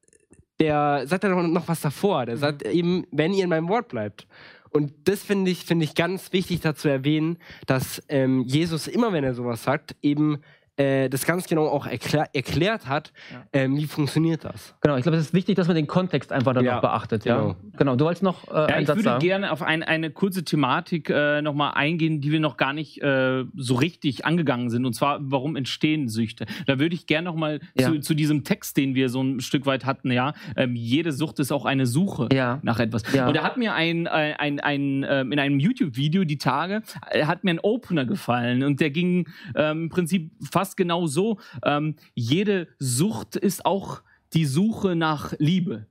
der 0.60 1.06
sagt 1.06 1.24
ja 1.24 1.30
noch, 1.30 1.42
noch 1.42 1.68
was 1.68 1.80
davor. 1.80 2.26
Der 2.26 2.36
sagt 2.36 2.62
eben, 2.62 3.06
wenn 3.10 3.32
ihr 3.32 3.44
in 3.44 3.50
meinem 3.50 3.68
Wort 3.68 3.88
bleibt. 3.88 4.26
Und 4.70 4.92
das 5.04 5.22
finde 5.22 5.50
ich, 5.50 5.64
finde 5.64 5.84
ich 5.84 5.94
ganz 5.94 6.32
wichtig 6.32 6.60
dazu 6.60 6.88
erwähnen, 6.88 7.38
dass 7.66 8.02
ähm, 8.08 8.42
Jesus 8.42 8.88
immer, 8.88 9.12
wenn 9.12 9.24
er 9.24 9.34
sowas 9.34 9.62
sagt, 9.62 9.96
eben 10.02 10.42
äh, 10.76 11.08
das 11.08 11.24
ganz 11.26 11.46
genau 11.46 11.66
auch 11.68 11.86
erklär, 11.86 12.28
erklärt 12.34 12.86
hat, 12.88 13.12
Ja. 13.32 13.42
ähm, 13.52 13.76
wie 13.76 13.86
funktioniert 13.86 14.44
das. 14.44 14.74
Genau, 14.80 14.96
ich 14.96 15.02
glaube, 15.02 15.16
es 15.18 15.26
ist 15.26 15.34
wichtig, 15.34 15.56
dass 15.56 15.66
man 15.68 15.76
den 15.76 15.86
Kontext 15.86 16.32
einfach 16.32 16.52
dann 16.54 16.64
Ja, 16.64 16.74
noch 16.76 16.80
beachtet. 16.82 17.24
Ja? 17.24 17.36
genau. 17.40 17.56
Genau, 17.78 17.96
du 17.96 18.04
wolltest 18.04 18.22
noch 18.22 18.48
äh, 18.48 18.54
Ja, 18.54 18.64
einen 18.66 18.80
ich 18.82 18.86
Satz 18.86 18.96
würde 18.96 19.04
sagen. 19.08 19.20
gerne 19.24 19.52
auf 19.52 19.62
ein, 19.62 19.82
eine 19.82 20.10
kurze 20.10 20.44
Thematik 20.44 21.08
äh, 21.10 21.40
nochmal 21.42 21.72
eingehen, 21.74 22.20
die 22.20 22.30
wir 22.32 22.40
noch 22.40 22.56
gar 22.56 22.72
nicht 22.72 23.02
äh, 23.02 23.44
so 23.54 23.74
richtig 23.74 24.24
angegangen 24.24 24.70
sind. 24.70 24.84
Und 24.84 24.92
zwar, 24.94 25.18
warum 25.20 25.56
entstehen 25.56 26.08
Süchte? 26.08 26.46
Da 26.66 26.78
würde 26.78 26.94
ich 26.94 27.06
gerne 27.06 27.24
nochmal 27.26 27.60
Ja. 27.78 27.86
zu, 27.92 28.00
zu 28.00 28.14
diesem 28.14 28.44
Text, 28.44 28.76
den 28.76 28.94
wir 28.94 29.08
so 29.08 29.22
ein 29.22 29.40
Stück 29.40 29.66
weit 29.66 29.84
hatten, 29.86 30.10
ja. 30.10 30.34
Ähm, 30.56 30.74
jede 30.76 31.12
Sucht 31.12 31.38
ist 31.38 31.52
auch 31.52 31.64
eine 31.64 31.86
Suche 31.86 32.28
Ja. 32.32 32.58
nach 32.62 32.78
etwas. 32.80 33.02
Ja. 33.14 33.28
Und 33.28 33.36
da 33.36 33.42
hat 33.42 33.56
mir 33.56 33.74
ein, 33.74 34.06
äh, 34.06 34.34
ein, 34.38 34.60
ein, 34.60 35.06
ähm, 35.08 35.32
in 35.32 35.38
einem 35.38 35.58
YouTube-Video 35.58 36.24
die 36.24 36.38
Tage, 36.38 36.82
äh, 37.10 37.24
hat 37.24 37.44
mir 37.44 37.50
ein 37.52 37.60
Opener 37.60 38.04
gefallen 38.04 38.62
und 38.62 38.80
der 38.80 38.90
ging 38.90 39.28
ähm, 39.54 39.84
im 39.84 39.88
Prinzip 39.88 40.30
fast 40.50 40.65
genau 40.74 41.06
so. 41.06 41.38
Ähm, 41.64 41.96
jede 42.14 42.68
Sucht 42.78 43.36
ist 43.36 43.64
auch 43.66 44.02
die 44.32 44.46
Suche 44.46 44.96
nach 44.96 45.34
Liebe. 45.38 45.86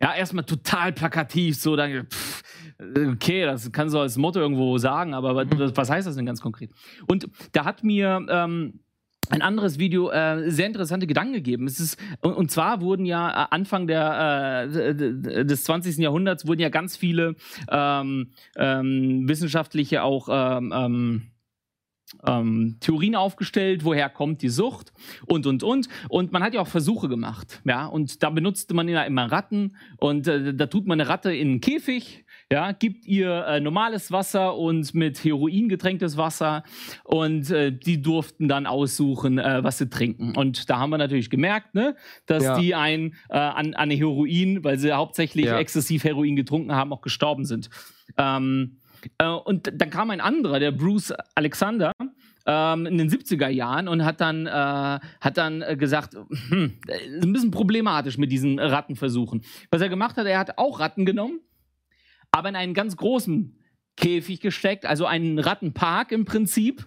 Ja, 0.00 0.14
erstmal 0.14 0.44
total 0.44 0.92
plakativ, 0.92 1.56
so 1.56 1.76
dann, 1.76 2.08
pff, 2.08 2.42
okay, 2.96 3.44
das 3.44 3.70
kannst 3.70 3.94
du 3.94 4.00
als 4.00 4.16
Motto 4.16 4.40
irgendwo 4.40 4.76
sagen, 4.78 5.14
aber 5.14 5.36
was, 5.36 5.76
was 5.76 5.90
heißt 5.90 6.08
das 6.08 6.16
denn 6.16 6.26
ganz 6.26 6.40
konkret? 6.40 6.72
Und 7.06 7.28
da 7.52 7.64
hat 7.64 7.84
mir 7.84 8.26
ähm, 8.28 8.80
ein 9.30 9.42
anderes 9.42 9.78
Video 9.78 10.10
äh, 10.10 10.50
sehr 10.50 10.66
interessante 10.66 11.06
Gedanken 11.06 11.32
gegeben. 11.34 11.66
Es 11.66 11.80
ist, 11.80 11.98
und, 12.20 12.34
und 12.34 12.50
zwar 12.50 12.80
wurden 12.80 13.06
ja 13.06 13.44
äh, 13.44 13.46
Anfang 13.50 13.86
der, 13.86 14.68
äh, 14.70 15.44
des 15.44 15.64
20. 15.64 15.98
Jahrhunderts 15.98 16.46
wurden 16.46 16.60
ja 16.60 16.68
ganz 16.68 16.96
viele 16.96 17.36
ähm, 17.70 18.32
ähm, 18.56 19.28
wissenschaftliche 19.28 20.02
auch 20.02 20.28
ähm, 20.30 21.31
ähm, 22.26 22.76
Theorien 22.80 23.14
aufgestellt, 23.16 23.84
woher 23.84 24.08
kommt 24.08 24.42
die 24.42 24.48
Sucht 24.48 24.92
und 25.26 25.46
und 25.46 25.62
und 25.62 25.88
und 26.08 26.32
man 26.32 26.42
hat 26.42 26.54
ja 26.54 26.60
auch 26.60 26.66
Versuche 26.68 27.08
gemacht, 27.08 27.60
ja 27.64 27.86
und 27.86 28.22
da 28.22 28.30
benutzte 28.30 28.74
man 28.74 28.88
ja 28.88 29.02
immer 29.02 29.30
Ratten 29.32 29.76
und 29.98 30.26
äh, 30.28 30.54
da 30.54 30.66
tut 30.66 30.86
man 30.86 31.00
eine 31.00 31.08
Ratte 31.08 31.34
in 31.34 31.48
einen 31.48 31.60
Käfig, 31.60 32.24
ja 32.50 32.72
gibt 32.72 33.06
ihr 33.06 33.44
äh, 33.46 33.60
normales 33.60 34.12
Wasser 34.12 34.56
und 34.56 34.94
mit 34.94 35.24
Heroin 35.24 35.68
getränktes 35.68 36.16
Wasser 36.16 36.62
und 37.04 37.50
äh, 37.50 37.72
die 37.72 38.00
durften 38.02 38.46
dann 38.48 38.66
aussuchen, 38.66 39.38
äh, 39.38 39.64
was 39.64 39.78
sie 39.78 39.88
trinken 39.88 40.36
und 40.36 40.68
da 40.70 40.78
haben 40.78 40.90
wir 40.90 40.98
natürlich 40.98 41.30
gemerkt, 41.30 41.74
ne, 41.74 41.96
dass 42.26 42.44
Ja. 42.44 42.58
die 42.58 42.74
ein 42.74 43.14
äh, 43.30 43.38
an, 43.38 43.74
an 43.74 43.90
Heroin, 43.90 44.62
weil 44.64 44.78
sie 44.78 44.92
hauptsächlich 44.92 45.46
Ja. 45.46 45.58
exzessiv 45.58 46.04
Heroin 46.04 46.36
getrunken 46.36 46.72
haben, 46.72 46.92
auch 46.92 47.00
gestorben 47.00 47.44
sind. 47.44 47.70
Ähm, 48.18 48.76
äh, 48.76 48.81
und 49.44 49.70
dann 49.72 49.90
kam 49.90 50.10
ein 50.10 50.20
anderer, 50.20 50.58
der 50.58 50.72
Bruce 50.72 51.12
Alexander, 51.34 51.92
ähm, 52.46 52.86
in 52.86 52.98
den 52.98 53.08
70er 53.08 53.48
Jahren 53.48 53.88
und 53.88 54.04
hat 54.04 54.20
dann, 54.20 54.46
äh, 54.46 54.50
hat 54.50 55.36
dann 55.36 55.62
äh, 55.62 55.76
gesagt, 55.76 56.14
hm, 56.48 56.78
ein 57.22 57.32
bisschen 57.32 57.50
problematisch 57.50 58.18
mit 58.18 58.32
diesen 58.32 58.58
Rattenversuchen. 58.58 59.42
Was 59.70 59.80
er 59.80 59.88
gemacht 59.88 60.16
hat, 60.16 60.26
er 60.26 60.38
hat 60.38 60.58
auch 60.58 60.80
Ratten 60.80 61.06
genommen, 61.06 61.40
aber 62.30 62.48
in 62.48 62.56
einen 62.56 62.74
ganz 62.74 62.96
großen 62.96 63.58
Käfig 63.96 64.40
gesteckt, 64.40 64.86
also 64.86 65.06
einen 65.06 65.38
Rattenpark 65.38 66.12
im 66.12 66.24
Prinzip 66.24 66.86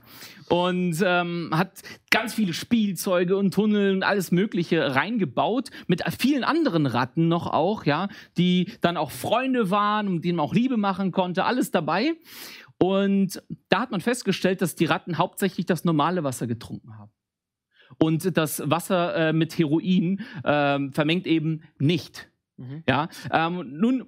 und 0.49 0.95
ähm, 1.05 1.49
hat 1.53 1.81
ganz 2.09 2.33
viele 2.33 2.53
Spielzeuge 2.53 3.37
und 3.37 3.53
Tunnel 3.53 3.93
und 3.93 4.03
alles 4.03 4.31
Mögliche 4.31 4.95
reingebaut 4.95 5.69
mit 5.87 6.03
vielen 6.19 6.43
anderen 6.43 6.85
Ratten 6.85 7.27
noch 7.27 7.47
auch, 7.47 7.85
ja, 7.85 8.09
die 8.37 8.71
dann 8.81 8.97
auch 8.97 9.11
Freunde 9.11 9.69
waren 9.69 10.07
und 10.07 10.25
denen 10.25 10.37
man 10.37 10.45
auch 10.45 10.53
Liebe 10.53 10.77
machen 10.77 11.11
konnte, 11.11 11.45
alles 11.45 11.71
dabei. 11.71 12.13
Und 12.77 13.41
da 13.69 13.81
hat 13.81 13.91
man 13.91 14.01
festgestellt, 14.01 14.61
dass 14.61 14.75
die 14.75 14.85
Ratten 14.85 15.17
hauptsächlich 15.17 15.65
das 15.65 15.85
normale 15.85 16.23
Wasser 16.23 16.47
getrunken 16.47 16.97
haben. 16.97 17.11
Und 17.97 18.35
das 18.35 18.61
Wasser 18.65 19.29
äh, 19.29 19.33
mit 19.33 19.57
Heroin 19.57 20.21
ähm, 20.43 20.91
vermengt 20.91 21.27
eben 21.27 21.61
nicht. 21.77 22.29
Mhm. 22.57 22.83
Ja, 22.87 23.09
ähm, 23.31 23.77
nun, 23.79 24.05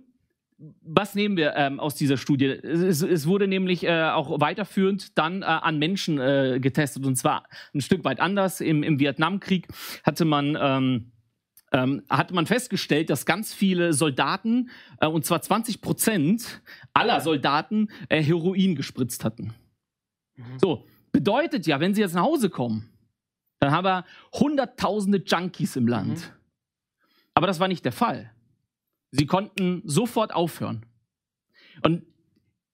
was 0.57 1.13
nehmen 1.13 1.37
wir 1.37 1.55
ähm, 1.55 1.79
aus 1.79 1.95
dieser 1.95 2.17
Studie? 2.17 2.45
Es, 2.45 3.01
es 3.01 3.27
wurde 3.27 3.47
nämlich 3.47 3.83
äh, 3.83 4.09
auch 4.09 4.39
weiterführend 4.39 5.17
dann 5.17 5.43
äh, 5.43 5.45
an 5.45 5.77
Menschen 5.77 6.19
äh, 6.19 6.59
getestet 6.59 7.05
und 7.05 7.15
zwar 7.15 7.43
ein 7.73 7.81
Stück 7.81 8.03
weit 8.03 8.19
anders. 8.19 8.59
Im, 8.59 8.83
im 8.83 8.99
Vietnamkrieg 8.99 9.67
hatte 10.03 10.25
man. 10.25 10.57
Ähm, 10.59 11.11
ähm, 11.73 12.03
hat 12.09 12.31
man 12.31 12.45
festgestellt, 12.45 13.09
dass 13.09 13.25
ganz 13.25 13.53
viele 13.53 13.91
Soldaten, 13.91 14.69
äh, 15.01 15.07
und 15.07 15.25
zwar 15.25 15.41
20 15.41 15.81
Prozent 15.81 16.61
aller 16.93 17.19
Soldaten, 17.19 17.89
äh, 18.07 18.23
Heroin 18.23 18.73
gespritzt 18.73 19.25
hatten. 19.25 19.53
So, 20.61 20.87
bedeutet 21.11 21.67
ja, 21.67 21.81
wenn 21.81 21.93
sie 21.93 21.99
jetzt 21.99 22.15
nach 22.15 22.23
Hause 22.23 22.49
kommen, 22.49 22.89
dann 23.59 23.71
haben 23.71 23.85
wir 23.85 24.05
hunderttausende 24.33 25.21
Junkies 25.25 25.75
im 25.75 25.89
Land. 25.89 26.31
Aber 27.33 27.47
das 27.47 27.59
war 27.59 27.67
nicht 27.67 27.83
der 27.83 27.91
Fall. 27.91 28.31
Sie 29.11 29.25
konnten 29.25 29.81
sofort 29.85 30.33
aufhören. 30.33 30.85
Und 31.83 32.03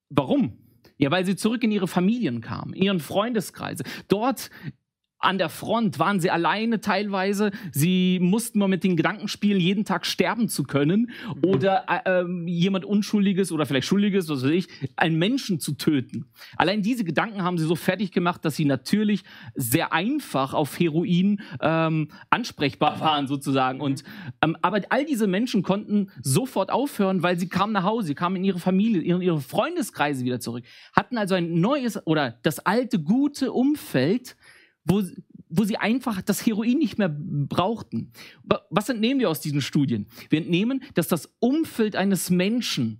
warum? 0.09 0.57
Ja, 0.97 1.11
weil 1.11 1.25
sie 1.25 1.35
zurück 1.35 1.63
in 1.63 1.71
ihre 1.71 1.87
Familien 1.87 2.41
kamen, 2.41 2.73
in 2.73 2.83
ihren 2.83 2.99
Freundeskreise. 2.99 3.83
Dort 4.07 4.49
an 5.23 5.37
der 5.37 5.49
Front 5.49 5.99
waren 5.99 6.19
sie 6.19 6.29
alleine 6.29 6.81
teilweise. 6.81 7.51
Sie 7.71 8.19
mussten 8.21 8.59
mal 8.59 8.67
mit 8.67 8.83
den 8.83 8.97
Gedanken 8.97 9.27
spielen, 9.27 9.59
jeden 9.59 9.85
Tag 9.85 10.05
sterben 10.05 10.49
zu 10.49 10.63
können 10.63 11.11
oder 11.45 11.85
äh, 11.87 12.21
ähm, 12.21 12.47
jemand 12.47 12.85
Unschuldiges 12.85 13.51
oder 13.51 13.65
vielleicht 13.65 13.87
Schuldiges, 13.87 14.29
was 14.29 14.43
weiß 14.43 14.51
ich, 14.51 14.67
einen 14.95 15.17
Menschen 15.17 15.59
zu 15.59 15.73
töten. 15.73 16.25
Allein 16.57 16.81
diese 16.81 17.03
Gedanken 17.03 17.43
haben 17.43 17.57
sie 17.57 17.65
so 17.65 17.75
fertig 17.75 18.11
gemacht, 18.11 18.43
dass 18.45 18.55
sie 18.55 18.65
natürlich 18.65 19.23
sehr 19.55 19.93
einfach 19.93 20.53
auf 20.53 20.79
Heroin 20.79 21.41
ähm, 21.61 22.09
ansprechbar 22.29 22.99
waren 22.99 23.27
sozusagen. 23.27 23.79
Und 23.81 24.03
ähm, 24.41 24.57
aber 24.61 24.81
all 24.89 25.05
diese 25.05 25.27
Menschen 25.27 25.63
konnten 25.63 26.11
sofort 26.21 26.71
aufhören, 26.71 27.23
weil 27.23 27.39
sie 27.39 27.47
kamen 27.47 27.73
nach 27.73 27.83
Hause, 27.83 28.07
sie 28.07 28.15
kamen 28.15 28.37
in 28.37 28.43
ihre 28.43 28.59
Familie, 28.59 29.01
in 29.01 29.21
ihre 29.21 29.39
Freundeskreise 29.39 30.25
wieder 30.25 30.39
zurück, 30.39 30.63
hatten 30.95 31.17
also 31.17 31.35
ein 31.35 31.59
neues 31.59 32.05
oder 32.05 32.37
das 32.43 32.59
alte 32.59 32.99
gute 32.99 33.51
Umfeld, 33.51 34.35
wo, 34.85 35.01
wo 35.49 35.63
sie 35.63 35.77
einfach 35.77 36.21
das 36.21 36.45
Heroin 36.45 36.77
nicht 36.79 36.97
mehr 36.97 37.09
brauchten. 37.09 38.11
Wa- 38.43 38.61
Was 38.69 38.89
entnehmen 38.89 39.19
wir 39.19 39.29
aus 39.29 39.39
diesen 39.41 39.61
Studien? 39.61 40.07
Wir 40.29 40.39
entnehmen, 40.39 40.83
dass 40.95 41.07
das 41.07 41.33
Umfeld 41.39 41.95
eines 41.95 42.29
Menschen 42.29 42.99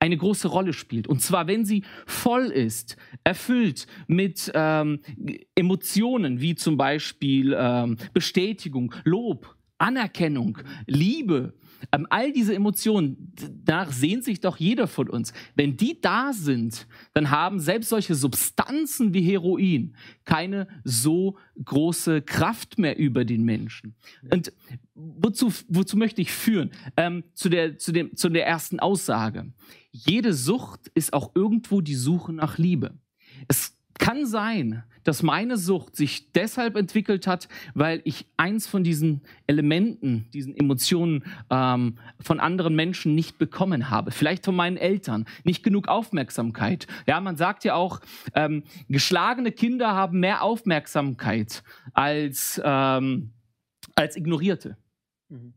eine 0.00 0.16
große 0.18 0.48
Rolle 0.48 0.74
spielt. 0.74 1.06
Und 1.08 1.22
zwar, 1.22 1.46
wenn 1.46 1.64
sie 1.64 1.82
voll 2.06 2.46
ist, 2.46 2.96
erfüllt 3.22 3.86
mit 4.06 4.50
ähm, 4.54 5.00
Emotionen 5.54 6.40
wie 6.40 6.54
zum 6.56 6.76
Beispiel 6.76 7.56
ähm, 7.58 7.96
Bestätigung, 8.12 8.92
Lob, 9.04 9.56
Anerkennung, 9.78 10.58
Liebe, 10.86 11.54
ähm, 11.92 12.06
all 12.10 12.32
diese 12.32 12.54
Emotionen, 12.54 13.32
danach 13.64 13.92
sehnt 13.92 14.24
sich 14.24 14.40
doch 14.40 14.56
jeder 14.56 14.86
von 14.86 15.08
uns. 15.08 15.32
Wenn 15.54 15.76
die 15.76 16.00
da 16.00 16.32
sind, 16.32 16.86
dann 17.12 17.30
haben 17.30 17.60
selbst 17.60 17.88
solche 17.88 18.14
Substanzen 18.14 19.14
wie 19.14 19.22
Heroin 19.22 19.96
keine 20.24 20.68
so 20.84 21.36
große 21.62 22.22
Kraft 22.22 22.78
mehr 22.78 22.98
über 22.98 23.24
den 23.24 23.44
Menschen. 23.44 23.94
Und 24.30 24.52
wozu, 24.94 25.52
wozu 25.68 25.96
möchte 25.96 26.20
ich 26.20 26.32
führen? 26.32 26.70
Ähm, 26.96 27.24
zu, 27.34 27.48
der, 27.48 27.78
zu, 27.78 27.92
dem, 27.92 28.16
zu 28.16 28.28
der 28.28 28.46
ersten 28.46 28.80
Aussage. 28.80 29.52
Jede 29.90 30.32
Sucht 30.32 30.90
ist 30.94 31.12
auch 31.12 31.32
irgendwo 31.34 31.80
die 31.80 31.94
Suche 31.94 32.32
nach 32.32 32.58
Liebe. 32.58 32.98
Es 33.48 33.76
Kann 33.98 34.26
sein, 34.26 34.82
dass 35.04 35.22
meine 35.22 35.56
Sucht 35.56 35.94
sich 35.94 36.32
deshalb 36.32 36.76
entwickelt 36.76 37.26
hat, 37.26 37.48
weil 37.74 38.00
ich 38.04 38.26
eins 38.36 38.66
von 38.66 38.82
diesen 38.82 39.20
Elementen, 39.46 40.26
diesen 40.32 40.56
Emotionen 40.56 41.24
ähm, 41.50 41.98
von 42.20 42.40
anderen 42.40 42.74
Menschen 42.74 43.14
nicht 43.14 43.38
bekommen 43.38 43.90
habe. 43.90 44.10
Vielleicht 44.10 44.44
von 44.46 44.56
meinen 44.56 44.76
Eltern. 44.76 45.26
Nicht 45.44 45.62
genug 45.62 45.88
Aufmerksamkeit. 45.88 46.86
Ja, 47.06 47.20
man 47.20 47.36
sagt 47.36 47.64
ja 47.64 47.74
auch, 47.74 48.00
ähm, 48.34 48.64
geschlagene 48.88 49.52
Kinder 49.52 49.92
haben 49.92 50.20
mehr 50.20 50.42
Aufmerksamkeit 50.42 51.62
als, 51.92 52.60
ähm, 52.64 53.32
als 53.94 54.16
ignorierte. 54.16 54.76
Mhm. 55.28 55.54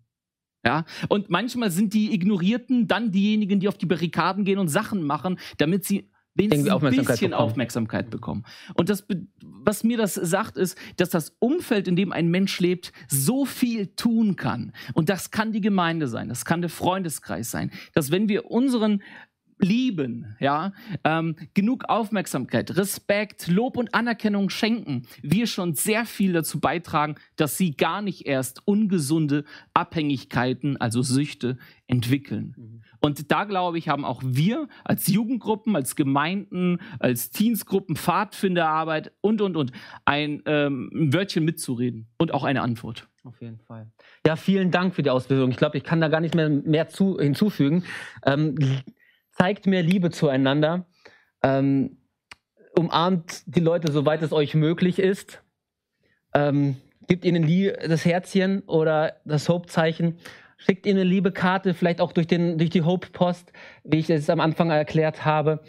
Ja, 0.65 0.83
und 1.07 1.29
manchmal 1.29 1.71
sind 1.71 1.93
die 1.93 2.13
Ignorierten 2.13 2.88
dann 2.88 3.11
diejenigen, 3.11 3.61
die 3.61 3.69
auf 3.69 3.77
die 3.77 3.85
Barrikaden 3.85 4.43
gehen 4.43 4.59
und 4.59 4.67
Sachen 4.67 5.01
machen, 5.03 5.39
damit 5.59 5.85
sie 5.85 6.09
wenigstens 6.38 6.69
ein 6.69 6.79
bisschen 6.79 7.31
bekommen. 7.31 7.33
Aufmerksamkeit 7.33 8.09
bekommen. 8.09 8.43
Und 8.75 8.89
das, 8.89 9.05
was 9.41 9.83
mir 9.83 9.97
das 9.97 10.13
sagt, 10.15 10.57
ist, 10.57 10.77
dass 10.97 11.09
das 11.09 11.35
Umfeld, 11.39 11.88
in 11.88 11.95
dem 11.95 12.11
ein 12.11 12.29
Mensch 12.29 12.59
lebt, 12.59 12.91
so 13.07 13.45
viel 13.45 13.88
tun 13.88 14.35
kann. 14.35 14.73
Und 14.93 15.09
das 15.09 15.31
kann 15.31 15.51
die 15.51 15.61
Gemeinde 15.61 16.07
sein, 16.07 16.29
das 16.29 16.45
kann 16.45 16.61
der 16.61 16.69
Freundeskreis 16.69 17.51
sein, 17.51 17.71
dass 17.93 18.11
wenn 18.11 18.29
wir 18.29 18.49
unseren 18.51 19.01
lieben, 19.59 20.35
ja, 20.39 20.73
ähm, 21.03 21.35
genug 21.53 21.85
Aufmerksamkeit, 21.89 22.77
Respekt, 22.77 23.47
Lob 23.47 23.77
und 23.77 23.93
Anerkennung 23.93 24.49
schenken, 24.49 25.07
wir 25.21 25.47
schon 25.47 25.73
sehr 25.73 26.05
viel 26.05 26.33
dazu 26.33 26.59
beitragen, 26.59 27.15
dass 27.35 27.57
sie 27.57 27.71
gar 27.71 28.01
nicht 28.01 28.27
erst 28.27 28.61
ungesunde 28.65 29.45
Abhängigkeiten, 29.73 30.77
also 30.77 31.01
Süchte, 31.01 31.57
entwickeln. 31.88 32.53
Mhm. 32.57 32.81
Und 33.00 33.32
da 33.32 33.43
glaube 33.43 33.78
ich, 33.78 33.89
haben 33.89 34.06
auch 34.06 34.22
wir 34.24 34.68
als 34.84 35.08
Jugendgruppen, 35.08 35.76
als 35.76 35.95
Gemeinden, 35.95 36.80
als 37.00 37.30
Teensgruppen, 37.30 37.95
Pfadfinderarbeit 37.95 39.14
und, 39.22 39.41
und, 39.41 39.56
und 39.56 39.72
ein, 40.06 40.41
ähm, 40.45 40.89
Wörtchen 41.14 41.45
mitzureden 41.45 42.08
und 42.18 42.34
auch 42.34 42.43
eine 42.43 42.62
Antwort. 42.62 43.08
Auf 43.24 43.41
jeden 43.41 43.60
Fall. 43.60 43.91
Ja, 44.26 44.36
vielen 44.36 44.72
Dank 44.72 44.95
für 44.95 45.04
die 45.04 45.10
Ausbildung. 45.10 45.52
Ich 45.52 45.58
glaube, 45.58 45.78
ich 45.78 45.84
kann 45.84 46.00
da 46.00 46.08
gar 46.08 46.22
nicht 46.22 46.36
mehr, 46.36 46.50
mehr 46.50 46.88
zu, 46.88 47.20
hinzufügen. 47.20 47.84
Ähm, 48.26 48.56
zeigt 49.32 49.68
mehr 49.68 49.84
Liebe 49.84 50.10
zueinander, 50.10 50.88
ähm, 51.43 51.98
umarmt 52.76 53.43
die 53.45 53.60
Leute, 53.60 53.91
soweit 53.91 54.22
es 54.24 54.32
euch 54.32 54.56
möglich 54.56 55.00
ist, 55.00 55.43
ähm, 56.34 56.78
gebt 57.08 57.26
ihnen 57.26 57.48
das 57.88 58.06
Herzchen 58.06 58.62
oder 58.62 59.18
das 59.26 59.48
Hope-Zeichen, 59.50 60.18
schickt 60.58 60.86
ihnen 60.86 60.99
eine 60.99 61.10
liebe 61.10 61.32
Karte, 61.32 61.74
vielleicht 61.74 62.01
auch 62.01 62.12
durch, 62.12 62.28
den, 62.28 62.58
durch 62.58 62.70
die 62.70 62.82
Hope-Post, 62.82 63.53
wie 63.84 63.99
ich 63.99 64.10
es 64.10 64.30
am 64.30 64.39
Anfang 64.39 64.70
erklärt 64.70 65.24
habe. 65.24 65.62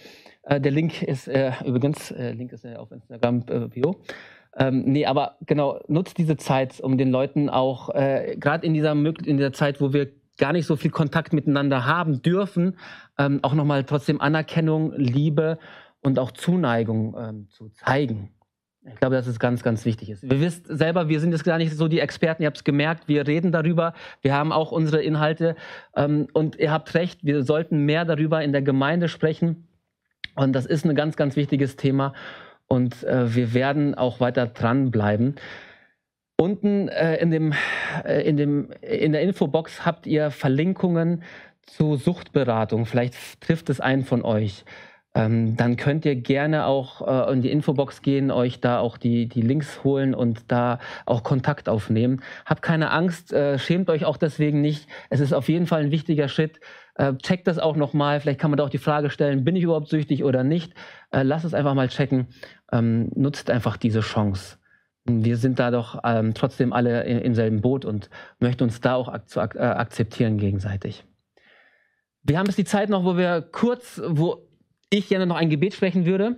Äh, 0.43 0.61
der 0.61 0.73
Link 0.73 1.03
ist 1.03 1.29
äh, 1.29 1.53
übrigens, 1.65 2.11
äh, 2.11 2.33
Link 2.33 2.53
ist 2.53 2.67
auf 2.67 2.91
Instagram 2.91 3.45
äh, 3.49 3.69
Bio. 3.69 4.01
Ähm, 4.57 4.85
nee, 4.87 5.07
aber 5.07 5.37
genau, 5.47 5.81
nutzt 5.87 6.19
diese 6.19 6.37
Zeit, 6.37 6.81
um 6.81 6.99
den 6.99 7.11
Leuten 7.11 7.49
auch, 7.49 7.95
äh, 7.95 8.37
gerade 8.39 8.67
in 8.67 8.75
dieser, 8.75 8.93
in 8.93 9.37
dieser 9.37 9.53
Zeit, 9.53 9.81
wo 9.81 9.93
wir 9.93 10.11
gar 10.39 10.53
nicht 10.53 10.67
so 10.67 10.77
viel 10.77 10.91
Kontakt 10.91 11.33
miteinander 11.33 11.85
haben 11.85 12.23
dürfen, 12.23 12.77
ähm, 13.19 13.41
auch 13.43 13.55
nochmal 13.55 13.85
trotzdem 13.85 14.21
Anerkennung, 14.21 14.93
Liebe 14.97 15.59
und 16.01 16.19
auch 16.19 16.33
Zuneigung 16.33 17.17
ähm, 17.19 17.49
zu 17.51 17.69
zeigen. 17.71 18.31
Ich 18.87 19.01
glaube, 19.01 19.17
dass 19.17 19.27
es 19.27 19.39
ganz, 19.39 19.63
ganz 19.63 19.85
wichtig 19.85 20.11
ist. 20.11 20.23
Wir 20.23 20.41
wisst 20.41 20.67
selber, 20.67 21.09
wir 21.09 21.21
sind 21.21 21.33
jetzt 21.33 21.45
gar 21.45 21.59
nicht 21.59 21.77
so 21.77 21.89
die 21.89 22.01
Experten, 22.01 22.43
ihr 22.43 22.47
habt 22.47 22.59
es 22.59 22.65
gemerkt, 22.65 23.09
wir 23.09 23.27
reden 23.27 23.53
darüber, 23.53 23.93
wir 24.23 24.35
haben 24.35 24.53
auch 24.53 24.73
unsere 24.73 25.03
Inhalte 25.03 25.57
ähm, 25.97 26.29
und 26.33 26.57
ihr 26.57 26.71
habt 26.71 26.95
recht, 26.95 27.25
wir 27.25 27.43
sollten 27.43 27.85
mehr 27.85 28.05
darüber 28.05 28.43
in 28.43 28.53
der 28.53 28.63
Gemeinde 28.63 29.09
sprechen 29.09 29.69
und 30.37 30.53
das 30.53 30.65
ist 30.65 30.85
ein 30.85 30.95
ganz, 30.95 31.17
ganz 31.17 31.37
wichtiges 31.37 31.77
Thema 31.77 32.15
und 32.69 33.03
äh, 33.05 33.35
wir 33.35 33.53
werden 33.53 33.95
auch 33.95 34.21
weiter 34.21 34.47
dranbleiben. 34.47 35.35
Unten 36.41 36.89
äh, 36.89 37.17
in, 37.17 37.33
dem, 37.33 37.53
äh, 38.05 38.23
in, 38.23 38.37
dem, 38.37 38.71
in 38.81 39.13
der 39.13 39.23
Infobox 39.23 39.85
habt 39.85 40.07
ihr 40.07 40.31
Verlinkungen 40.31 41.25
zu 41.67 41.97
Suchtberatung. 41.97 42.87
Vielleicht 42.87 43.41
trifft 43.41 43.69
es 43.71 43.81
einen 43.81 44.05
von 44.05 44.23
euch. 44.23 44.65
Ähm, 45.15 45.57
dann 45.57 45.77
könnt 45.77 46.05
ihr 46.05 46.17
gerne 46.17 46.67
auch 46.67 47.29
äh, 47.29 47.33
in 47.33 47.43
die 47.43 47.51
Infobox 47.51 48.03
gehen, 48.03 48.31
euch 48.31 48.61
da 48.61 48.79
auch 48.79 48.99
die, 48.99 49.29
die 49.29 49.41
Links 49.41 49.83
holen 49.83 50.15
und 50.15 50.51
da 50.53 50.79
auch 51.07 51.23
Kontakt 51.23 51.69
aufnehmen. 51.69 52.23
Habt 52.45 52.63
keine 52.63 52.91
Angst, 52.91 53.33
äh, 53.33 53.59
schämt 53.59 53.91
euch 53.91 54.05
auch 54.05 54.17
deswegen 54.17 54.61
nicht. 54.61 54.87
Es 55.11 55.21
ist 55.21 55.33
auf 55.33 55.49
jeden 55.49 55.67
Fall 55.67 55.83
ein 55.83 55.91
wichtiger 55.91 56.29
Schritt. 56.29 56.61
Äh, 56.95 57.15
checkt 57.17 57.47
das 57.47 57.59
auch 57.59 57.77
nochmal. 57.77 58.21
Vielleicht 58.21 58.39
kann 58.39 58.51
man 58.51 58.59
da 58.59 58.65
auch 58.65 58.71
die 58.71 58.79
Frage 58.79 59.11
stellen, 59.11 59.45
bin 59.45 59.57
ich 59.57 59.65
überhaupt 59.65 59.89
süchtig 59.89 60.25
oder 60.25 60.45
nicht? 60.45 60.75
Äh, 61.11 61.23
lasst 61.23 61.45
es 61.45 61.55
einfach 61.55 61.75
mal 61.75 61.89
checken. 61.89 62.29
Ähm, 62.71 63.11
nutzt 63.15 63.51
einfach 63.51 63.77
diese 63.77 64.01
Chance 64.01 64.59
wir 65.09 65.37
sind 65.37 65.59
da 65.59 65.71
doch 65.71 65.99
ähm, 66.05 66.35
trotzdem 66.35 66.73
alle 66.73 67.05
im 67.05 67.35
selben 67.35 67.61
Boot 67.61 67.85
und 67.85 68.11
möchten 68.39 68.65
uns 68.65 68.81
da 68.81 68.95
auch 68.95 69.09
ak 69.09 69.37
ak 69.37 69.55
äh, 69.55 69.61
akzeptieren 69.61 70.39
gegenseitig. 70.39 71.05
Wir 72.23 72.39
haben 72.39 72.47
jetzt 72.47 72.59
die 72.59 72.65
Zeit 72.65 72.91
noch, 72.91 73.05
wo 73.05 73.17
wir 73.17 73.41
kurz, 73.41 74.03
wo 74.05 74.48
ich 74.91 75.09
gerne 75.09 75.27
noch 75.27 75.37
ein 75.37 75.51
Gebet 75.51 75.75
sprechen 75.75 76.07
würde. 76.07 76.37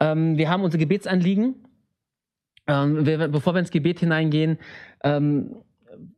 Ähm, 0.00 0.36
wir 0.38 0.48
haben 0.48 0.62
unsere 0.62 0.78
Gebetsanliegen. 0.78 1.66
Ähm, 2.66 3.06
wir, 3.06 3.28
bevor 3.28 3.54
wir 3.54 3.60
ins 3.60 3.70
Gebet 3.70 4.00
hineingehen, 4.00 4.58
ähm, 5.02 5.56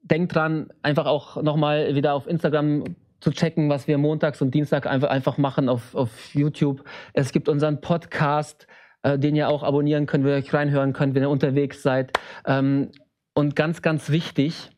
denkt 0.02 0.34
dran, 0.34 0.72
einfach 0.82 1.06
auch 1.06 1.42
nochmal 1.42 1.94
wieder 1.94 2.14
auf 2.14 2.26
Instagram 2.26 2.84
zu 3.20 3.30
checken, 3.30 3.68
was 3.68 3.86
wir 3.86 3.98
montags 3.98 4.42
und 4.42 4.52
Dienstag 4.52 4.86
einfach, 4.86 5.08
einfach 5.08 5.38
machen 5.38 5.68
auf, 5.68 5.94
auf 5.94 6.34
YouTube. 6.34 6.84
Es 7.14 7.32
gibt 7.32 7.48
unseren 7.48 7.80
Podcast 7.80 8.66
äh, 9.02 9.18
den 9.18 9.36
ihr 9.36 9.48
auch 9.48 9.62
abonnieren 9.62 10.06
könnt, 10.06 10.24
wo 10.24 10.28
ihr 10.28 10.36
euch 10.36 10.52
reinhören 10.52 10.92
könnt, 10.92 11.14
wenn 11.14 11.22
ihr 11.22 11.30
unterwegs 11.30 11.82
seid. 11.82 12.12
Ähm, 12.46 12.90
und 13.34 13.56
ganz, 13.56 13.82
ganz 13.82 14.10
wichtig, 14.10 14.70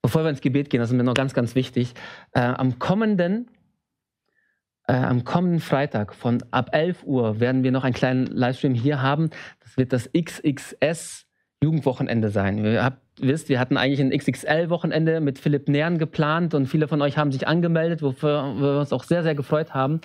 bevor 0.00 0.24
wir 0.24 0.30
ins 0.30 0.40
Gebet 0.40 0.70
gehen, 0.70 0.80
das 0.80 0.90
ist 0.90 0.96
mir 0.96 1.04
noch 1.04 1.14
ganz, 1.14 1.34
ganz 1.34 1.54
wichtig, 1.54 1.94
äh, 2.32 2.40
am 2.40 2.78
kommenden 2.78 3.50
äh, 4.86 4.94
am 4.94 5.24
kommenden 5.24 5.60
Freitag 5.60 6.14
von 6.14 6.42
ab 6.50 6.70
11 6.72 7.04
Uhr 7.04 7.40
werden 7.40 7.62
wir 7.62 7.72
noch 7.72 7.84
einen 7.84 7.94
kleinen 7.94 8.26
Livestream 8.26 8.74
hier 8.74 9.00
haben. 9.00 9.30
Das 9.60 9.76
wird 9.76 9.92
das 9.92 10.10
XXS 10.12 11.26
Jugendwochenende 11.62 12.30
sein. 12.30 12.58
Ihr 12.58 12.82
habt, 12.82 12.98
wisst, 13.20 13.48
wir 13.48 13.60
hatten 13.60 13.76
eigentlich 13.76 14.00
ein 14.00 14.10
XXL-Wochenende 14.10 15.20
mit 15.20 15.38
Philipp 15.38 15.68
Nähren 15.68 15.98
geplant 15.98 16.54
und 16.54 16.66
viele 16.66 16.88
von 16.88 17.00
euch 17.00 17.16
haben 17.16 17.30
sich 17.30 17.46
angemeldet, 17.46 18.02
wofür 18.02 18.54
wir 18.58 18.80
uns 18.80 18.92
auch 18.92 19.04
sehr, 19.04 19.22
sehr 19.22 19.36
gefreut 19.36 19.72
haben. 19.72 20.00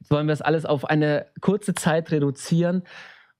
Jetzt 0.00 0.10
wollen 0.10 0.26
wir 0.26 0.32
das 0.32 0.42
alles 0.42 0.64
auf 0.64 0.86
eine 0.86 1.26
kurze 1.40 1.74
Zeit 1.74 2.10
reduzieren, 2.10 2.82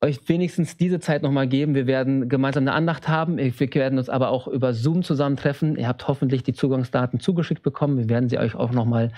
euch 0.02 0.28
wenigstens 0.28 0.76
diese 0.76 1.00
Zeit 1.00 1.22
nochmal 1.22 1.46
geben. 1.46 1.74
Wir 1.74 1.86
werden 1.86 2.28
gemeinsam 2.28 2.64
eine 2.64 2.72
Andacht 2.72 3.08
haben. 3.08 3.38
Wir 3.38 3.52
werden 3.56 3.98
uns 3.98 4.08
aber 4.08 4.30
auch 4.30 4.48
über 4.48 4.74
Zoom 4.74 5.02
zusammentreffen. 5.02 5.76
Ihr 5.76 5.88
habt 5.88 6.06
hoffentlich 6.08 6.42
die 6.42 6.52
Zugangsdaten 6.52 7.20
zugeschickt 7.20 7.62
bekommen. 7.62 7.96
Wir 7.96 8.08
werden 8.08 8.28
sie 8.28 8.38
euch 8.38 8.54
auch 8.54 8.72
nochmal 8.72 9.12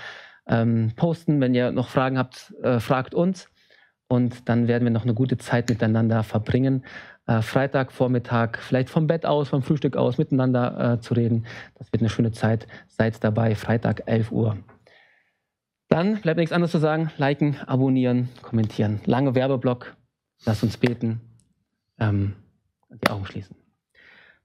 ähm, 0.47 0.93
posten. 0.97 1.41
Wenn 1.41 1.55
ihr 1.55 1.73
noch 1.73 1.89
Fragen 1.89 2.19
habt, 2.19 2.55
äh, 2.63 2.81
fragt 2.81 3.15
uns. 3.15 3.49
Und 4.07 4.49
dann 4.49 4.69
werden 4.69 4.85
wir 4.85 4.91
noch 4.91 5.05
eine 5.05 5.15
gute 5.15 5.39
Zeit 5.39 5.69
miteinander 5.69 6.23
verbringen. 6.23 6.85
Äh, 7.27 7.41
Freitagvormittag, 7.41 8.59
vielleicht 8.59 8.91
vom 8.91 9.07
Bett 9.07 9.25
aus, 9.25 9.49
vom 9.49 9.63
Frühstück 9.63 9.97
aus, 9.97 10.19
miteinander 10.19 10.95
äh, 10.95 11.01
zu 11.01 11.15
reden. 11.15 11.47
Das 11.77 11.91
wird 11.93 12.03
eine 12.03 12.11
schöne 12.11 12.33
Zeit. 12.33 12.67
Seid 12.87 13.25
dabei, 13.25 13.55
Freitag 13.55 14.03
11 14.07 14.31
Uhr. 14.31 14.59
Dann 15.89 16.21
bleibt 16.21 16.39
nichts 16.39 16.53
anderes 16.53 16.73
zu 16.73 16.79
sagen. 16.79 17.11
Liken, 17.17 17.57
abonnieren, 17.67 18.29
kommentieren. 18.43 19.01
Lange 19.07 19.35
Werbeblock. 19.35 19.97
Lasst 20.45 20.63
uns 20.63 20.77
beten. 20.77 21.21
Ähm, 21.99 22.35
die 22.91 23.09
Augen 23.09 23.25
schließen. 23.25 23.64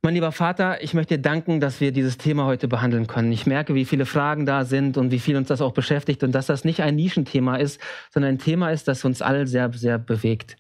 Mein 0.02 0.14
lieber 0.14 0.32
Vater, 0.32 0.82
ich 0.82 0.94
möchte 0.94 1.18
dir 1.18 1.22
danken, 1.22 1.60
dass 1.60 1.82
wir 1.82 1.92
dieses 1.92 2.18
Thema 2.18 2.46
heute 2.46 2.70
behandeln 2.70 3.08
können. 3.08 3.34
Ich 3.34 3.46
merke, 3.46 3.76
wie 3.76 3.84
viele 3.84 4.06
Fragen 4.06 4.46
da 4.46 4.64
sind 4.64 4.96
und 4.96 5.12
wie 5.12 5.20
viel 5.20 5.36
uns 5.36 5.50
das 5.50 5.60
auch 5.60 5.74
beschäftigt 5.74 6.24
und 6.24 6.32
dass 6.32 6.46
das 6.46 6.64
nicht 6.64 6.82
ein 6.82 6.96
Nischenthema 6.96 7.58
ist, 7.58 7.82
sondern 8.10 8.36
ein 8.36 8.38
Thema 8.40 8.72
ist, 8.72 8.88
das 8.88 9.04
uns 9.04 9.22
alle 9.22 9.46
sehr, 9.46 9.74
sehr 9.74 10.00
bewegt. 10.00 10.56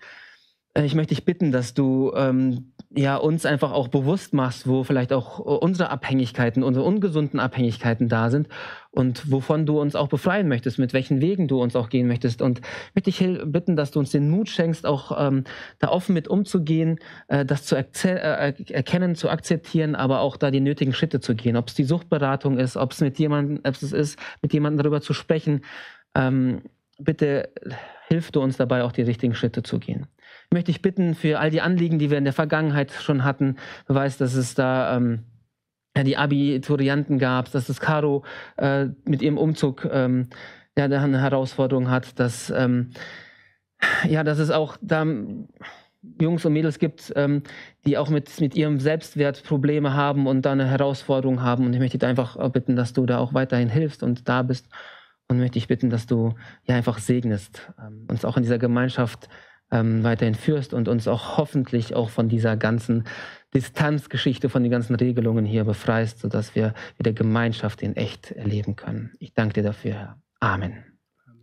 Äh, 0.74 0.84
ich 0.84 0.94
möchte 0.94 1.16
dich 1.16 1.24
bitten, 1.24 1.53
dass 1.53 1.74
du 1.74 2.11
ähm, 2.16 2.74
ja 2.91 3.18
uns 3.18 3.45
einfach 3.45 3.72
auch 3.72 3.88
bewusst 3.88 4.34
machst, 4.34 4.68
wo 4.68 4.84
vielleicht 4.84 5.14
auch 5.14 5.38
unsere 5.38 5.91
Abhängigkeiten, 5.91 6.64
unsere 6.64 6.86
ungesunden 6.86 7.40
Abhängigkeiten 7.40 8.10
da 8.10 8.32
sind 8.32 8.48
und 8.90 9.32
wovon 9.32 9.68
du 9.68 9.80
uns 9.80 9.95
auch 9.95 10.07
befreien 10.07 10.48
möchtest, 10.48 10.80
mit 10.80 10.91
welchen 10.94 11.22
Wegen 11.22 11.48
du 11.48 11.61
uns 11.61 11.76
auch 11.76 11.90
gehen 11.90 12.07
möchtest. 12.07 12.41
Und 12.41 12.60
ich 12.60 12.95
möchte 12.95 13.11
dich 13.11 13.52
bitten, 13.52 13.76
dass 13.76 13.91
du 13.91 13.99
uns 13.99 14.10
den 14.10 14.32
Mut 14.32 14.49
schenkst, 14.49 14.88
auch 14.88 15.16
ähm, 15.20 15.44
da 15.78 15.90
offen 15.90 16.14
mit 16.14 16.28
umzugehen, 16.28 16.99
äh, 17.28 17.45
das 17.45 17.66
zu 17.66 17.76
äh, 17.76 18.53
erkennen, 18.72 19.14
zu 19.16 19.30
akzeptieren, 19.30 19.94
aber 19.94 20.22
auch 20.22 20.36
da 20.36 20.49
die 20.49 20.60
nötigen 20.60 20.94
Schritte 20.94 21.20
zu 21.20 21.36
gehen. 21.36 21.57
Ob 21.57 21.68
es 21.68 21.76
die 21.76 21.84
Suchtberatung 21.84 22.57
ist, 22.57 22.76
ob 22.76 22.94
es 22.94 23.02
mit 23.02 23.20
jemandem, 23.20 23.60
ob 23.64 23.76
es 23.76 23.94
ist, 23.94 24.18
mit 24.41 24.52
jemandem 24.52 24.84
darüber 24.84 25.02
zu 25.02 25.14
sprechen. 25.14 25.61
Ähm, 26.16 26.64
bitte 26.98 27.49
hilf 28.07 28.32
du 28.32 28.41
uns 28.41 28.57
dabei, 28.57 28.84
auch 28.84 28.91
die 28.91 29.03
richtigen 29.03 29.36
Schritte 29.36 29.61
zu 29.61 29.78
gehen 29.78 30.07
möchte 30.51 30.71
ich 30.71 30.81
bitten 30.81 31.15
für 31.15 31.39
all 31.39 31.51
die 31.51 31.61
Anliegen, 31.61 31.99
die 31.99 32.09
wir 32.09 32.17
in 32.17 32.23
der 32.23 32.34
Vergangenheit 32.34 32.91
schon 32.91 33.23
hatten. 33.23 33.57
Du 33.88 33.93
weißt, 33.93 34.19
dass 34.19 34.34
es 34.34 34.55
da 34.55 34.97
ähm, 34.97 35.26
die 35.95 36.17
Abiturianten 36.17 37.19
gab, 37.19 37.51
dass 37.51 37.67
das 37.67 37.80
Caro 37.80 38.23
äh, 38.57 38.88
mit 39.05 39.21
ihrem 39.21 39.38
Umzug 39.38 39.88
ähm, 39.91 40.30
ja, 40.77 40.85
eine 40.85 41.21
Herausforderung 41.21 41.89
hat, 41.89 42.19
dass, 42.19 42.49
ähm, 42.49 42.91
ja, 44.07 44.23
dass 44.23 44.39
es 44.39 44.49
auch 44.49 44.77
da 44.81 45.05
Jungs 46.21 46.45
und 46.45 46.53
Mädels 46.53 46.80
gibt, 46.80 47.11
ähm, 47.15 47.43
die 47.85 47.97
auch 47.97 48.09
mit, 48.09 48.39
mit 48.39 48.55
ihrem 48.55 48.80
Selbstwert 48.80 49.43
Probleme 49.43 49.93
haben 49.93 50.26
und 50.26 50.43
da 50.45 50.53
eine 50.53 50.65
Herausforderung 50.65 51.41
haben. 51.41 51.65
Und 51.65 51.73
ich 51.73 51.80
möchte 51.80 51.97
dich 51.97 52.07
einfach 52.07 52.38
bitten, 52.51 52.76
dass 52.76 52.93
du 52.93 53.05
da 53.05 53.19
auch 53.19 53.34
weiterhin 53.34 53.69
hilfst 53.69 54.01
und 54.01 54.30
da 54.30 54.41
bist. 54.41 54.69
Und 55.27 55.38
möchte 55.38 55.59
ich 55.59 55.67
bitten, 55.67 55.91
dass 55.91 56.07
du 56.07 56.34
ja 56.63 56.76
einfach 56.76 56.97
segnest, 56.97 57.71
ähm, 57.80 58.07
uns 58.09 58.26
auch 58.26 58.38
in 58.38 58.43
dieser 58.43 58.57
Gemeinschaft 58.57 59.30
ähm, 59.72 60.04
weiterhin 60.04 60.36
führst 60.36 60.74
und 60.74 60.88
uns 60.88 61.08
auch 61.08 61.38
hoffentlich 61.38 61.96
auch 61.96 62.10
von 62.10 62.30
dieser 62.30 62.58
ganzen 62.58 63.06
Distanzgeschichte, 63.54 64.50
von 64.50 64.64
den 64.64 64.72
ganzen 64.72 64.96
Regelungen 64.96 65.46
hier 65.46 65.64
befreist, 65.64 66.20
sodass 66.20 66.56
wir 66.56 66.74
wieder 66.98 67.14
Gemeinschaft 67.14 67.82
in 67.82 67.96
echt 67.96 68.32
erleben 68.32 68.76
können. 68.76 69.14
Ich 69.20 69.34
danke 69.34 69.54
dir 69.56 69.64
dafür, 69.64 69.94
Herr. 69.94 70.18
Amen. 70.40 70.84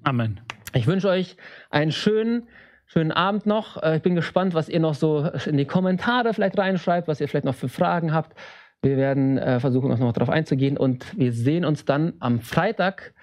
Amen. 0.05 0.40
Ich 0.73 0.86
wünsche 0.86 1.09
euch 1.09 1.36
einen 1.70 1.90
schönen, 1.90 2.48
schönen 2.86 3.11
Abend 3.11 3.47
noch. 3.47 3.82
Äh, 3.82 3.97
ich 3.97 4.03
bin 4.03 4.15
gespannt, 4.15 4.55
was 4.55 4.69
ihr 4.69 4.81
noch 4.81 4.94
so 4.94 5.28
in 5.47 5.57
die 5.57 5.65
Kommentare 5.65 6.32
vielleicht 6.32 6.59
reinschreibt, 6.59 7.09
was 7.09 7.20
ihr 7.20 7.28
vielleicht 7.28 7.44
noch 7.44 7.55
für 7.55 7.69
Fragen 7.69 8.12
habt. 8.12 8.36
Wir 8.82 8.97
werden 8.97 9.39
äh, 9.39 9.59
versuchen, 9.59 9.89
noch 9.89 10.12
darauf 10.12 10.31
einzugehen 10.31 10.77
und 10.77 11.19
wir 11.19 11.32
sehen 11.32 11.65
uns 11.65 11.85
dann 11.85 12.15
am 12.20 12.40
Freitag 12.40 13.15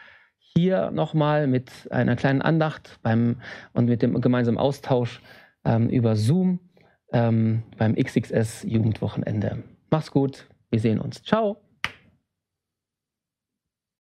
hier 0.56 0.92
nochmal 0.92 1.48
mit 1.48 1.72
einer 1.92 2.16
kleinen 2.16 2.42
Andacht 2.42 3.00
beim, 3.02 3.38
und 3.74 3.86
mit 3.86 4.02
dem 4.02 4.20
gemeinsamen 4.22 4.58
Austausch 4.58 5.22
ähm, 5.66 5.90
über 5.90 6.16
Zoom 6.16 6.60
ähm, 7.12 7.64
beim 7.78 7.96
XXS 7.96 8.64
Jugendwochenende. 8.64 9.64
Mach's 9.90 10.12
gut, 10.12 10.48
wir 10.70 10.80
sehen 10.80 11.00
uns. 11.00 11.24
Ciao. 11.24 11.58